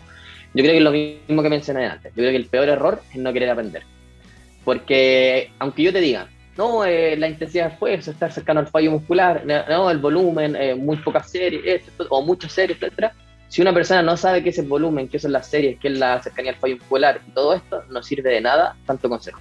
Yo 0.55 0.63
creo 0.63 0.73
que 0.73 0.79
es 0.79 0.85
lo 0.85 0.91
mismo 0.91 1.43
que 1.43 1.49
mencioné 1.49 1.87
antes. 1.87 2.13
Yo 2.15 2.17
creo 2.17 2.31
que 2.31 2.37
el 2.37 2.47
peor 2.47 2.69
error 2.69 3.01
es 3.11 3.17
no 3.17 3.33
querer 3.33 3.51
aprender. 3.51 3.85
Porque 4.65 5.51
aunque 5.59 5.83
yo 5.83 5.93
te 5.93 6.01
diga, 6.01 6.29
no, 6.57 6.85
eh, 6.85 7.17
la 7.17 7.29
intensidad 7.29 7.67
de 7.67 7.73
esfuerzo, 7.73 8.11
estar 8.13 8.31
cercano 8.31 8.61
al 8.61 8.69
fallo 8.69 8.93
muscular, 8.93 9.45
no, 9.45 9.91
el 9.91 9.99
volumen, 9.99 10.55
eh, 10.57 10.75
muy 10.75 10.97
pocas 10.99 11.31
series, 11.31 11.83
o 12.09 12.23
muchas 12.23 12.53
series, 12.53 12.81
etcétera. 12.81 13.13
Si 13.49 13.61
una 13.61 13.73
persona 13.73 14.03
no 14.03 14.17
sabe 14.17 14.43
qué 14.43 14.51
es 14.51 14.59
el 14.59 14.67
volumen, 14.67 15.09
qué 15.09 15.19
son 15.19 15.33
las 15.33 15.49
series, 15.49 15.79
qué 15.79 15.89
es 15.89 15.99
la 15.99 16.23
cercanía 16.23 16.53
al 16.53 16.59
fallo 16.59 16.77
muscular 16.77 17.21
y 17.27 17.31
todo 17.33 17.55
esto, 17.55 17.83
no 17.91 18.03
sirve 18.03 18.31
de 18.31 18.41
nada 18.41 18.77
tanto 18.87 19.09
consejo. 19.09 19.41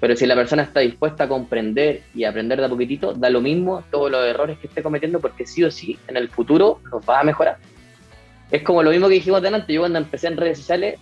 Pero 0.00 0.16
si 0.16 0.26
la 0.26 0.34
persona 0.34 0.62
está 0.62 0.80
dispuesta 0.80 1.24
a 1.24 1.28
comprender 1.28 2.02
y 2.14 2.24
aprender 2.24 2.58
de 2.58 2.66
a 2.66 2.68
poquitito, 2.68 3.14
da 3.14 3.30
lo 3.30 3.40
mismo 3.40 3.84
todos 3.90 4.10
los 4.10 4.26
errores 4.26 4.58
que 4.58 4.66
esté 4.66 4.82
cometiendo, 4.82 5.20
porque 5.20 5.46
sí 5.46 5.62
o 5.64 5.70
sí, 5.70 5.98
en 6.08 6.16
el 6.16 6.28
futuro 6.28 6.80
los 6.90 7.08
va 7.08 7.20
a 7.20 7.24
mejorar. 7.24 7.58
Es 8.50 8.62
como 8.62 8.82
lo 8.82 8.90
mismo 8.90 9.08
que 9.08 9.14
dijimos 9.14 9.40
delante, 9.40 9.72
yo 9.72 9.82
cuando 9.82 9.98
empecé 9.98 10.26
en 10.26 10.36
redes 10.36 10.58
sociales, 10.58 10.98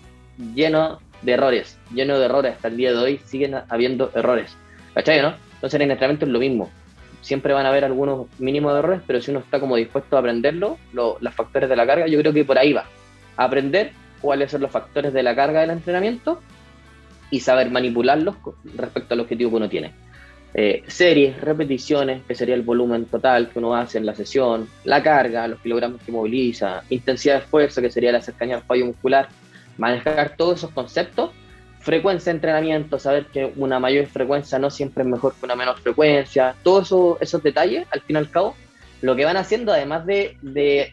lleno 0.55 1.01
de 1.23 1.33
errores, 1.33 1.79
lleno 1.95 2.19
de 2.19 2.27
errores. 2.27 2.55
Hasta 2.55 2.69
el 2.69 2.77
día 2.77 2.93
de 2.93 2.99
hoy 2.99 3.21
siguen 3.25 3.57
habiendo 3.69 4.11
errores. 4.15 4.57
¿Cachai, 4.95 5.23
no? 5.23 5.35
Entonces 5.55 5.81
en 5.81 5.91
entrenamiento 5.91 6.27
es 6.27 6.33
lo 6.33 6.39
mismo. 6.39 6.71
Siempre 7.21 7.53
van 7.53 7.67
a 7.67 7.69
haber 7.69 7.85
algunos 7.85 8.27
mínimos 8.39 8.77
errores, 8.79 9.03
pero 9.07 9.21
si 9.21 9.31
uno 9.31 9.41
está 9.41 9.61
como 9.61 9.77
dispuesto 9.77 10.17
a 10.17 10.21
aprenderlo, 10.21 10.79
los 10.93 11.35
factores 11.35 11.69
de 11.69 11.77
la 11.77 11.87
carga, 11.87 12.07
yo 12.07 12.19
creo 12.19 12.33
que 12.33 12.45
por 12.45 12.59
ahí 12.59 12.73
va. 12.73 12.87
Aprender 13.37 13.93
cuáles 14.21 14.51
son 14.51 14.63
los 14.63 14.71
factores 14.71 15.13
de 15.13 15.23
la 15.23 15.35
carga 15.35 15.61
del 15.61 15.71
entrenamiento 15.71 16.41
y 17.31 17.41
saber 17.41 17.71
manipularlos 17.71 18.37
respecto 18.77 19.15
al 19.15 19.21
objetivo 19.21 19.51
que 19.51 19.57
uno 19.57 19.69
tiene. 19.69 19.93
Eh, 20.53 20.83
series, 20.89 21.41
repeticiones, 21.41 22.23
que 22.27 22.35
sería 22.35 22.57
el 22.57 22.63
volumen 22.63 23.05
total 23.05 23.51
que 23.51 23.61
uno 23.61 23.77
hace 23.77 23.99
en 23.99 24.07
la 24.07 24.17
sesión, 24.17 24.69
la 24.85 25.01
carga, 25.01 25.47
los 25.47 25.61
kilogramos 25.61 26.03
que 26.03 26.11
moviliza, 26.11 26.83
intensidad 26.91 27.37
de 27.37 27.41
esfuerzo, 27.43 27.81
que 27.81 27.91
sería 27.91 28.11
la 28.11 28.21
cercanía 28.21 28.57
al 28.57 28.63
fallo 28.63 28.87
muscular, 28.87 29.29
manejar 29.79 30.35
todos 30.37 30.59
esos 30.59 30.71
conceptos, 30.71 31.31
frecuencia 31.81 32.33
de 32.33 32.37
entrenamiento, 32.37 32.99
saber 32.99 33.27
que 33.27 33.53
una 33.57 33.81
mayor 33.81 34.07
frecuencia 34.07 34.59
no 34.59 34.71
siempre 34.71 35.03
es 35.03 35.09
mejor 35.09 35.35
que 35.35 35.47
una 35.47 35.57
menor 35.57 35.79
frecuencia, 35.81 36.55
todos 36.63 36.87
eso, 36.87 37.19
esos 37.21 37.43
detalles, 37.43 37.87
al 37.91 38.03
fin 38.03 38.17
y 38.17 38.19
al 38.19 38.31
cabo, 38.31 38.55
lo 39.03 39.17
que 39.17 39.25
van 39.25 39.39
haciendo, 39.39 39.73
además 39.73 40.05
de, 40.05 40.37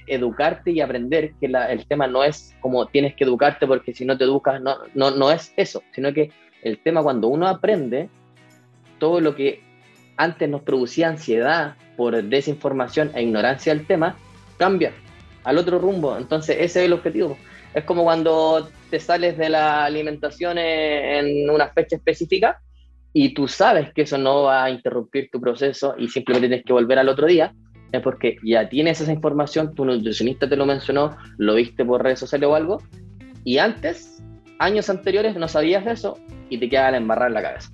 educarte 0.08 0.72
y 0.72 0.80
aprender, 0.80 1.34
que 1.40 1.48
el 1.48 1.86
tema 1.88 2.08
no 2.08 2.24
es 2.24 2.56
como 2.62 2.86
tienes 2.86 3.16
que 3.16 3.26
educarte 3.26 3.68
porque 3.68 3.94
si 3.94 4.06
no 4.06 4.18
te 4.18 4.24
educas, 4.24 4.62
no, 4.62 4.78
no, 4.94 5.12
no 5.12 5.30
es 5.30 5.54
eso, 5.58 5.84
sino 5.92 6.14
que 6.14 6.32
el 6.64 6.80
tema 6.80 7.04
cuando 7.04 7.28
uno 7.28 7.48
aprende, 7.48 8.10
todo 8.98 9.20
lo 9.20 9.36
que 9.36 9.62
antes 10.16 10.50
nos 10.50 10.62
producía 10.62 11.10
ansiedad 11.10 11.76
por 11.98 12.24
desinformación 12.24 13.12
e 13.14 13.24
ignorancia 13.24 13.74
del 13.74 13.86
tema, 13.86 14.16
cambia 14.58 14.94
al 15.44 15.58
otro 15.58 15.80
rumbo. 15.80 16.18
Entonces 16.18 16.56
ese 16.60 16.80
es 16.80 16.86
el 16.86 16.94
objetivo. 16.94 17.38
Es 17.74 17.84
como 17.84 18.04
cuando 18.04 18.70
te 18.90 19.00
sales 19.00 19.38
de 19.38 19.50
la 19.50 19.86
alimentación 19.86 20.58
en 20.58 21.50
una 21.50 21.70
fecha 21.70 21.96
específica 21.96 22.60
y 23.14 23.34
tú 23.34 23.48
sabes 23.48 23.92
que 23.94 24.04
eso 24.04 24.18
no 24.18 24.44
va 24.44 24.66
a 24.66 24.70
interrumpir 24.70 25.30
tu 25.32 25.42
proceso 25.42 25.96
y 25.98 26.08
simplemente 26.08 26.50
tienes 26.50 26.66
que 26.66 26.74
volver 26.74 27.00
al 27.00 27.10
otro 27.10 27.26
día, 27.26 27.54
es 27.92 28.02
porque 28.02 28.38
ya 28.44 28.70
tienes 28.70 29.02
esa 29.02 29.12
información, 29.12 29.74
tu 29.74 29.86
nutricionista 29.86 30.48
te 30.48 30.56
lo 30.56 30.66
mencionó, 30.66 31.18
lo 31.38 31.56
viste 31.56 31.84
por 31.84 32.04
redes 32.04 32.20
sociales 32.20 32.50
o 32.50 32.56
algo, 32.56 32.82
y 33.44 33.58
antes, 33.58 34.22
años 34.60 34.90
anteriores, 34.90 35.36
no 35.36 35.48
sabías 35.48 35.86
de 35.86 35.94
eso 35.94 36.18
y 36.50 36.58
te 36.58 36.70
queda 36.70 36.92
la 36.92 36.98
embarrar 36.98 37.30
en 37.30 37.34
la 37.34 37.42
cabeza. 37.42 37.70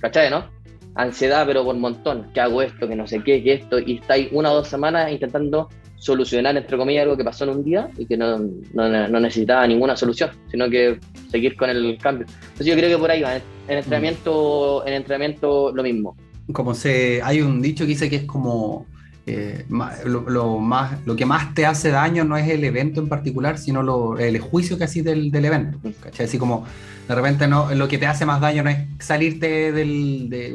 ¿Cachai, 0.00 0.30
no? 0.30 0.50
Ansiedad, 0.96 1.46
pero 1.46 1.64
por 1.64 1.76
montón, 1.76 2.32
que 2.32 2.40
hago 2.40 2.62
esto, 2.62 2.88
que 2.88 2.96
no 2.96 3.06
sé 3.06 3.22
qué, 3.22 3.42
que 3.42 3.54
esto, 3.54 3.78
y 3.78 3.98
estáis 3.98 4.28
una 4.32 4.52
o 4.52 4.56
dos 4.56 4.68
semanas 4.68 5.12
intentando 5.12 5.68
solucionar, 6.04 6.54
entre 6.54 6.76
comillas, 6.76 7.04
algo 7.04 7.16
que 7.16 7.24
pasó 7.24 7.44
en 7.44 7.50
un 7.50 7.64
día 7.64 7.88
y 7.96 8.04
que 8.04 8.14
no, 8.14 8.38
no, 8.74 9.20
necesitaba 9.20 9.66
ninguna 9.66 9.96
solución, 9.96 10.30
sino 10.50 10.68
que 10.68 11.00
seguir 11.30 11.56
con 11.56 11.70
el 11.70 11.96
cambio. 11.96 12.26
Entonces 12.42 12.66
yo 12.66 12.74
creo 12.74 12.90
que 12.90 12.98
por 12.98 13.10
ahí 13.10 13.22
va, 13.22 13.36
en, 13.36 13.42
entrenamiento, 13.68 14.86
en 14.86 14.92
entrenamiento 14.92 15.72
lo 15.74 15.82
mismo. 15.82 16.14
Como 16.52 16.74
se, 16.74 17.22
hay 17.22 17.40
un 17.40 17.62
dicho 17.62 17.84
que 17.84 17.88
dice 17.88 18.10
que 18.10 18.16
es 18.16 18.24
como 18.24 18.86
eh, 19.26 19.64
lo, 20.04 20.58
más, 20.58 20.98
lo 21.06 21.16
que 21.16 21.24
más 21.24 21.54
te 21.54 21.64
hace 21.64 21.88
daño 21.88 22.24
no 22.24 22.36
es 22.36 22.50
el 22.50 22.62
evento 22.64 23.00
en 23.00 23.08
particular, 23.08 23.56
sino 23.56 23.82
lo, 23.82 24.18
el 24.18 24.38
juicio 24.40 24.76
que 24.76 24.84
haces 24.84 25.04
del, 25.04 25.30
del 25.30 25.46
evento. 25.46 25.78
¿cachai? 26.02 26.26
Así 26.26 26.36
como 26.36 26.66
de 27.08 27.14
repente 27.14 27.48
no, 27.48 27.74
lo 27.74 27.88
que 27.88 27.96
te 27.96 28.06
hace 28.06 28.26
más 28.26 28.42
daño 28.42 28.62
no 28.62 28.68
es 28.68 28.78
salirte 28.98 29.72
del, 29.72 30.28
de, 30.28 30.54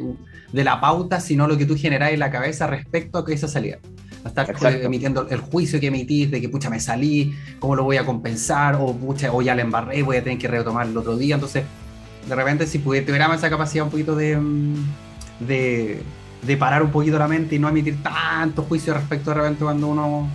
de, 0.52 0.64
la 0.64 0.80
pauta, 0.80 1.18
sino 1.18 1.48
lo 1.48 1.58
que 1.58 1.66
tú 1.66 1.76
generas 1.76 2.12
en 2.12 2.20
la 2.20 2.30
cabeza 2.30 2.68
respecto 2.68 3.18
a 3.18 3.32
esa 3.32 3.48
salida. 3.48 3.78
Estar 4.28 4.74
emitiendo 4.82 5.26
el 5.28 5.40
juicio 5.40 5.80
que 5.80 5.86
emitís 5.86 6.30
de 6.30 6.40
que 6.40 6.48
pucha 6.48 6.68
me 6.70 6.80
salí, 6.80 7.34
cómo 7.58 7.74
lo 7.74 7.84
voy 7.84 7.96
a 7.96 8.04
compensar, 8.04 8.76
o 8.76 8.94
pucha, 8.94 9.32
o 9.32 9.42
ya 9.42 9.54
le 9.54 9.62
embarré, 9.62 10.02
voy 10.02 10.18
a 10.18 10.22
tener 10.22 10.38
que 10.38 10.48
retomar 10.48 10.86
el 10.86 10.96
otro 10.96 11.16
día. 11.16 11.36
Entonces, 11.36 11.64
de 12.28 12.34
repente, 12.34 12.66
si 12.66 12.78
tuviéramos 12.78 13.38
esa 13.38 13.50
capacidad 13.50 13.84
un 13.84 13.90
poquito 13.90 14.14
de, 14.14 14.36
mm, 14.36 14.74
de, 15.40 16.02
de, 16.42 16.56
parar 16.56 16.82
un 16.82 16.90
poquito 16.90 17.18
la 17.18 17.28
mente 17.28 17.54
y 17.56 17.58
no 17.58 17.68
emitir 17.68 18.02
tanto 18.02 18.62
juicio 18.62 18.94
respecto 18.94 19.30
de 19.30 19.36
repente 19.36 19.64
cuando 19.64 19.88
uno. 19.88 20.28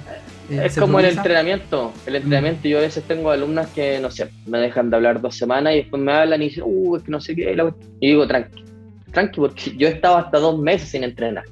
Eh, 0.49 0.61
es 0.65 0.77
como 0.77 0.99
el 0.99 1.05
entrenamiento. 1.05 1.93
El 2.05 2.13
mm. 2.13 2.17
entrenamiento, 2.17 2.67
yo 2.67 2.79
a 2.79 2.81
veces 2.81 3.03
tengo 3.03 3.29
alumnas 3.29 3.67
que, 3.67 3.99
no 3.99 4.09
sé, 4.09 4.29
me 4.47 4.57
dejan 4.59 4.89
de 4.89 4.95
hablar 4.95 5.21
dos 5.21 5.38
semanas 5.38 5.73
y 5.73 5.77
después 5.77 6.01
me 6.01 6.11
hablan 6.11 6.41
y 6.41 6.49
dicen, 6.49 6.63
uh, 6.65 6.97
es 6.97 7.03
que 7.03 7.11
no 7.11 7.21
sé 7.21 7.36
qué. 7.36 7.55
Y 7.99 8.07
digo, 8.07 8.27
tranqui, 8.27 8.63
tranqui, 9.11 9.39
porque 9.39 9.75
yo 9.77 9.88
he 9.88 9.91
estado 9.91 10.17
hasta 10.17 10.39
dos 10.39 10.59
meses 10.59 10.89
sin 10.89 11.03
entrenar. 11.03 11.45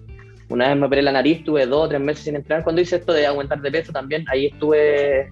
Una 0.53 0.67
vez 0.67 0.77
me 0.77 0.85
operé 0.85 1.01
la 1.01 1.11
nariz, 1.11 1.39
estuve 1.39 1.65
dos 1.65 1.85
o 1.85 1.89
tres 1.89 1.99
meses 1.99 2.25
sin 2.25 2.35
entrenar. 2.35 2.63
Cuando 2.63 2.79
hice 2.79 2.97
esto 2.97 3.11
de 3.11 3.25
aumentar 3.25 3.59
de 3.59 3.71
peso 3.71 3.91
también, 3.91 4.23
ahí 4.29 4.45
estuve. 4.45 5.31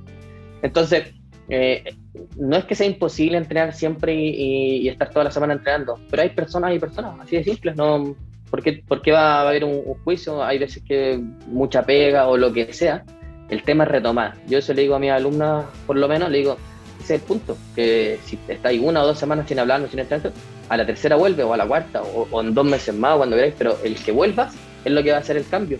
Entonces, 0.64 1.14
eh, 1.48 1.96
no 2.40 2.58
es 2.58 2.66
que 2.66 2.74
sea 2.74 2.88
imposible 2.88 3.38
entrenar 3.38 3.72
siempre 3.72 4.16
y, 4.16 4.90
estar 4.90 5.12
toda 5.12 5.26
la 5.26 5.32
semana 5.32 5.54
entrenando, 5.54 6.00
pero 6.10 6.24
hay 6.24 6.30
personas 6.30 6.74
y 6.74 6.80
personas, 6.80 7.20
así 7.20 7.36
de 7.36 7.44
simples, 7.44 7.76
¿no? 7.76 8.16
¿Por 8.50 8.64
qué, 8.64 9.12
va, 9.12 9.36
a 9.36 9.48
haber 9.48 9.64
un, 9.64 9.84
juicio? 10.04 10.44
Hay 10.44 10.58
veces 10.58 10.82
que 10.88 11.22
mucha 11.46 11.84
pega 11.84 12.28
o 12.28 12.36
lo 12.36 12.52
que 12.52 12.74
sea. 12.74 13.06
El 13.50 13.62
tema 13.62 13.84
es 13.84 13.92
retomar. 13.92 14.34
Yo 14.48 14.58
eso 14.58 14.74
le 14.74 14.82
digo 14.82 14.96
a 14.96 15.00
mis 15.00 15.12
alumnas, 15.12 15.66
por 15.86 15.98
lo 15.98 16.08
menos, 16.08 16.32
le 16.32 16.40
digo, 16.40 16.58
ese 17.00 17.14
es 17.14 17.22
el 17.22 17.28
punto, 17.28 17.56
que 17.76 18.18
si 18.26 18.40
estáis 18.48 18.82
una 18.82 19.04
o 19.04 19.06
dos 19.06 19.20
semanas 19.20 19.48
sin 19.48 19.60
hablar, 19.60 19.88
sin 19.88 20.00
entrenar, 20.00 20.34
a 20.68 20.78
la 20.78 20.86
tercera 20.88 21.16
vuelve 21.16 21.44
o 21.44 21.54
a 21.54 21.58
la 21.58 21.68
cuarta 21.68 22.02
o, 22.02 22.42
en 22.42 22.56
dos 22.56 22.66
meses 22.66 22.96
más, 22.96 23.18
cuando 23.18 23.36
queráis, 23.36 23.54
pero 23.56 23.78
el 23.84 23.96
que 23.96 24.12
vuelvas 24.12 24.56
es 24.86 24.92
lo 24.92 25.04
que 25.04 25.12
va 25.12 25.18
a 25.18 25.20
hacer 25.22 25.38
el 25.38 25.48
cambio. 25.48 25.80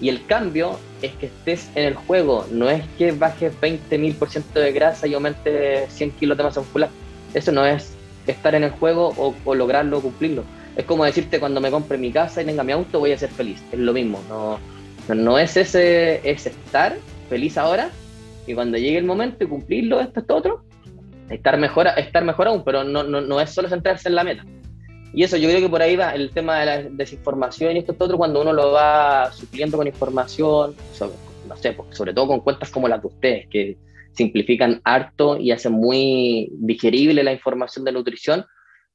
Y 0.00 0.08
el 0.08 0.26
cambio 0.26 0.78
es 1.00 1.12
que 1.12 1.26
estés 1.26 1.70
en 1.74 1.84
el 1.84 1.94
juego, 1.94 2.46
no 2.50 2.68
es 2.68 2.84
que 2.98 3.12
bajes 3.12 3.58
20.000% 3.60 4.52
de 4.52 4.72
grasa 4.72 5.06
y 5.06 5.14
aumentes 5.14 5.90
100 5.92 6.10
kilos 6.12 6.36
de 6.36 6.44
masa 6.44 6.60
muscular. 6.60 6.90
Eso 7.32 7.52
no 7.52 7.64
es 7.64 7.94
estar 8.26 8.54
en 8.54 8.64
el 8.64 8.70
juego 8.70 9.14
o, 9.16 9.54
lograrlo 9.54 9.98
o 9.98 10.02
cumplirlo. 10.02 10.44
Es 10.76 10.84
como 10.84 11.04
decirte 11.04 11.40
cuando 11.40 11.60
me 11.60 11.70
compre 11.70 11.96
mi 11.96 12.12
casa 12.12 12.42
y 12.42 12.44
tenga 12.44 12.62
mi 12.62 12.72
auto 12.72 12.98
voy 12.98 13.12
a 13.12 13.18
ser 13.18 13.30
feliz. 13.30 13.62
Es 13.72 13.78
lo 13.78 13.94
mismo. 13.94 14.20
No, 14.28 14.58
no 15.14 15.38
es 15.38 15.56
ese 15.56 16.20
es 16.28 16.46
estar 16.46 16.96
feliz 17.30 17.56
ahora 17.56 17.90
y 18.46 18.54
cuando 18.54 18.76
llegue 18.76 18.98
el 18.98 19.04
momento 19.04 19.44
y 19.44 19.48
cumplirlo, 19.48 20.00
esto, 20.00 20.20
esto, 20.20 20.36
otro, 20.36 20.64
estar 21.30 21.58
mejor, 21.58 21.88
estar 21.96 22.24
mejor 22.24 22.48
aún, 22.48 22.62
pero 22.64 22.84
no, 22.84 23.02
no, 23.02 23.20
no 23.20 23.40
es 23.40 23.50
solo 23.50 23.68
centrarse 23.68 24.08
en 24.08 24.14
la 24.14 24.24
meta. 24.24 24.44
Y 25.12 25.22
eso 25.22 25.36
yo 25.36 25.48
creo 25.48 25.60
que 25.60 25.68
por 25.68 25.82
ahí 25.82 25.96
va 25.96 26.10
el 26.10 26.30
tema 26.30 26.60
de 26.60 26.66
la 26.66 26.82
desinformación 26.82 27.76
y 27.76 27.78
esto 27.78 27.92
es 27.92 28.00
otro 28.00 28.18
cuando 28.18 28.42
uno 28.42 28.52
lo 28.52 28.72
va 28.72 29.32
supliendo 29.32 29.76
con 29.76 29.86
información, 29.86 30.74
sobre, 30.92 31.14
no 31.48 31.56
sé, 31.56 31.76
sobre 31.90 32.12
todo 32.12 32.26
con 32.26 32.40
cuentas 32.40 32.70
como 32.70 32.88
las 32.88 33.00
de 33.00 33.08
ustedes, 33.08 33.48
que 33.48 33.76
simplifican 34.12 34.80
harto 34.84 35.36
y 35.38 35.52
hacen 35.52 35.72
muy 35.72 36.48
digerible 36.52 37.22
la 37.22 37.32
información 37.32 37.84
de 37.84 37.92
nutrición. 37.92 38.44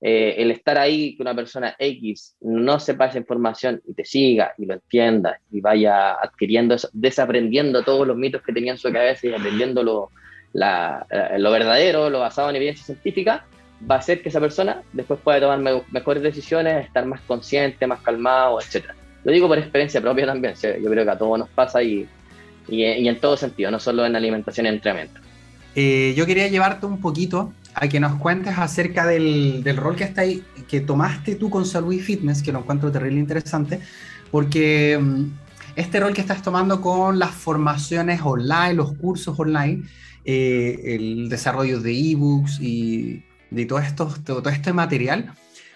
Eh, 0.03 0.41
el 0.41 0.49
estar 0.49 0.79
ahí, 0.79 1.15
que 1.15 1.21
una 1.21 1.35
persona 1.35 1.75
X 1.77 2.35
no 2.41 2.79
sepa 2.79 3.05
esa 3.05 3.19
información 3.19 3.83
y 3.85 3.93
te 3.93 4.03
siga 4.03 4.53
y 4.57 4.65
lo 4.65 4.73
entienda 4.73 5.39
y 5.51 5.61
vaya 5.61 6.13
adquiriendo, 6.13 6.73
eso, 6.73 6.89
desaprendiendo 6.91 7.83
todos 7.83 8.07
los 8.07 8.17
mitos 8.17 8.41
que 8.41 8.51
tenía 8.51 8.71
en 8.71 8.79
su 8.79 8.91
cabeza 8.91 9.27
y 9.27 9.33
aprendiendo 9.33 9.83
lo, 9.83 10.09
lo 10.53 11.51
verdadero, 11.51 12.09
lo 12.09 12.19
basado 12.19 12.49
en 12.49 12.55
evidencia 12.55 12.83
científica, 12.83 13.45
va 13.89 13.95
a 13.95 13.99
hacer 13.99 14.21
que 14.21 14.29
esa 14.29 14.39
persona 14.39 14.83
después 14.93 15.19
pueda 15.23 15.39
tomar 15.39 15.83
mejores 15.91 16.23
decisiones, 16.23 16.85
estar 16.85 17.05
más 17.05 17.21
consciente, 17.21 17.87
más 17.87 18.01
calmado, 18.01 18.59
etc. 18.59 18.85
Lo 19.23 19.31
digo 19.31 19.47
por 19.47 19.57
experiencia 19.57 20.01
propia 20.01 20.25
también, 20.25 20.53
yo 20.55 20.89
creo 20.89 21.03
que 21.03 21.11
a 21.11 21.17
todos 21.17 21.39
nos 21.39 21.49
pasa 21.49 21.81
y, 21.81 22.07
y, 22.67 22.83
en 23.07 23.19
todo 23.19 23.37
sentido, 23.37 23.71
no 23.71 23.79
solo 23.79 24.05
en 24.05 24.15
alimentación 24.15 24.65
y 24.65 24.69
entrenamiento. 24.69 25.19
Eh, 25.75 26.13
yo 26.15 26.25
quería 26.25 26.47
llevarte 26.47 26.85
un 26.85 26.99
poquito 26.99 27.53
a 27.73 27.87
que 27.87 27.99
nos 27.99 28.15
cuentes 28.15 28.57
acerca 28.57 29.05
del, 29.05 29.63
del, 29.63 29.77
rol 29.77 29.95
que, 29.95 30.03
está 30.03 30.21
ahí, 30.21 30.43
que 30.67 30.81
tomaste 30.81 31.35
tú 31.35 31.49
con 31.49 31.65
Salud 31.65 31.93
y 31.93 31.99
Fitness, 31.99 32.43
que 32.43 32.51
lo 32.51 32.59
encuentro 32.59 32.91
terrible 32.91 33.19
interesante, 33.19 33.79
porque 34.29 34.99
mm, 35.01 35.25
este 35.75 35.99
rol 35.99 36.13
que 36.13 36.21
estás 36.21 36.41
tomando 36.41 36.81
con 36.81 37.17
las 37.17 37.31
formaciones 37.31 38.21
online, 38.21 38.73
los 38.73 38.93
cursos 38.97 39.39
online, 39.39 39.83
eh, 40.25 40.95
el 40.95 41.29
desarrollo 41.29 41.79
de 41.79 42.11
ebooks 42.11 42.59
y 42.59 43.23
de 43.51 43.65
todo, 43.65 43.79
esto, 43.79 44.11
todo, 44.25 44.49
este 44.49 44.73
material, 44.73 45.33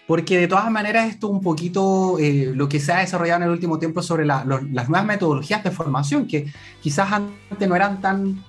porque 0.07 0.39
de 0.39 0.47
todas 0.47 0.71
maneras 0.71 1.09
esto 1.09 1.27
un 1.27 1.41
poquito 1.41 2.17
eh, 2.19 2.51
lo 2.55 2.67
que 2.67 2.79
se 2.79 2.93
ha 2.93 2.99
desarrollado 2.99 3.41
en 3.41 3.47
el 3.47 3.53
último 3.53 3.77
tiempo 3.77 4.01
sobre 4.01 4.25
las 4.25 4.45
nuevas 4.45 5.05
metodologías 5.05 5.63
de 5.63 5.71
formación, 5.71 6.27
que 6.27 6.51
quizás 6.81 7.11
antes 7.11 7.67
no 7.67 7.75
eran 7.75 8.01
tan, 8.01 8.43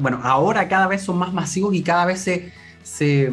bueno, 0.00 0.20
ahora 0.22 0.66
cada 0.68 0.86
vez 0.86 1.02
son 1.02 1.18
más 1.18 1.32
masivos 1.32 1.74
y 1.74 1.82
cada 1.82 2.06
vez 2.06 2.20
se, 2.20 2.52
se 2.82 3.30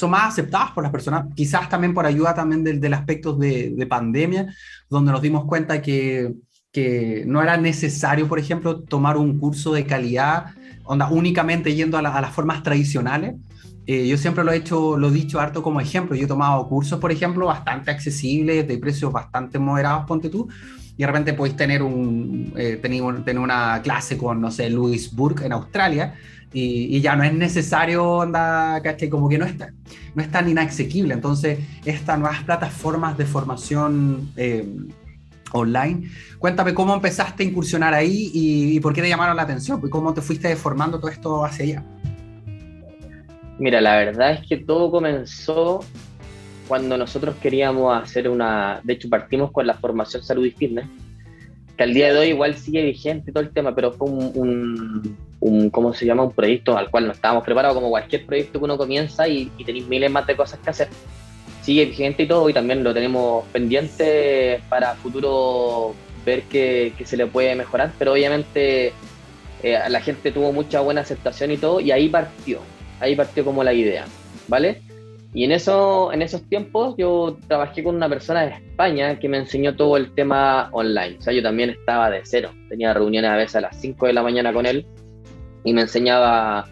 son 0.00 0.10
más 0.10 0.32
aceptados 0.32 0.70
por 0.70 0.82
las 0.82 0.90
personas, 0.90 1.26
quizás 1.36 1.68
también 1.68 1.92
por 1.92 2.06
ayuda 2.06 2.34
también 2.34 2.64
del, 2.64 2.80
del 2.80 2.94
aspecto 2.94 3.34
de, 3.34 3.70
de, 3.76 3.86
pandemia, 3.86 4.46
donde 4.88 5.12
nos 5.12 5.20
dimos 5.20 5.44
cuenta 5.44 5.82
que, 5.82 6.32
que 6.72 7.24
no 7.26 7.42
era 7.42 7.58
necesario, 7.58 8.26
por 8.26 8.38
ejemplo, 8.38 8.80
tomar 8.80 9.18
un 9.18 9.38
curso 9.38 9.72
de 9.74 9.84
calidad, 9.84 10.54
únicamente 11.10 11.74
yendo 11.74 11.98
a, 11.98 12.00
a 12.00 12.20
las 12.20 12.32
formas 12.32 12.62
tradicionales, 12.62 13.34
eh, 13.86 14.06
yo 14.06 14.16
siempre 14.16 14.44
lo 14.44 14.52
he 14.52 14.56
hecho, 14.56 14.96
lo 14.96 15.08
he 15.08 15.12
dicho 15.12 15.40
harto 15.40 15.62
como 15.62 15.80
ejemplo. 15.80 16.14
Yo 16.14 16.24
he 16.24 16.28
tomado 16.28 16.66
cursos, 16.68 16.98
por 17.00 17.12
ejemplo, 17.12 17.46
bastante 17.46 17.90
accesibles, 17.90 18.66
de 18.66 18.78
precios 18.78 19.12
bastante 19.12 19.58
moderados, 19.58 20.06
ponte 20.06 20.28
tú, 20.28 20.48
y 20.96 21.02
de 21.02 21.06
repente 21.06 21.32
podéis 21.32 21.56
tener, 21.56 21.82
un, 21.82 22.52
eh, 22.56 22.78
tener, 22.80 23.38
una 23.38 23.80
clase 23.82 24.18
con, 24.18 24.40
no 24.40 24.50
sé, 24.50 24.70
Louis 24.70 25.14
Burke 25.14 25.46
en 25.46 25.52
Australia, 25.52 26.14
y, 26.52 27.00
ya 27.00 27.14
no 27.14 27.22
es 27.22 27.32
necesario, 27.32 28.22
anda, 28.22 28.82
que 28.82 29.08
Como 29.08 29.28
que 29.28 29.38
no 29.38 29.44
es, 29.44 29.54
no 30.14 30.22
es 30.22 30.30
tan 30.30 30.48
inaccesible. 30.48 31.14
Entonces, 31.14 31.60
estas 31.84 32.18
nuevas 32.18 32.42
plataformas 32.42 33.16
de 33.16 33.24
formación 33.24 34.32
eh, 34.36 34.68
online, 35.52 36.10
cuéntame 36.38 36.74
cómo 36.74 36.92
empezaste 36.94 37.44
a 37.44 37.46
incursionar 37.46 37.94
ahí 37.94 38.30
y, 38.34 38.76
y, 38.76 38.80
por 38.80 38.92
qué 38.92 39.00
te 39.00 39.08
llamaron 39.08 39.36
la 39.36 39.42
atención, 39.42 39.80
y 39.84 39.88
cómo 39.88 40.12
te 40.12 40.20
fuiste 40.22 40.54
formando 40.56 40.98
todo 40.98 41.10
esto 41.10 41.44
hacia 41.44 41.64
allá. 41.64 41.99
Mira, 43.60 43.82
la 43.82 43.96
verdad 43.96 44.32
es 44.32 44.46
que 44.46 44.56
todo 44.56 44.90
comenzó 44.90 45.80
cuando 46.66 46.96
nosotros 46.96 47.36
queríamos 47.42 47.94
hacer 47.94 48.26
una, 48.26 48.80
de 48.82 48.94
hecho 48.94 49.10
partimos 49.10 49.52
con 49.52 49.66
la 49.66 49.74
formación 49.74 50.22
salud 50.22 50.46
y 50.46 50.50
fitness, 50.50 50.86
que 51.76 51.84
al 51.84 51.92
día 51.92 52.10
de 52.10 52.18
hoy 52.18 52.28
igual 52.28 52.56
sigue 52.56 52.82
vigente 52.82 53.32
todo 53.32 53.42
el 53.42 53.50
tema, 53.50 53.74
pero 53.74 53.92
fue 53.92 54.08
un, 54.08 55.14
un, 55.40 55.68
¿cómo 55.68 55.92
se 55.92 56.06
llama? 56.06 56.22
Un 56.22 56.32
proyecto 56.32 56.78
al 56.78 56.90
cual 56.90 57.06
no 57.06 57.12
estábamos 57.12 57.44
preparados, 57.44 57.76
como 57.76 57.90
cualquier 57.90 58.24
proyecto 58.24 58.58
que 58.58 58.64
uno 58.64 58.78
comienza 58.78 59.28
y, 59.28 59.52
tenéis 59.66 59.86
miles 59.88 60.10
más 60.10 60.26
de 60.26 60.36
cosas 60.36 60.58
que 60.60 60.70
hacer. 60.70 60.88
Sigue 61.60 61.84
vigente 61.84 62.22
y 62.22 62.28
todo, 62.28 62.48
y 62.48 62.54
también 62.54 62.82
lo 62.82 62.94
tenemos 62.94 63.44
pendiente 63.48 64.62
para 64.70 64.94
futuro 64.94 65.94
ver 66.24 66.44
qué, 66.44 66.94
se 67.04 67.18
le 67.18 67.26
puede 67.26 67.54
mejorar, 67.54 67.92
pero 67.98 68.12
obviamente 68.12 68.94
eh, 69.62 69.78
la 69.86 70.00
gente 70.00 70.32
tuvo 70.32 70.50
mucha 70.50 70.80
buena 70.80 71.02
aceptación 71.02 71.50
y 71.50 71.58
todo, 71.58 71.78
y 71.78 71.90
ahí 71.90 72.08
partió 72.08 72.60
ahí 73.00 73.16
partió 73.16 73.44
como 73.44 73.64
la 73.64 73.72
idea, 73.72 74.04
¿vale? 74.48 74.82
Y 75.32 75.44
en, 75.44 75.52
eso, 75.52 76.12
en 76.12 76.22
esos 76.22 76.42
tiempos 76.48 76.96
yo 76.98 77.38
trabajé 77.46 77.84
con 77.84 77.94
una 77.94 78.08
persona 78.08 78.42
de 78.42 78.50
España 78.50 79.18
que 79.18 79.28
me 79.28 79.38
enseñó 79.38 79.76
todo 79.76 79.96
el 79.96 80.12
tema 80.12 80.68
online. 80.72 81.16
O 81.18 81.22
sea, 81.22 81.32
yo 81.32 81.42
también 81.42 81.70
estaba 81.70 82.10
de 82.10 82.20
cero. 82.24 82.50
Tenía 82.68 82.92
reuniones 82.92 83.30
a 83.30 83.36
veces 83.36 83.56
a 83.56 83.60
las 83.60 83.80
5 83.80 84.06
de 84.06 84.12
la 84.12 84.22
mañana 84.24 84.52
con 84.52 84.66
él 84.66 84.86
y 85.62 85.72
me 85.72 85.82
enseñaba 85.82 86.66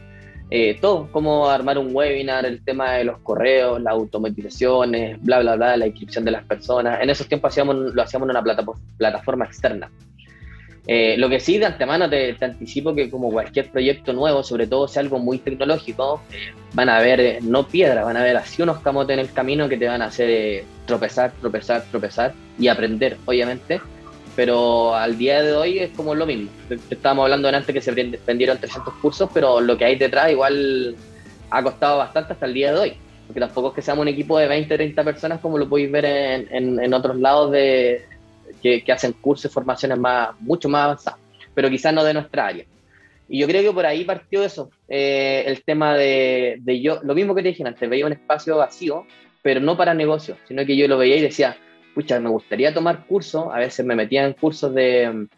eh, 0.51 0.79
todo, 0.81 1.09
cómo 1.13 1.49
armar 1.49 1.79
un 1.79 1.95
webinar, 1.95 2.47
el 2.47 2.65
tema 2.65 2.95
de 2.95 3.05
los 3.05 3.19
correos, 3.19 3.81
las 3.81 3.93
automatizaciones, 3.93 5.23
bla, 5.23 5.41
bla, 5.41 5.55
bla, 5.55 5.77
la 5.77 5.87
inscripción 5.87 6.25
de 6.25 6.33
las 6.33 6.45
personas. 6.45 7.01
En 7.01 7.11
esos 7.11 7.29
tiempos 7.29 7.51
hacíamos, 7.53 7.77
lo 7.77 8.03
hacíamos 8.03 8.27
en 8.27 8.37
una 8.37 8.43
plataforma 8.97 9.45
externa. 9.45 9.89
Eh, 10.91 11.17
lo 11.19 11.29
que 11.29 11.39
sí, 11.39 11.59
de 11.59 11.67
antemano 11.67 12.09
te, 12.09 12.35
anticipo 12.41 12.95
que 12.95 13.11
como 13.11 13.31
cualquier 13.31 13.71
proyecto 13.71 14.15
nuevo, 14.15 14.43
sobre 14.43 14.67
todo 14.67 14.89
si 14.89 14.99
algo 14.99 15.19
muy 15.19 15.39
tecnológico, 15.39 16.23
eh, 16.33 16.55
van 16.73 16.89
a 16.89 16.97
haber 16.97 17.21
eh, 17.21 17.39
no 17.43 17.69
piedras, 17.69 18.07
van 18.07 18.17
a 18.17 18.21
haber 18.21 18.39
así 18.39 18.63
unos 18.63 18.79
camotes 18.79 19.13
en 19.13 19.21
el 19.21 19.31
camino 19.31 19.69
que 19.69 19.77
te 19.77 19.87
van 19.87 20.01
a 20.01 20.07
hacer 20.07 20.65
tropezar, 20.87 21.33
tropezar, 21.43 21.85
tropezar 21.91 22.33
y 22.59 22.69
aprender, 22.69 23.19
obviamente. 23.27 23.83
Pero 24.35 24.95
al 24.95 25.19
día 25.19 25.43
de 25.43 25.53
hoy 25.53 25.79
es 25.79 25.91
como 25.91 26.15
lo 26.15 26.25
mismo. 26.25 26.49
Estábamos 26.89 27.25
hablando 27.25 27.49
antes 27.49 27.75
que 27.75 27.83
se 27.83 27.93
vendieron 27.93 28.57
300 28.57 28.95
cursos, 28.95 29.29
pero 29.35 29.61
lo 29.61 29.77
que 29.77 29.85
hay 29.85 29.97
detrás 29.97 30.31
igual 30.31 30.97
ha 31.51 31.63
costado 31.63 31.99
bastante 31.99 32.33
hasta 32.33 32.47
el 32.47 32.55
día 32.55 32.73
de 32.73 32.79
hoy. 32.79 32.93
Porque 33.27 33.41
tampoco 33.41 33.69
es 33.69 33.75
que 33.75 33.83
seamos 33.83 34.03
un 34.03 34.09
equipo 34.09 34.39
de 34.39 34.47
20, 34.47 34.75
30 34.75 35.05
personas 35.05 35.41
como 35.41 35.59
lo 35.59 35.69
podéis 35.69 35.93
ver 35.93 36.05
en, 36.07 36.81
en 36.81 36.95
otros 36.95 37.17
lados 37.19 37.51
de, 37.51 38.07
que, 38.63 38.83
hacen 38.93 39.13
cursos 39.13 39.51
y 39.51 39.55
formaciones 39.55 39.99
más, 39.99 40.39
mucho 40.41 40.69
más 40.69 40.85
avanzadas, 40.85 41.21
pero 41.55 41.71
quizás 41.71 41.93
no 41.93 42.05
de 42.05 42.15
nuestra 42.15 42.47
área. 42.47 42.65
Y 43.29 43.41
yo 43.41 43.47
creo 43.47 43.63
que 43.63 43.73
por 43.73 43.85
ahí 43.85 44.05
partió 44.05 44.43
eso, 44.43 44.71
eh, 44.89 45.45
el 45.47 45.63
tema 45.63 45.97
de, 45.97 46.57
de, 46.61 46.81
yo, 46.81 47.01
lo 47.03 47.15
mismo 47.15 47.35
que 47.35 47.43
te 47.43 47.49
dije 47.49 47.67
antes, 47.67 47.89
veía 47.89 48.07
un 48.07 48.13
espacio 48.13 48.57
vacío, 48.57 49.07
pero 49.43 49.61
no 49.61 49.77
para 49.77 49.95
negocios, 49.95 50.39
sino 50.47 50.65
que 50.65 50.77
yo 50.77 50.89
lo 50.89 50.97
veía 50.97 51.17
y 51.17 51.23
decía, 51.23 51.57
pucha, 51.95 52.19
me 52.21 52.31
gustaría 52.31 52.73
tomar 52.73 53.07
cursos, 53.07 53.47
a 53.53 53.59
veces 53.59 53.85
me 53.85 53.95
metía 53.95 54.25
en 54.25 54.33
cursos 54.33 54.75
de, 54.75 55.29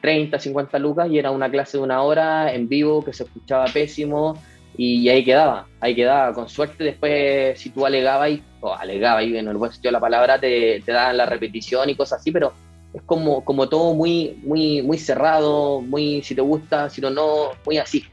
30, 0.00 0.38
50 0.38 0.78
lucas 0.78 1.08
y 1.10 1.18
era 1.18 1.30
una 1.30 1.50
clase 1.50 1.78
de 1.78 1.84
una 1.84 2.02
hora 2.02 2.52
en 2.52 2.68
vivo 2.68 3.04
que 3.04 3.12
se 3.12 3.24
escuchaba 3.24 3.66
pésimo 3.66 4.40
y 4.76 5.08
ahí 5.08 5.24
quedaba, 5.24 5.66
ahí 5.80 5.94
quedaba. 5.94 6.32
Con 6.32 6.48
suerte 6.48 6.84
después 6.84 7.58
si 7.58 7.70
tú 7.70 7.84
alegabas, 7.84 8.30
o 8.60 8.74
alegabas, 8.74 9.24
y 9.24 9.36
en 9.36 9.48
el 9.48 9.56
buen 9.56 9.72
sentido 9.72 9.92
la 9.92 10.00
palabra, 10.00 10.38
te, 10.38 10.82
te 10.84 10.92
daban 10.92 11.16
la 11.16 11.26
repetición 11.26 11.88
y 11.88 11.94
cosas 11.94 12.20
así, 12.20 12.30
pero 12.30 12.52
es 12.92 13.02
como, 13.02 13.44
como 13.44 13.68
todo 13.68 13.94
muy, 13.94 14.38
muy, 14.42 14.82
muy 14.82 14.98
cerrado, 14.98 15.80
muy 15.80 16.22
si 16.22 16.34
te 16.34 16.40
gusta, 16.40 16.90
si 16.90 17.00
no, 17.00 17.10
no, 17.10 17.50
muy 17.64 17.78
así. 17.78 18.04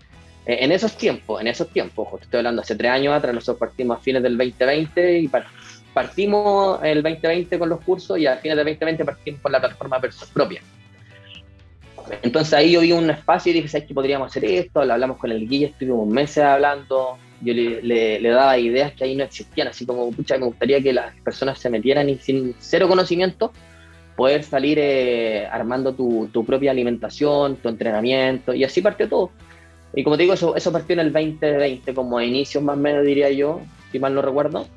Eh, 0.45 0.60
en 0.61 0.72
esos 0.72 0.95
tiempos, 0.95 1.41
en 1.41 1.48
esos 1.48 1.69
tiempos, 1.69 2.07
estoy 2.22 2.40
hablando 2.40 2.61
hace 2.61 2.76
tres 2.76 2.91
años 2.91 3.14
atrás, 3.14 3.34
nosotros 3.34 3.60
partimos 3.60 3.98
a 3.98 4.02
fines 4.02 4.24
del 4.24 4.38
2020 4.38 5.19
y 5.19 5.30
partimos 5.94 6.80
el 6.84 7.02
2020 7.02 7.60
con 7.60 7.69
los 7.69 7.82
cursos 7.82 8.18
y 8.19 8.28
a 8.28 8.38
fines 8.38 8.56
del 8.56 8.65
2020 8.65 9.06
partimos 9.06 9.41
con 9.41 9.52
la 9.52 9.60
plataforma 9.60 9.99
propia. 10.34 10.61
Entonces 12.22 12.53
ahí 12.53 12.72
yo 12.72 12.82
vi 12.82 12.94
un 12.94 13.10
espacio 13.10 13.52
y 13.52 13.56
dije, 13.56 13.68
¿sabes 13.68 13.88
que 13.88 13.94
podríamos 13.94 14.30
hacer 14.30 14.45
esto? 14.45 14.86
Lo 14.86 14.94
hablamos 14.94 15.18
con 15.18 15.32
el 15.32 15.48
guía, 15.48 15.68
estuvimos 15.68 16.07
meses 16.07 16.44
hablando, 16.44 17.18
yo 17.41 17.53
le, 17.53 18.22
daba 18.22 18.57
ideas 18.57 18.93
que 18.93 19.03
ahí 19.03 19.15
no 19.15 19.23
existían, 19.23 19.68
así 19.68 19.85
como, 19.85 20.11
pucha, 20.11 20.38
me 20.38 20.45
gustaría 20.45 20.81
que 20.81 20.93
las 20.93 21.14
personas 21.22 21.59
se 21.59 21.69
metieran 21.69 22.09
y 22.09 22.18
sin 22.18 22.55
cero 22.59 22.88
conocimiento, 22.88 23.51
poder 24.15 24.43
salir 24.43 24.80
eh, 24.80 25.45
armando 25.45 25.93
tu, 25.93 26.30
tu, 26.34 26.43
propia 26.43 26.72
alimentación, 26.72 27.57
tu 27.57 27.69
entrenamiento, 27.69 28.53
y 28.53 28.64
así 28.64 28.81
partió 28.81 29.07
todo. 29.07 29.31
Y 29.93 30.03
como 30.03 30.18
te 30.18 30.23
digo, 30.23 30.34
eso, 30.34 30.55
eso 30.55 30.72
partió 30.72 30.93
en 30.93 30.99
el 30.99 31.14
2020, 31.14 31.93
como 31.93 32.18
a 32.18 32.26
inicios 32.26 32.64
más 32.64 32.77
o 32.77 32.80
menos 32.80 33.05
diría 33.05 33.30
yo, 33.30 33.61
si 33.91 33.99
mal 33.99 34.15
no 34.15 34.22
recuerdo, 34.22 34.68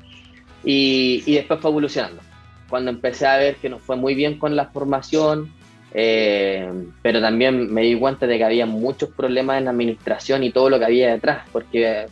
y, 0.63 1.23
y 1.25 1.35
después 1.35 1.59
fue 1.59 1.71
evolucionando. 1.71 2.21
Cuando 2.69 2.91
empecé 2.91 3.25
a 3.25 3.37
ver 3.37 3.55
que 3.55 3.69
nos 3.69 3.81
fue 3.81 3.95
muy 3.95 4.15
bien 4.15 4.37
con 4.37 4.55
la 4.55 4.67
formación, 4.67 5.51
eh, 5.93 6.71
pero 7.01 7.19
también 7.19 7.73
me 7.73 7.81
di 7.81 7.97
cuenta 7.99 8.25
de 8.25 8.37
que 8.37 8.43
había 8.45 8.65
muchos 8.65 9.09
problemas 9.09 9.57
en 9.57 9.65
la 9.65 9.71
administración 9.71 10.43
y 10.43 10.51
todo 10.51 10.69
lo 10.69 10.79
que 10.79 10.85
había 10.85 11.11
detrás, 11.11 11.43
porque 11.51 12.05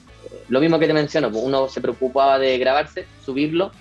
lo 0.50 0.60
mismo 0.60 0.80
que 0.80 0.88
te 0.88 0.94
menciono, 0.94 1.32
pues, 1.32 1.44
uno 1.44 1.68
se 1.68 1.82
preocupaba 1.82 2.40
de 2.40 2.58
grabarse, 2.58 3.06
subirlo 3.24 3.72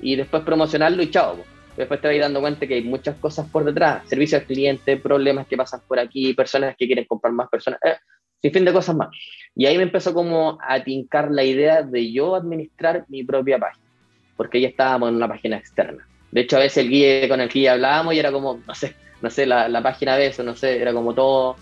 y 0.00 0.16
después 0.16 0.42
promocionarlo 0.42 1.02
y 1.02 1.10
chao. 1.10 1.36
Pues. 1.36 1.48
Después 1.76 2.00
te 2.00 2.08
vas 2.08 2.18
dando 2.18 2.40
cuenta 2.40 2.66
que 2.66 2.74
hay 2.74 2.82
muchas 2.82 3.16
cosas 3.16 3.48
por 3.50 3.64
detrás, 3.64 4.08
servicio 4.08 4.38
al 4.38 4.44
cliente, 4.44 4.96
problemas 4.96 5.46
que 5.46 5.56
pasan 5.56 5.80
por 5.86 5.98
aquí, 5.98 6.32
personas 6.32 6.74
que 6.76 6.86
quieren 6.86 7.04
comprar 7.04 7.34
más 7.34 7.48
personas, 7.50 7.78
eh, 7.84 7.96
sin 8.40 8.52
fin 8.52 8.64
de 8.64 8.72
cosas 8.72 8.96
más. 8.96 9.08
Y 9.54 9.66
ahí 9.66 9.76
me 9.76 9.82
empezó 9.82 10.14
como 10.14 10.58
a 10.66 10.82
tincar 10.82 11.30
la 11.30 11.44
idea 11.44 11.82
de 11.82 12.12
yo 12.12 12.34
administrar 12.34 13.04
mi 13.08 13.24
propia 13.24 13.58
página, 13.58 13.84
porque 14.36 14.60
ya 14.60 14.68
estábamos 14.68 15.10
en 15.10 15.16
una 15.16 15.28
página 15.28 15.58
externa. 15.58 16.06
De 16.30 16.40
hecho, 16.42 16.56
a 16.56 16.60
veces 16.60 16.78
el 16.78 16.90
guía 16.90 17.28
con 17.28 17.40
el 17.40 17.48
que 17.48 17.68
hablábamos 17.68 18.14
y 18.14 18.18
era 18.18 18.32
como, 18.32 18.60
no 18.66 18.74
sé, 18.74 18.94
no 19.20 19.30
sé, 19.30 19.46
la, 19.46 19.68
la 19.68 19.82
página 19.82 20.16
de 20.16 20.26
eso, 20.28 20.42
no 20.42 20.54
sé, 20.54 20.80
era 20.80 20.92
como 20.92 21.14
todo, 21.14 21.56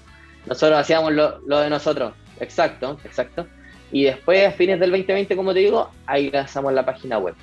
nosotros 0.47 0.79
hacíamos 0.79 1.13
lo, 1.13 1.39
lo, 1.47 1.61
de 1.61 1.71
nosotros, 1.71 2.15
exacto, 2.41 2.99
exacto. 3.05 3.47
Y 3.95 4.03
después, 4.03 4.45
a 4.45 4.51
fines 4.51 4.81
del 4.81 4.91
2020, 4.91 5.37
como 5.37 5.55
te 5.55 5.61
digo, 5.61 5.89
ahí 6.05 6.29
lanzamos 6.29 6.73
la 6.73 6.85
página 6.85 7.17
web. 7.19 7.37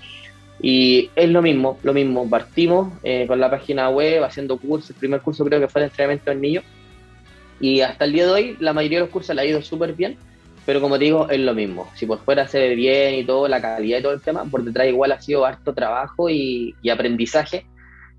Y 0.61 1.09
es 1.15 1.29
lo 1.29 1.41
mismo, 1.41 1.79
lo 1.81 1.93
mismo, 1.93 2.29
partimos 2.29 2.91
eh, 3.03 3.25
con 3.25 3.39
la 3.39 3.49
página 3.49 3.87
web, 3.87 4.21
haciendo 4.25 4.57
cursos, 4.57 4.89
el 4.89 4.97
primer 4.97 5.21
curso 5.21 5.45
creo 5.45 5.61
que 5.61 5.69
fue 5.69 5.79
el 5.79 5.87
entrenamiento 5.87 6.29
del 6.29 6.41
niño, 6.41 6.61
y 7.61 7.79
hasta 7.79 8.03
el 8.03 8.11
día 8.11 8.25
de 8.25 8.31
hoy 8.33 8.57
la 8.59 8.73
mayoría 8.73 8.97
de 8.97 9.05
los 9.05 9.13
cursos 9.13 9.33
le 9.33 9.41
ha 9.43 9.45
ido 9.45 9.61
súper 9.61 9.93
bien, 9.93 10.17
pero 10.65 10.81
como 10.81 10.99
te 10.99 11.05
digo, 11.05 11.29
es 11.29 11.39
lo 11.39 11.53
mismo. 11.53 11.89
Si 11.95 12.05
por 12.05 12.19
fuera 12.19 12.45
se 12.49 12.59
ve 12.59 12.75
bien 12.75 13.15
y 13.15 13.23
todo, 13.23 13.47
la 13.47 13.61
calidad 13.61 13.99
y 13.99 14.01
todo 14.01 14.11
el 14.11 14.21
tema, 14.21 14.43
por 14.43 14.61
detrás 14.65 14.89
igual 14.89 15.13
ha 15.13 15.21
sido 15.21 15.45
harto 15.45 15.73
trabajo 15.73 16.29
y 16.29 16.75
aprendizaje 16.91 17.65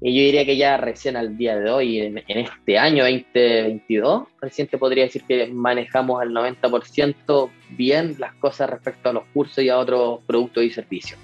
y 0.05 0.17
yo 0.17 0.23
diría 0.23 0.45
que 0.45 0.57
ya 0.57 0.77
recién 0.77 1.17
al 1.17 1.37
día 1.37 1.57
de 1.57 1.71
hoy, 1.71 2.01
en, 2.01 2.19
este 2.27 2.77
año 2.77 3.05
2022, 3.05 4.25
recién 4.41 4.67
te 4.67 4.77
podría 4.77 5.05
decir 5.05 5.23
que 5.29 5.47
manejamos 5.47 6.21
al 6.21 6.31
90% 6.31 7.51
bien 7.71 8.17
las 8.19 8.35
cosas 8.35 8.69
respecto 8.69 9.11
a 9.11 9.13
los 9.13 9.25
cursos 9.33 9.63
y 9.63 9.69
a 9.69 9.79
otros 9.79 10.19
productos 10.27 10.65
y 10.65 10.71
servicios. 10.71 11.21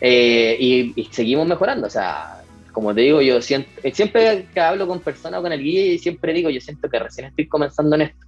Eh, 0.00 0.56
y, 0.60 1.08
seguimos 1.10 1.48
mejorando, 1.48 1.88
o 1.88 1.90
sea, 1.90 2.40
como 2.70 2.94
te 2.94 3.00
digo, 3.00 3.20
yo 3.20 3.42
siento, 3.42 3.68
siempre 3.92 4.46
que 4.54 4.60
hablo 4.60 4.86
con 4.86 5.00
personas 5.00 5.40
o 5.40 5.42
con 5.42 5.52
el 5.52 5.62
guía, 5.62 5.98
siempre 5.98 6.32
digo, 6.32 6.50
yo 6.50 6.60
siento 6.60 6.88
que 6.88 7.00
recién 7.00 7.26
estoy 7.26 7.48
comenzando 7.48 7.96
en 7.96 8.02
esto, 8.02 8.26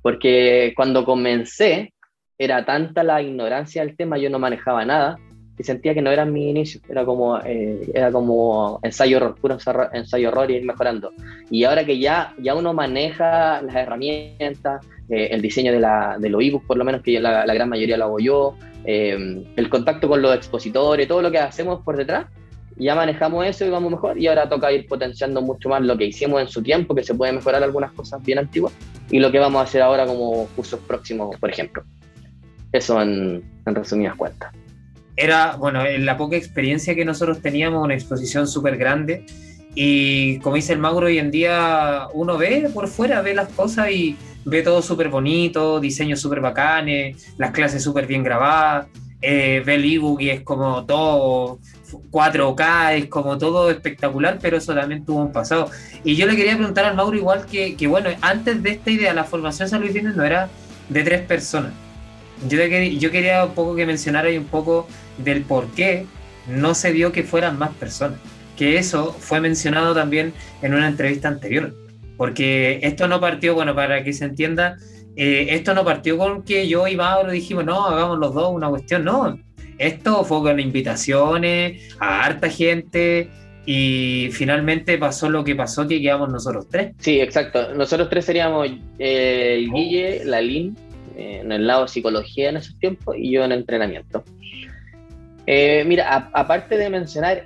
porque 0.00 0.72
cuando 0.74 1.04
comencé 1.04 1.92
era 2.38 2.64
tanta 2.64 3.02
la 3.02 3.20
ignorancia 3.20 3.84
del 3.84 3.94
tema, 3.94 4.16
yo 4.16 4.30
no 4.30 4.38
manejaba 4.38 4.86
nada, 4.86 5.18
y 5.58 5.64
sentía 5.64 5.92
que 5.92 6.00
no 6.00 6.10
era 6.10 6.24
mi 6.24 6.50
inicio, 6.50 6.80
era 6.88 7.04
como, 7.04 7.38
eh, 7.40 7.90
era 7.92 8.12
como 8.12 8.78
ensayo 8.82 9.16
error, 9.16 9.34
puro 9.34 9.58
ensayo 9.92 10.28
error 10.28 10.50
y 10.50 10.54
ir 10.54 10.64
mejorando. 10.64 11.12
Y 11.50 11.64
ahora 11.64 11.84
que 11.84 11.98
ya, 11.98 12.32
ya 12.38 12.54
uno 12.54 12.72
maneja 12.72 13.60
las 13.62 13.74
herramientas, 13.74 14.86
eh, 15.08 15.28
el 15.32 15.42
diseño 15.42 15.72
de, 15.72 15.80
la, 15.80 16.16
de 16.18 16.28
los 16.28 16.42
ebooks, 16.42 16.66
por 16.66 16.76
lo 16.76 16.84
menos 16.84 17.02
que 17.02 17.18
la, 17.18 17.44
la, 17.44 17.54
gran 17.54 17.68
mayoría 17.68 17.96
lo 17.96 18.04
hago 18.04 18.18
yo, 18.20 18.54
eh, 18.84 19.44
el 19.56 19.68
contacto 19.68 20.08
con 20.08 20.22
los 20.22 20.34
expositores, 20.34 21.08
todo 21.08 21.22
lo 21.22 21.30
que 21.32 21.38
hacemos 21.38 21.82
por 21.82 21.96
detrás, 21.96 22.26
ya 22.76 22.94
manejamos 22.94 23.44
eso 23.44 23.66
y 23.66 23.70
vamos 23.70 23.90
mejor. 23.90 24.16
Y 24.16 24.28
ahora 24.28 24.48
toca 24.48 24.70
ir 24.70 24.86
potenciando 24.86 25.42
mucho 25.42 25.68
más 25.68 25.82
lo 25.82 25.98
que 25.98 26.04
hicimos 26.04 26.40
en 26.40 26.46
su 26.46 26.62
tiempo, 26.62 26.94
que 26.94 27.02
se 27.02 27.16
puede 27.16 27.32
mejorar 27.32 27.64
algunas 27.64 27.90
cosas 27.92 28.22
bien 28.22 28.38
antiguas, 28.38 28.72
y 29.10 29.18
lo 29.18 29.32
que 29.32 29.40
vamos 29.40 29.58
a 29.58 29.64
hacer 29.64 29.82
ahora 29.82 30.06
como 30.06 30.46
cursos 30.54 30.78
próximos, 30.86 31.34
por 31.36 31.50
ejemplo. 31.50 31.82
Eso 32.70 33.02
en, 33.02 33.42
en 33.66 33.74
resumidas 33.74 34.14
cuentas 34.14 34.52
era, 35.18 35.56
bueno, 35.56 35.84
en 35.84 36.06
la 36.06 36.16
poca 36.16 36.36
experiencia 36.36 36.94
que 36.94 37.04
nosotros 37.04 37.42
teníamos, 37.42 37.84
una 37.84 37.94
exposición 37.94 38.46
súper 38.46 38.76
grande. 38.76 39.26
Y 39.74 40.38
como 40.38 40.56
dice 40.56 40.72
el 40.72 40.78
Mauro, 40.78 41.08
hoy 41.08 41.18
en 41.18 41.30
día 41.32 42.06
uno 42.14 42.38
ve 42.38 42.70
por 42.72 42.86
fuera, 42.86 43.20
ve 43.20 43.34
las 43.34 43.48
cosas 43.48 43.90
y 43.90 44.16
ve 44.44 44.62
todo 44.62 44.80
súper 44.80 45.08
bonito, 45.08 45.80
diseños 45.80 46.20
súper 46.20 46.40
bacanes, 46.40 47.34
las 47.36 47.50
clases 47.50 47.82
súper 47.82 48.06
bien 48.06 48.22
grabadas, 48.22 48.86
eh, 49.20 49.60
ve 49.66 49.74
el 49.74 49.92
ebook 49.92 50.20
y 50.20 50.30
es 50.30 50.42
como 50.42 50.84
todo 50.86 51.58
4K, 52.12 52.94
es 52.94 53.06
como 53.06 53.36
todo 53.38 53.70
espectacular, 53.70 54.38
pero 54.40 54.56
eso 54.56 54.72
también 54.72 55.04
tuvo 55.04 55.20
un 55.20 55.32
pasado. 55.32 55.68
Y 56.04 56.14
yo 56.14 56.26
le 56.26 56.36
quería 56.36 56.56
preguntar 56.56 56.84
al 56.84 56.94
Mauro 56.94 57.16
igual 57.16 57.44
que, 57.46 57.74
que 57.74 57.88
bueno, 57.88 58.10
antes 58.20 58.62
de 58.62 58.70
esta 58.70 58.90
idea, 58.90 59.12
la 59.12 59.24
formación 59.24 59.68
San 59.68 59.80
Luis 59.80 60.00
no 60.00 60.24
era 60.24 60.48
de 60.88 61.02
tres 61.02 61.22
personas. 61.22 61.72
Yo, 62.48 62.56
yo 62.64 63.10
quería 63.10 63.44
un 63.44 63.54
poco 63.54 63.74
que 63.74 63.84
mencionara 63.84 64.30
un 64.30 64.44
poco 64.44 64.86
del 65.18 65.42
por 65.42 65.66
qué 65.72 66.06
no 66.48 66.74
se 66.74 66.92
vio 66.92 67.12
que 67.12 67.22
fueran 67.22 67.58
más 67.58 67.70
personas. 67.70 68.18
Que 68.56 68.78
eso 68.78 69.12
fue 69.12 69.40
mencionado 69.40 69.94
también 69.94 70.32
en 70.62 70.74
una 70.74 70.88
entrevista 70.88 71.28
anterior. 71.28 71.74
Porque 72.16 72.80
esto 72.82 73.06
no 73.06 73.20
partió, 73.20 73.54
bueno, 73.54 73.74
para 73.74 74.02
que 74.02 74.12
se 74.12 74.24
entienda, 74.24 74.76
eh, 75.14 75.48
esto 75.50 75.74
no 75.74 75.84
partió 75.84 76.18
con 76.18 76.42
que 76.42 76.66
yo 76.66 76.88
y 76.88 76.96
Mauro 76.96 77.30
dijimos, 77.30 77.64
no, 77.64 77.86
hagamos 77.86 78.18
los 78.18 78.34
dos 78.34 78.52
una 78.52 78.68
cuestión, 78.68 79.04
no. 79.04 79.38
Esto 79.78 80.24
fue 80.24 80.40
con 80.40 80.58
invitaciones 80.58 81.94
a 82.00 82.24
harta 82.24 82.50
gente 82.50 83.30
y 83.64 84.30
finalmente 84.32 84.98
pasó 84.98 85.28
lo 85.28 85.44
que 85.44 85.54
pasó, 85.54 85.86
que 85.86 86.00
quedamos 86.00 86.30
nosotros 86.30 86.66
tres. 86.68 86.94
Sí, 86.98 87.20
exacto. 87.20 87.74
Nosotros 87.74 88.08
tres 88.08 88.24
seríamos 88.24 88.68
eh, 88.98 89.56
el 89.58 89.70
Guille, 89.70 90.24
la 90.24 90.40
Lin, 90.40 90.76
eh, 91.16 91.40
en 91.42 91.52
el 91.52 91.66
lado 91.66 91.82
de 91.82 91.88
psicología 91.88 92.48
en 92.48 92.56
esos 92.56 92.78
tiempos 92.78 93.16
y 93.18 93.32
yo 93.32 93.44
en 93.44 93.52
entrenamiento. 93.52 94.24
Eh, 95.50 95.82
mira, 95.86 96.28
aparte 96.34 96.76
de 96.76 96.90
mencionar 96.90 97.42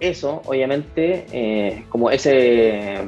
eso, 0.00 0.42
obviamente, 0.46 1.26
eh, 1.30 1.84
como 1.88 2.10
ese, 2.10 3.04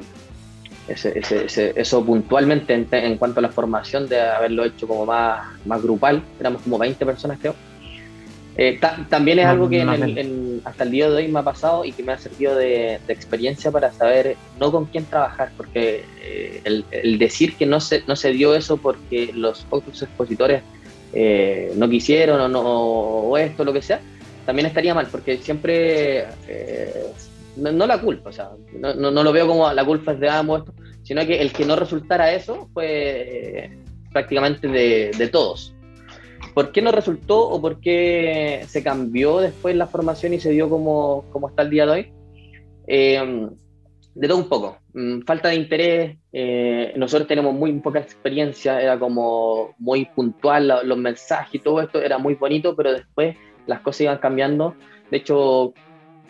eso 0.86 2.04
puntualmente 2.04 2.86
en, 2.92 3.18
cuanto 3.18 3.40
a 3.40 3.42
la 3.42 3.48
formación 3.48 4.08
de 4.08 4.20
haberlo 4.20 4.64
hecho 4.64 4.86
como 4.86 5.04
más, 5.04 5.44
más 5.66 5.82
grupal, 5.82 6.22
éramos 6.38 6.62
como 6.62 6.78
20 6.78 7.04
personas 7.04 7.40
creo. 7.40 7.56
Eh, 8.56 8.78
también 9.08 9.40
es 9.40 9.46
algo 9.46 9.68
que 9.68 9.82
hasta 10.64 10.84
el 10.84 10.90
día 10.92 11.10
de 11.10 11.16
hoy 11.16 11.26
me 11.26 11.40
ha 11.40 11.42
pasado 11.42 11.84
y 11.84 11.90
que 11.90 12.04
me 12.04 12.12
ha 12.12 12.18
servido 12.18 12.54
de, 12.54 13.00
experiencia 13.08 13.72
para 13.72 13.90
saber 13.92 14.36
no 14.60 14.70
con 14.70 14.84
quién 14.84 15.04
trabajar, 15.04 15.50
porque 15.56 16.04
el, 16.62 17.18
decir 17.18 17.56
que 17.56 17.66
no 17.66 17.80
se, 17.80 18.04
no 18.06 18.14
se 18.14 18.30
dio 18.30 18.54
eso 18.54 18.76
porque 18.76 19.32
los 19.34 19.66
otros 19.68 20.00
expositores 20.00 20.62
no 21.74 21.90
quisieron 21.90 22.40
o, 22.40 22.48
no, 22.48 22.62
o 22.62 23.36
esto, 23.36 23.64
lo 23.64 23.72
que 23.72 23.82
sea, 23.82 24.00
también 24.48 24.64
estaría 24.64 24.94
mal, 24.94 25.06
porque 25.12 25.36
siempre, 25.36 26.24
eh, 26.48 27.12
no, 27.56 27.86
la 27.86 28.00
culpa, 28.00 28.30
o 28.30 28.32
sea, 28.32 28.48
no, 28.72 28.94
no, 28.94 29.22
lo 29.22 29.30
veo 29.30 29.46
como 29.46 29.70
la 29.70 29.84
culpa 29.84 30.12
es 30.12 30.20
de 30.20 30.30
ambos, 30.30 30.62
sino 31.02 31.26
que 31.26 31.42
el 31.42 31.52
que 31.52 31.66
no 31.66 31.76
resultara 31.76 32.32
eso 32.32 32.66
fue 32.72 33.66
eh, 33.66 33.78
prácticamente 34.10 34.66
de, 34.66 35.10
de, 35.18 35.28
todos. 35.28 35.74
¿Por 36.54 36.72
qué 36.72 36.80
no 36.80 36.92
resultó 36.92 37.46
o 37.46 37.60
por 37.60 37.78
qué 37.82 38.64
se 38.66 38.82
cambió 38.82 39.40
después 39.40 39.76
la 39.76 39.86
formación 39.86 40.32
y 40.32 40.40
se 40.40 40.48
dio 40.48 40.70
como, 40.70 41.26
como 41.30 41.50
está 41.50 41.60
el 41.60 41.68
día 41.68 41.84
de 41.84 41.92
hoy? 41.92 42.12
Eh, 42.86 43.50
de 44.14 44.28
todo 44.28 44.38
un 44.38 44.48
poco. 44.48 44.78
Mm, 44.94 45.26
falta 45.26 45.50
de 45.50 45.56
interés, 45.56 46.16
nosotros 46.96 47.28
tenemos 47.28 47.52
muy 47.52 47.70
poca 47.80 47.98
experiencia, 47.98 48.80
era 48.80 48.98
como 48.98 49.74
muy 49.78 50.06
puntual 50.06 50.80
los 50.84 50.96
mensajes 50.96 51.56
y 51.56 51.58
todo 51.58 51.82
esto 51.82 52.00
era 52.00 52.16
muy 52.16 52.32
bonito, 52.32 52.74
pero 52.74 52.94
después 52.94 53.36
las 53.68 53.80
cosas 53.80 54.00
iban 54.00 54.18
cambiando. 54.18 54.74
De 55.10 55.18
hecho, 55.18 55.72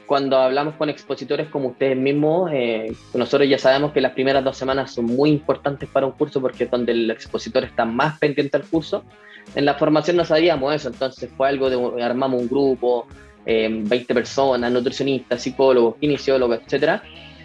cuando 0.06 0.38
hablamos 0.38 0.74
con 0.74 0.90
expositores 0.90 1.48
como 1.48 1.68
ustedes 1.68 1.96
mismos, 1.96 2.50
eh, 2.52 2.92
nosotros 3.14 3.48
ya 3.48 3.58
sabemos 3.58 3.92
que 3.92 4.00
las 4.00 4.12
primeras 4.12 4.44
dos 4.44 4.56
semanas 4.56 4.92
son 4.92 5.06
muy 5.06 5.30
importantes 5.30 5.88
para 5.88 6.06
un 6.06 6.12
curso 6.12 6.40
porque 6.40 6.64
es 6.64 6.70
donde 6.70 6.92
el 6.92 7.10
expositor 7.10 7.64
está 7.64 7.84
más 7.84 8.18
pendiente 8.18 8.56
al 8.56 8.64
curso. 8.64 9.04
En 9.54 9.64
la 9.64 9.74
formación 9.74 10.16
no 10.16 10.24
sabíamos 10.24 10.74
eso, 10.74 10.88
entonces 10.88 11.30
fue 11.36 11.48
algo 11.48 11.70
de 11.70 12.02
armamos 12.02 12.42
un 12.42 12.48
grupo, 12.48 13.06
20 13.44 13.96
eh, 13.96 14.14
personas, 14.14 14.70
nutricionistas, 14.70 15.42
psicólogos, 15.42 15.96
kinesiólogos, 15.96 16.60
etcétera. 16.64 17.02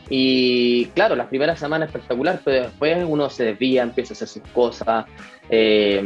Y 0.09 0.85
claro, 0.87 1.15
las 1.15 1.27
primeras 1.27 1.59
semanas 1.59 1.89
espectacular, 1.89 2.41
pero 2.43 2.63
después 2.63 3.05
uno 3.07 3.29
se 3.29 3.45
desvía, 3.45 3.83
empieza 3.83 4.13
a 4.13 4.15
hacer 4.15 4.27
sus 4.27 4.43
cosas, 4.53 5.05
eh, 5.49 6.01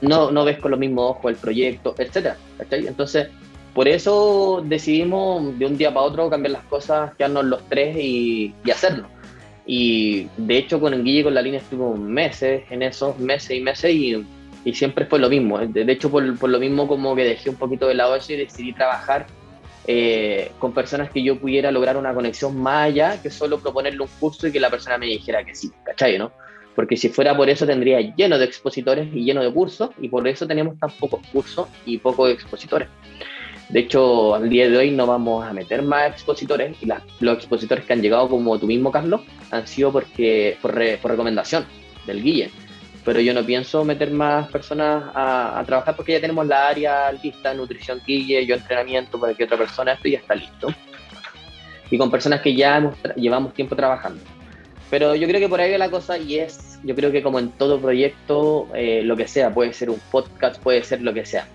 no, 0.00 0.30
no 0.30 0.44
ves 0.44 0.58
con 0.58 0.70
los 0.70 0.80
mismos 0.80 1.10
ojos 1.10 1.32
el 1.32 1.36
proyecto, 1.36 1.94
etcétera. 1.98 2.36
Entonces, 2.70 3.28
por 3.76 3.88
eso 3.88 4.62
decidimos 4.64 5.58
de 5.58 5.66
un 5.66 5.76
día 5.76 5.92
para 5.92 6.06
otro 6.06 6.30
cambiar 6.30 6.52
las 6.52 6.64
cosas, 6.64 7.14
quedarnos 7.14 7.44
los 7.44 7.68
tres 7.68 7.94
y, 7.98 8.54
hacerlo. 8.72 9.06
Y 9.66 10.28
de 10.38 10.56
hecho 10.56 10.80
con 10.80 10.94
el 10.94 11.04
Guille 11.04 11.24
con 11.24 11.34
la 11.34 11.42
línea 11.42 11.60
estuvimos 11.60 11.98
meses 11.98 12.62
en 12.70 12.82
esos 12.82 13.18
meses 13.18 13.50
y 13.50 13.60
meses 13.60 13.94
y, 13.94 14.72
siempre 14.72 15.04
fue 15.04 15.18
lo 15.18 15.28
mismo. 15.28 15.58
De, 15.58 15.92
hecho 15.92 16.10
por, 16.10 16.22
lo 16.22 16.58
mismo 16.58 16.88
como 16.88 17.14
que 17.14 17.24
dejé 17.24 17.50
un 17.50 17.56
poquito 17.56 17.86
de 17.86 17.94
lado 17.96 18.16
eso 18.16 18.32
y 18.32 18.36
decidí 18.36 18.72
trabajar 18.72 19.26
eh, 19.86 20.50
con 20.58 20.72
personas 20.72 21.10
que 21.10 21.22
yo 21.22 21.38
pudiera 21.38 21.70
lograr 21.70 21.96
una 21.96 22.12
conexión 22.12 22.60
más 22.60 22.86
allá 22.86 23.22
que 23.22 23.30
solo 23.30 23.58
proponerle 23.58 24.02
un 24.02 24.08
curso 24.18 24.48
y 24.48 24.52
que 24.52 24.60
la 24.60 24.70
persona 24.70 24.98
me 24.98 25.06
dijera 25.06 25.44
que 25.44 25.54
sí, 25.54 25.70
¿cachai? 25.84 26.18
¿no? 26.18 26.32
Porque 26.74 26.96
si 26.96 27.08
fuera 27.08 27.36
por 27.36 27.48
eso 27.48 27.66
tendría 27.66 28.00
lleno 28.00 28.38
de 28.38 28.44
expositores 28.44 29.08
y 29.14 29.24
lleno 29.24 29.42
de 29.42 29.52
cursos 29.52 29.90
y 30.00 30.08
por 30.08 30.26
eso 30.28 30.46
tenemos 30.46 30.78
tan 30.78 30.90
pocos 30.90 31.20
cursos 31.32 31.68
y 31.84 31.98
pocos 31.98 32.30
expositores. 32.30 32.88
De 33.68 33.80
hecho, 33.80 34.34
al 34.34 34.48
día 34.48 34.68
de 34.68 34.76
hoy 34.76 34.90
no 34.92 35.06
vamos 35.06 35.44
a 35.44 35.52
meter 35.52 35.82
más 35.82 36.10
expositores 36.10 36.76
y 36.80 36.86
los 37.20 37.36
expositores 37.36 37.84
que 37.84 37.92
han 37.92 38.02
llegado, 38.02 38.28
como 38.28 38.58
tú 38.58 38.66
mismo, 38.66 38.92
Carlos, 38.92 39.22
han 39.50 39.66
sido 39.66 39.90
porque, 39.90 40.56
por, 40.62 40.74
recomendación 40.74 41.64
del 42.06 42.22
Guille. 42.22 42.50
Pero 43.06 43.20
yo 43.20 43.32
no 43.32 43.42
pienso 43.42 43.84
meter 43.84 44.10
más 44.10 44.50
personas 44.50 45.04
a, 45.14 45.62
trabajar 45.64 45.96
porque 45.96 46.12
ya 46.12 46.20
tenemos 46.20 46.46
la 46.46 46.68
área 46.68 47.10
lista, 47.12 47.54
nutrición 47.54 48.02
Guille, 48.06 48.44
yo 48.44 48.56
entrenamiento 48.56 49.18
para 49.18 49.32
que 49.32 49.44
otra 49.44 49.56
persona 49.56 49.92
esto 49.92 50.08
ya 50.08 50.18
está 50.18 50.34
listo. 50.34 50.68
Y 51.90 51.96
con 51.96 52.10
personas 52.10 52.42
que 52.42 52.54
ya 52.54 52.92
llevamos 53.16 53.54
tiempo 53.54 53.74
trabajando. 53.74 54.20
Pero 54.90 55.14
yo 55.14 55.26
creo 55.26 55.40
que 55.40 55.48
por 55.48 55.60
ahí 55.60 55.72
va 55.72 55.78
la 55.78 55.90
cosa 55.90 56.18
y 56.18 56.38
es, 56.38 56.78
yo 56.84 56.94
creo 56.94 57.10
que 57.10 57.22
como 57.22 57.38
en 57.38 57.50
todo 57.52 57.80
proyecto, 57.80 58.68
eh, 58.74 59.02
lo 59.02 59.16
que 59.16 59.26
sea, 59.26 59.54
puede 59.54 59.72
ser 59.72 59.88
un 59.88 60.00
podcast, 60.10 60.60
puede 60.60 60.82
ser 60.82 61.00
lo 61.00 61.14
que 61.14 61.24
sea 61.24 61.46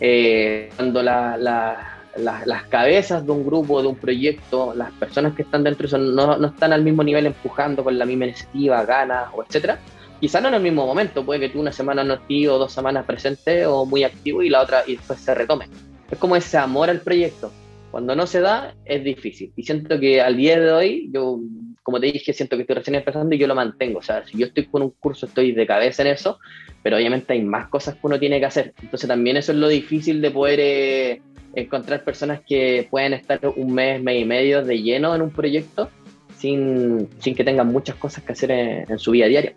eh, 0.00 0.70
cuando 0.76 1.02
las 1.02 2.64
cabezas 2.68 3.24
de 3.24 3.32
un 3.32 3.46
grupo, 3.46 3.80
de 3.82 3.88
un 3.88 3.96
proyecto, 3.96 4.74
las 4.74 4.92
personas 4.92 5.34
que 5.34 5.42
están 5.42 5.64
dentro 5.64 5.98
no, 5.98 6.36
no, 6.36 6.46
están 6.48 6.72
al 6.72 6.82
mismo 6.82 7.02
nivel 7.02 7.26
empujando 7.26 7.82
con 7.84 7.98
la 7.98 8.04
misma 8.04 8.26
iniciativa, 8.26 8.84
ganas 8.84 9.28
o 9.34 9.42
etcétera, 9.42 9.78
quizás 10.20 10.42
no 10.42 10.48
en 10.48 10.54
el 10.54 10.62
mismo 10.62 10.86
momento, 10.86 11.24
puede 11.24 11.40
que 11.40 11.48
tú 11.48 11.60
una 11.60 11.72
semana 11.72 12.04
no 12.04 12.14
estés 12.14 12.48
o 12.48 12.58
dos 12.58 12.72
semanas 12.72 13.04
presente 13.06 13.66
o 13.66 13.84
muy 13.84 14.04
activo 14.04 14.42
y 14.42 14.48
la 14.48 14.62
otra 14.62 14.82
y 14.86 14.96
después 14.96 15.20
se 15.20 15.34
retome. 15.34 15.66
Es 16.10 16.18
como 16.18 16.36
ese 16.36 16.58
amor 16.58 16.90
al 16.90 17.00
proyecto. 17.00 17.52
Cuando 17.90 18.14
no 18.14 18.26
se 18.26 18.40
da, 18.40 18.74
es 18.84 19.02
difícil. 19.02 19.52
Y 19.56 19.62
siento 19.62 19.98
que 19.98 20.20
al 20.20 20.36
día 20.36 20.60
de 20.60 20.70
hoy, 20.70 21.10
yo, 21.12 21.40
como 21.82 21.98
te 21.98 22.06
dije, 22.06 22.32
siento 22.32 22.56
que 22.56 22.62
estoy 22.62 22.76
recién 22.76 22.94
empezando 22.94 23.34
y 23.34 23.38
yo 23.38 23.46
lo 23.46 23.54
mantengo. 23.54 24.00
O 24.00 24.02
sea, 24.02 24.24
si 24.26 24.38
yo 24.38 24.46
estoy 24.46 24.66
con 24.66 24.82
un 24.82 24.90
curso, 24.90 25.26
estoy 25.26 25.52
de 25.52 25.66
cabeza 25.66 26.02
en 26.02 26.08
eso, 26.08 26.38
pero 26.82 26.96
obviamente 26.96 27.32
hay 27.32 27.42
más 27.42 27.68
cosas 27.68 27.94
que 27.94 28.00
uno 28.02 28.18
tiene 28.18 28.38
que 28.38 28.46
hacer. 28.46 28.74
Entonces 28.82 29.08
también 29.08 29.36
eso 29.36 29.52
es 29.52 29.58
lo 29.58 29.68
difícil 29.68 30.20
de 30.20 30.30
poder 30.30 30.60
eh, 30.60 31.22
encontrar 31.54 32.04
personas 32.04 32.40
que 32.46 32.86
pueden 32.90 33.14
estar 33.14 33.40
un 33.56 33.72
mes, 33.72 34.02
mes 34.02 34.22
y 34.22 34.24
medio 34.24 34.62
de 34.62 34.82
lleno 34.82 35.14
en 35.14 35.22
un 35.22 35.30
proyecto 35.30 35.90
sin, 36.36 37.08
sin 37.18 37.34
que 37.34 37.44
tengan 37.44 37.68
muchas 37.68 37.96
cosas 37.96 38.22
que 38.22 38.32
hacer 38.32 38.50
en, 38.50 38.98
su 38.98 39.10
vida 39.12 39.26
diaria. 39.26 39.54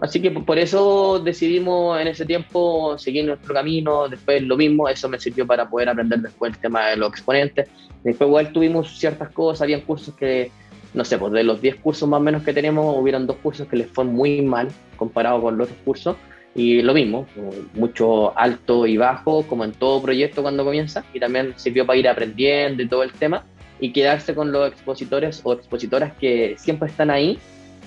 Así 0.00 0.20
que 0.20 0.30
por 0.30 0.58
eso 0.58 1.18
decidimos 1.18 2.00
en 2.00 2.08
ese 2.08 2.24
tiempo 2.24 2.96
seguir 2.98 3.24
nuestro 3.24 3.52
camino, 3.52 4.08
después 4.08 4.42
lo 4.42 4.56
mismo, 4.56 4.88
eso 4.88 5.08
me 5.08 5.18
sirvió 5.18 5.46
para 5.46 5.68
poder 5.68 5.88
aprender 5.88 6.20
después 6.20 6.52
el 6.52 6.58
tema 6.58 6.88
de 6.88 6.96
los 6.96 7.10
exponentes. 7.10 7.68
Después 8.04 8.28
igual 8.28 8.52
tuvimos 8.52 8.96
ciertas 8.98 9.30
cosas, 9.30 9.62
habían 9.62 9.80
cursos 9.80 10.14
que, 10.14 10.52
no 10.94 11.04
sé, 11.04 11.18
pues 11.18 11.32
de 11.32 11.42
los 11.42 11.60
10 11.60 11.76
cursos 11.76 12.08
más 12.08 12.20
o 12.20 12.22
menos 12.22 12.42
que 12.44 12.52
tenemos, 12.52 12.96
hubieron 12.96 13.26
dos 13.26 13.36
cursos 13.36 13.66
que 13.66 13.76
les 13.76 13.88
fue 13.88 14.04
muy 14.04 14.40
mal, 14.42 14.68
comparado 14.96 15.42
con 15.42 15.58
los 15.58 15.68
otros 15.68 15.82
cursos. 15.84 16.16
Y 16.54 16.82
lo 16.82 16.94
mismo, 16.94 17.26
mucho 17.74 18.36
alto 18.36 18.86
y 18.86 18.96
bajo, 18.96 19.42
como 19.44 19.64
en 19.64 19.72
todo 19.72 20.02
proyecto 20.02 20.42
cuando 20.42 20.64
comienza, 20.64 21.04
y 21.12 21.20
también 21.20 21.54
sirvió 21.56 21.86
para 21.86 21.98
ir 21.98 22.08
aprendiendo 22.08 22.82
y 22.82 22.88
todo 22.88 23.02
el 23.02 23.12
tema, 23.12 23.44
y 23.80 23.92
quedarse 23.92 24.34
con 24.34 24.50
los 24.50 24.68
expositores 24.68 25.40
o 25.44 25.52
expositoras 25.52 26.12
que 26.14 26.56
siempre 26.58 26.88
están 26.88 27.10
ahí, 27.10 27.38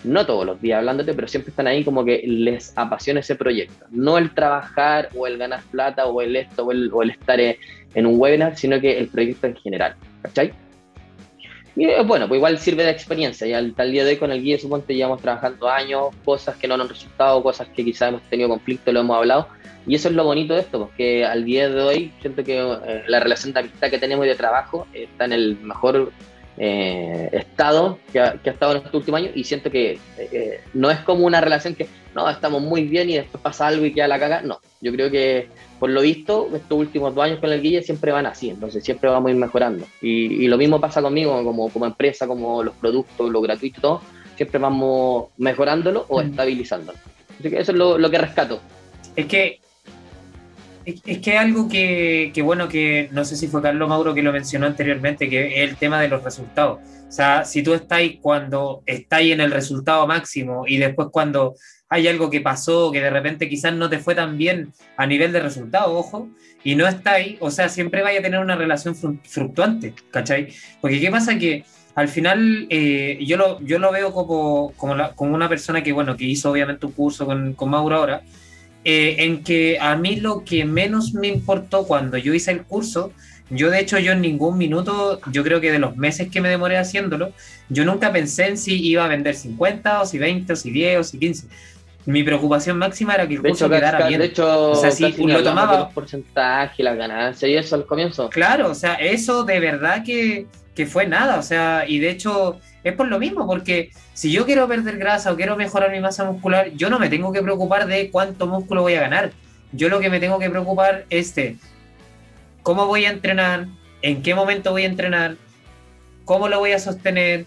no 0.03 0.26
todos 0.26 0.45
los 0.45 0.61
días 0.61 0.80
hablándote, 0.80 1.14
pero 1.14 1.28
siempre 1.28 1.52
están 1.52 1.68
ahí 1.68 1.84
como 1.84 2.03
que 2.03 2.23
les 2.26 2.73
apasiona 2.76 3.19
ese 3.19 3.36
proyecto. 3.36 3.86
No 3.90 4.18
el 4.18 4.34
trabajar 4.34 5.10
o 5.15 5.28
el 5.28 5.38
ganar 5.38 5.61
plata 5.72 6.06
o 6.06 6.22
el 6.22 6.36
esto 6.36 6.65
o 6.65 6.72
el, 6.72 6.90
o 6.94 7.03
el 7.03 7.11
estar 7.11 7.40
en 7.40 8.06
un 8.06 8.19
webinar, 8.19 8.57
sino 8.57 8.80
que 8.80 8.98
el 8.98 9.07
proyecto 9.07 9.48
en 9.48 9.56
general. 9.56 9.95
¿Cachai? 10.22 10.53
Y 11.76 11.86
eh, 11.86 12.03
bueno, 12.03 12.28
pues 12.28 12.38
igual 12.38 12.57
sirve 12.57 12.84
de 12.84 12.90
experiencia. 12.90 13.48
Y 13.48 13.53
al, 13.53 13.73
día 13.76 14.03
de 14.03 14.11
hoy 14.11 14.18
con 14.18 14.32
el 14.32 14.41
guía, 14.41 14.60
suponte, 14.60 14.95
llevamos 14.95 15.22
trabajando 15.22 15.69
años, 15.69 16.07
cosas 16.26 16.56
que 16.57 16.68
no 16.68 16.78
nos 16.78 16.86
han 16.86 16.94
resultado, 16.94 17.41
cosas 17.44 17.68
que 17.69 17.84
quizás 17.84 18.10
hemos 18.10 18.22
tenido 18.23 18.49
conflicto, 18.49 18.91
lo 18.91 19.02
hemos 19.02 19.18
hablado. 19.18 19.48
Y 19.88 19.95
eso 19.95 20.10
es 20.10 20.15
lo 20.15 20.23
bonito 20.23 20.53
de 20.53 20.61
esto, 20.61 20.80
porque 20.80 21.26
al 21.26 21.44
día 21.44 21.69
de 21.69 21.82
hoy 21.82 22.14
siento 22.22 22.44
que 22.44 22.60
eh, 22.60 23.03
la 23.07 23.19
relación 23.19 23.53
de 23.53 23.61
amistad 23.61 23.90
que 23.90 23.98
tenemos 23.98 24.26
y 24.26 24.30
de 24.30 24.36
trabajo 24.36 24.86
está 24.94 25.26
en 25.26 25.34
el 25.34 25.57
mejor 25.61 26.11
eh, 26.57 27.30
estado 27.32 27.98
que 28.11 28.19
ha, 28.19 28.40
estado 28.44 28.73
en 28.73 28.78
estos 28.80 28.94
últimos 28.94 29.19
años 29.19 29.32
y 29.36 29.44
siento 29.44 29.72
que 29.72 29.99
no 30.73 30.91
es 30.91 30.99
como 30.99 31.26
una 31.26 31.41
relación 31.41 31.76
que 31.76 31.88
no, 32.14 32.30
estamos 32.30 32.61
muy 32.61 32.84
bien 32.84 33.10
y 33.10 33.15
después 33.15 33.41
pasa 33.41 33.68
algo 33.68 33.86
y 33.86 33.94
queda 33.94 34.07
la 34.07 34.19
caga. 34.19 34.41
No, 34.41 34.60
yo 34.82 34.91
creo 34.91 35.10
que 35.10 35.48
por 35.80 35.90
lo 35.90 36.02
visto, 36.02 36.49
estos 36.53 36.78
últimos 36.78 37.15
dos 37.15 37.23
años 37.23 37.40
con 37.40 37.52
el 37.52 37.61
Guille 37.61 37.82
siempre 37.82 38.11
van 38.11 38.26
así, 38.26 38.49
entonces 38.49 38.84
siempre 38.84 39.10
vamos 39.10 39.30
a 39.30 39.32
ir 39.32 39.38
mejorando. 39.38 39.86
Y, 40.02 40.48
lo 40.48 40.57
mismo 40.57 40.80
pasa 40.80 41.02
conmigo, 41.02 41.44
como, 41.44 41.69
como 41.69 41.86
empresa, 41.86 42.28
como 42.28 42.64
los 42.64 42.76
productos, 42.76 43.32
lo 43.32 43.41
gratuito, 43.41 43.82
todo, 43.82 44.02
siempre 44.36 44.60
vamos 44.60 45.30
mejorándolo 45.38 46.06
o 46.10 46.22
mm. 46.22 46.26
estabilizándolo. 46.28 46.98
Así 47.40 47.49
que 47.49 47.60
eso 47.60 47.72
es 47.72 47.78
lo, 47.78 47.98
lo 47.98 48.11
que 48.11 48.18
rescato. 48.18 48.60
Es 49.15 49.26
que 49.26 49.60
es 50.85 51.19
que 51.19 51.37
algo 51.37 51.67
que, 51.67 52.31
que, 52.33 52.41
bueno, 52.41 52.67
que 52.67 53.09
no 53.11 53.25
sé 53.25 53.35
si 53.35 53.47
fue 53.47 53.61
Carlos 53.61 53.87
Mauro 53.87 54.13
que 54.13 54.23
lo 54.23 54.31
mencionó 54.31 54.67
anteriormente, 54.67 55.29
que 55.29 55.63
es 55.63 55.69
el 55.69 55.77
tema 55.77 56.01
de 56.01 56.07
los 56.07 56.23
resultados. 56.23 56.79
O 57.07 57.11
sea, 57.11 57.43
si 57.43 57.61
tú 57.61 57.73
estás 57.73 58.01
cuando 58.21 58.83
estás 58.85 59.21
en 59.21 59.41
el 59.41 59.51
resultado 59.51 60.07
máximo 60.07 60.63
y 60.65 60.77
después 60.77 61.09
cuando 61.11 61.55
hay 61.89 62.07
algo 62.07 62.29
que 62.29 62.39
pasó, 62.39 62.89
que 62.89 63.01
de 63.01 63.09
repente 63.09 63.49
quizás 63.49 63.73
no 63.73 63.89
te 63.89 63.99
fue 63.99 64.15
tan 64.15 64.37
bien 64.37 64.71
a 64.95 65.05
nivel 65.05 65.33
de 65.33 65.41
resultado, 65.41 65.93
ojo, 65.93 66.29
y 66.63 66.75
no 66.75 66.87
está 66.87 67.13
ahí, 67.13 67.37
o 67.41 67.51
sea, 67.51 67.67
siempre 67.67 68.01
vaya 68.01 68.19
a 68.19 68.23
tener 68.23 68.39
una 68.39 68.55
relación 68.55 68.95
fluctuante, 68.95 69.93
¿cachai? 70.09 70.53
Porque 70.79 71.01
¿qué 71.01 71.11
pasa? 71.11 71.37
Que 71.37 71.65
al 71.95 72.07
final 72.07 72.67
eh, 72.69 73.19
yo, 73.25 73.35
lo, 73.35 73.59
yo 73.59 73.77
lo 73.77 73.91
veo 73.91 74.13
como, 74.13 74.71
como, 74.77 75.35
una 75.35 75.49
persona 75.49 75.83
que, 75.83 75.91
bueno, 75.91 76.15
que 76.15 76.23
hizo 76.23 76.49
obviamente 76.49 76.85
un 76.85 76.93
curso 76.93 77.25
con, 77.25 77.53
con 77.53 77.69
Mauro 77.69 77.97
ahora, 77.97 78.21
eh, 78.83 79.15
en 79.19 79.43
que 79.43 79.77
a 79.79 79.95
mí 79.95 80.17
lo 80.17 80.43
que 80.43 80.65
menos 80.65 81.13
me 81.13 81.27
importó 81.27 81.85
cuando 81.85 82.17
yo 82.17 82.33
hice 82.33 82.51
el 82.51 82.63
curso, 82.63 83.11
yo 83.49 83.69
de 83.69 83.79
hecho 83.79 83.99
yo 83.99 84.13
en 84.13 84.21
ningún 84.21 84.57
minuto, 84.57 85.19
yo 85.31 85.43
creo 85.43 85.59
que 85.59 85.71
de 85.71 85.79
los 85.79 85.97
meses 85.97 86.29
que 86.29 86.41
me 86.41 86.49
demoré 86.49 86.77
haciéndolo, 86.77 87.33
yo 87.69 87.85
nunca 87.85 88.11
pensé 88.11 88.47
en 88.47 88.57
si 88.57 88.81
iba 88.85 89.05
a 89.05 89.07
vender 89.07 89.35
50 89.35 90.01
o 90.01 90.05
si 90.05 90.17
20 90.17 90.53
o 90.53 90.55
si 90.55 90.71
10 90.71 90.99
o 90.99 91.03
si 91.03 91.19
15 91.19 91.47
mi 92.05 92.23
preocupación 92.23 92.77
máxima 92.77 93.15
era 93.15 93.27
que 93.27 93.35
el 93.35 93.41
curso 93.41 93.69
quedara 93.69 94.07
bien. 94.07 94.19
De 94.19 94.27
hecho, 94.27 94.71
o 94.71 94.75
sea, 94.75 94.91
si 94.91 95.11
lo 95.11 95.43
tomaba. 95.43 95.79
Los 95.79 95.93
porcentajes, 95.93 96.83
las 96.83 96.97
ganancias 96.97 97.49
y 97.49 97.55
eso 97.55 97.75
al 97.75 97.85
comienzo. 97.85 98.29
Claro, 98.29 98.71
o 98.71 98.75
sea, 98.75 98.95
eso 98.95 99.43
de 99.43 99.59
verdad 99.59 100.03
que, 100.03 100.47
fue 100.85 101.07
nada. 101.07 101.39
O 101.39 101.43
sea, 101.43 101.85
y 101.87 101.99
de 101.99 102.09
hecho 102.09 102.59
es 102.83 102.93
por 102.93 103.07
lo 103.07 103.19
mismo, 103.19 103.45
porque 103.47 103.91
si 104.13 104.31
yo 104.31 104.45
quiero 104.45 104.67
perder 104.67 104.97
grasa 104.97 105.31
o 105.31 105.35
quiero 105.35 105.55
mejorar 105.55 105.91
mi 105.91 105.99
masa 105.99 106.23
muscular, 106.25 106.71
yo 106.73 106.89
no 106.89 106.99
me 106.99 107.09
tengo 107.09 107.31
que 107.31 107.41
preocupar 107.41 107.87
de 107.87 108.09
cuánto 108.09 108.47
músculo 108.47 108.81
voy 108.81 108.95
a 108.95 109.01
ganar. 109.01 109.31
Yo 109.71 109.89
lo 109.89 109.99
que 109.99 110.09
me 110.09 110.19
tengo 110.19 110.39
que 110.39 110.49
preocupar 110.49 111.05
es 111.09 111.33
de 111.35 111.57
cómo 112.63 112.87
voy 112.87 113.05
a 113.05 113.09
entrenar, 113.09 113.67
en 114.01 114.21
qué 114.21 114.35
momento 114.35 114.71
voy 114.71 114.83
a 114.83 114.87
entrenar, 114.87 115.37
cómo 116.25 116.49
lo 116.49 116.59
voy 116.59 116.71
a 116.71 116.79
sostener, 116.79 117.45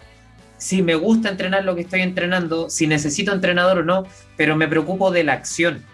si 0.57 0.83
me 0.83 0.95
gusta 0.95 1.29
entrenar 1.29 1.65
lo 1.65 1.75
que 1.75 1.83
estoy 1.83 2.01
entrenando, 2.01 2.71
si 2.71 2.87
necesito 2.87 3.33
entrenador 3.33 3.79
o 3.79 3.85
no, 3.85 4.07
pero 4.37 4.57
me 4.57 4.69
preocupo 4.69 5.11
de 5.11 5.25
la 5.25 5.35
acción, 5.35 5.85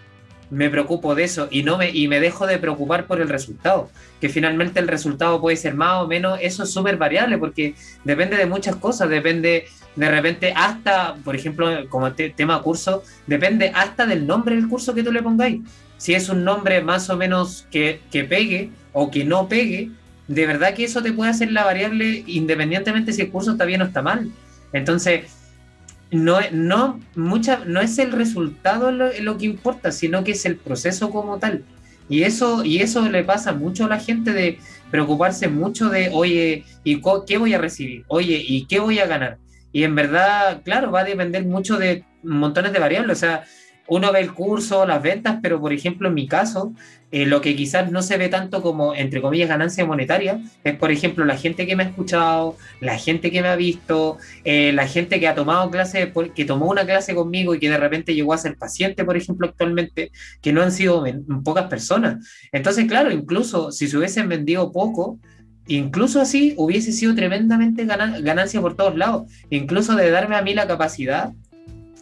me 0.51 0.69
preocupo 0.69 1.15
de 1.15 1.23
eso 1.23 1.47
y, 1.49 1.63
no 1.63 1.77
me, 1.77 1.89
y 1.89 2.07
me 2.07 2.19
dejo 2.19 2.45
de 2.45 2.59
preocupar 2.59 3.07
por 3.07 3.21
el 3.21 3.29
resultado, 3.29 3.89
que 4.19 4.29
finalmente 4.29 4.79
el 4.79 4.87
resultado 4.87 5.41
puede 5.41 5.55
ser 5.57 5.73
más 5.73 6.03
o 6.03 6.07
menos, 6.07 6.37
eso 6.41 6.63
es 6.63 6.71
súper 6.71 6.97
variable 6.97 7.37
porque 7.37 7.73
depende 8.03 8.37
de 8.37 8.45
muchas 8.45 8.75
cosas, 8.75 9.09
depende 9.09 9.65
de 9.95 10.09
repente 10.09 10.53
hasta, 10.55 11.15
por 11.15 11.35
ejemplo, 11.35 11.67
como 11.89 12.13
tema 12.13 12.61
curso, 12.61 13.03
depende 13.27 13.71
hasta 13.73 14.05
del 14.05 14.27
nombre 14.27 14.55
del 14.55 14.67
curso 14.67 14.93
que 14.93 15.03
tú 15.03 15.11
le 15.11 15.23
pongáis. 15.23 15.61
Si 15.97 16.13
es 16.13 16.29
un 16.29 16.43
nombre 16.43 16.81
más 16.81 17.09
o 17.09 17.17
menos 17.17 17.67
que, 17.71 18.01
que 18.11 18.23
pegue 18.23 18.71
o 18.93 19.11
que 19.11 19.23
no 19.23 19.47
pegue, 19.47 19.91
de 20.27 20.45
verdad 20.47 20.73
que 20.73 20.85
eso 20.85 21.01
te 21.01 21.11
puede 21.11 21.31
hacer 21.31 21.51
la 21.51 21.63
variable 21.63 22.23
independientemente 22.25 23.13
si 23.13 23.21
el 23.21 23.31
curso 23.31 23.51
está 23.51 23.65
bien 23.65 23.81
o 23.81 23.85
está 23.85 24.01
mal. 24.01 24.31
Entonces, 24.73 25.25
no, 26.11 26.39
no, 26.51 26.99
mucha, 27.15 27.63
no 27.65 27.79
es 27.79 27.97
el 27.97 28.11
resultado 28.11 28.91
lo, 28.91 29.37
que 29.37 29.45
importa, 29.45 29.91
sino 29.91 30.23
que 30.23 30.31
es 30.31 30.45
el 30.45 30.57
proceso 30.57 31.09
como 31.09 31.39
tal. 31.39 31.63
Y 32.09 32.23
eso, 32.23 32.65
y 32.65 32.79
eso 32.79 33.07
le 33.09 33.23
pasa 33.23 33.53
mucho 33.53 33.85
a 33.85 33.89
la 33.89 33.99
gente 33.99 34.33
de 34.33 34.59
preocuparse 34.91 35.47
mucho 35.47 35.89
de, 35.89 36.09
oye, 36.11 36.65
¿y 36.83 37.01
qué 37.25 37.37
voy 37.37 37.53
a 37.53 37.57
recibir? 37.57 38.03
Oye, 38.09 38.43
¿y 38.45 38.65
qué 38.65 38.79
voy 38.79 38.99
a 38.99 39.07
ganar? 39.07 39.37
Y 39.71 39.83
en 39.83 39.95
verdad, 39.95 40.61
claro, 40.63 40.91
va 40.91 41.01
a 41.01 41.05
depender 41.05 41.45
mucho 41.45 41.77
de 41.77 42.03
montones 42.23 42.73
de 42.73 42.79
variables. 42.79 43.17
O 43.17 43.19
sea, 43.19 43.43
uno 43.91 44.09
ve 44.13 44.21
el 44.21 44.33
curso, 44.33 44.85
las 44.85 45.03
ventas, 45.03 45.39
pero 45.43 45.59
por 45.59 45.73
ejemplo 45.73 46.07
en 46.07 46.13
mi 46.13 46.25
caso, 46.25 46.73
eh, 47.11 47.25
lo 47.25 47.41
que 47.41 47.57
quizás 47.57 47.91
no 47.91 48.01
se 48.01 48.15
ve 48.15 48.29
tanto 48.29 48.61
como, 48.61 48.95
entre 48.95 49.21
comillas, 49.21 49.49
ganancia 49.49 49.85
monetaria, 49.85 50.39
es 50.63 50.77
por 50.77 50.91
ejemplo 50.91 51.25
la 51.25 51.35
gente 51.35 51.67
que 51.67 51.75
me 51.75 51.83
ha 51.83 51.87
escuchado, 51.87 52.55
la 52.79 52.97
gente 52.97 53.31
que 53.31 53.41
me 53.41 53.49
ha 53.49 53.57
visto, 53.57 54.17
eh, 54.45 54.71
la 54.71 54.87
gente 54.87 55.19
que 55.19 55.27
ha 55.27 55.35
tomado 55.35 55.69
clase, 55.69 56.13
que 56.33 56.45
tomó 56.45 56.69
una 56.69 56.85
clase 56.85 57.13
conmigo 57.13 57.53
y 57.53 57.59
que 57.59 57.69
de 57.69 57.77
repente 57.77 58.15
llegó 58.15 58.33
a 58.33 58.37
ser 58.37 58.55
paciente, 58.55 59.03
por 59.03 59.17
ejemplo, 59.17 59.45
actualmente, 59.45 60.13
que 60.41 60.53
no 60.53 60.61
han 60.61 60.71
sido 60.71 61.03
pocas 61.43 61.65
personas. 61.65 62.25
Entonces, 62.53 62.85
claro, 62.85 63.11
incluso 63.11 63.73
si 63.73 63.89
se 63.89 63.97
hubiesen 63.97 64.29
vendido 64.29 64.71
poco, 64.71 65.19
incluso 65.67 66.21
así 66.21 66.53
hubiese 66.55 66.93
sido 66.93 67.13
tremendamente 67.13 67.83
ganancia 67.85 68.61
por 68.61 68.77
todos 68.77 68.95
lados, 68.95 69.29
incluso 69.49 69.97
de 69.97 70.09
darme 70.11 70.37
a 70.37 70.41
mí 70.41 70.53
la 70.53 70.65
capacidad 70.65 71.33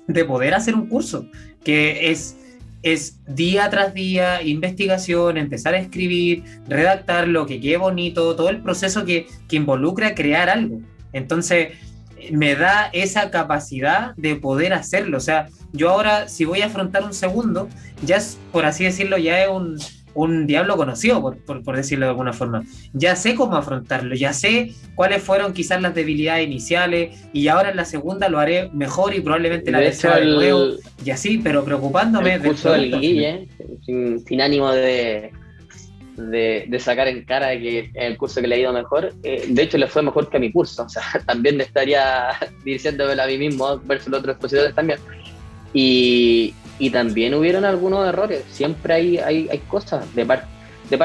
de 0.10 0.26
poder 0.26 0.56
hacer 0.56 0.74
un 0.74 0.88
curso, 0.88 1.28
que 1.64 2.12
es, 2.12 2.38
es 2.84 3.20
día 3.28 3.70
tras 3.70 3.94
día, 3.94 4.42
investigación, 4.42 5.38
empezar 5.38 5.74
a 5.74 5.80
escribir, 5.80 6.44
redactarlo, 6.68 7.46
que 7.46 7.60
quede 7.60 7.78
bonito, 7.78 8.36
todo 8.36 8.50
el 8.50 8.62
proceso 8.62 9.06
que, 9.06 9.28
que 9.48 9.56
involucra 9.58 10.16
crear 10.16 10.50
algo. 10.50 10.82
Entonces, 11.14 11.70
me 12.32 12.56
da 12.56 12.90
esa 12.94 13.32
capacidad 13.32 14.16
de 14.16 14.36
poder 14.36 14.74
hacerlo. 14.74 15.18
O 15.18 15.22
sea, 15.22 15.48
yo 15.72 15.90
ahora, 15.90 16.28
si 16.28 16.46
voy 16.46 16.62
a 16.62 16.68
afrontar 16.68 17.04
un 17.04 17.14
segundo, 17.14 17.70
ya 18.04 18.18
es, 18.18 18.38
por 18.52 18.66
así 18.66 18.84
decirlo, 18.84 19.18
ya 19.18 19.42
es 19.44 19.50
un, 19.50 19.78
un 20.14 20.48
diablo 20.48 20.76
conocido, 20.76 21.22
por, 21.22 21.64
por, 21.64 21.76
decirlo 21.76 22.06
de 22.06 22.12
alguna 22.12 22.34
forma. 22.34 22.64
Ya 22.94 23.16
sé 23.16 23.36
cómo 23.36 23.56
afrontarlo, 23.56 24.16
ya 24.16 24.34
sé 24.34 24.74
cuáles 24.96 25.24
fueron 25.24 25.54
quizás 25.54 25.82
las 25.82 25.96
debilidades 25.96 26.46
iniciales 26.46 27.30
y 27.34 27.48
ahora 27.48 27.70
en 27.70 27.78
la 27.78 27.86
segunda 27.86 28.30
lo 28.30 28.40
haré 28.40 28.70
mejor 28.74 29.14
y 29.14 29.22
probablemente 29.22 29.72
la 29.72 29.80
de 29.80 30.26
nuevo 30.26 30.76
y 31.04 31.12
así, 31.12 31.38
pero 31.38 31.64
preocupándome 31.64 32.36
el 32.36 32.42
curso 32.42 32.72
del 32.72 33.00
Guille, 33.00 33.48
sin, 33.86 34.42
ánimo 34.42 34.72
de, 34.72 35.32
de, 36.18 36.80
sacar 36.80 37.08
en 37.08 37.24
cara 37.24 37.52
que 37.52 37.92
el 37.94 38.18
curso 38.18 38.42
que 38.42 38.48
le 38.48 38.56
ha 38.56 38.60
ido 38.60 38.74
mejor, 38.74 39.14
eh, 39.24 39.46
de 39.48 39.64
hecho 39.64 39.78
le 39.78 39.88
fue 39.88 40.02
mejor 40.02 40.30
que 40.30 40.38
a 40.38 40.40
mi 40.40 40.52
curso, 40.52 40.84
o 40.86 40.90
sea, 40.90 41.04
también 41.26 41.60
estaría 41.62 42.30
diciéndome 42.66 43.22
a 43.22 43.28
mí 43.28 43.38
mismo 43.38 43.80
versus 43.86 44.10
los 44.10 44.20
otros 44.20 44.34
expositores 44.34 44.76
también. 44.76 45.00
Y, 45.74 46.54
y 46.80 46.90
también 46.90 47.34
hubieron 47.34 47.66
algunos 47.66 48.08
errores. 48.08 48.44
Siempre 48.50 48.94
hay, 48.94 49.18
hay, 49.18 49.48
hay 49.52 49.60
cosas 49.60 50.16
de, 50.16 50.26
parte 50.26 50.48
de, 50.90 50.98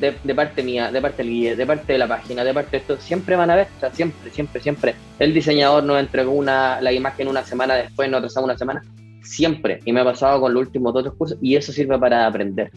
de, 0.00 0.14
de, 0.22 0.34
parte 0.34 0.62
mía, 0.62 0.92
de 0.92 1.00
parte 1.00 1.22
del 1.22 1.32
guía, 1.32 1.56
de 1.56 1.66
parte 1.66 1.94
de 1.94 1.98
la 1.98 2.06
página, 2.06 2.44
de 2.44 2.54
parte 2.54 2.72
de 2.72 2.76
esto. 2.78 2.96
Siempre 2.98 3.34
van 3.34 3.50
a 3.50 3.56
ver, 3.56 3.68
o 3.76 3.80
sea, 3.80 3.90
siempre, 3.92 4.30
siempre, 4.30 4.60
siempre. 4.60 4.94
El 5.18 5.34
diseñador 5.34 5.84
nos 5.84 5.98
entregó 5.98 6.32
una, 6.32 6.80
la 6.80 6.92
imagen 6.92 7.28
una 7.28 7.44
semana 7.44 7.74
después, 7.74 8.10
nos 8.10 8.18
atrasamos 8.18 8.48
una 8.48 8.58
semana. 8.58 8.82
Siempre. 9.22 9.80
Y 9.86 9.92
me 9.92 10.00
ha 10.00 10.04
pasado 10.04 10.40
con 10.40 10.52
los 10.52 10.66
últimos 10.66 10.92
dos 10.92 11.12
cursos 11.14 11.38
y 11.40 11.56
eso 11.56 11.72
sirve 11.72 11.98
para 11.98 12.26
aprender. 12.26 12.70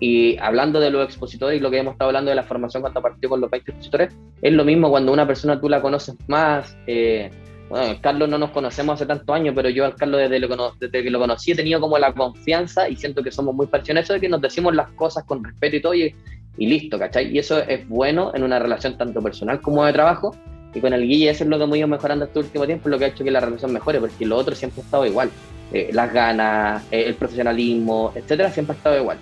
Y 0.00 0.38
hablando 0.38 0.78
de 0.78 0.90
los 0.90 1.04
expositores 1.04 1.58
y 1.58 1.60
lo 1.60 1.72
que 1.72 1.78
hemos 1.78 1.94
estado 1.94 2.10
hablando 2.10 2.30
de 2.30 2.36
la 2.36 2.44
formación 2.44 2.82
cuando 2.82 3.02
partió 3.02 3.28
con 3.28 3.40
los 3.40 3.50
20 3.50 3.72
expositores, 3.72 4.14
es 4.40 4.52
lo 4.52 4.64
mismo 4.64 4.90
cuando 4.90 5.12
una 5.12 5.26
persona 5.26 5.60
tú 5.60 5.68
la 5.68 5.82
conoces 5.82 6.14
más, 6.28 6.76
eh, 6.86 7.30
bueno, 7.68 7.98
Carlos 8.00 8.28
no 8.28 8.38
nos 8.38 8.50
conocemos 8.50 8.94
hace 8.94 9.06
tantos 9.06 9.34
años, 9.34 9.54
pero 9.54 9.68
yo 9.68 9.84
al 9.84 9.94
Carlos 9.94 10.20
desde, 10.20 10.40
desde, 10.80 11.02
que 11.02 11.10
lo 11.10 11.18
conocí 11.18 11.52
he 11.52 11.54
tenido 11.54 11.80
como 11.80 11.98
la 11.98 12.12
confianza 12.12 12.88
y 12.88 12.96
siento 12.96 13.22
que 13.22 13.30
somos 13.30 13.54
muy 13.54 13.66
pasiones 13.66 14.08
de 14.08 14.20
que 14.20 14.28
nos 14.28 14.40
decimos 14.40 14.74
las 14.74 14.88
cosas 14.90 15.24
con 15.24 15.44
respeto 15.44 15.76
y 15.76 15.82
todo 15.82 15.94
y, 15.94 16.14
listo, 16.56 16.98
¿cachai? 16.98 17.30
Y 17.30 17.38
eso 17.38 17.58
es 17.58 17.86
bueno 17.88 18.32
en 18.34 18.42
una 18.42 18.58
relación 18.58 18.96
tanto 18.96 19.22
personal 19.22 19.60
como 19.60 19.84
de 19.84 19.92
trabajo. 19.92 20.34
Y 20.74 20.80
con 20.80 20.92
el 20.92 21.02
Guille 21.02 21.30
eso 21.30 21.44
es 21.44 21.50
lo 21.50 21.56
que 21.56 21.64
hemos 21.64 21.78
ido 21.78 21.88
mejorando 21.88 22.24
este 22.24 22.38
último 22.40 22.66
tiempo, 22.66 22.88
lo 22.88 22.98
que 22.98 23.04
ha 23.06 23.08
hecho 23.08 23.24
que 23.24 23.30
la 23.30 23.40
relación 23.40 23.72
mejore, 23.72 24.00
porque 24.00 24.26
lo 24.26 24.36
otro 24.36 24.54
siempre 24.54 24.82
ha 24.82 24.84
estado 24.84 25.06
igual. 25.06 25.30
Eh, 25.72 25.90
las 25.92 26.12
ganas, 26.12 26.82
eh, 26.90 27.04
el 27.06 27.14
profesionalismo, 27.14 28.12
etcétera, 28.14 28.50
siempre 28.50 28.74
ha 28.74 28.76
estado 28.76 28.98
igual. 28.98 29.18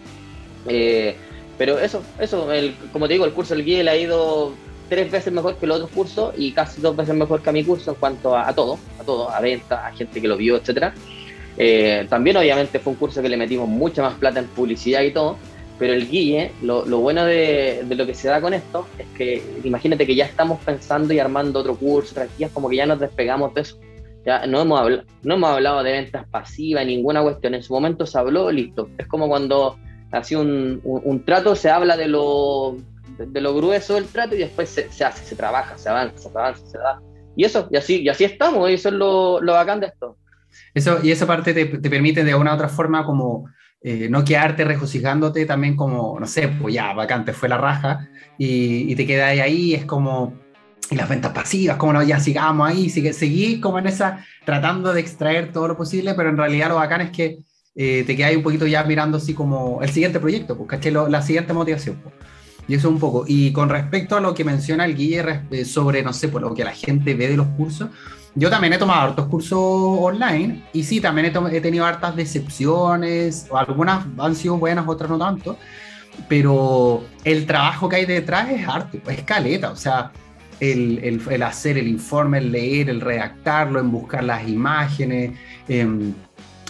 Eh, 0.68 1.14
pero 1.58 1.78
eso, 1.78 2.02
eso, 2.18 2.52
el, 2.52 2.74
como 2.92 3.06
te 3.06 3.14
digo, 3.14 3.24
el 3.24 3.32
curso 3.32 3.54
del 3.54 3.64
Guille 3.64 3.84
le 3.84 3.90
ha 3.90 3.96
ido 3.96 4.54
tres 4.88 5.10
veces 5.10 5.32
mejor 5.32 5.56
que 5.56 5.66
los 5.66 5.76
otros 5.76 5.90
cursos 5.90 6.34
y 6.36 6.52
casi 6.52 6.80
dos 6.80 6.96
veces 6.96 7.14
mejor 7.14 7.42
que 7.42 7.50
a 7.50 7.52
mi 7.52 7.64
curso 7.64 7.90
en 7.92 7.96
cuanto 7.96 8.36
a, 8.36 8.52
todo, 8.54 8.78
a 9.00 9.04
todo, 9.04 9.30
a 9.30 9.40
venta, 9.40 9.86
a 9.86 9.92
gente 9.92 10.20
que 10.20 10.28
lo 10.28 10.36
vio, 10.36 10.56
etcétera. 10.56 10.94
Eh, 11.58 12.06
también 12.08 12.36
obviamente 12.36 12.78
fue 12.78 12.92
un 12.92 12.98
curso 12.98 13.22
que 13.22 13.28
le 13.28 13.36
metimos 13.36 13.68
mucha 13.68 14.02
más 14.02 14.14
plata 14.14 14.40
en 14.40 14.46
publicidad 14.46 15.02
y 15.02 15.12
todo, 15.12 15.36
pero 15.78 15.92
el 15.92 16.08
guille, 16.08 16.52
lo, 16.62 16.84
bueno 16.84 17.24
de, 17.24 17.84
lo 17.88 18.06
que 18.06 18.14
se 18.14 18.28
da 18.28 18.40
con 18.40 18.54
esto 18.54 18.86
es 18.98 19.06
que 19.16 19.42
imagínate 19.64 20.06
que 20.06 20.14
ya 20.14 20.24
estamos 20.24 20.60
pensando 20.64 21.12
y 21.12 21.18
armando 21.18 21.60
otro 21.60 21.76
curso, 21.76 22.12
otras 22.12 22.30
como 22.52 22.68
que 22.68 22.76
ya 22.76 22.86
nos 22.86 23.00
despegamos 23.00 23.54
de 23.54 23.62
eso. 23.62 23.78
Ya 24.24 24.44
no 24.44 24.60
hemos, 24.60 24.80
hablado, 24.80 25.04
no 25.22 25.34
hemos 25.34 25.50
hablado 25.50 25.82
de 25.84 25.92
ventas 25.92 26.26
pasivas, 26.28 26.84
ninguna 26.84 27.22
cuestión. 27.22 27.54
En 27.54 27.62
su 27.62 27.72
momento 27.72 28.06
se 28.06 28.18
habló, 28.18 28.50
listo. 28.50 28.88
Es 28.98 29.06
como 29.06 29.28
cuando 29.28 29.78
así 30.10 30.34
un, 30.34 30.80
un 30.82 31.24
trato, 31.24 31.54
se 31.54 31.70
habla 31.70 31.96
de 31.96 32.08
lo 32.08 32.76
de, 33.18 33.40
lo 33.40 33.54
grueso 33.54 33.94
del 33.94 34.06
trato 34.06 34.34
y 34.34 34.38
después 34.38 34.68
se, 34.68 35.04
hace, 35.04 35.24
se 35.24 35.36
trabaja, 35.36 35.76
se 35.78 35.88
avanza, 35.88 36.16
se 36.18 36.28
avanza, 36.28 36.66
se 36.66 36.78
da. 36.78 37.00
Y 37.36 37.44
eso, 37.44 37.68
y 37.70 37.76
así, 37.76 38.02
y 38.02 38.08
así 38.08 38.24
estamos, 38.24 38.70
y 38.70 38.74
eso 38.74 38.88
es 38.88 38.94
lo, 38.94 39.40
lo 39.40 39.52
bacán 39.52 39.80
de 39.80 39.86
esto. 39.86 40.16
Eso, 40.74 40.98
y 41.02 41.10
esa 41.10 41.26
parte 41.26 41.52
te, 41.52 41.66
te 41.66 41.90
permite 41.90 42.24
de 42.24 42.34
una 42.34 42.52
u 42.52 42.54
otra 42.54 42.68
forma 42.68 43.04
como 43.04 43.46
eh, 43.82 44.08
no 44.08 44.24
quedarte 44.24 44.64
regocijándote 44.64 45.44
también 45.46 45.76
como, 45.76 46.18
no 46.18 46.26
sé, 46.26 46.48
pues 46.48 46.74
ya, 46.74 46.92
bacán, 46.94 47.24
te 47.24 47.32
fue 47.32 47.48
la 47.48 47.58
raja 47.58 48.08
y, 48.38 48.90
y 48.90 48.96
te 48.96 49.06
quedas 49.06 49.38
ahí, 49.38 49.74
es 49.74 49.84
como, 49.84 50.34
y 50.90 50.96
las 50.96 51.08
ventas 51.08 51.32
pasivas, 51.32 51.76
como 51.76 51.92
no, 51.92 52.02
ya 52.02 52.18
sigamos 52.18 52.68
ahí, 52.68 52.88
sigue, 52.88 53.12
seguís 53.12 53.60
como 53.60 53.78
en 53.78 53.86
esa, 53.86 54.24
tratando 54.44 54.92
de 54.92 55.00
extraer 55.00 55.52
todo 55.52 55.68
lo 55.68 55.76
posible, 55.76 56.14
pero 56.14 56.30
en 56.30 56.36
realidad 56.36 56.68
lo 56.68 56.76
bacán 56.76 57.02
es 57.02 57.10
que 57.10 57.38
eh, 57.74 58.04
te 58.06 58.16
quedas 58.16 58.34
un 58.34 58.42
poquito 58.42 58.66
ya 58.66 58.82
mirando 58.84 59.18
así 59.18 59.34
como 59.34 59.82
el 59.82 59.90
siguiente 59.90 60.18
proyecto, 60.18 60.56
pues, 60.56 60.68
¿caché? 60.68 60.90
la 60.90 61.22
siguiente 61.22 61.52
motivación. 61.52 62.00
Pues. 62.02 62.14
Y 62.68 62.74
eso 62.74 62.88
un 62.88 62.98
poco. 62.98 63.24
Y 63.26 63.52
con 63.52 63.68
respecto 63.68 64.16
a 64.16 64.20
lo 64.20 64.34
que 64.34 64.44
menciona 64.44 64.84
el 64.84 64.96
Guille 64.96 65.42
eh, 65.50 65.64
sobre, 65.64 66.02
no 66.02 66.12
sé, 66.12 66.28
por 66.28 66.42
lo 66.42 66.54
que 66.54 66.64
la 66.64 66.72
gente 66.72 67.14
ve 67.14 67.28
de 67.28 67.36
los 67.36 67.46
cursos, 67.48 67.90
yo 68.34 68.50
también 68.50 68.74
he 68.74 68.78
tomado 68.78 69.00
hartos 69.00 69.28
cursos 69.28 69.58
online 69.58 70.62
y 70.74 70.84
sí, 70.84 71.00
también 71.00 71.32
he, 71.50 71.60
tenido 71.62 71.86
hartas 71.86 72.14
decepciones, 72.14 73.46
algunas 73.54 74.04
han 74.18 74.34
sido 74.34 74.58
buenas, 74.58 74.86
otras 74.86 75.08
no 75.08 75.18
tanto, 75.18 75.56
pero 76.28 77.02
el 77.24 77.46
trabajo 77.46 77.88
que 77.88 77.96
hay 77.96 78.04
detrás 78.04 78.50
es 78.50 78.68
arte, 78.68 79.00
es 79.08 79.22
caleta, 79.22 79.70
o 79.70 79.76
sea, 79.76 80.12
el, 80.60 81.00
el, 81.02 81.22
el 81.30 81.42
hacer 81.42 81.78
el 81.78 81.88
informe, 81.88 82.38
el 82.38 82.52
leer, 82.52 82.90
el 82.90 83.00
redactarlo, 83.00 83.80
en 83.80 83.90
buscar 83.90 84.22
las 84.22 84.46
imágenes, 84.46 85.32
eh, 85.66 86.12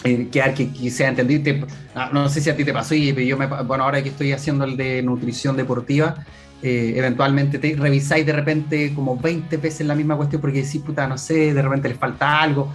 eh, 0.03 0.27
que, 0.31 0.71
que, 0.71 0.91
sea 0.91 1.09
entendido. 1.09 1.67
Ah, 1.95 2.09
no 2.13 2.29
sé 2.29 2.41
si 2.41 2.49
a 2.49 2.55
ti 2.55 2.63
te 2.63 2.73
pasó, 2.73 2.95
y 2.95 3.25
yo 3.25 3.37
me, 3.37 3.47
bueno, 3.47 3.83
ahora 3.83 4.01
que 4.03 4.09
estoy 4.09 4.31
haciendo 4.31 4.65
el 4.65 4.77
de 4.77 5.01
nutrición 5.01 5.57
deportiva, 5.57 6.25
eh, 6.61 6.93
eventualmente 6.95 7.59
te 7.59 7.75
revisáis 7.75 8.25
de 8.25 8.33
repente 8.33 8.93
como 8.95 9.15
20 9.15 9.57
veces 9.57 9.85
la 9.85 9.93
misma 9.93 10.15
cuestión 10.17 10.41
porque 10.41 10.63
decís, 10.63 10.81
puta, 10.81 11.07
no 11.07 11.17
sé, 11.17 11.53
de 11.53 11.61
repente 11.61 11.89
les 11.89 11.97
falta 11.97 12.41
algo, 12.41 12.73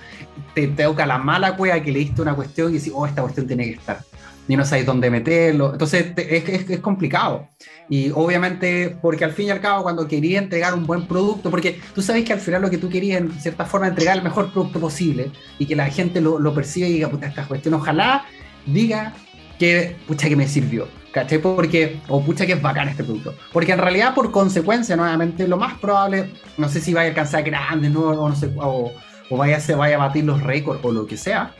te, 0.54 0.68
te 0.68 0.84
toca 0.84 1.04
la 1.04 1.18
mala 1.18 1.56
cueva 1.56 1.80
que 1.80 1.90
leíste 1.90 2.22
una 2.22 2.34
cuestión 2.34 2.70
y 2.70 2.78
decís, 2.78 2.92
oh, 2.94 3.06
esta 3.06 3.22
cuestión 3.22 3.46
tiene 3.46 3.64
que 3.64 3.72
estar 3.72 4.00
y 4.48 4.56
no 4.56 4.64
sabéis 4.64 4.86
dónde 4.86 5.10
meterlo. 5.10 5.72
Entonces 5.72 6.12
es, 6.16 6.48
es, 6.48 6.70
es, 6.70 6.80
complicado. 6.80 7.48
Y 7.88 8.10
obviamente, 8.10 8.96
porque 9.00 9.24
al 9.24 9.32
fin 9.32 9.48
y 9.48 9.50
al 9.50 9.60
cabo, 9.60 9.82
cuando 9.82 10.08
quería 10.08 10.38
entregar 10.38 10.74
un 10.74 10.86
buen 10.86 11.06
producto, 11.06 11.50
porque 11.50 11.80
tú 11.94 12.02
sabes 12.02 12.24
que 12.24 12.32
al 12.32 12.40
final 12.40 12.62
lo 12.62 12.70
que 12.70 12.78
tú 12.78 12.88
querías, 12.88 13.20
en 13.20 13.32
cierta 13.32 13.64
forma, 13.64 13.88
entregar 13.88 14.16
el 14.16 14.22
mejor 14.22 14.52
producto 14.52 14.80
posible 14.80 15.30
y 15.58 15.66
que 15.66 15.76
la 15.76 15.86
gente 15.86 16.20
lo, 16.20 16.38
lo 16.38 16.54
perciba 16.54 16.88
y 16.88 16.94
diga, 16.94 17.08
puta, 17.08 17.26
esta 17.26 17.46
cuestión, 17.46 17.74
ojalá 17.74 18.24
diga 18.66 19.14
que, 19.58 19.96
pucha, 20.06 20.28
que 20.28 20.36
me 20.36 20.48
sirvió. 20.48 20.88
¿Cachai? 21.12 21.38
Porque, 21.38 22.00
o 22.08 22.24
pucha, 22.24 22.46
que 22.46 22.54
es 22.54 22.62
bacán 22.62 22.88
este 22.88 23.04
producto. 23.04 23.34
Porque 23.52 23.72
en 23.72 23.78
realidad, 23.78 24.14
por 24.14 24.30
consecuencia, 24.30 24.96
nuevamente, 24.96 25.46
lo 25.46 25.58
más 25.58 25.78
probable, 25.78 26.30
no 26.56 26.70
sé 26.70 26.80
si 26.80 26.94
vaya 26.94 27.08
a 27.08 27.10
alcanzar 27.10 27.42
grandes, 27.42 27.90
¿no? 27.90 28.00
o, 28.00 28.28
no 28.30 28.34
sé, 28.34 28.50
o, 28.56 28.90
o 29.28 29.36
vaya, 29.36 29.60
se 29.60 29.74
vaya 29.74 29.96
a 29.96 29.98
batir 29.98 30.24
los 30.24 30.42
récords 30.42 30.80
o 30.82 30.90
lo 30.90 31.06
que 31.06 31.18
sea 31.18 31.54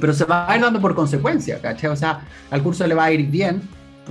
pero 0.00 0.12
se 0.12 0.24
va 0.24 0.50
a 0.50 0.56
ir 0.56 0.62
dando 0.62 0.80
por 0.80 0.94
consecuencia, 0.94 1.60
¿cachai? 1.60 1.90
O 1.90 1.96
sea, 1.96 2.26
al 2.50 2.62
curso 2.62 2.86
le 2.86 2.94
va 2.94 3.04
a 3.04 3.12
ir 3.12 3.26
bien 3.28 3.62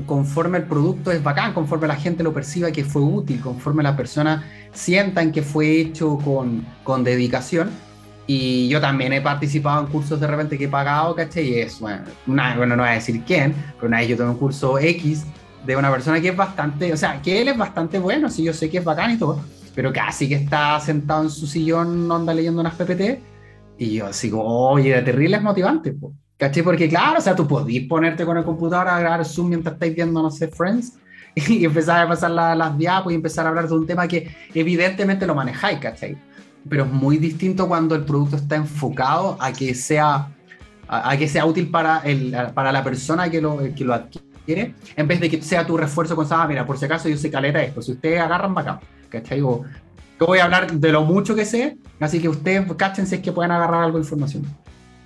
conforme 0.06 0.60
el 0.60 0.66
producto 0.66 1.12
es 1.12 1.24
bacán, 1.24 1.54
conforme 1.54 1.88
la 1.88 1.96
gente 1.96 2.24
lo 2.24 2.34
perciba 2.34 2.72
que 2.72 2.84
fue 2.84 3.02
útil, 3.02 3.40
conforme 3.42 3.84
la 3.84 3.96
persona 3.96 4.44
sientan 4.72 5.32
que 5.32 5.42
fue 5.42 5.80
hecho 5.80 6.18
con, 6.18 6.66
con 6.84 7.04
dedicación. 7.04 7.70
Y 8.30 8.68
yo 8.68 8.82
también 8.82 9.14
he 9.14 9.22
participado 9.22 9.80
en 9.82 9.88
cursos 9.88 10.20
de 10.20 10.28
repente 10.28 10.58
que 10.58 10.66
he 10.66 10.70
pagado, 10.70 11.16
¿cachai? 11.16 11.48
Y 11.48 11.60
es, 11.62 11.80
bueno, 11.80 12.04
una, 12.28 12.56
bueno, 12.58 12.76
no 12.76 12.84
voy 12.84 12.92
a 12.92 12.96
decir 12.96 13.24
quién, 13.26 13.56
pero 13.76 13.88
una 13.88 14.00
vez 14.00 14.10
yo 14.10 14.18
tomé 14.18 14.32
un 14.32 14.38
curso 14.38 14.78
X 14.78 15.26
de 15.66 15.76
una 15.76 15.90
persona 15.90 16.20
que 16.20 16.30
es 16.30 16.36
bastante, 16.36 16.92
o 16.92 16.98
sea, 16.98 17.22
que 17.22 17.42
él 17.42 17.48
es 17.48 17.58
bastante 17.58 18.00
bueno, 18.00 18.30
sí, 18.30 18.44
yo 18.44 18.54
sé 18.54 18.70
que 18.70 18.80
es 18.80 18.84
bacán 18.84 19.12
y 19.12 19.18
todo, 19.18 19.42
pero 19.74 19.94
casi 19.94 20.28
que 20.28 20.36
está 20.36 20.80
sentado 20.80 21.24
en 21.24 21.30
su 21.30 21.48
sillón, 21.48 22.12
anda 22.12 22.34
leyendo 22.34 22.60
unas 22.60 22.76
PPT, 22.76 23.20
y 23.78 23.96
yo 23.96 24.08
así 24.08 24.30
como, 24.30 24.70
oye, 24.70 25.02
terrible 25.02 25.38
es 25.38 25.44
motivante, 25.44 25.96
¿cachai? 26.38 26.64
Porque 26.64 26.90
claro, 26.90 27.20
o 27.20 27.22
sea, 27.22 27.36
tú 27.36 27.48
podís 27.48 27.88
ponerte 27.88 28.26
con 28.26 28.38
el 28.38 28.44
computador 28.44 28.88
a 28.88 29.00
grabar 29.00 29.26
Zoom 29.26 29.50
mientras 29.50 29.74
estáis 29.74 29.96
viendo, 29.96 30.22
no 30.22 30.32
sé, 30.32 30.48
Friends, 30.48 30.98
y 31.36 31.64
empezar 31.64 32.06
a 32.06 32.08
pasar 32.08 32.32
las 32.32 32.78
diapos 32.78 33.12
y 33.12 33.16
empezar 33.16 33.46
a 33.46 33.50
hablar 33.50 33.68
de 33.68 33.76
un 33.76 33.86
tema 33.86 34.08
que 34.08 34.36
evidentemente 34.54 35.28
lo 35.28 35.36
manejáis, 35.36 35.80
¿cachai? 35.80 36.18
Pero 36.68 36.86
es 36.86 36.92
muy 36.92 37.18
distinto 37.18 37.68
cuando 37.68 37.96
el 37.96 38.04
producto 38.04 38.36
está 38.36 38.56
enfocado 38.56 39.38
a 39.40 39.54
que 39.54 39.76
sea, 39.76 40.30
a, 40.88 41.18
que 41.18 41.28
sea 41.28 41.46
útil 41.46 41.70
para, 41.70 42.00
el, 42.00 42.36
para 42.54 42.72
la 42.72 42.84
persona 42.84 43.30
que 43.30 43.40
lo, 43.40 43.60
que 43.76 43.86
lo 43.86 43.94
adquiere, 43.94 44.74
en 44.96 45.08
vez 45.08 45.20
de 45.20 45.30
que 45.30 45.42
sea 45.42 45.66
tu 45.66 45.78
refuerzo 45.78 46.16
con, 46.16 46.26
ah, 46.32 46.48
mira, 46.48 46.66
por 46.66 46.78
si 46.78 46.86
acaso 46.86 47.08
yo 47.08 47.18
sé 47.18 47.30
caleta 47.30 47.62
esto, 47.62 47.82
si 47.82 47.92
ustedes 47.92 48.20
agarran, 48.20 48.54
bacán, 48.54 48.80
¿cachai? 49.10 49.42
Yo 50.20 50.26
voy 50.26 50.40
a 50.40 50.46
hablar 50.46 50.72
de 50.72 50.92
lo 50.92 51.04
mucho 51.04 51.36
que 51.36 51.46
sé, 51.46 51.78
así 52.00 52.22
que 52.22 52.30
ustedes 52.30 52.66
cáchense 52.76 53.22
que 53.22 53.32
pueden 53.32 53.52
agarrar 53.52 53.84
algo 53.84 53.98
de 53.98 54.04
información. 54.04 54.44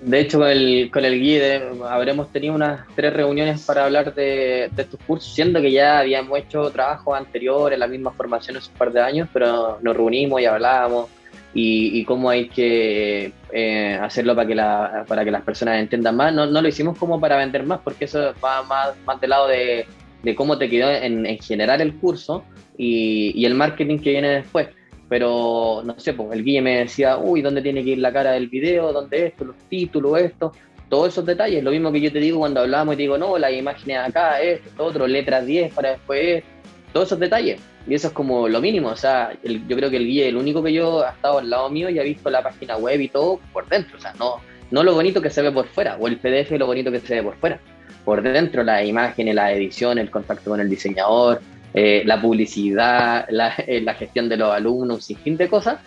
De 0.02 0.20
hecho, 0.20 0.40
con 0.40 0.48
el, 0.48 0.90
con 0.92 1.06
el 1.06 1.20
guía 1.20 1.62
habremos 1.90 2.32
tenido 2.32 2.56
unas 2.56 2.88
tres 2.96 3.14
reuniones 3.14 3.64
para 3.66 3.86
hablar 3.86 4.16
de, 4.16 4.70
de, 4.76 4.82
estos 4.82 5.00
cursos, 5.06 5.32
siendo 5.34 5.62
que 5.62 5.72
ya 5.72 6.00
habíamos 6.00 6.40
hecho 6.40 6.72
trabajos 6.72 7.16
anteriores, 7.16 7.78
la 7.78 7.88
misma 7.88 8.12
formación 8.12 8.58
hace 8.58 8.72
un 8.72 8.78
par 8.78 8.92
de 8.92 9.00
años, 9.00 9.30
pero 9.32 9.78
nos 9.82 9.96
reunimos 9.96 10.42
y 10.42 10.46
hablábamos 10.46 11.08
y, 11.54 12.04
cómo 12.06 12.30
hay 12.30 12.48
que 12.48 13.34
eh, 13.52 14.00
hacerlo 14.02 14.36
para 14.36 14.48
que, 14.48 14.56
la, 14.56 15.06
para 15.08 15.24
que 15.24 15.32
las 15.32 15.44
personas 15.44 15.80
entiendan 15.80 16.16
más. 16.16 16.34
No, 16.34 16.48
no, 16.48 16.62
lo 16.62 16.68
hicimos 16.68 16.98
como 16.98 17.20
para 17.20 17.38
vender 17.38 17.64
más, 17.64 17.82
porque 17.84 18.06
eso 18.06 18.34
va 18.44 18.64
más, 18.64 18.96
más 19.06 19.22
del 19.22 19.30
lado 19.30 19.48
de, 19.50 19.86
de 20.24 20.36
cómo 20.36 20.58
te 20.58 20.70
quedó 20.70 20.90
en, 20.90 21.26
en 21.26 21.38
generar 21.40 21.82
el 21.82 21.94
curso 21.96 22.44
y, 22.76 23.34
y 23.36 23.46
el 23.46 23.54
marketing 23.54 24.00
que 24.00 24.12
viene 24.12 24.30
después 24.30 24.70
pero 25.12 25.82
no 25.84 26.00
sé, 26.00 26.14
pues 26.14 26.32
el 26.32 26.42
guía 26.42 26.62
me 26.62 26.78
decía, 26.78 27.18
uy, 27.18 27.42
¿dónde 27.42 27.62
tiene 27.62 27.84
que 27.84 27.90
ir 27.90 27.98
la 27.98 28.14
cara 28.14 28.32
del 28.32 28.48
video? 28.48 28.94
¿Dónde 28.94 29.26
esto? 29.26 29.44
Los 29.44 29.58
títulos, 29.68 30.18
esto, 30.18 30.54
todos 30.88 31.10
esos 31.10 31.26
detalles. 31.26 31.62
Lo 31.66 31.72
mismo 31.72 31.92
que 31.92 32.00
yo 32.00 32.14
te 32.14 32.20
digo 32.20 32.40
cuando 32.40 32.62
hablamos 32.62 32.94
y 32.94 32.96
te 32.96 33.02
digo, 33.02 33.18
no, 33.18 33.38
las 33.38 33.52
imágenes 33.52 33.98
acá, 33.98 34.40
esto, 34.40 34.70
otro, 34.82 35.06
letras 35.08 35.46
10 35.46 35.74
para 35.74 35.90
después, 35.90 36.46
todos 36.94 37.08
esos 37.08 37.20
detalles. 37.20 37.60
Y 37.90 37.94
eso 37.94 38.08
es 38.08 38.14
como 38.14 38.48
lo 38.48 38.62
mínimo, 38.62 38.88
o 38.88 38.96
sea, 38.96 39.38
yo 39.44 39.76
creo 39.76 39.90
que 39.90 39.98
el 39.98 40.08
guía, 40.08 40.28
el 40.28 40.38
único 40.38 40.64
que 40.64 40.72
yo 40.72 41.06
ha 41.06 41.10
estado 41.10 41.40
al 41.40 41.50
lado 41.50 41.70
mío 41.70 41.90
y 41.90 42.00
ha 42.00 42.04
visto 42.04 42.30
la 42.30 42.42
página 42.42 42.78
web 42.78 43.02
y 43.02 43.10
todo 43.10 43.42
por 43.52 43.68
dentro, 43.68 43.98
o 43.98 44.00
sea, 44.00 44.14
no, 44.18 44.36
no 44.70 44.82
lo 44.82 44.94
bonito 44.94 45.22
que 45.22 45.30
se 45.30 45.42
ve 45.42 45.52
por 45.52 45.68
fuera, 45.68 45.98
o 46.00 46.08
el 46.08 46.20
PDF 46.20 46.52
lo 46.52 46.68
bonito 46.68 46.90
que 46.90 47.02
se 47.02 47.16
ve 47.16 47.24
por 47.24 47.36
fuera. 47.36 47.60
Por 48.06 48.22
dentro, 48.22 48.64
las 48.64 48.86
imágenes, 48.86 49.36
la 49.36 49.52
edición, 49.52 50.00
el 50.00 50.10
contacto 50.10 50.52
con 50.52 50.62
el 50.62 50.70
diseñador, 50.70 51.42
eh, 51.74 52.04
la 52.06 52.22
publicidad, 52.22 53.28
eh, 53.30 53.82
la, 53.82 53.94
gestión 53.94 54.28
de 54.28 54.38
los 54.38 54.54
alumnos, 54.54 54.98
un 54.98 55.02
sinfín 55.02 55.38
de 55.38 55.50
cosas. 55.50 55.80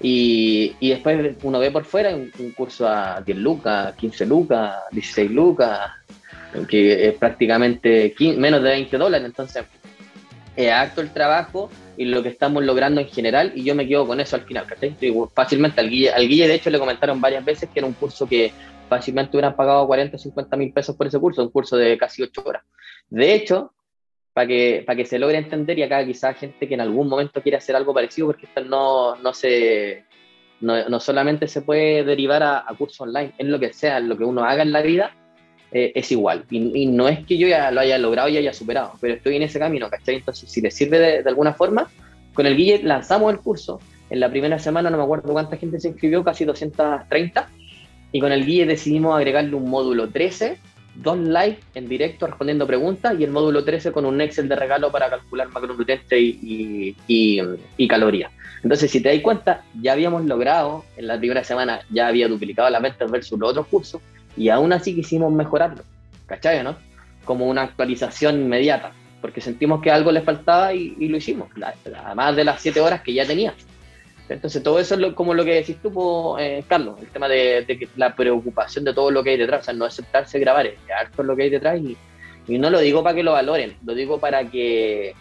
Y, 0.00 0.76
y 0.78 0.90
después 0.90 1.36
uno 1.42 1.58
ve 1.58 1.70
por 1.70 1.84
fuera 1.84 2.14
un, 2.14 2.30
curso 2.56 2.86
a 2.86 3.20
10 3.20 3.38
lucas, 3.38 3.94
15 3.96 4.26
lucas, 4.26 4.76
16 4.92 5.30
lucas, 5.30 5.90
que 6.68 7.08
es 7.08 7.14
prácticamente 7.14 8.14
menos 8.36 8.62
de 8.62 8.70
20 8.70 8.96
dólares. 8.96 9.26
Entonces, 9.26 9.64
es 10.56 10.72
acto 10.72 11.00
el 11.00 11.10
trabajo 11.10 11.70
y 11.96 12.04
lo 12.04 12.22
que 12.22 12.28
estamos 12.28 12.64
logrando 12.64 13.00
en 13.00 13.08
general, 13.08 13.52
y 13.54 13.64
yo 13.64 13.74
me 13.74 13.86
quedo 13.86 14.06
con 14.06 14.20
eso 14.20 14.36
al 14.36 14.42
final, 14.42 14.66
Fácilmente 15.34 15.80
al 15.80 15.90
Guille, 15.90 16.10
al 16.10 16.28
Guille, 16.28 16.48
de 16.48 16.54
hecho, 16.54 16.70
le 16.70 16.78
comentaron 16.78 17.20
varias 17.20 17.44
veces 17.44 17.68
que 17.68 17.80
era 17.80 17.86
un 17.86 17.94
curso 17.94 18.28
que 18.28 18.52
fácilmente 18.88 19.36
hubieran 19.36 19.54
pagado 19.54 19.86
40 19.86 20.16
o 20.16 20.18
50 20.18 20.56
mil 20.56 20.72
pesos 20.72 20.96
por 20.96 21.06
ese 21.06 21.18
curso, 21.18 21.42
un 21.42 21.50
curso 21.50 21.76
de 21.76 21.98
casi 21.98 22.22
8 22.22 22.42
horas. 22.44 22.62
De 23.08 23.34
hecho, 23.34 23.72
para 24.38 24.46
que, 24.46 24.84
para 24.86 24.96
que 24.96 25.04
se 25.04 25.18
logre 25.18 25.36
entender 25.36 25.76
y 25.80 25.82
acá 25.82 26.06
quizás 26.06 26.36
gente 26.36 26.68
que 26.68 26.74
en 26.74 26.80
algún 26.80 27.08
momento 27.08 27.42
quiere 27.42 27.58
hacer 27.58 27.74
algo 27.74 27.92
parecido, 27.92 28.28
porque 28.28 28.46
esto 28.46 28.60
no, 28.60 29.16
no, 29.16 29.34
se, 29.34 30.04
no, 30.60 30.88
no 30.88 31.00
solamente 31.00 31.48
se 31.48 31.62
puede 31.62 32.04
derivar 32.04 32.44
a, 32.44 32.64
cursos 32.78 33.00
online, 33.00 33.32
en 33.36 33.50
lo 33.50 33.58
que 33.58 33.72
sea, 33.72 33.98
lo 33.98 34.16
que 34.16 34.22
uno 34.22 34.44
haga 34.44 34.62
en 34.62 34.70
la 34.70 34.80
vida, 34.80 35.10
eh, 35.72 35.90
es 35.92 36.12
igual. 36.12 36.44
Y, 36.50 36.86
no 36.86 37.08
es 37.08 37.26
que 37.26 37.36
yo 37.36 37.48
ya 37.48 37.72
lo 37.72 37.80
haya 37.80 37.98
logrado 37.98 38.28
y 38.28 38.36
haya 38.36 38.52
superado, 38.52 38.92
pero 39.00 39.14
estoy 39.14 39.34
en 39.34 39.42
ese 39.42 39.58
camino, 39.58 39.90
¿cachai? 39.90 40.14
Entonces, 40.14 40.48
si 40.48 40.60
le 40.60 40.70
sirve 40.70 41.00
de, 41.00 41.22
de 41.24 41.28
alguna 41.28 41.54
forma, 41.54 41.90
con 42.32 42.46
el 42.46 42.56
Guille 42.56 42.80
lanzamos 42.84 43.32
el 43.32 43.40
curso. 43.40 43.80
En 44.08 44.20
la 44.20 44.30
primera 44.30 44.60
semana 44.60 44.88
no 44.88 44.98
me 44.98 45.02
acuerdo 45.02 45.32
cuánta 45.32 45.56
gente 45.56 45.80
se 45.80 45.88
inscribió, 45.88 46.22
casi 46.22 46.44
230. 46.44 47.50
Y 48.12 48.20
con 48.20 48.30
el 48.30 48.46
Guille 48.46 48.66
decidimos 48.66 49.16
agregarle 49.16 49.56
un 49.56 49.68
módulo 49.68 50.08
13 50.10 50.58
dos 51.02 51.18
live 51.18 51.58
en 51.74 51.88
directo 51.88 52.26
respondiendo 52.26 52.66
preguntas 52.66 53.14
y 53.18 53.24
el 53.24 53.30
módulo 53.30 53.64
13 53.64 53.92
con 53.92 54.04
un 54.04 54.20
Excel 54.20 54.48
de 54.48 54.56
regalo 54.56 54.90
para 54.90 55.08
calcular 55.08 55.48
macronutrientes 55.48 56.18
y, 56.18 56.96
y, 57.06 57.42
y, 57.76 57.88
calorías. 57.88 58.32
Entonces, 58.62 58.90
si 58.90 59.00
te 59.00 59.08
das 59.12 59.22
cuenta, 59.22 59.64
ya 59.80 59.92
habíamos 59.92 60.24
logrado, 60.24 60.84
en 60.96 61.06
la 61.06 61.18
primera 61.18 61.44
semana 61.44 61.80
ya 61.90 62.08
había 62.08 62.28
duplicado 62.28 62.68
las 62.70 62.82
ventas 62.82 63.10
versus 63.10 63.38
los 63.38 63.50
otros 63.50 63.66
cursos 63.68 64.02
y 64.36 64.48
aún 64.48 64.72
así 64.72 64.94
quisimos 64.94 65.32
mejorarlo, 65.32 65.82
¿cachai? 66.26 66.62
¿no? 66.64 66.76
Como 67.24 67.46
una 67.46 67.62
actualización 67.62 68.40
inmediata, 68.40 68.92
porque 69.20 69.40
sentimos 69.40 69.80
que 69.80 69.90
algo 69.90 70.10
le 70.10 70.22
faltaba 70.22 70.74
y, 70.74 71.08
lo 71.08 71.16
hicimos, 71.16 71.48
además 72.04 72.34
de 72.34 72.44
las 72.44 72.60
siete 72.60 72.80
horas 72.80 73.02
que 73.02 73.14
ya 73.14 73.24
tenía. 73.24 73.54
Entonces, 74.28 74.62
todo 74.62 74.78
eso 74.78 74.94
es 74.94 75.14
como 75.14 75.32
lo 75.34 75.44
que 75.44 75.54
decís 75.54 75.76
tú, 75.82 76.36
eh, 76.38 76.62
Carlos, 76.68 77.00
el 77.00 77.08
tema 77.08 77.28
de, 77.28 77.64
que 77.66 77.88
la 77.96 78.14
preocupación 78.14 78.84
de 78.84 78.92
todo 78.92 79.10
lo 79.10 79.22
que 79.22 79.30
hay 79.30 79.36
detrás, 79.36 79.62
o 79.62 79.64
sea, 79.64 79.74
no 79.74 79.84
aceptarse 79.84 80.38
grabar, 80.38 80.66
es 80.66 80.74
harto 80.94 81.22
lo 81.22 81.34
que 81.34 81.44
hay 81.44 81.50
detrás 81.50 81.80
y, 81.80 81.96
no 82.58 82.70
lo 82.70 82.80
digo 82.80 83.02
para 83.02 83.14
que 83.14 83.22
lo 83.22 83.32
valoren, 83.32 83.76
lo 83.84 83.94
digo 83.94 84.18
para 84.18 84.44
que 84.44 85.14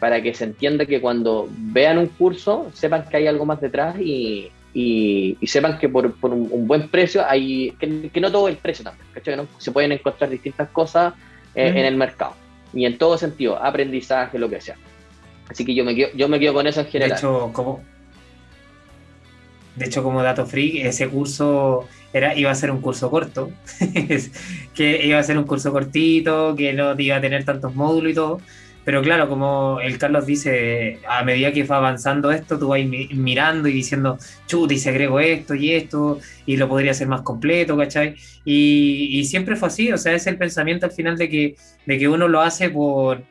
para 0.00 0.20
que 0.20 0.34
se 0.34 0.42
entienda 0.42 0.84
que 0.84 1.00
cuando 1.00 1.48
vean 1.48 1.96
un 1.96 2.08
curso 2.08 2.68
sepan 2.74 3.04
que 3.08 3.18
hay 3.18 3.28
algo 3.28 3.46
más 3.46 3.60
detrás 3.60 4.00
y, 4.00 4.50
y, 4.74 5.38
sepan 5.46 5.78
que 5.78 5.88
por, 5.88 6.12
un, 6.22 6.66
buen 6.66 6.88
precio 6.88 7.24
hay 7.24 7.70
que, 7.78 8.20
no 8.20 8.32
todo 8.32 8.48
es 8.48 8.54
el 8.54 8.60
precio 8.60 8.84
también, 8.84 9.06
¿cachai? 9.14 9.36
¿no? 9.36 9.46
Se 9.58 9.70
pueden 9.70 9.92
encontrar 9.92 10.28
distintas 10.28 10.70
cosas 10.70 11.14
eh, 11.54 11.68
en 11.68 11.84
el 11.84 11.96
mercado 11.96 12.34
y 12.74 12.84
en 12.84 12.98
todo 12.98 13.16
sentido, 13.16 13.62
aprendizaje, 13.62 14.38
lo 14.38 14.48
que 14.48 14.60
sea. 14.60 14.76
Así 15.48 15.64
que 15.64 15.74
yo 15.74 15.84
me 15.84 15.94
quedo, 15.94 16.08
yo 16.14 16.28
me 16.28 16.40
quedo 16.40 16.54
con 16.54 16.66
eso 16.66 16.80
en 16.80 16.86
general. 16.86 17.10
De 17.10 17.16
hecho, 17.16 17.50
como, 17.52 17.80
de 19.76 19.86
hecho, 19.86 20.02
como 20.02 20.22
dato 20.22 20.46
free, 20.46 20.82
ese 20.82 21.08
curso 21.08 21.88
era, 22.12 22.36
iba 22.36 22.50
a 22.50 22.54
ser 22.54 22.70
un 22.70 22.80
curso 22.80 23.10
corto, 23.10 23.50
que 24.74 25.06
iba 25.06 25.18
a 25.18 25.22
ser 25.22 25.38
un 25.38 25.44
curso 25.44 25.72
cortito, 25.72 26.54
que 26.56 26.72
no 26.72 26.98
iba 26.98 27.16
a 27.16 27.20
tener 27.20 27.44
tantos 27.44 27.74
módulos 27.74 28.12
y 28.12 28.14
todo. 28.14 28.40
Pero 28.84 29.00
claro, 29.00 29.28
como 29.28 29.78
el 29.80 29.96
Carlos 29.96 30.26
dice, 30.26 30.98
a 31.08 31.22
medida 31.22 31.52
que 31.52 31.62
va 31.62 31.76
avanzando 31.76 32.32
esto, 32.32 32.58
tú 32.58 32.68
vas 32.68 32.80
mirando 32.84 33.68
y 33.68 33.72
diciendo, 33.72 34.18
chuta, 34.46 34.74
y 34.74 34.78
se 34.78 34.90
agrego 34.90 35.20
esto 35.20 35.54
y 35.54 35.72
esto, 35.72 36.18
y 36.46 36.56
lo 36.56 36.68
podría 36.68 36.90
hacer 36.90 37.06
más 37.06 37.22
completo, 37.22 37.76
¿cachai? 37.76 38.16
Y, 38.44 39.20
y 39.20 39.24
siempre 39.24 39.54
fue 39.54 39.68
así, 39.68 39.92
o 39.92 39.98
sea, 39.98 40.14
es 40.14 40.26
el 40.26 40.36
pensamiento 40.36 40.86
al 40.86 40.92
final 40.92 41.16
de 41.16 41.28
que, 41.28 41.54
de 41.86 41.98
que 41.98 42.08
uno 42.08 42.26
lo 42.26 42.40
hace 42.40 42.70
por, 42.70 43.22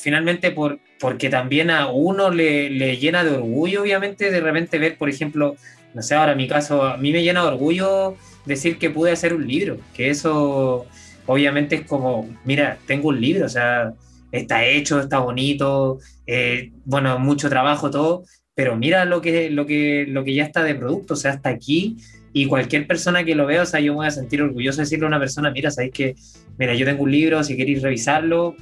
finalmente 0.00 0.50
por, 0.50 0.80
porque 0.98 1.28
también 1.28 1.70
a 1.70 1.88
uno 1.88 2.30
le, 2.30 2.96
llena 2.96 3.22
de 3.22 3.30
orgullo, 3.36 3.82
obviamente, 3.82 4.30
de 4.30 4.40
repente 4.40 4.78
ver, 4.78 4.96
por 4.96 5.08
ejemplo, 5.08 5.56
no 5.94 6.02
sé, 6.02 6.14
ahora 6.14 6.34
mi 6.34 6.48
caso, 6.48 6.82
a 6.84 6.96
mí 6.96 7.12
me 7.12 7.22
llena 7.22 7.42
de 7.42 7.48
orgullo 7.48 8.16
decir 8.46 8.78
que 8.78 8.90
pude 8.90 9.12
hacer 9.12 9.34
un 9.34 9.46
libro, 9.46 9.78
que 9.94 10.10
eso 10.10 10.86
obviamente 11.26 11.76
es 11.76 11.82
como, 11.82 12.28
mira, 12.44 12.78
tengo 12.86 13.08
un 13.08 13.20
libro, 13.20 13.46
o 13.46 13.48
sea, 13.48 13.92
está 14.32 14.64
hecho, 14.64 15.00
está 15.00 15.18
bonito, 15.18 15.98
eh, 16.26 16.72
bueno, 16.84 17.18
mucho 17.18 17.48
trabajo, 17.48 17.90
todo, 17.90 18.24
pero 18.54 18.76
mira 18.76 19.04
lo 19.04 19.20
que, 19.20 19.50
lo, 19.50 19.66
que, 19.66 20.06
lo 20.08 20.24
que 20.24 20.34
ya 20.34 20.44
está 20.44 20.62
de 20.62 20.74
producto, 20.74 21.14
o 21.14 21.16
sea, 21.16 21.32
hasta 21.32 21.50
aquí, 21.50 21.98
y 22.32 22.46
cualquier 22.46 22.86
persona 22.86 23.24
que 23.24 23.34
lo 23.34 23.46
vea, 23.46 23.62
o 23.62 23.66
sea, 23.66 23.80
yo 23.80 23.94
voy 23.94 24.06
a 24.06 24.10
sentir 24.10 24.40
orgulloso 24.40 24.78
de 24.78 24.84
decirle 24.84 25.04
a 25.04 25.08
una 25.08 25.18
persona, 25.18 25.50
mira, 25.50 25.70
sabéis 25.70 25.92
que, 25.92 26.14
mira, 26.58 26.74
yo 26.74 26.86
tengo 26.86 27.02
un 27.02 27.10
libro, 27.10 27.42
si 27.42 27.56
queréis 27.56 27.82
revisarlo, 27.82 28.54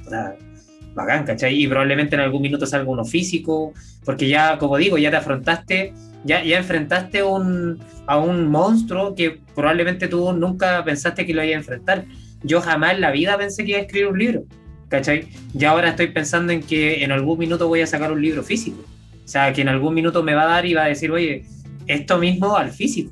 bacán, 0.93 1.25
¿cachai? 1.25 1.61
Y 1.61 1.67
probablemente 1.67 2.15
en 2.15 2.21
algún 2.21 2.41
minuto 2.41 2.65
salga 2.65 2.89
uno 2.89 3.05
físico, 3.05 3.73
porque 4.05 4.27
ya, 4.27 4.57
como 4.57 4.77
digo, 4.77 4.97
ya 4.97 5.11
te 5.11 5.17
afrontaste, 5.17 5.93
ya, 6.23 6.43
ya 6.43 6.57
enfrentaste 6.57 7.23
un, 7.23 7.79
a 8.07 8.17
un 8.17 8.47
monstruo 8.49 9.15
que 9.15 9.39
probablemente 9.55 10.07
tú 10.07 10.33
nunca 10.33 10.83
pensaste 10.83 11.25
que 11.25 11.33
lo 11.33 11.43
iba 11.43 11.55
a 11.55 11.59
enfrentar. 11.59 12.05
Yo 12.43 12.61
jamás 12.61 12.95
en 12.95 13.01
la 13.01 13.11
vida 13.11 13.37
pensé 13.37 13.63
que 13.63 13.71
iba 13.71 13.79
a 13.79 13.83
escribir 13.83 14.07
un 14.07 14.19
libro, 14.19 14.43
¿cachai? 14.87 15.27
Y 15.53 15.65
ahora 15.65 15.89
estoy 15.89 16.07
pensando 16.07 16.51
en 16.53 16.61
que 16.61 17.03
en 17.03 17.11
algún 17.11 17.39
minuto 17.39 17.67
voy 17.67 17.81
a 17.81 17.87
sacar 17.87 18.11
un 18.11 18.21
libro 18.21 18.43
físico. 18.43 18.83
O 19.23 19.27
sea, 19.27 19.53
que 19.53 19.61
en 19.61 19.69
algún 19.69 19.93
minuto 19.93 20.23
me 20.23 20.33
va 20.33 20.43
a 20.43 20.47
dar 20.47 20.65
y 20.65 20.73
va 20.73 20.85
a 20.85 20.87
decir, 20.87 21.11
oye, 21.11 21.45
esto 21.85 22.17
mismo 22.17 22.55
al 22.55 22.71
físico. 22.71 23.11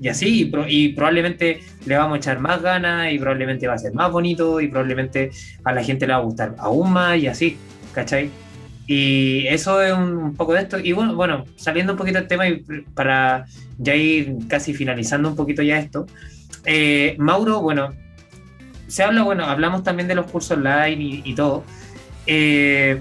Y 0.00 0.08
así, 0.08 0.52
y, 0.68 0.88
probablemente 0.90 1.60
le 1.84 1.96
vamos 1.96 2.14
a 2.14 2.18
echar 2.18 2.38
más 2.38 2.62
ganas 2.62 3.12
y 3.12 3.18
probablemente 3.18 3.66
va 3.66 3.74
a 3.74 3.78
ser 3.78 3.94
más 3.94 4.12
bonito 4.12 4.60
y 4.60 4.68
probablemente 4.68 5.30
a 5.64 5.72
la 5.72 5.82
gente 5.82 6.06
le 6.06 6.12
va 6.12 6.20
a 6.20 6.22
gustar 6.22 6.54
aún 6.58 6.92
más 6.92 7.18
y 7.18 7.26
así, 7.26 7.56
¿cachai? 7.92 8.30
Y 8.86 9.46
eso 9.48 9.82
es 9.82 9.92
un, 9.92 10.34
poco 10.34 10.54
de 10.54 10.60
esto. 10.60 10.78
Y 10.78 10.92
bueno, 10.92 11.14
bueno, 11.14 11.44
saliendo 11.56 11.92
un 11.92 11.98
poquito 11.98 12.18
del 12.18 12.28
tema 12.28 12.48
y 12.48 12.62
para 12.94 13.44
ya 13.76 13.94
ir 13.94 14.36
casi 14.48 14.72
finalizando 14.72 15.28
un 15.28 15.36
poquito 15.36 15.62
ya 15.62 15.78
esto, 15.78 16.06
eh, 16.64 17.16
Mauro, 17.18 17.60
bueno, 17.60 17.90
se 18.86 19.02
habla, 19.02 19.22
bueno, 19.24 19.44
hablamos 19.44 19.82
también 19.82 20.08
de 20.08 20.14
los 20.14 20.30
cursos 20.30 20.56
online 20.56 21.22
y, 21.24 21.34
todo, 21.34 21.64
Eh, 22.26 23.00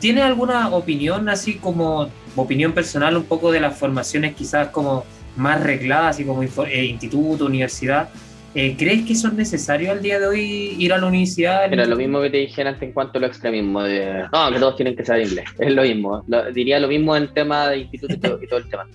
¿Tiene 0.00 0.22
alguna 0.22 0.70
opinión 0.70 1.28
así 1.28 1.54
como 1.54 2.08
opinión 2.36 2.72
personal 2.72 3.16
un 3.16 3.24
poco 3.24 3.52
de 3.52 3.60
las 3.60 3.78
formaciones 3.78 4.34
quizás 4.34 4.68
como 4.68 5.04
más 5.36 5.62
regladas, 5.62 6.16
así 6.16 6.24
como 6.24 6.42
eh, 6.42 6.84
instituto, 6.84 7.46
universidad? 7.46 8.08
Eh, 8.54 8.76
¿Crees 8.78 9.04
que 9.04 9.16
son 9.16 9.36
necesarios 9.36 9.90
al 9.90 10.00
día 10.00 10.20
de 10.20 10.26
hoy 10.28 10.76
ir 10.78 10.92
a 10.92 10.98
la 10.98 11.06
universidad? 11.06 11.72
Era 11.72 11.86
lo 11.86 11.96
mismo 11.96 12.20
que 12.22 12.30
te 12.30 12.36
dije 12.36 12.62
antes 12.62 12.82
en 12.82 12.92
cuanto 12.92 13.18
al 13.18 13.24
extremismo. 13.24 13.82
De, 13.82 14.24
no, 14.32 14.52
que 14.52 14.58
todos 14.60 14.76
tienen 14.76 14.94
que 14.94 15.04
saber 15.04 15.26
inglés. 15.26 15.46
Es 15.58 15.72
lo 15.72 15.82
mismo. 15.82 16.24
diría 16.54 16.78
lo 16.78 16.86
mismo 16.86 17.16
en 17.16 17.34
tema 17.34 17.68
de 17.68 17.78
instituto 17.78 18.14
y 18.14 18.18
todo, 18.18 18.42
y 18.42 18.46
todo 18.46 18.58
el 18.60 18.70
tema. 18.70 18.86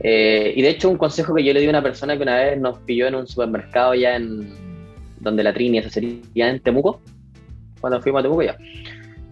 Eh, 0.00 0.52
y 0.54 0.62
de 0.62 0.70
hecho, 0.70 0.90
un 0.90 0.98
consejo 0.98 1.34
que 1.34 1.44
yo 1.44 1.52
le 1.54 1.60
di 1.60 1.66
a 1.66 1.70
una 1.70 1.82
persona 1.82 2.16
que 2.16 2.22
una 2.22 2.36
vez 2.36 2.60
nos 2.60 2.78
pilló 2.80 3.06
en 3.06 3.14
un 3.14 3.26
supermercado 3.26 3.94
ya 3.94 4.16
en 4.16 4.48
donde 5.18 5.44
la 5.44 5.52
Trini, 5.52 5.78
eso 5.78 5.90
sería 5.90 6.48
en 6.48 6.60
Temuco, 6.60 7.02
cuando 7.80 8.00
fuimos 8.00 8.20
a 8.20 8.22
Temuco 8.22 8.42
ya. 8.42 8.56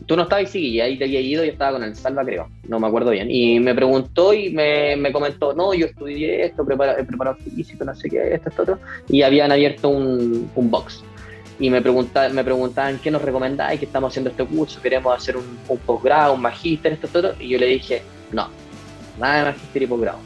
Tú 0.07 0.17
no 0.17 0.23
estabas 0.23 0.55
y 0.55 0.69
y 0.69 0.81
ahí 0.81 0.97
te 0.97 1.05
había 1.05 1.21
ido, 1.21 1.45
y 1.45 1.49
estaba 1.49 1.73
con 1.73 1.85
el 1.85 1.95
Salva, 1.95 2.25
creo, 2.25 2.49
no 2.67 2.81
me 2.81 2.87
acuerdo 2.87 3.11
bien. 3.11 3.31
Y 3.31 3.61
me 3.61 3.75
preguntó 3.75 4.33
y 4.33 4.51
me, 4.51 4.97
me 4.97 5.13
comentó, 5.13 5.53
no, 5.55 5.75
yo 5.75 5.87
estudié 5.87 6.47
esto, 6.47 6.63
he 6.63 7.05
preparado 7.05 7.37
físico, 7.37 7.85
no 7.85 7.95
sé 7.95 8.09
qué, 8.09 8.35
esto, 8.35 8.49
esto, 8.49 8.63
otro. 8.63 8.79
Y 9.09 9.23
habían 9.23 9.53
abierto 9.53 9.89
un, 9.89 10.51
box. 10.55 11.03
Y 11.61 11.71
me, 11.71 11.83
pregunta, 11.83 12.29
me 12.29 12.45
preguntaban, 12.45 12.99
¿qué 13.03 13.11
nos 13.11 13.21
recomendáis? 13.21 13.81
Que 13.81 13.87
estamos 13.87 14.13
haciendo 14.13 14.31
este 14.31 14.45
curso, 14.45 14.81
queremos 14.81 15.15
hacer 15.15 15.37
un, 15.37 15.59
un 15.69 15.79
posgrado, 15.79 16.35
un 16.35 16.41
magíster, 16.41 16.93
esto, 16.93 17.07
esto. 17.07 17.35
Y 17.41 17.49
yo 17.49 17.59
le 17.59 17.67
dije, 17.67 18.03
no, 18.33 18.49
nada 19.19 19.39
de 19.39 19.45
magíster 19.53 19.83
y 19.83 19.87
posgrado 19.87 20.19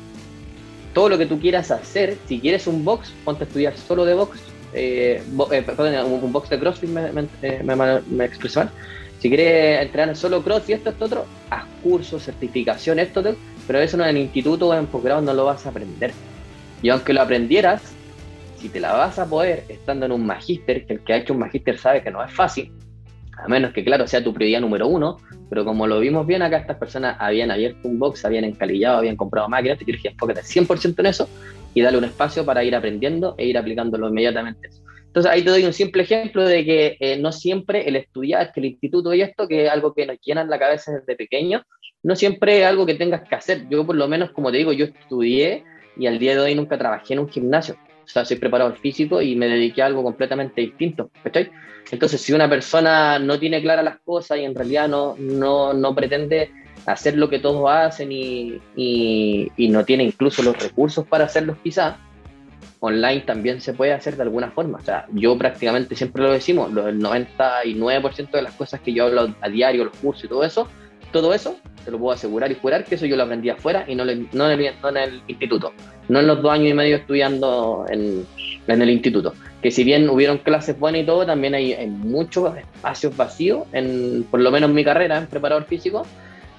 todo 0.93 1.09
lo 1.09 1.19
que 1.19 1.27
tú 1.27 1.39
quieras 1.40 1.70
hacer, 1.70 2.16
si 2.27 2.39
quieres 2.39 2.66
un 2.66 2.85
box, 2.85 3.12
ponte 3.24 3.44
a 3.44 3.47
estudiar 3.47 3.77
solo 3.77 4.05
de 4.05 4.15
box, 4.15 4.39
eh, 4.74 5.23
eh 5.51 5.65
un, 6.05 6.32
box 6.32 6.51
de 6.51 6.59
CrossFit 6.59 6.90
me, 6.90 7.12
me, 7.12 7.27
eh, 7.43 7.62
me, 7.62 8.24
Si 9.23 9.28
quieres 9.28 9.82
entrenar 9.82 10.16
solo 10.16 10.43
CrossFit, 10.43 10.78
esto, 10.78 10.90
esto, 10.90 11.05
otro, 11.05 11.27
haz 11.49 11.65
cursos, 11.81 12.24
certificación, 12.24 12.99
esto, 12.99 13.23
pero 13.69 13.78
eso 13.78 13.97
no 13.97 14.03
en 14.03 14.16
el 14.16 14.23
instituto 14.23 14.66
o 14.66 14.74
en 14.74 14.89
posgrado 14.89 15.23
no 15.23 15.32
lo 15.32 15.44
vas 15.44 15.65
a 15.65 15.69
aprender. 15.69 16.11
Y 16.82 16.89
aunque 16.89 17.12
lo 17.12 17.23
aprendieras, 17.23 17.94
si 18.57 18.69
te 18.69 18.81
la 18.81 18.93
vas 18.94 19.20
a 19.20 19.31
poder 19.31 19.62
estando 19.69 20.07
en 20.07 20.11
un 20.11 20.27
magíster, 20.27 20.85
que 20.86 20.94
el 20.94 21.05
que 21.05 21.12
ha 21.12 21.19
hecho 21.19 21.35
un 21.35 21.39
magíster 21.39 21.78
sabe 21.78 22.03
que 22.03 22.11
no 22.11 22.20
es 22.24 22.32
fácil, 22.32 22.73
a 23.39 23.47
menos 23.47 23.73
que, 23.73 23.85
claro, 23.85 24.09
sea 24.09 24.24
tu 24.24 24.35
prioridad 24.35 24.61
número 24.61 24.89
uno, 24.89 25.19
pero 25.49 25.65
como 25.65 25.86
lo 25.86 26.01
vimos 26.01 26.27
bien 26.27 26.43
acá, 26.43 26.57
estas 26.57 26.78
personas 26.78 27.16
habían 27.20 27.53
abierto 27.53 27.86
un 27.86 28.01
box, 28.01 28.24
habían 28.24 28.43
encalillado, 28.43 28.99
habían 28.99 29.15
comprado 29.15 29.49
máquinas, 29.49 29.78
te 29.78 29.85
dije, 29.85 30.09
enfócate 30.09 30.40
100% 30.43 30.99
en 30.99 31.07
eso 31.07 31.28
y 31.74 31.81
dale 31.81 31.97
un 31.97 32.05
espacio 32.05 32.44
para 32.44 32.65
ir 32.65 32.74
aprendiendo 32.74 33.36
e 33.39 33.47
ir 33.47 33.57
aplicándolo 33.57 34.09
inmediatamente. 34.09 34.69
Entonces 35.12 35.30
ahí 35.30 35.43
te 35.43 35.51
doy 35.51 35.64
un 35.66 35.74
simple 35.74 36.05
ejemplo 36.05 36.43
de 36.43 36.64
que 36.64 36.97
eh, 36.98 37.18
no 37.18 37.32
siempre 37.32 37.86
el 37.86 37.97
estudiar, 37.97 38.51
que 38.51 38.60
el 38.60 38.66
instituto 38.66 39.12
y 39.12 39.20
esto, 39.20 39.47
que 39.47 39.66
es 39.66 39.70
algo 39.70 39.93
que 39.93 40.06
nos 40.06 40.16
llena 40.24 40.43
la 40.44 40.59
cabeza 40.59 40.90
desde 40.90 41.16
pequeño, 41.16 41.62
no 42.02 42.16
siempre 42.16 42.60
es 42.60 42.66
algo 42.66 42.86
que 42.86 42.94
tengas 42.94 43.28
que 43.28 43.34
hacer. 43.34 43.68
Yo 43.68 43.84
por 43.84 43.94
lo 43.94 44.09
menos, 44.09 44.30
como 44.30 44.51
te 44.51 44.56
digo, 44.56 44.72
yo 44.72 44.86
estudié 44.86 45.64
y 45.98 46.06
al 46.06 46.18
día 46.18 46.32
de 46.32 46.40
hoy 46.40 46.55
nunca 46.55 46.78
trabajé 46.78 47.12
en 47.12 47.18
un 47.18 47.28
gimnasio. 47.28 47.76
O 48.02 48.09
sea, 48.09 48.24
soy 48.24 48.39
preparador 48.39 48.78
físico 48.78 49.20
y 49.20 49.36
me 49.36 49.48
dediqué 49.48 49.82
a 49.82 49.86
algo 49.86 50.02
completamente 50.02 50.62
distinto. 50.62 51.10
¿cachai? 51.22 51.51
Entonces, 51.90 52.22
si 52.22 52.32
una 52.32 52.48
persona 52.48 53.18
no 53.18 53.39
tiene 53.39 53.60
claras 53.60 53.84
las 53.84 53.98
cosas 53.98 54.39
y 54.39 54.44
en 54.44 54.55
realidad 54.55 54.89
no, 54.89 55.14
no, 55.18 55.74
no 55.74 55.94
pretende 55.94 56.51
hacer 56.86 57.18
lo 57.18 57.28
que 57.28 57.39
todos 57.39 57.70
hacen 57.70 58.10
y, 58.10 58.60
y, 58.74 59.68
no 59.68 59.84
tiene 59.84 60.05
incluso 60.05 60.43
los 60.43 60.59
recursos 60.59 61.06
para 61.06 61.24
hacerlos 61.24 61.59
quizás, 61.62 61.97
online 62.85 63.21
también 63.21 63.61
se 63.61 63.73
puede 63.73 63.93
hacer 63.93 64.17
de 64.17 64.25
alguna 64.25 64.51
forma. 64.51 64.79
O 64.79 64.83
sea, 64.83 65.07
yo 65.13 65.39
prácticamente 65.39 65.95
siempre 65.95 66.23
lo 66.23 66.33
decimos, 66.33 66.69
el 66.71 67.01
99% 67.01 68.31
de 68.33 68.43
las 68.43 68.55
cosas 68.55 68.81
que 68.81 68.93
yo 68.93 69.05
hablo 69.05 69.35
a 69.41 69.49
diario, 69.49 69.85
los 69.85 69.97
cursos 69.97 70.25
y 70.25 70.29
todo 70.29 70.43
eso, 70.43 70.69
todo 71.13 71.33
eso, 71.33 71.57
te 71.85 71.93
lo 71.93 71.99
puedo 71.99 72.13
asegurar 72.13 72.51
y 72.51 72.57
jurar 72.57 72.85
que 72.85 72.97
eso 72.97 73.07
yo 73.07 73.17
lo 73.17 73.23
aprendí 73.23 73.51
afuera 73.51 73.85
y 73.87 73.95
no, 73.95 74.05
no, 74.05 74.11
en, 74.11 74.19
el, 74.21 74.29
no 74.83 74.89
en 74.89 74.97
el 74.97 75.23
instituto, 75.29 75.73
no 76.09 76.19
en 76.19 76.27
los 76.27 76.43
dos 76.43 76.51
años 76.51 76.71
y 76.71 76.75
medio 76.75 76.97
estudiando 76.97 77.85
en, 77.89 78.27
en 78.67 78.83
el 78.83 78.91
instituto. 78.91 79.33
Que 79.63 79.71
si 79.71 79.85
bien 79.85 80.11
hubieron 80.11 80.39
clases 80.39 80.77
buenas 80.77 81.03
y 81.03 81.07
todo, 81.07 81.25
también 81.25 81.55
hay, 81.55 81.87
muchos 81.87 82.57
espacios 82.57 83.17
vacíos, 83.17 83.65
en, 83.73 84.27
por 84.29 84.41
lo 84.41 84.51
menos 84.51 84.71
en 84.71 84.75
mi 84.75 84.85
carrera, 84.85 85.19
en 85.19 85.29
preparador 85.29 85.67
físico, 85.67 86.05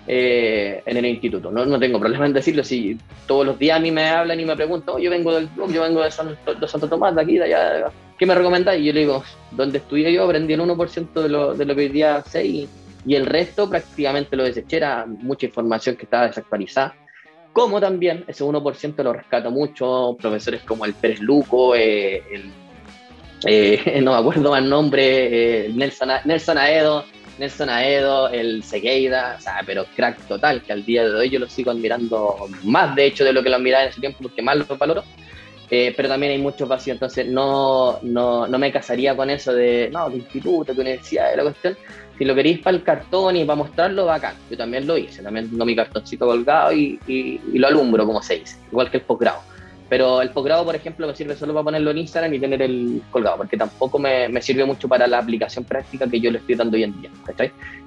eh, 0.07 0.81
en 0.85 0.97
el 0.97 1.05
instituto. 1.05 1.51
No, 1.51 1.65
no, 1.65 1.79
tengo 1.79 1.99
problema 1.99 2.25
en 2.25 2.33
decirlo. 2.33 2.63
Si 2.63 2.97
todos 3.27 3.45
los 3.45 3.59
días 3.59 3.77
a 3.77 3.81
mí 3.81 3.91
me 3.91 4.09
hablan 4.09 4.39
y 4.39 4.45
me 4.45 4.55
preguntan, 4.55 4.95
oh, 4.95 4.99
yo 4.99 5.09
vengo 5.09 5.33
del 5.33 5.47
club, 5.49 5.71
yo 5.71 5.81
vengo 5.81 6.01
de, 6.01 6.11
Santo 6.11 6.87
Tomás, 6.87 7.15
de 7.15 7.21
aquí, 7.21 7.37
de 7.37 7.45
allá, 7.45 7.91
¿qué 8.17 8.25
me 8.25 8.35
recomendáis? 8.35 8.81
Y 8.81 8.85
yo 8.85 8.93
le 8.93 8.99
digo, 9.01 9.23
donde 9.51 9.77
estudié 9.77 10.11
yo 10.13 10.23
aprendí 10.25 10.53
el 10.53 10.61
1% 10.61 11.13
de 11.13 11.29
lo, 11.29 11.53
de 11.53 11.65
lo 11.65 11.75
que 11.75 11.81
hoy 11.81 11.89
día 11.89 12.21
sé 12.23 12.45
y, 12.45 12.69
y 13.05 13.15
el 13.15 13.25
resto 13.25 13.69
prácticamente 13.69 14.35
lo 14.35 14.43
deseché, 14.43 14.77
era 14.77 15.05
mucha 15.05 15.45
información 15.45 15.95
que 15.95 16.03
estaba 16.03 16.27
desactualizada 16.27 16.95
como 17.53 17.79
también 17.79 18.25
ese 18.27 18.43
1% 18.43 19.03
lo 19.03 19.13
rescato 19.13 19.51
mucho, 19.51 20.17
profesores 20.19 20.63
como 20.63 20.85
el 20.85 20.95
Pérez 20.95 21.21
Luco, 21.21 21.75
eh, 21.75 22.23
el, 22.31 22.51
eh, 23.45 24.01
no 24.03 24.13
me 24.13 24.17
acuerdo 24.17 24.49
más 24.51 24.63
nombre, 24.63 25.67
eh, 25.67 25.69
Nelson, 25.73 26.09
Nelson 26.25 26.57
Aedo, 26.57 27.05
Nelson 27.39 27.69
Aedo, 27.69 28.29
el 28.29 28.63
Segueida, 28.63 29.35
o 29.37 29.41
sea, 29.41 29.61
pero 29.65 29.85
crack 29.95 30.27
total, 30.27 30.61
que 30.61 30.73
al 30.73 30.85
día 30.85 31.07
de 31.07 31.15
hoy 31.15 31.29
yo 31.29 31.39
lo 31.39 31.47
sigo 31.47 31.71
admirando 31.71 32.47
más, 32.63 32.95
de 32.95 33.05
hecho, 33.05 33.23
de 33.23 33.33
lo 33.33 33.43
que 33.43 33.49
lo 33.49 33.55
admiraba 33.55 33.83
en 33.83 33.89
ese 33.89 33.99
tiempo, 33.99 34.19
porque 34.21 34.41
más 34.41 34.57
lo 34.57 34.77
valoro. 34.77 35.03
pero 35.69 36.07
también 36.07 36.33
hay 36.33 36.37
muchos 36.37 36.67
vacíos, 36.67 36.95
entonces 36.95 37.27
no, 37.27 37.99
no, 38.03 38.47
no 38.47 38.59
me 38.59 38.71
casaría 38.71 39.15
con 39.15 39.29
eso 39.29 39.53
de, 39.53 39.89
no, 39.91 40.09
que 40.09 40.17
instituto, 40.17 40.73
que 40.73 40.81
universidad, 40.81 41.35
la 41.35 41.43
cuestión, 41.43 41.77
si 42.17 42.25
lo 42.25 42.35
queréis 42.35 42.59
para 42.59 42.77
el 42.77 42.83
cartón 42.83 43.35
y 43.35 43.45
para 43.45 43.57
mostrarlo, 43.57 44.05
bacán. 44.05 44.35
Yo 44.49 44.57
también 44.57 44.85
lo 44.85 44.97
hice, 44.97 45.23
también 45.23 45.49
tengo 45.49 45.65
mi 45.65 45.75
cartoncito 45.75 46.25
colgado 46.25 46.71
y, 46.71 46.99
y, 47.07 47.39
lo 47.57 47.67
alumbro, 47.67 48.05
como 48.05 48.21
se 48.21 48.39
dice, 48.39 48.57
igual 48.71 48.91
que 48.91 48.97
el 48.97 49.03
posgrado. 49.03 49.41
Pero 49.93 50.23
el 50.23 50.31
posgrado, 50.31 50.65
por 50.65 50.75
ejemplo, 50.75 51.05
me 51.05 51.15
sirve 51.15 51.35
solo 51.35 51.53
para 51.53 51.65
ponerlo 51.65 51.91
en 51.91 51.99
Instagram 51.99 52.33
y 52.33 52.39
tener 52.39 52.63
el 52.63 53.03
colgado, 53.11 53.37
porque 53.37 53.55
tampoco 53.55 53.99
me, 53.99 54.27
me 54.27 54.41
sirve 54.41 54.65
mucho 54.65 54.87
para 54.87 55.05
la 55.05 55.19
aplicación 55.19 55.65
práctica 55.65 56.09
que 56.09 56.19
yo 56.19 56.31
le 56.31 56.39
estoy 56.39 56.55
dando 56.55 56.77
hoy 56.77 56.83
en 56.85 56.99
día. 56.99 57.11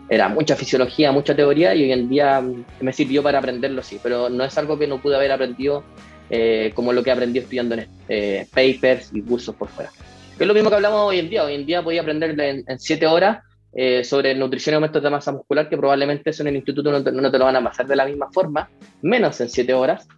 Era 0.08 0.28
mucha 0.28 0.54
fisiología, 0.54 1.10
mucha 1.10 1.34
teoría 1.34 1.74
y 1.74 1.82
hoy 1.82 1.90
en 1.90 2.08
día 2.08 2.40
me 2.80 2.92
sirvió 2.92 3.24
para 3.24 3.40
aprenderlo, 3.40 3.82
sí, 3.82 3.98
pero 4.00 4.30
no 4.30 4.44
es 4.44 4.56
algo 4.56 4.78
que 4.78 4.86
no 4.86 5.02
pude 5.02 5.16
haber 5.16 5.32
aprendido 5.32 5.82
eh, 6.30 6.70
como 6.76 6.92
lo 6.92 7.02
que 7.02 7.10
aprendí 7.10 7.40
estudiando 7.40 7.74
en 7.74 7.88
eh, 8.08 8.46
papers 8.54 9.10
y 9.12 9.22
cursos 9.22 9.56
por 9.56 9.66
fuera. 9.66 9.90
es 10.38 10.46
lo 10.46 10.54
mismo 10.54 10.70
que 10.70 10.76
hablamos 10.76 11.00
hoy 11.00 11.18
en 11.18 11.28
día. 11.28 11.42
Hoy 11.42 11.56
en 11.56 11.66
día 11.66 11.82
podía 11.82 12.02
aprender 12.02 12.40
en, 12.40 12.62
en 12.68 12.78
siete 12.78 13.08
horas 13.08 13.38
eh, 13.78 14.04
sobre 14.04 14.34
nutrición 14.34 14.72
y 14.72 14.76
aumento 14.76 15.02
de 15.02 15.10
masa 15.10 15.32
muscular, 15.32 15.68
que 15.68 15.76
probablemente 15.76 16.30
eso 16.30 16.42
en 16.42 16.46
el 16.46 16.56
instituto 16.56 16.90
no 16.92 17.02
te, 17.02 17.38
lo 17.38 17.44
van 17.44 17.56
a 17.56 17.62
pasar 17.62 17.86
de 17.86 17.94
la 17.94 18.06
misma 18.06 18.26
forma, 18.32 18.70
menos 19.02 19.38
en 19.42 19.50
7 19.50 19.74
horas. 19.74 20.08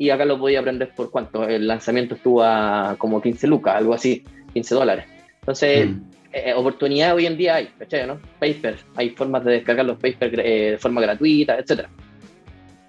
Y 0.00 0.08
acá 0.08 0.24
lo 0.24 0.38
podía 0.38 0.60
aprender 0.60 0.94
por 0.96 1.10
cuánto. 1.10 1.46
El 1.46 1.66
lanzamiento 1.66 2.14
estuvo 2.14 2.42
a 2.42 2.96
como 2.96 3.20
15 3.20 3.46
lucas, 3.46 3.76
algo 3.76 3.92
así, 3.92 4.24
15 4.54 4.74
dólares. 4.74 5.04
Entonces, 5.40 5.90
mm. 5.90 6.00
eh, 6.32 6.54
oportunidades 6.56 7.16
hoy 7.16 7.26
en 7.26 7.36
día 7.36 7.56
hay, 7.56 7.68
¿cachai? 7.78 8.06
¿no? 8.06 8.18
Papers, 8.40 8.82
hay 8.96 9.10
formas 9.10 9.44
de 9.44 9.52
descargar 9.52 9.84
los 9.84 9.98
papers 9.98 10.32
eh, 10.38 10.70
de 10.70 10.78
forma 10.78 11.02
gratuita, 11.02 11.58
etcétera. 11.58 11.90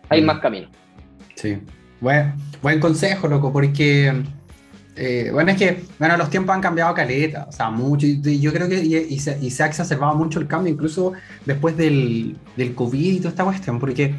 Hay 0.07 0.21
mm. 0.21 0.25
más 0.25 0.39
caminos. 0.39 0.69
Sí. 1.35 1.57
Buen, 1.99 2.33
buen 2.61 2.79
consejo, 2.79 3.27
loco, 3.27 3.51
porque 3.51 4.13
eh, 4.95 5.31
bueno, 5.33 5.51
es 5.51 5.57
que, 5.57 5.83
bueno, 5.99 6.15
los 6.15 6.29
tiempos 6.29 6.55
han 6.55 6.61
cambiado 6.61 6.93
caleta, 6.93 7.45
o 7.49 7.51
sea, 7.51 7.69
mucho, 7.69 8.07
y, 8.07 8.39
yo 8.39 8.53
creo 8.53 8.69
que 8.69 8.81
y, 8.81 9.19
se, 9.19 9.63
ha 9.63 9.65
exacerbado 9.65 10.15
mucho 10.15 10.39
el 10.39 10.47
cambio, 10.47 10.71
incluso 10.71 11.11
después 11.45 11.75
del, 11.75 12.37
del 12.55 12.73
COVID 12.73 13.13
y 13.13 13.17
toda 13.17 13.31
esta 13.31 13.43
cuestión, 13.43 13.81
porque 13.81 14.15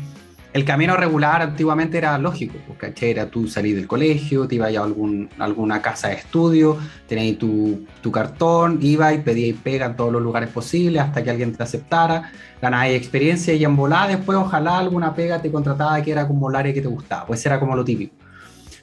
el 0.53 0.65
camino 0.66 0.97
regular 0.97 1.41
antiguamente 1.41 1.97
era 1.97 2.19
lógico, 2.19 2.59
porque 2.66 2.93
Era 3.11 3.27
tú 3.27 3.49
salís 3.49 3.74
del 3.74 3.87
colegio, 3.87 4.47
te 4.47 4.57
ibas 4.57 4.77
a 4.77 4.83
algún, 4.83 5.31
alguna 5.39 5.81
casa 5.81 6.09
de 6.09 6.15
estudio, 6.15 6.79
tenías 7.09 7.39
tu, 7.39 7.87
tu, 8.03 8.12
cartón, 8.12 8.79
ibas 8.83 9.15
y 9.15 9.19
pedías 9.19 9.59
pega 9.62 9.87
en 9.87 9.97
todos 9.97 10.12
los 10.12 10.23
lugares 10.23 10.51
posibles 10.51 11.03
hasta 11.03 11.23
que 11.23 11.31
alguien 11.31 11.55
te 11.55 11.62
aceptara, 11.62 12.31
ganabas 12.61 12.91
experiencia 12.91 13.55
y 13.55 13.65
en 13.65 13.74
volada 13.77 14.09
después 14.09 14.37
ojalá 14.37 14.79
alguna 14.79 15.15
pega 15.15 15.41
te 15.41 15.51
contrataba 15.51 16.03
que 16.03 16.12
era 16.12 16.29
como 16.29 16.51
el 16.51 16.57
área 16.57 16.74
que 16.74 16.83
te 16.83 16.89
gustaba, 16.89 17.27
pues 17.27 17.45
era 17.47 17.59
como 17.59 17.74
lo 17.74 17.85
típico. 17.85 18.15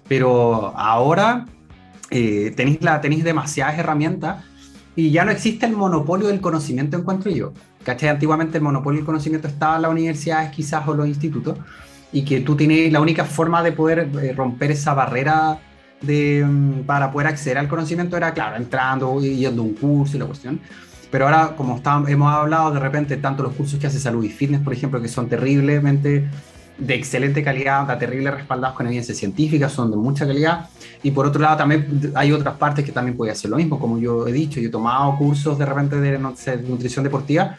Pero 0.07 0.73
ahora 0.75 1.45
eh, 2.09 2.51
tenéis, 2.55 2.81
la, 2.81 2.99
tenéis 2.99 3.23
demasiadas 3.23 3.77
herramientas 3.77 4.43
y 4.95 5.11
ya 5.11 5.23
no 5.23 5.31
existe 5.31 5.67
el 5.67 5.73
monopolio 5.73 6.27
del 6.27 6.41
conocimiento, 6.41 6.97
encuentro 6.97 7.31
yo. 7.31 7.53
¿Cachai? 7.83 8.09
Antiguamente 8.09 8.57
el 8.57 8.63
monopolio 8.63 8.99
del 8.99 9.05
conocimiento 9.05 9.47
estaba 9.47 9.77
en 9.77 9.83
las 9.83 9.91
universidades 9.91 10.51
quizás 10.51 10.87
o 10.87 10.93
los 10.93 11.07
institutos 11.07 11.57
y 12.11 12.23
que 12.23 12.41
tú 12.41 12.55
tienes 12.55 12.91
la 12.91 12.99
única 12.99 13.25
forma 13.25 13.63
de 13.63 13.71
poder 13.71 14.09
eh, 14.21 14.33
romper 14.33 14.71
esa 14.71 14.93
barrera 14.93 15.59
de, 16.01 16.43
mm, 16.45 16.83
para 16.85 17.11
poder 17.11 17.27
acceder 17.27 17.57
al 17.57 17.67
conocimiento 17.67 18.17
era, 18.17 18.33
claro, 18.33 18.55
entrando 18.57 19.21
yendo 19.21 19.61
a 19.61 19.65
un 19.65 19.73
curso 19.73 20.17
y 20.17 20.19
la 20.19 20.25
cuestión. 20.25 20.59
Pero 21.11 21.25
ahora, 21.25 21.55
como 21.55 21.81
hemos 22.07 22.31
hablado 22.31 22.71
de 22.71 22.79
repente, 22.79 23.17
tanto 23.17 23.43
los 23.43 23.53
cursos 23.53 23.79
que 23.79 23.87
hace 23.87 23.99
salud 23.99 24.23
y 24.23 24.29
fitness, 24.29 24.61
por 24.61 24.73
ejemplo, 24.73 25.01
que 25.01 25.07
son 25.07 25.27
terriblemente 25.27 26.29
de 26.77 26.95
excelente 26.95 27.43
calidad, 27.43 27.87
de 27.87 27.95
terrible 27.97 28.31
respaldados 28.31 28.75
con 28.75 28.85
evidencia 28.87 29.15
científica, 29.15 29.69
son 29.69 29.91
de 29.91 29.97
mucha 29.97 30.25
calidad. 30.27 30.69
Y 31.01 31.11
por 31.11 31.25
otro 31.25 31.41
lado, 31.41 31.57
también 31.57 32.11
hay 32.15 32.31
otras 32.31 32.55
partes 32.57 32.85
que 32.85 32.91
también 32.91 33.17
puede 33.17 33.31
hacer 33.31 33.49
lo 33.49 33.57
mismo, 33.57 33.79
como 33.79 33.97
yo 33.97 34.27
he 34.27 34.31
dicho, 34.31 34.59
yo 34.59 34.69
he 34.69 34.71
tomado 34.71 35.17
cursos 35.17 35.57
de 35.57 35.65
repente 35.65 35.99
de, 35.99 36.17
nutrición 36.19 37.03
deportiva 37.03 37.57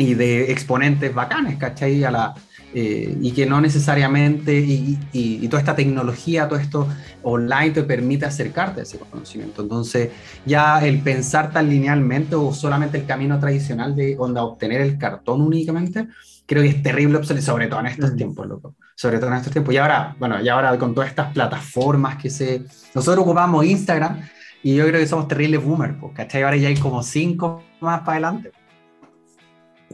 y 0.00 0.14
de 0.14 0.50
exponentes 0.50 1.14
bacanes, 1.14 1.58
¿cachai? 1.58 2.02
A 2.04 2.10
la, 2.10 2.34
eh, 2.72 3.18
y 3.20 3.32
que 3.32 3.44
no 3.46 3.60
necesariamente, 3.60 4.58
y, 4.58 4.98
y, 5.12 5.46
toda 5.48 5.60
esta 5.60 5.76
tecnología, 5.76 6.48
todo 6.48 6.58
esto 6.58 6.88
online 7.22 7.70
te 7.72 7.82
permite 7.82 8.24
acercarte 8.24 8.80
a 8.80 8.82
ese 8.84 8.98
conocimiento. 8.98 9.62
Entonces, 9.62 10.10
ya 10.46 10.84
el 10.86 11.00
pensar 11.00 11.52
tan 11.52 11.68
linealmente 11.68 12.34
o 12.34 12.54
solamente 12.54 12.96
el 12.96 13.06
camino 13.06 13.38
tradicional 13.38 13.94
de 13.94 14.16
onda, 14.18 14.42
obtener 14.42 14.80
el 14.80 14.96
cartón 14.96 15.42
únicamente, 15.42 16.08
creo 16.46 16.62
que 16.62 16.68
es 16.70 16.82
terrible 16.82 17.22
sobre 17.24 17.66
todo 17.66 17.80
en 17.80 17.86
estos 17.86 18.16
tiempos, 18.16 18.46
loco. 18.46 18.74
Sobre 18.94 19.18
todo 19.18 19.30
en 19.30 19.36
estos 19.36 19.52
tiempos. 19.52 19.74
Y 19.74 19.76
ahora, 19.76 20.16
bueno, 20.18 20.40
y 20.40 20.48
ahora 20.48 20.76
con 20.78 20.94
todas 20.94 21.10
estas 21.10 21.32
plataformas 21.32 22.16
que 22.16 22.30
se... 22.30 22.64
Nosotros 22.94 23.24
ocupamos 23.24 23.66
Instagram 23.66 24.20
y 24.62 24.76
yo 24.76 24.86
creo 24.86 25.00
que 25.00 25.06
somos 25.06 25.28
terribles 25.28 25.62
boomers, 25.62 25.96
¿cachai? 26.14 26.42
Ahora 26.42 26.56
ya 26.56 26.68
hay 26.68 26.76
como 26.76 27.02
cinco 27.02 27.62
más 27.80 28.00
para 28.00 28.12
adelante. 28.12 28.59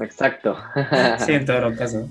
Exacto. 0.01 0.57
sí, 1.25 1.33
en 1.33 1.45
todos 1.45 1.61
los 1.63 1.79
casos. 1.79 2.07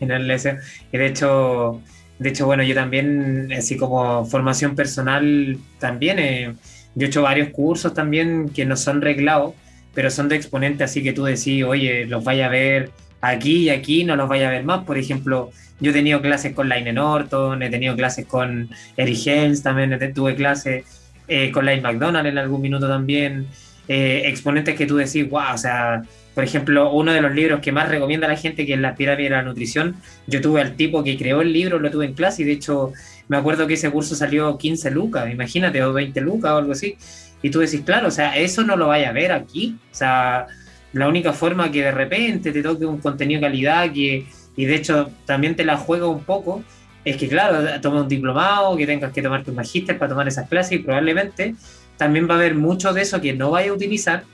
Y 0.00 0.06
de 0.06 1.06
hecho, 1.06 1.80
de 2.18 2.28
hecho, 2.28 2.46
bueno, 2.46 2.62
yo 2.62 2.74
también, 2.74 3.52
así 3.56 3.76
como 3.76 4.24
formación 4.26 4.74
personal, 4.74 5.58
también 5.78 6.18
eh, 6.18 6.54
he 6.98 7.04
hecho 7.04 7.22
varios 7.22 7.48
cursos 7.50 7.94
también 7.94 8.48
que 8.50 8.64
no 8.64 8.76
son 8.76 9.00
reglados, 9.00 9.54
pero 9.94 10.10
son 10.10 10.28
de 10.28 10.36
exponentes, 10.36 10.90
así 10.90 11.02
que 11.02 11.12
tú 11.12 11.24
decís, 11.24 11.64
oye, 11.64 12.06
los 12.06 12.24
vaya 12.24 12.46
a 12.46 12.50
ver 12.50 12.90
aquí 13.20 13.64
y 13.64 13.70
aquí, 13.70 14.04
no 14.04 14.16
los 14.16 14.28
vaya 14.28 14.48
a 14.48 14.50
ver 14.50 14.64
más. 14.64 14.84
Por 14.84 14.98
ejemplo, 14.98 15.50
yo 15.80 15.90
he 15.90 15.94
tenido 15.94 16.20
clases 16.20 16.52
con 16.52 16.68
Laine 16.68 16.92
Norton, 16.92 17.62
he 17.62 17.70
tenido 17.70 17.96
clases 17.96 18.26
con 18.26 18.68
Eric 18.96 19.26
Helms, 19.26 19.62
también 19.62 20.12
tuve 20.12 20.34
clases 20.34 20.84
eh, 21.26 21.50
con 21.50 21.64
Laine 21.64 21.82
McDonald 21.82 22.26
en 22.26 22.38
algún 22.38 22.60
minuto 22.60 22.88
también. 22.88 23.46
Eh, 23.88 24.22
exponentes 24.26 24.76
que 24.76 24.86
tú 24.86 24.96
decís, 24.96 25.28
wow, 25.28 25.54
o 25.54 25.58
sea, 25.58 26.02
por 26.34 26.42
ejemplo, 26.42 26.92
uno 26.92 27.12
de 27.12 27.20
los 27.20 27.32
libros 27.32 27.60
que 27.60 27.70
más 27.70 27.88
recomienda 27.88 28.26
a 28.26 28.30
la 28.30 28.36
gente, 28.36 28.66
que 28.66 28.74
es 28.74 28.80
La 28.80 28.96
pirámide 28.96 29.30
de 29.30 29.36
la 29.36 29.42
nutrición, 29.42 29.96
yo 30.26 30.40
tuve 30.40 30.60
al 30.60 30.74
tipo 30.74 31.04
que 31.04 31.16
creó 31.16 31.42
el 31.42 31.52
libro, 31.52 31.78
lo 31.78 31.90
tuve 31.90 32.06
en 32.06 32.14
clase 32.14 32.42
y 32.42 32.44
de 32.44 32.52
hecho 32.52 32.92
me 33.28 33.36
acuerdo 33.36 33.66
que 33.66 33.74
ese 33.74 33.90
curso 33.90 34.14
salió 34.14 34.58
15 34.58 34.90
lucas, 34.90 35.30
imagínate, 35.30 35.82
o 35.82 35.92
20 35.92 36.20
lucas 36.20 36.52
o 36.52 36.56
algo 36.56 36.72
así. 36.72 36.96
Y 37.40 37.50
tú 37.50 37.60
decís, 37.60 37.82
claro, 37.84 38.08
o 38.08 38.10
sea, 38.10 38.36
eso 38.36 38.64
no 38.64 38.76
lo 38.76 38.88
vaya 38.88 39.10
a 39.10 39.12
ver 39.12 39.30
aquí. 39.30 39.76
O 39.92 39.94
sea, 39.94 40.46
la 40.92 41.08
única 41.08 41.32
forma 41.32 41.70
que 41.70 41.82
de 41.82 41.92
repente 41.92 42.52
te 42.52 42.62
toque 42.62 42.84
un 42.84 42.98
contenido 42.98 43.40
de 43.40 43.46
calidad 43.46 43.92
que, 43.92 44.26
y 44.56 44.64
de 44.64 44.74
hecho 44.74 45.10
también 45.26 45.54
te 45.54 45.64
la 45.64 45.76
juega 45.76 46.08
un 46.08 46.24
poco, 46.24 46.64
es 47.04 47.16
que 47.16 47.28
claro, 47.28 47.80
toma 47.80 48.02
un 48.02 48.08
diplomado, 48.08 48.76
que 48.76 48.86
tengas 48.86 49.12
que 49.12 49.22
tomar 49.22 49.44
tu 49.44 49.52
magíster 49.52 49.98
para 49.98 50.08
tomar 50.08 50.26
esas 50.26 50.48
clases 50.48 50.72
y 50.72 50.78
probablemente 50.78 51.54
también 51.96 52.28
va 52.28 52.34
a 52.34 52.38
haber 52.38 52.54
mucho 52.54 52.92
de 52.92 53.02
eso 53.02 53.20
que 53.20 53.34
no 53.34 53.50
vaya 53.50 53.70
a 53.70 53.74
utilizar 53.74 54.24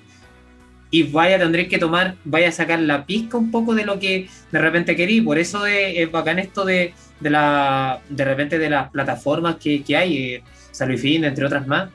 y 0.90 1.04
vaya 1.04 1.38
tendréis 1.38 1.68
que 1.68 1.78
tomar, 1.78 2.16
vaya 2.24 2.48
a 2.48 2.52
sacar 2.52 2.80
la 2.80 3.06
pizca 3.06 3.36
un 3.36 3.50
poco 3.50 3.74
de 3.74 3.84
lo 3.84 3.98
que 3.98 4.28
de 4.50 4.58
repente 4.58 4.96
querí. 4.96 5.20
Por 5.20 5.38
eso 5.38 5.66
es, 5.66 6.10
bacán 6.10 6.38
esto 6.38 6.64
de, 6.64 6.94
de, 7.20 7.30
la, 7.30 8.00
de 8.08 8.24
repente 8.24 8.58
de 8.58 8.70
las 8.70 8.90
plataformas 8.90 9.56
que, 9.56 9.82
que 9.82 9.96
hay, 9.96 10.16
eh, 10.16 10.42
Salud 10.72 10.98
entre 11.04 11.44
otras 11.44 11.66
más, 11.66 11.90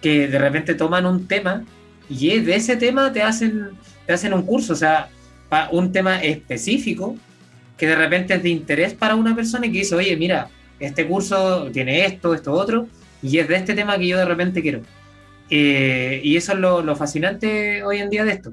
que 0.00 0.28
de 0.28 0.38
repente 0.38 0.74
toman 0.74 1.06
un 1.06 1.28
tema 1.28 1.64
y 2.08 2.38
de 2.40 2.56
ese 2.56 2.76
tema 2.76 3.12
te 3.12 3.22
hacen, 3.22 3.70
te 4.06 4.12
hacen 4.12 4.34
un 4.34 4.42
curso, 4.42 4.72
o 4.72 4.76
sea, 4.76 5.08
un 5.70 5.92
tema 5.92 6.22
específico 6.22 7.16
que 7.76 7.86
de 7.86 7.96
repente 7.96 8.34
es 8.34 8.42
de 8.42 8.48
interés 8.48 8.94
para 8.94 9.14
una 9.14 9.34
persona 9.34 9.66
y 9.66 9.72
que 9.72 9.78
dice, 9.78 9.94
oye, 9.94 10.16
mira, 10.16 10.48
este 10.80 11.06
curso 11.06 11.70
tiene 11.72 12.04
esto, 12.04 12.34
esto, 12.34 12.52
otro, 12.52 12.88
y 13.22 13.38
es 13.38 13.48
de 13.48 13.56
este 13.56 13.74
tema 13.74 13.96
que 13.98 14.08
yo 14.08 14.18
de 14.18 14.24
repente 14.24 14.62
quiero. 14.62 14.82
Eh, 15.50 16.20
y 16.22 16.36
eso 16.36 16.52
es 16.52 16.58
lo, 16.58 16.96
fascinante 16.96 17.82
hoy 17.82 17.98
en 17.98 18.10
día 18.10 18.24
de 18.24 18.32
esto. 18.32 18.52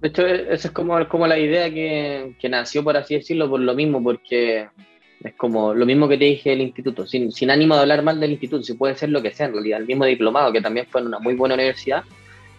De 0.00 0.08
hecho, 0.08 0.26
esa 0.26 0.68
es 0.68 0.74
como, 0.74 1.08
como 1.08 1.26
la 1.26 1.38
idea 1.38 1.70
que, 1.70 2.48
nació, 2.48 2.84
por 2.84 2.96
así 2.96 3.14
decirlo, 3.14 3.48
por 3.48 3.60
lo 3.60 3.74
mismo, 3.74 4.02
porque 4.02 4.68
es 5.22 5.34
como 5.36 5.72
lo 5.72 5.86
mismo 5.86 6.06
que 6.08 6.18
te 6.18 6.26
dije 6.26 6.50
del 6.50 6.60
instituto, 6.60 7.06
sin, 7.06 7.50
ánimo 7.50 7.74
de 7.74 7.80
hablar 7.80 8.02
mal 8.02 8.20
del 8.20 8.32
instituto, 8.32 8.62
si 8.62 8.74
puede 8.74 8.96
ser 8.96 9.08
lo 9.08 9.22
que 9.22 9.32
sea 9.32 9.46
en 9.46 9.54
realidad, 9.54 9.80
el 9.80 9.86
mismo 9.86 10.04
diplomado, 10.04 10.52
que 10.52 10.60
también 10.60 10.86
fue 10.90 11.00
en 11.00 11.06
una 11.06 11.18
muy 11.18 11.34
buena 11.34 11.54
universidad 11.54 12.04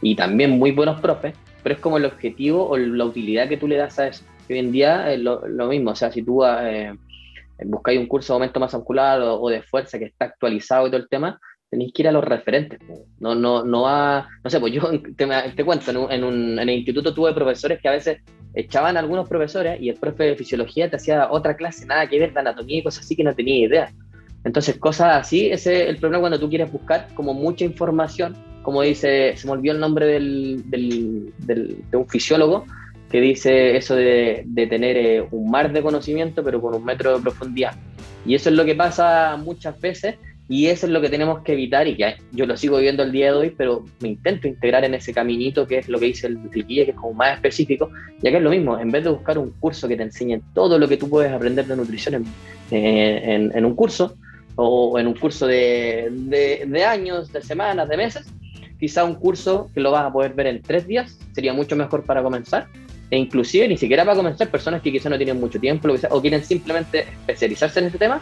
y 0.02 0.16
también 0.16 0.58
muy 0.58 0.72
buenos 0.72 1.00
profes, 1.00 1.36
pero 1.62 1.76
es 1.76 1.82
como 1.82 1.98
el 1.98 2.06
objetivo 2.06 2.68
o 2.68 2.78
la 2.78 3.06
utilidad 3.06 3.48
que 3.48 3.58
tú 3.58 3.68
le 3.68 3.78
das 3.78 4.00
a 4.00 4.08
eso. 4.08 4.24
Hoy 4.50 4.58
en 4.58 4.72
día 4.72 5.12
es 5.14 5.20
lo, 5.20 5.68
mismo, 5.68 5.92
o 5.92 5.96
sea, 5.96 6.12
si 6.12 6.24
tú 6.24 6.44
eh, 6.44 6.94
buscáis 7.64 8.00
un 8.00 8.08
curso 8.08 8.34
de 8.34 8.36
aumento 8.36 8.60
más 8.60 8.74
muscular 8.74 9.22
o, 9.22 9.50
de 9.50 9.62
fuerza 9.62 9.98
que 10.00 10.06
está 10.06 10.26
actualizado 10.26 10.88
y 10.88 10.90
todo 10.90 11.02
el 11.02 11.10
tema, 11.10 11.40
tenéis 11.76 11.94
que 11.94 12.04
ir 12.04 12.08
a 12.08 12.12
los 12.14 12.24
referentes. 12.24 12.80
No, 13.20 13.36
no, 13.36 13.64
no 13.66 13.88
a, 13.88 14.28
no 14.44 14.50
sé, 14.50 14.60
pues 14.60 14.74
yo 14.74 14.90
te, 15.18 15.66
cuento, 15.66 15.92
en, 15.92 15.98
un, 15.98 16.12
en, 16.12 16.24
un, 16.24 16.60
en, 16.60 16.70
el 16.70 16.78
instituto 16.78 17.14
tuve 17.14 17.34
profesores 17.34 17.82
que 17.82 17.90
a 17.90 17.92
veces 17.92 18.20
echaban 18.54 18.96
a 18.96 19.02
algunos 19.02 19.28
profesores 19.28 19.82
y 19.82 19.90
el 19.90 19.98
profe 19.98 20.24
de 20.24 20.36
fisiología 20.38 20.90
te 20.90 20.96
hacía 20.96 21.30
otra 21.30 21.58
clase, 21.58 21.86
nada 21.86 22.08
que 22.08 22.18
ver 22.18 22.34
de 22.34 22.40
anatomía 22.40 22.78
y 22.80 22.84
cosas 22.84 23.04
así 23.04 23.16
que 23.16 23.24
no 23.24 23.36
tenía 23.36 23.68
idea. 23.68 23.92
Entonces, 24.46 24.78
cosas 24.78 25.18
así, 25.18 25.50
ese 25.50 25.84
es 25.84 25.90
el 25.90 25.98
problema 25.98 26.22
cuando 26.22 26.40
tú 26.40 26.48
quieres 26.48 26.72
buscar 26.72 27.08
como 27.16 27.34
mucha 27.34 27.66
información, 27.66 28.38
como 28.62 28.82
dice, 28.82 29.36
se 29.36 29.48
me 29.48 29.54
olvidó 29.54 29.74
el 29.74 29.80
nombre 29.82 30.06
del, 30.06 30.64
del, 30.70 31.34
de 31.92 31.98
un 31.98 32.08
fisiólogo, 32.08 32.66
que 33.12 33.20
dice 33.20 33.76
eso 33.76 33.96
de, 33.96 34.44
de 34.46 34.68
tener 34.68 34.98
eh, 34.98 35.28
un 35.32 35.52
mar 35.52 35.74
de 35.74 35.82
conocimiento, 35.82 36.44
pero 36.44 36.62
con 36.62 36.74
un 36.76 36.86
metro 36.86 37.16
de 37.16 37.22
profundidad. 37.22 37.74
Y 38.26 38.36
eso 38.36 38.50
es 38.50 38.56
lo 38.56 38.66
que 38.66 38.76
pasa 38.76 39.38
muchas 39.38 39.80
veces 39.80 40.16
y 40.48 40.68
eso 40.68 40.86
es 40.86 40.92
lo 40.92 41.02
que 41.02 41.10
tenemos 41.10 41.42
que 41.42 41.54
evitar 41.54 41.88
y 41.88 41.96
que 41.96 42.18
yo 42.32 42.46
lo 42.46 42.56
sigo 42.56 42.78
viendo 42.78 43.02
el 43.02 43.12
día 43.12 43.32
de 43.32 43.38
hoy, 43.38 43.50
pero 43.50 43.84
me 44.00 44.10
intento 44.10 44.48
integrar 44.48 44.86
en 44.86 44.94
ese 44.94 45.12
caminito 45.12 45.66
que 45.66 45.80
es 45.80 45.90
lo 45.90 46.00
que 46.00 46.06
dice 46.06 46.28
el, 46.28 46.38
el 46.54 46.68
guía, 46.68 46.86
que 46.86 46.92
es 46.92 46.98
como 46.98 47.14
más 47.14 47.34
específico, 47.34 47.90
ya 48.22 48.30
que 48.30 48.38
es 48.38 48.44
lo 48.44 48.52
mismo, 48.52 48.80
en 48.80 48.92
vez 48.92 49.04
de 49.04 49.10
buscar 49.10 49.40
un 49.40 49.52
curso 49.60 49.88
que 49.88 49.98
te 49.98 50.04
enseñe 50.04 50.40
todo 50.54 50.78
lo 50.78 50.88
que 50.88 50.98
tú 50.98 51.10
puedes 51.10 51.32
aprender 51.32 51.66
de 51.66 51.76
nutrición 51.76 52.26
en, 52.70 53.52
en, 53.56 53.66
un 53.66 53.76
curso 53.76 54.18
o 54.56 55.00
en 55.00 55.08
un 55.08 55.16
curso 55.16 55.48
de, 55.48 56.10
de, 56.12 56.86
años, 56.86 57.32
de 57.34 57.42
semanas, 57.42 57.90
de 57.90 57.98
meses, 57.98 58.28
quizá 58.80 59.04
un 59.04 59.16
curso 59.16 59.72
que 59.74 59.80
lo 59.82 59.92
vas 59.92 60.06
a 60.06 60.14
poder 60.14 60.34
ver 60.34 60.48
en 60.48 60.62
tres 60.62 60.86
días 60.86 61.18
sería 61.34 61.54
mucho 61.54 61.76
mejor 61.76 62.04
para 62.04 62.22
comenzar 62.22 62.68
e 63.10 63.18
inclusive 63.18 63.68
ni 63.68 63.78
siquiera 63.78 64.04
para 64.04 64.18
comenzar 64.18 64.50
personas 64.50 64.82
que 64.82 64.92
quizá 64.92 65.10
no 65.10 65.18
tienen 65.18 65.40
mucho 65.40 65.60
tiempo 65.60 65.88
o 66.10 66.22
quieren 66.22 66.44
simplemente 66.44 67.00
especializarse 67.00 67.80
en 67.80 67.86
este 67.88 67.98
tema, 67.98 68.22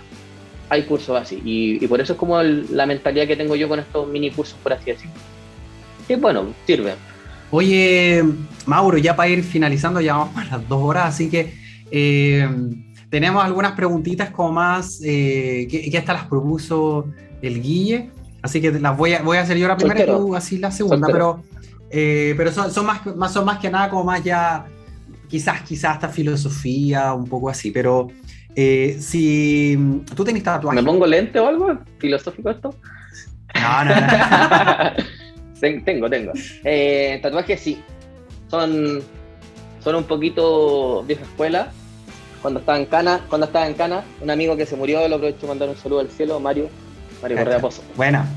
hay 0.69 0.83
cursos 0.83 1.19
así. 1.19 1.41
Y, 1.43 1.87
por 1.87 2.01
eso 2.01 2.13
es 2.13 2.19
como 2.19 2.41
la 2.41 2.85
mentalidad 2.85 3.27
que 3.27 3.35
tengo 3.35 3.55
yo 3.55 3.67
con 3.67 3.79
estos 3.79 4.07
mini 4.07 4.31
cursos, 4.31 4.57
por 4.61 4.73
así 4.73 4.91
decirlo. 4.91 5.15
Y 6.07 6.15
bueno, 6.15 6.53
sirve. 6.65 6.93
Oye, 7.51 8.23
Mauro, 8.65 8.97
ya 8.97 9.15
para 9.15 9.29
ir 9.29 9.43
finalizando, 9.43 10.01
ya 10.01 10.15
vamos 10.15 10.35
a 10.37 10.45
las 10.45 10.67
dos 10.67 10.81
horas, 10.81 11.05
así 11.05 11.29
que 11.29 11.53
eh, 11.91 12.49
tenemos 13.09 13.43
algunas 13.43 13.73
preguntitas 13.73 14.31
como 14.31 14.53
más 14.53 14.99
eh, 15.03 15.67
que, 15.69 15.89
que 15.91 15.97
hasta 15.97 16.13
las 16.13 16.25
propuso 16.25 17.05
el 17.43 17.61
Guille, 17.61 18.09
así 18.41 18.59
que 18.59 18.71
las 18.71 18.97
voy 18.97 19.13
a, 19.13 19.21
voy 19.21 19.37
a 19.37 19.41
hacer 19.41 19.57
yo 19.57 19.67
la 19.67 19.77
primera 19.77 20.01
y 20.01 20.07
tú 20.07 20.35
así 20.35 20.57
la 20.57 20.71
segunda, 20.71 21.07
pero, 21.11 21.43
eh, 21.91 22.33
pero 22.35 22.51
son, 22.51 22.71
son, 22.71 22.87
más, 22.87 23.05
más, 23.15 23.31
son 23.31 23.45
más 23.45 23.59
que 23.59 23.69
nada 23.69 23.89
como 23.89 24.05
más 24.05 24.23
ya, 24.23 24.65
quizás, 25.27 25.61
quizás 25.61 25.91
hasta 25.91 26.09
filosofía, 26.09 27.13
un 27.13 27.25
poco 27.25 27.49
así, 27.49 27.69
pero 27.69 28.07
eh, 28.55 28.97
si 28.99 29.77
tú 30.15 30.23
tenés 30.23 30.43
tatuaje. 30.43 30.81
¿Me 30.81 30.85
pongo 30.85 31.05
lente 31.07 31.39
o 31.39 31.47
algo? 31.47 31.77
¿Filosófico 31.97 32.49
esto? 32.49 32.75
No, 33.55 33.85
no, 33.85 33.95
no. 33.95 35.83
tengo, 35.85 36.09
tengo. 36.09 36.33
Eh, 36.63 37.19
tatuajes 37.21 37.59
sí. 37.59 37.81
Son, 38.49 39.01
son 39.83 39.95
un 39.95 40.03
poquito 40.03 41.03
vieja 41.03 41.23
escuela. 41.23 41.71
Cuando 42.41 42.59
estaba 42.59 42.77
en 42.77 42.85
Cana, 42.87 43.21
cuando 43.29 43.47
estaba 43.47 43.67
en 43.67 43.73
Cana, 43.73 44.03
un 44.21 44.29
amigo 44.29 44.57
que 44.57 44.65
se 44.65 44.75
murió, 44.75 45.07
lo 45.07 45.15
aprovecho 45.15 45.47
mandar 45.47 45.69
un 45.69 45.77
saludo 45.77 46.01
al 46.01 46.09
cielo, 46.09 46.39
Mario, 46.41 46.69
Mario 47.21 47.37
Correa 47.37 47.59
Pozo. 47.59 47.81
Buena. 47.95 48.27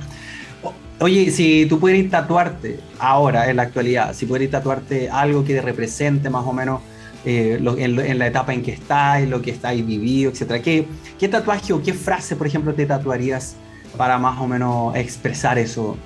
Oye, 1.01 1.31
si 1.31 1.67
tú 1.67 1.79
pudieras 1.79 2.11
tatuarte 2.11 2.79
ahora, 2.99 3.51
en 3.51 3.57
la 3.57 3.65
actualidad, 3.65 4.15
si 4.15 4.25
pudieras 4.25 4.53
tatuarte 4.53 5.11
algo 5.11 5.45
que 5.45 5.55
te 5.55 5.61
represente 5.61 6.31
más 6.31 6.47
o 6.47 6.53
menos 6.53 6.81
eh, 7.27 7.59
en, 7.79 8.19
la 8.21 8.27
etapa 8.29 8.55
en 8.55 8.63
que 8.63 8.71
estáis, 8.71 9.29
lo 9.29 9.43
que 9.43 9.51
estáis 9.51 9.85
vivido, 9.85 10.31
etcétera. 10.31 10.63
¿Qué, 10.63 10.87
¿Qué 11.19 11.27
tatuaje 11.27 11.73
o 11.73 11.83
qué 11.83 11.93
frase, 11.93 12.37
por 12.37 12.47
ejemplo, 12.47 12.73
te 12.73 12.87
tatuarías 12.87 13.57
para 13.97 14.17
más 14.17 14.41
o 14.41 14.47
menos 14.47 14.95
expresar 14.95 15.59
eso? 15.59 15.97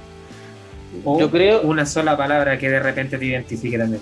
Yo 1.04 1.30
creo 1.30 1.60
una 1.60 1.84
sola 1.84 2.16
palabra 2.16 2.58
que 2.58 2.70
de 2.70 2.80
repente 2.80 3.18
te 3.18 3.26
identifique 3.26 3.76
también. 3.76 4.00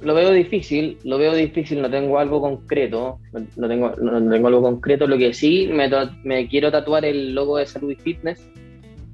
Lo 0.00 0.14
veo 0.14 0.32
difícil, 0.32 0.98
lo 1.04 1.18
veo 1.18 1.34
difícil, 1.34 1.80
no 1.80 1.88
tengo 1.88 2.18
algo 2.18 2.40
concreto, 2.40 3.20
no, 3.56 3.68
tengo, 3.68 3.94
no, 4.00 4.28
tengo 4.28 4.48
algo 4.48 4.60
concreto, 4.60 5.06
lo 5.06 5.16
que 5.16 5.32
sí 5.32 5.70
me, 5.72 5.88
me, 6.24 6.48
quiero 6.48 6.72
tatuar 6.72 7.04
el 7.04 7.32
logo 7.32 7.58
de 7.58 7.66
salud 7.66 7.92
y 7.92 7.94
fitness, 7.94 8.40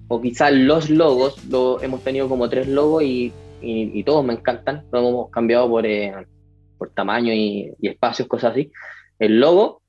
o 0.08 0.22
quizás 0.22 0.54
los 0.54 0.88
logos, 0.88 1.44
lo, 1.50 1.82
hemos 1.82 2.02
tenido 2.02 2.30
como 2.30 2.48
tres 2.48 2.66
logos 2.66 3.02
y, 3.02 3.30
y, 3.60 4.02
todos 4.04 4.24
me 4.24 4.32
encantan, 4.32 4.84
lo 4.90 4.98
hemos 5.00 5.30
cambiado 5.30 5.68
por, 5.68 5.84
eh, 5.84 6.14
por 6.78 6.90
tamaño 6.90 7.32
y, 7.32 7.74
espacios, 7.82 8.28
cosas 8.28 8.52
así. 8.52 8.70
El 9.18 9.40
logo, 9.40 9.82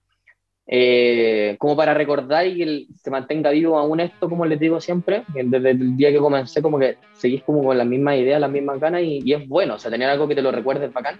eh, 0.68 1.56
como 1.60 1.76
para 1.76 1.94
recordar 1.94 2.46
y 2.48 2.58
que 2.58 2.94
se 2.96 3.10
mantenga 3.12 3.52
vivo 3.52 3.78
aún 3.78 4.00
esto, 4.00 4.30
como 4.30 4.46
les 4.46 4.60
digo 4.60 4.82
siempre, 4.82 5.24
desde 5.34 5.72
el 5.72 5.96
día 5.96 6.12
que 6.12 6.18
comencé, 6.18 6.62
como 6.62 6.80
que 6.80 6.98
seguís 7.14 7.44
como 7.44 7.64
con 7.64 7.78
las 7.78 7.88
mismas 7.88 8.18
ideas, 8.18 8.42
las 8.42 8.52
mismas 8.52 8.80
ganas 8.80 9.02
y, 9.04 9.22
y 9.24 9.34
es 9.34 9.48
bueno, 9.48 9.76
o 9.76 9.80
sea, 9.80 9.90
tener 9.92 10.10
algo 10.10 10.28
que 10.28 10.36
te 10.36 10.42
lo 10.42 10.52
recuerde 10.52 10.88
bacán. 10.88 11.20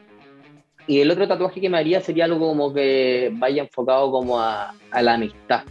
Y 0.90 1.02
el 1.02 1.12
otro 1.12 1.28
tatuaje 1.28 1.62
que 1.62 1.70
me 1.70 1.78
haría 1.78 2.02
sería 2.02 2.26
algo 2.26 2.40
como 2.40 2.74
que 2.74 3.30
vaya 3.34 3.62
enfocado 3.62 4.12
como 4.12 4.40
a, 4.40 4.74
a 4.90 5.02
la 5.04 5.14
amistad, 5.14 5.62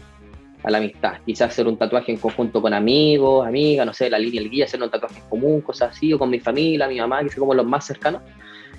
a 0.62 0.70
la 0.70 0.78
amistad. 0.78 1.14
Quizás 1.26 1.50
hacer 1.50 1.66
un 1.66 1.76
tatuaje 1.76 2.12
en 2.12 2.18
conjunto 2.18 2.62
con 2.62 2.72
amigos, 2.72 3.44
amigas, 3.44 3.84
no 3.84 3.92
sé, 3.92 4.08
la 4.08 4.18
línea 4.20 4.40
del 4.40 4.48
guía, 4.48 4.66
hacer 4.66 4.80
un 4.80 4.88
tatuaje 4.90 5.18
en 5.18 5.28
común, 5.28 5.60
cosas 5.60 5.90
así, 5.90 6.12
o 6.12 6.20
con 6.20 6.30
mi 6.30 6.38
familia, 6.38 6.86
mi 6.86 7.00
mamá, 7.00 7.24
que 7.24 7.30
sea 7.30 7.40
como 7.40 7.52
los 7.52 7.66
más 7.66 7.84
cercanos. 7.84 8.22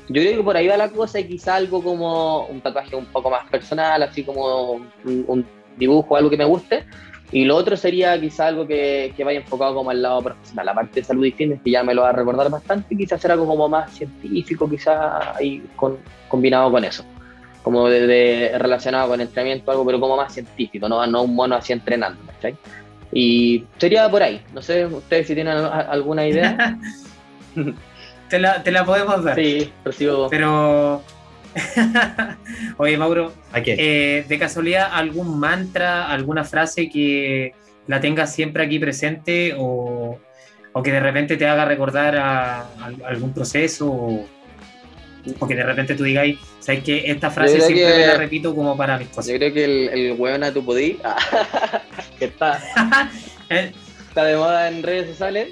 Yo 0.09 0.21
creo 0.21 0.37
que 0.37 0.43
por 0.43 0.57
ahí 0.57 0.67
va 0.67 0.75
la 0.75 0.89
cosa 0.89 1.19
y 1.19 1.27
quizá 1.27 1.55
algo 1.55 1.83
como 1.83 2.47
un 2.47 2.61
tatuaje 2.61 2.95
un 2.95 3.05
poco 3.05 3.29
más 3.29 3.47
personal, 3.47 4.01
así 4.01 4.23
como 4.23 4.71
un, 4.73 4.89
un 5.05 5.45
dibujo, 5.77 6.15
algo 6.15 6.29
que 6.29 6.37
me 6.37 6.45
guste. 6.45 6.83
Y 7.31 7.45
lo 7.45 7.55
otro 7.55 7.77
sería 7.77 8.19
quizá 8.19 8.47
algo 8.47 8.65
que, 8.65 9.13
que, 9.15 9.23
vaya 9.23 9.39
enfocado 9.39 9.75
como 9.75 9.91
al 9.91 10.01
lado 10.01 10.23
profesional, 10.23 10.65
la 10.65 10.73
parte 10.73 11.01
de 11.01 11.05
salud 11.05 11.23
y 11.25 11.31
fitness, 11.31 11.61
que 11.61 11.69
ya 11.69 11.83
me 11.83 11.93
lo 11.93 12.01
va 12.01 12.09
a 12.09 12.13
recordar 12.13 12.49
bastante, 12.49 12.97
quizás 12.97 13.19
hacer 13.19 13.31
algo 13.31 13.45
como 13.45 13.69
más 13.69 13.91
científico, 13.93 14.67
quizá 14.67 15.37
ahí 15.37 15.63
con, 15.75 15.97
combinado 16.27 16.71
con 16.71 16.83
eso, 16.83 17.05
como 17.61 17.87
de, 17.87 18.51
relacionado 18.57 19.09
con 19.09 19.21
entrenamiento, 19.21 19.69
algo, 19.69 19.85
pero 19.85 19.99
como 19.99 20.17
más 20.17 20.33
científico, 20.33 20.89
no, 20.89 21.05
no 21.05 21.21
un 21.21 21.35
mono 21.35 21.53
así 21.53 21.71
entrenando, 21.71 22.19
¿sí? 22.41 22.49
Y 23.11 23.63
sería 23.77 24.09
por 24.09 24.23
ahí, 24.23 24.41
no 24.51 24.63
sé, 24.63 24.87
ustedes 24.87 25.27
si 25.27 25.35
tienen 25.35 25.55
alguna 25.55 26.27
idea. 26.27 26.79
te, 28.29 28.39
la, 28.39 28.63
te 28.63 28.71
la 28.71 28.85
podemos 28.85 29.23
dar. 29.23 29.35
Sí, 29.35 29.71
recibo. 29.83 30.29
Pero 30.29 31.03
Oye, 32.77 32.97
Mauro, 32.97 33.33
eh, 33.53 34.25
de 34.27 34.39
casualidad, 34.39 34.89
¿algún 34.91 35.39
mantra, 35.39 36.09
alguna 36.09 36.43
frase 36.43 36.89
que 36.89 37.53
la 37.87 37.99
tengas 37.99 38.33
siempre 38.33 38.63
aquí 38.63 38.79
presente 38.79 39.55
o, 39.57 40.19
que 40.83 40.91
de 40.91 40.99
repente 41.01 41.35
te 41.35 41.45
haga 41.45 41.65
recordar 41.65 42.15
a, 42.15 42.69
algún 43.05 43.33
proceso 43.33 43.87
o, 43.91 44.27
que 45.47 45.55
de 45.55 45.63
repente 45.63 45.95
tú 45.95 46.05
digáis, 46.05 46.39
¿sabes 46.59 46.83
que 46.83 47.11
Esta 47.11 47.29
frase 47.29 47.59
siempre 47.59 47.97
me 47.97 48.07
la 48.07 48.17
repito 48.17 48.55
como 48.55 48.77
para 48.77 48.97
mis 48.97 49.09
cosas. 49.09 49.27
Yo 49.27 49.37
creo 49.37 49.53
que 49.53 49.65
el, 49.65 49.89
el 49.89 50.11
hueón 50.13 50.43
a 50.43 50.53
tu 50.53 50.63
podí, 50.63 50.99
que 52.19 52.25
está, 52.25 52.61
eh. 53.49 53.73
está 54.07 54.23
de 54.23 54.37
moda 54.37 54.69
en 54.69 54.81
redes 54.83 55.09
sociales, 55.09 55.49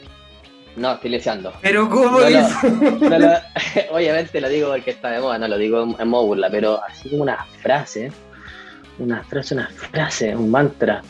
no, 0.78 0.94
estoy 0.94 1.10
leseando. 1.10 1.52
Pero 1.62 1.90
¿cómo 1.90 2.18
Obviamente 3.92 4.40
lo 4.40 4.48
digo 4.48 4.70
porque 4.70 4.92
está 4.92 5.10
de 5.10 5.20
moda, 5.20 5.40
no 5.40 5.48
lo 5.48 5.58
digo 5.58 5.96
en, 5.98 6.08
modo 6.08 6.28
burla, 6.28 6.50
pero 6.52 6.80
así 6.84 7.10
como 7.10 7.24
una 7.24 7.44
frase, 7.62 8.12
una 9.00 9.24
frase, 9.24 9.56
una 9.56 9.68
frase, 9.70 10.36
un 10.36 10.52
mantra. 10.52 11.02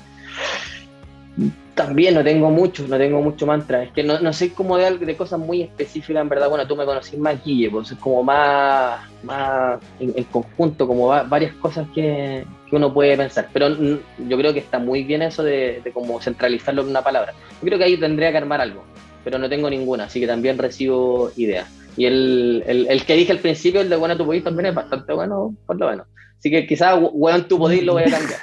También 1.76 2.15
no 2.15 2.23
tengo 2.23 2.49
mucho, 2.49 2.88
no 2.88 2.98
tengo 2.98 3.22
mucho 3.22 3.45
mantra. 3.45 3.84
Es 3.84 3.91
que 3.91 4.03
no, 4.03 4.19
no 4.19 4.31
sé 4.31 4.53
cómo 4.53 4.77
de, 4.77 4.98
de 4.98 5.18
cosas 5.18 5.38
muy 5.38 5.64
específicas, 5.64 6.22
en 6.22 6.30
verdad. 6.30 6.49
Bueno, 6.49 6.65
tú 6.65 6.77
me 6.77 6.85
conocís 6.85 7.19
más, 7.19 7.44
Guille, 7.44 7.69
pues 7.69 7.91
es 7.91 7.99
como 7.99 8.23
más, 8.23 9.02
más 9.22 9.80
en, 9.99 10.23
conjunto, 10.23 10.88
como 10.88 11.10
varias 11.10 11.53
cosas 11.56 11.88
que, 11.94 12.45
que, 12.69 12.76
uno 12.76 12.94
puede 12.94 13.18
pensar. 13.18 13.49
Pero 13.52 13.68
yo 13.69 14.38
creo 14.38 14.53
que 14.53 14.60
está 14.60 14.80
muy 14.80 15.03
bien 15.03 15.22
eso 15.22 15.44
de, 15.44 15.81
de 15.84 15.91
como 15.91 16.22
centralizarlo 16.22 16.84
en 16.84 16.88
una 16.88 17.03
palabra. 17.03 17.34
Yo 17.61 17.68
creo 17.68 17.77
que 17.77 17.84
ahí 17.84 17.98
tendría 17.98 18.31
que 18.31 18.38
armar 18.38 18.61
algo 18.61 18.84
pero 19.28 19.40
no 19.40 19.49
tengo 19.49 19.70
ninguna, 19.70 20.06
así 20.06 20.22
que 20.22 20.26
también 20.26 20.58
recibo 20.58 21.34
ideas. 21.36 21.68
Y 21.98 22.06
el, 22.06 22.64
el, 22.66 23.06
que 23.06 23.16
dije 23.16 23.34
al 23.34 23.40
principio, 23.40 23.82
el 23.82 23.90
de 23.90 23.98
bueno 23.98 24.16
tu 24.16 24.26
podís, 24.26 24.41
también 24.41 24.68
es 24.68 24.74
bastante 24.74 25.12
bueno, 25.12 25.54
por 25.66 25.78
lo 25.78 25.90
menos. 25.90 26.08
Así 26.40 26.49
que 26.49 26.66
quizás 26.66 26.98
bueno 26.98 27.45
tu 27.45 27.58
podís 27.58 27.84
lo 27.84 27.91
voy 27.91 28.04
a 28.04 28.10
cambiar. 28.10 28.40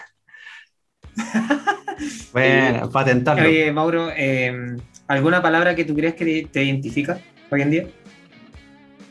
bueno, 2.35 2.91
patentarlo. 2.91 3.49
Oye, 3.49 3.73
Mauro, 3.73 4.11
em, 4.15 4.77
¿alguna 5.09 5.41
palabra 5.41 5.75
que 5.75 5.87
tú 5.87 5.95
crees 5.95 6.17
que 6.17 6.47
te 6.53 6.63
identifica 6.63 7.19
hoy 7.51 7.63
en 7.63 7.71
día? 7.71 7.87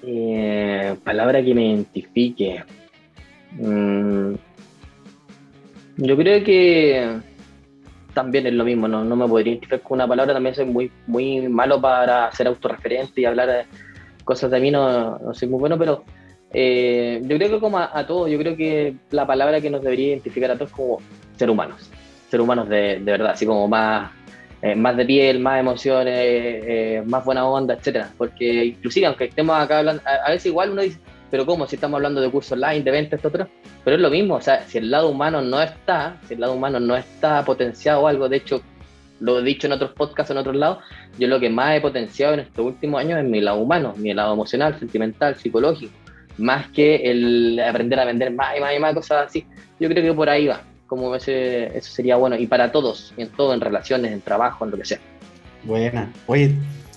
Eh, 0.04 0.96
palabra 1.04 1.44
que 1.44 1.56
me 1.56 1.70
identifique. 1.70 2.64
Mm, 3.54 4.36
yo 5.98 6.18
creo 6.18 6.44
que 6.44 7.33
también 8.14 8.48
es 8.48 8.54
lo 8.54 8.64
mismo, 8.64 8.88
no, 8.88 9.04
no 9.04 9.16
me 9.16 9.28
podría 9.28 9.54
identificar 9.54 9.82
con 9.82 9.98
una 9.98 10.08
palabra, 10.08 10.34
también 10.34 10.56
soy 10.56 10.66
muy, 10.66 10.92
muy 11.08 11.48
malo 11.50 11.82
para 11.82 12.32
ser 12.32 12.48
autorreferente 12.48 13.22
y 13.22 13.26
hablar 13.26 13.48
de 13.48 13.66
cosas 14.24 14.52
de 14.52 14.60
mí, 14.60 14.72
no, 14.72 15.18
no 15.20 15.34
soy 15.34 15.48
muy 15.48 15.60
bueno, 15.60 15.78
pero 15.78 16.04
eh, 16.52 17.20
yo 17.24 17.38
creo 17.38 17.50
que 17.50 17.60
como 17.60 17.80
a, 17.80 18.08
todos, 18.08 18.30
yo 18.30 18.38
creo 18.38 18.56
que 18.56 18.96
la 19.12 19.26
palabra 19.26 19.60
que 19.60 19.70
nos 19.70 19.82
debería 19.82 20.10
identificar 20.10 20.52
a 20.52 20.56
todos 20.56 20.72
es 20.72 20.76
como 20.76 21.00
ser 21.36 21.50
humanos, 21.50 21.90
ser 22.30 22.42
humanos 22.42 22.70
de, 22.70 23.00
de 23.00 23.12
verdad, 23.12 23.32
así 23.32 23.46
como 23.46 23.68
más, 23.68 24.12
eh, 24.62 24.76
más 24.76 24.96
de 24.96 25.06
piel, 25.06 25.40
más 25.40 25.60
emociones, 25.60 26.14
eh, 26.16 27.04
más 27.06 27.26
buena 27.26 27.46
onda, 27.48 27.74
etcétera, 27.74 28.12
porque 28.18 28.66
inclusive 28.66 29.08
aunque 29.08 29.26
estemos 29.26 29.58
acá 29.60 29.80
hablando, 29.80 30.02
a, 30.06 30.28
a 30.28 30.32
veces 30.32 30.48
igual 30.48 30.72
uno 30.72 30.82
dice, 30.84 31.00
pero 31.34 31.48
¿cómo? 31.48 31.66
Si 31.66 31.78
estamos 31.78 31.98
hablando 31.98 32.22
de 32.22 32.30
cursos 32.30 32.52
online, 32.52 32.84
de 32.84 32.92
ventas, 32.92 33.18
esto 33.18 33.30
otro. 33.30 33.48
Pero 33.84 33.96
es 33.96 34.02
lo 34.04 34.12
mismo, 34.12 34.36
o 34.36 34.42
sea, 34.42 34.68
si 34.68 34.78
el 34.78 34.92
lado 34.92 35.10
humano 35.10 35.42
no 35.42 35.60
está, 35.64 36.18
si 36.28 36.36
el 36.36 36.42
lado 36.42 36.54
humano 36.54 36.80
no 36.80 36.96
está 36.96 37.44
potenciado 37.44 38.02
o 38.02 38.08
algo, 38.08 38.30
de 38.30 38.38
hecho, 38.38 38.62
lo 39.20 39.40
he 39.40 39.44
dicho 39.44 39.66
en 39.66 39.74
otros 39.74 39.94
podcasts, 39.94 40.30
en 40.30 40.38
otros 40.38 40.56
lados, 40.56 40.84
yo 41.18 41.28
lo 41.28 41.40
que 41.40 41.50
más 41.50 41.76
he 41.76 41.82
potenciado 41.82 42.36
en 42.36 42.42
estos 42.42 42.64
últimos 42.64 43.02
años 43.02 43.18
es 43.18 43.26
mi 43.26 43.42
lado 43.42 43.58
humano, 43.58 43.96
mi 43.98 44.14
lado 44.14 44.34
emocional, 44.34 44.78
sentimental, 44.78 45.36
psicológico, 45.36 45.92
más 46.38 46.68
que 46.68 46.98
el 46.98 47.60
aprender 47.68 48.00
a 48.00 48.06
vender 48.06 48.32
más 48.32 48.56
y 48.56 48.62
más 48.62 48.76
y 48.76 48.80
más 48.80 48.94
cosas 48.94 49.26
así. 49.26 49.44
Yo 49.80 49.90
creo 49.90 50.04
que 50.04 50.14
por 50.14 50.30
ahí 50.30 50.46
va, 50.46 50.62
como 50.86 51.16
ese, 51.16 51.76
eso 51.76 51.92
sería 51.92 52.16
bueno, 52.16 52.36
y 52.36 52.46
para 52.46 52.72
todos, 52.72 53.12
en 53.18 53.30
todo, 53.30 53.56
en 53.56 53.62
relaciones, 53.62 54.12
en 54.12 54.22
trabajo, 54.22 54.66
en 54.66 54.70
lo 54.70 54.78
que 54.78 54.86
sea. 54.86 55.00
Buena. 55.64 56.14
Oye, 56.28 56.54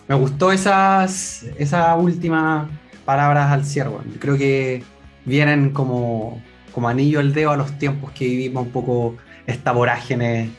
me 0.07 0.15
gustó 0.15 0.53
esas, 0.53 1.45
esa 1.59 1.97
última 1.97 2.69
palabras 3.07 3.51
al 3.51 3.65
cierre. 3.65 3.93
Yo 4.13 4.21
creo 4.21 4.37
que 4.37 4.83
vienen 5.25 5.71
como, 5.71 6.43
como 6.73 6.89
anillo 6.89 7.21
al 7.21 7.33
dedo 7.33 7.53
a 7.53 7.57
los 7.57 7.79
tiempos 7.79 8.13
que 8.13 8.27
vivimos 8.27 8.67
un 8.67 8.73
poco 8.73 9.17
esta 9.47 9.73
vorágine 9.73 10.51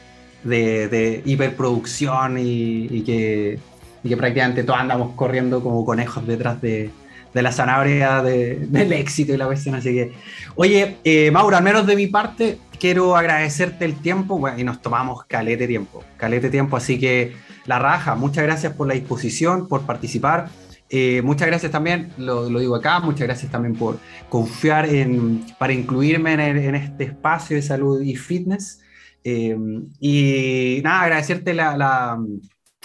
de, 0.44 1.22
hiperproducción 1.26 2.38
y, 2.40 3.04
que, 3.06 3.60
que, 4.02 4.18
prácticamente 4.18 4.64
todos 4.64 4.80
andamos 4.80 5.14
corriendo 5.16 5.62
como 5.62 5.86
conejos 5.86 6.26
detrás 6.26 6.62
de, 6.62 6.90
la 7.34 7.52
zanahoria 7.52 8.24
del 8.24 8.94
éxito 8.94 9.32
y 9.32 9.38
la 9.38 9.46
cuestión. 9.46 9.76
Así 9.76 9.94
que, 9.94 10.14
oye, 10.56 10.98
eh, 11.04 11.30
Mauro, 11.30 11.56
al 11.56 11.64
menos 11.64 11.86
de 11.86 11.96
mi 11.96 12.08
parte, 12.08 12.58
quiero 12.80 13.16
agradecerte 13.16 13.86
el 13.86 13.94
tiempo 13.96 14.40
bueno, 14.40 14.58
y 14.58 14.64
nos 14.64 14.82
tomamos 14.82 15.24
calete 15.26 15.68
tiempo, 15.68 16.04
calete 16.18 16.50
tiempo. 16.50 16.78
Así 16.78 16.98
que 16.98 17.34
la 17.68 17.78
raja, 17.78 18.16
muchas 18.16 18.44
gracias 18.44 18.74
por 18.74 18.88
la 18.88 18.96
disposición, 18.96 19.68
por 19.68 19.82
participar. 19.82 20.50
Eh, 20.90 21.22
muchas 21.22 21.48
gracias 21.48 21.72
también, 21.72 22.14
lo, 22.18 22.48
digo 22.48 22.76
acá, 22.76 23.00
muchas 23.00 23.28
gracias 23.28 23.52
también 23.52 23.76
por 23.76 24.00
confiar 24.30 24.88
en, 24.88 25.46
para 25.60 25.74
incluirme 25.74 26.34
en, 26.34 26.76
este 26.76 27.06
espacio 27.06 27.58
de 27.58 27.62
salud 27.62 28.02
y 28.02 28.16
fitness. 28.16 28.82
Eh, 29.24 29.58
y 30.00 30.80
nada, 30.84 31.02
agradecerte 31.02 31.54
la, 31.54 31.76
la, 31.76 32.18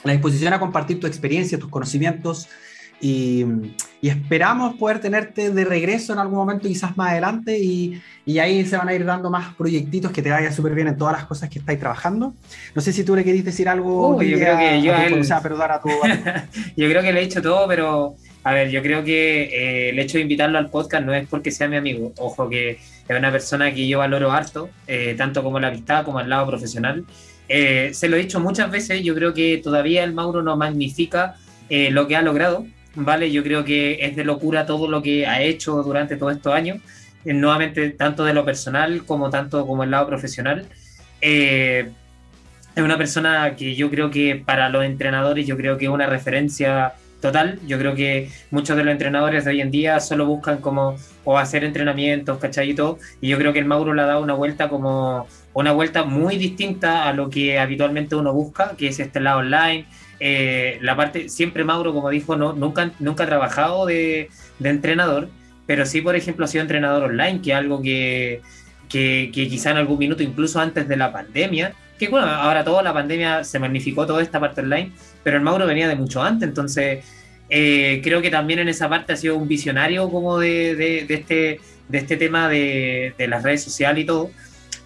la, 0.02 0.12
disposición 0.12 0.52
a 0.52 0.58
compartir 0.58 0.98
tu 0.98 1.06
experiencia, 1.06 1.58
tus 1.58 1.70
conocimientos 1.70 2.48
y, 3.02 3.44
esperamos 4.00 4.74
poder 4.76 5.00
tenerte 5.00 5.50
de 5.50 5.64
regreso 5.64 6.12
en 6.12 6.18
algún 6.18 6.38
momento, 6.38 6.66
quizás 6.66 6.96
más 6.96 7.12
adelante, 7.12 7.58
y, 7.58 8.00
y 8.24 8.38
ahí 8.38 8.64
se 8.64 8.76
van 8.76 8.88
a 8.88 8.94
ir 8.94 9.04
dando 9.04 9.30
más 9.30 9.54
proyectitos 9.54 10.10
que 10.10 10.22
te 10.22 10.30
vaya 10.30 10.50
súper 10.50 10.74
bien 10.74 10.88
en 10.88 10.96
todas 10.96 11.12
las 11.12 11.26
cosas 11.26 11.48
que 11.48 11.58
estáis 11.58 11.78
trabajando. 11.78 12.32
No 12.74 12.82
sé 12.82 12.92
si 12.92 13.04
tú 13.04 13.14
le 13.14 13.22
querés 13.22 13.44
decir 13.44 13.68
algo. 13.68 14.20
yo 14.22 14.38
creo 14.38 14.58
que 14.58 14.82
yo, 14.82 14.92
yo 16.76 16.88
creo 16.88 17.02
que 17.02 17.12
le 17.12 17.20
he 17.20 17.24
dicho 17.24 17.42
todo, 17.42 17.68
pero 17.68 18.16
a 18.44 18.52
ver, 18.52 18.70
yo 18.70 18.82
creo 18.82 19.04
que 19.04 19.42
eh, 19.44 19.90
el 19.90 19.98
hecho 19.98 20.18
de 20.18 20.22
invitarlo 20.22 20.58
al 20.58 20.68
podcast 20.68 21.04
no 21.04 21.14
es 21.14 21.28
porque 21.28 21.50
sea 21.50 21.68
mi 21.68 21.76
amigo. 21.76 22.12
Ojo 22.18 22.48
que 22.48 22.70
es 22.70 23.18
una 23.18 23.30
persona 23.30 23.72
que 23.72 23.86
yo 23.86 23.98
valoro 23.98 24.32
harto, 24.32 24.68
eh, 24.86 25.14
tanto 25.16 25.42
como 25.42 25.60
la 25.60 25.68
amistad 25.68 26.04
como 26.04 26.20
el 26.20 26.28
lado 26.28 26.46
profesional. 26.48 27.04
Eh, 27.48 27.90
se 27.92 28.08
lo 28.08 28.16
he 28.16 28.20
dicho 28.20 28.40
muchas 28.40 28.70
veces, 28.70 29.02
yo 29.02 29.14
creo 29.14 29.32
que 29.32 29.60
todavía 29.62 30.02
el 30.02 30.12
Mauro 30.12 30.42
no 30.42 30.56
magnifica 30.56 31.36
lo 31.70 32.06
que 32.06 32.16
ha 32.16 32.20
logrado 32.20 32.66
¿vale? 32.94 33.30
Yo 33.30 33.42
creo 33.42 33.64
que 33.64 34.04
es 34.04 34.16
de 34.16 34.24
locura 34.24 34.66
todo 34.66 34.88
lo 34.88 35.02
que 35.02 35.26
ha 35.26 35.42
hecho 35.42 35.82
durante 35.82 36.16
todos 36.16 36.36
estos 36.36 36.54
años, 36.54 36.78
eh, 37.24 37.32
nuevamente 37.32 37.90
tanto 37.90 38.24
de 38.24 38.34
lo 38.34 38.44
personal 38.44 39.04
como 39.04 39.30
tanto 39.30 39.66
como 39.66 39.84
el 39.84 39.90
lado 39.90 40.06
profesional. 40.06 40.66
Eh, 41.20 41.90
es 42.74 42.82
una 42.82 42.96
persona 42.96 43.54
que 43.56 43.74
yo 43.74 43.90
creo 43.90 44.10
que 44.10 44.42
para 44.44 44.68
los 44.68 44.84
entrenadores 44.84 45.46
yo 45.46 45.56
creo 45.56 45.76
que 45.76 45.84
es 45.86 45.90
una 45.90 46.06
referencia 46.06 46.94
total. 47.20 47.58
Yo 47.66 47.78
creo 47.78 47.94
que 47.94 48.30
muchos 48.50 48.76
de 48.76 48.84
los 48.84 48.92
entrenadores 48.92 49.44
de 49.44 49.52
hoy 49.52 49.60
en 49.62 49.70
día 49.70 50.00
solo 50.00 50.26
buscan 50.26 50.58
como 50.58 50.96
o 51.24 51.38
hacer 51.38 51.64
entrenamientos, 51.64 52.38
¿cachai? 52.38 52.70
Y 52.70 52.74
todo. 52.74 52.98
Y 53.22 53.28
yo 53.28 53.38
creo 53.38 53.54
que 53.54 53.60
el 53.60 53.64
Mauro 53.64 53.94
le 53.94 54.02
ha 54.02 54.06
dado 54.06 54.22
una 54.22 54.34
vuelta 54.34 54.68
como 54.68 55.26
una 55.54 55.72
vuelta 55.72 56.04
muy 56.04 56.36
distinta 56.36 57.08
a 57.08 57.12
lo 57.12 57.30
que 57.30 57.58
habitualmente 57.58 58.16
uno 58.16 58.32
busca, 58.32 58.74
que 58.76 58.88
es 58.88 58.98
este 59.00 59.20
lado 59.20 59.38
online, 59.38 59.86
eh, 60.24 60.78
la 60.80 60.94
parte, 60.94 61.28
siempre 61.28 61.64
Mauro, 61.64 61.92
como 61.92 62.08
dijo, 62.08 62.36
no, 62.36 62.52
nunca, 62.52 62.92
nunca 63.00 63.24
ha 63.24 63.26
trabajado 63.26 63.86
de, 63.86 64.30
entrenador, 64.62 65.28
pero 65.66 65.84
sí, 65.84 66.00
por 66.00 66.14
ejemplo, 66.14 66.44
ha 66.44 66.48
sido 66.48 66.62
entrenador 66.62 67.10
online, 67.10 67.40
que 67.42 67.50
es 67.50 67.56
algo 67.56 67.82
que, 67.82 68.40
que, 68.88 69.32
que 69.34 69.48
quizá 69.48 69.72
en 69.72 69.78
algún 69.78 69.98
minuto, 69.98 70.22
incluso 70.22 70.60
antes 70.60 70.86
de 70.86 70.96
la 70.96 71.12
pandemia, 71.12 71.72
que 71.98 72.08
bueno, 72.08 72.28
ahora 72.28 72.62
toda 72.62 72.84
la 72.84 72.94
pandemia 72.94 73.42
se 73.42 73.58
magnificó 73.58 74.06
toda 74.06 74.22
esta 74.22 74.38
parte 74.38 74.60
online, 74.60 74.92
pero 75.24 75.38
el 75.38 75.42
Mauro 75.42 75.66
venía 75.66 75.88
de 75.88 75.96
mucho 75.96 76.22
antes, 76.22 76.48
entonces 76.48 77.04
eh, 77.48 78.00
creo 78.04 78.22
que 78.22 78.30
también 78.30 78.60
en 78.60 78.68
esa 78.68 78.88
parte 78.88 79.14
ha 79.14 79.16
sido 79.16 79.36
un 79.36 79.48
visionario 79.48 80.08
como 80.08 80.38
de, 80.38 81.04
este, 81.08 81.58
de 81.88 81.98
este 81.98 82.16
tema 82.16 82.48
de, 82.48 83.12
de, 83.18 83.26
las 83.26 83.42
redes 83.42 83.64
sociales 83.64 84.04
y 84.04 84.06
todo. 84.06 84.30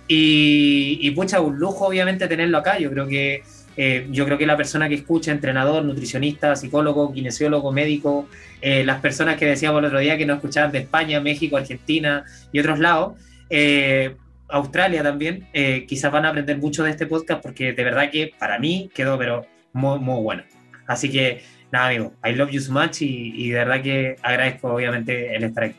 Y, 0.08 0.98
y 1.02 1.10
pucha, 1.10 1.40
un 1.40 1.58
lujo 1.58 1.88
obviamente 1.88 2.26
tenerlo 2.26 2.56
acá, 2.56 2.78
yo 2.78 2.90
creo 2.90 3.06
que 3.06 3.42
eh, 3.76 4.06
yo 4.10 4.24
creo 4.24 4.38
que 4.38 4.46
la 4.46 4.56
persona 4.56 4.88
que 4.88 4.94
escucha, 4.94 5.30
entrenador, 5.30 5.84
nutricionista, 5.84 6.56
psicólogo, 6.56 7.12
kinesiólogo, 7.12 7.72
médico, 7.72 8.28
eh, 8.60 8.84
las 8.84 9.00
personas 9.00 9.36
que 9.36 9.46
decíamos 9.46 9.80
el 9.80 9.86
otro 9.86 9.98
día 9.98 10.16
que 10.16 10.24
nos 10.24 10.36
escuchaban 10.36 10.72
de 10.72 10.78
España, 10.78 11.20
México, 11.20 11.56
Argentina 11.56 12.24
y 12.52 12.60
otros 12.60 12.78
lados, 12.78 13.14
eh, 13.50 14.16
Australia 14.48 15.02
también, 15.02 15.48
quizás 15.88 16.12
van 16.12 16.24
a 16.24 16.28
aprender 16.28 16.56
mucho 16.58 16.84
de 16.84 16.90
este 16.90 17.06
podcast 17.06 17.42
porque 17.42 17.72
de 17.72 17.84
verdad 17.84 18.10
que 18.12 18.32
para 18.38 18.60
mí 18.60 18.88
quedó 18.94 19.18
pero 19.18 19.44
muy, 19.72 19.98
muy 19.98 20.22
bueno. 20.22 20.44
Así 20.86 21.10
que 21.10 21.42
nada, 21.72 21.88
amigo, 21.88 22.12
I 22.24 22.32
love 22.32 22.50
you 22.50 22.60
so 22.60 22.72
much 22.72 23.02
y, 23.02 23.32
y 23.34 23.50
de 23.50 23.58
verdad 23.58 23.82
que 23.82 24.16
agradezco 24.22 24.72
obviamente 24.72 25.34
el 25.34 25.42
estar 25.42 25.64
aquí. 25.64 25.74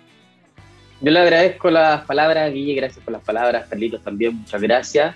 Yo 0.99 1.11
le 1.11 1.19
agradezco 1.19 1.71
las 1.71 2.03
palabras, 2.03 2.51
Guille, 2.51 2.73
gracias 2.73 3.03
por 3.05 3.13
las 3.13 3.21
palabras, 3.21 3.67
Carlitos 3.69 4.03
también, 4.03 4.35
muchas 4.35 4.61
gracias 4.61 5.15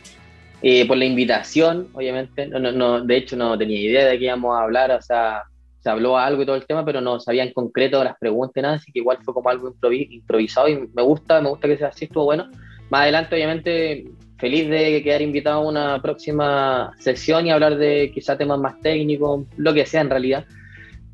eh, 0.61 0.87
por 0.87 0.97
la 0.97 1.05
invitación, 1.05 1.87
obviamente. 1.93 2.47
No, 2.47 2.59
no, 2.59 2.71
no, 2.71 3.01
de 3.01 3.17
hecho, 3.17 3.35
no 3.35 3.57
tenía 3.57 3.79
idea 3.79 4.05
de 4.05 4.19
qué 4.19 4.25
íbamos 4.25 4.55
a 4.55 4.63
hablar, 4.63 4.91
o 4.91 5.01
sea, 5.01 5.43
se 5.79 5.89
habló 5.89 6.17
algo 6.17 6.43
y 6.43 6.45
todo 6.45 6.55
el 6.55 6.65
tema, 6.65 6.85
pero 6.85 7.01
no 7.01 7.19
sabía 7.19 7.43
en 7.43 7.53
concreto 7.53 8.03
las 8.03 8.17
preguntas, 8.19 8.61
nada, 8.61 8.75
así 8.75 8.91
que 8.91 8.99
igual 8.99 9.17
fue 9.23 9.33
como 9.33 9.49
algo 9.49 9.73
improvisado 9.89 10.67
y 10.67 10.87
me 10.93 11.01
gusta, 11.01 11.41
me 11.41 11.49
gusta 11.49 11.67
que 11.67 11.77
sea 11.77 11.87
así, 11.87 12.05
estuvo 12.05 12.25
bueno. 12.25 12.49
Más 12.89 13.03
adelante, 13.03 13.35
obviamente, 13.35 14.05
feliz 14.37 14.69
de 14.69 15.01
quedar 15.01 15.21
invitado 15.21 15.61
a 15.61 15.69
una 15.69 16.01
próxima 16.01 16.91
sesión 16.99 17.47
y 17.47 17.51
hablar 17.51 17.77
de 17.77 18.11
quizá 18.13 18.37
temas 18.37 18.59
más 18.59 18.79
técnicos, 18.81 19.45
lo 19.57 19.73
que 19.73 19.85
sea 19.85 20.01
en 20.01 20.09
realidad. 20.09 20.45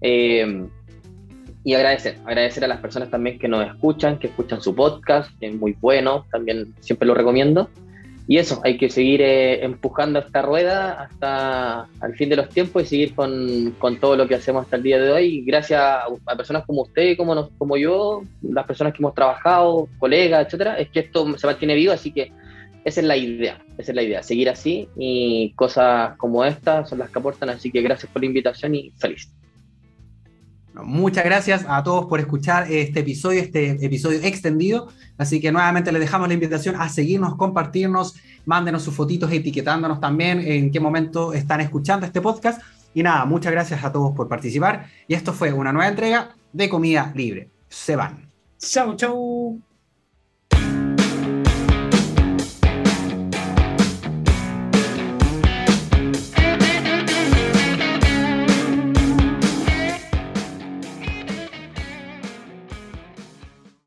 Eh, 0.02 0.68
y 1.64 1.74
agradecer, 1.74 2.18
agradecer 2.26 2.64
a 2.64 2.68
las 2.68 2.80
personas 2.80 3.10
también 3.10 3.38
que 3.38 3.50
nos 3.50 3.68
escuchan, 3.68 4.18
que 4.20 4.28
escuchan 4.28 4.62
su 4.62 4.74
podcast, 4.74 5.30
que 5.38 5.48
es 5.48 5.54
muy 5.54 5.76
bueno, 5.82 6.26
también 6.32 6.74
siempre 6.80 7.06
lo 7.06 7.14
recomiendo. 7.14 7.70
Y 8.30 8.38
eso, 8.38 8.60
hay 8.64 8.78
que 8.78 8.90
seguir 8.90 9.22
eh, 9.22 9.64
empujando 9.64 10.20
esta 10.20 10.42
rueda 10.42 11.02
hasta 11.02 11.88
el 12.06 12.14
fin 12.16 12.28
de 12.28 12.36
los 12.36 12.50
tiempos 12.50 12.84
y 12.84 12.86
seguir 12.86 13.16
con, 13.16 13.74
con, 13.80 14.00
todo 14.02 14.18
lo 14.18 14.28
que 14.28 14.36
hacemos 14.36 14.66
hasta 14.66 14.76
el 14.76 14.84
día 14.84 15.00
de 15.00 15.12
hoy. 15.12 15.44
Gracias 15.46 15.80
a, 15.80 16.04
a 16.26 16.36
personas 16.36 16.66
como 16.66 16.82
usted, 16.82 17.16
como, 17.16 17.34
nos, 17.34 17.50
como 17.58 17.78
yo, 17.78 18.24
las 18.42 18.66
personas 18.66 18.94
que 18.94 19.02
hemos 19.02 19.16
trabajado, 19.16 19.88
colegas, 19.98 20.46
etcétera, 20.46 20.78
es 20.78 20.90
que 20.90 21.00
esto 21.00 21.38
se 21.38 21.48
mantiene 21.48 21.76
vivo, 21.76 21.94
así 21.94 22.12
que 22.12 22.34
esa 22.84 23.02
es 23.02 23.08
la 23.08 23.16
idea, 23.16 23.62
esa 23.78 23.92
es 23.92 23.96
la 23.96 24.04
idea, 24.04 24.24
seguir 24.24 24.50
así 24.50 24.90
y 24.98 25.54
cosas 25.56 26.18
como 26.18 26.44
esta 26.44 26.86
son 26.86 27.00
las 27.00 27.10
que 27.10 27.20
aportan, 27.20 27.50
así 27.50 27.72
que 27.72 27.82
gracias 27.82 28.12
por 28.12 28.22
la 28.22 28.28
invitación 28.28 28.76
y 28.76 28.92
feliz. 28.98 29.32
Muchas 30.84 31.24
gracias 31.24 31.66
a 31.68 31.84
todos 31.84 32.06
por 32.06 32.20
escuchar 32.20 32.72
este 32.72 33.02
episodio, 33.02 33.42
este 33.42 33.84
episodio 33.86 34.20
extendido. 34.24 34.90
Así 35.18 35.40
que 35.40 35.52
nuevamente 35.52 35.92
les 35.92 36.02
dejamos 36.02 36.28
la 36.28 36.34
invitación 36.34 36.76
a 36.76 36.90
seguirnos, 36.90 37.36
compartirnos, 37.36 38.16
mándenos 38.46 38.84
sus 38.84 38.94
fotitos 38.94 39.32
etiquetándonos 39.32 40.00
también 40.00 40.40
en 40.40 40.72
qué 40.72 40.80
momento 40.80 41.34
están 41.34 41.62
escuchando 41.62 42.06
este 42.06 42.22
podcast. 42.22 42.62
Y 42.94 43.04
nada, 43.04 43.26
muchas 43.26 43.52
gracias 43.52 43.84
a 43.84 43.92
todos 43.92 44.16
por 44.16 44.28
participar. 44.28 44.88
Y 45.08 45.14
esto 45.14 45.34
fue 45.34 45.54
una 45.54 45.72
nueva 45.72 45.90
entrega 45.90 46.36
de 46.54 46.70
Comida 46.70 47.12
Libre. 47.16 47.50
Se 47.68 47.96
van. 47.96 48.30
Chau, 48.58 48.96
chau. 48.96 49.67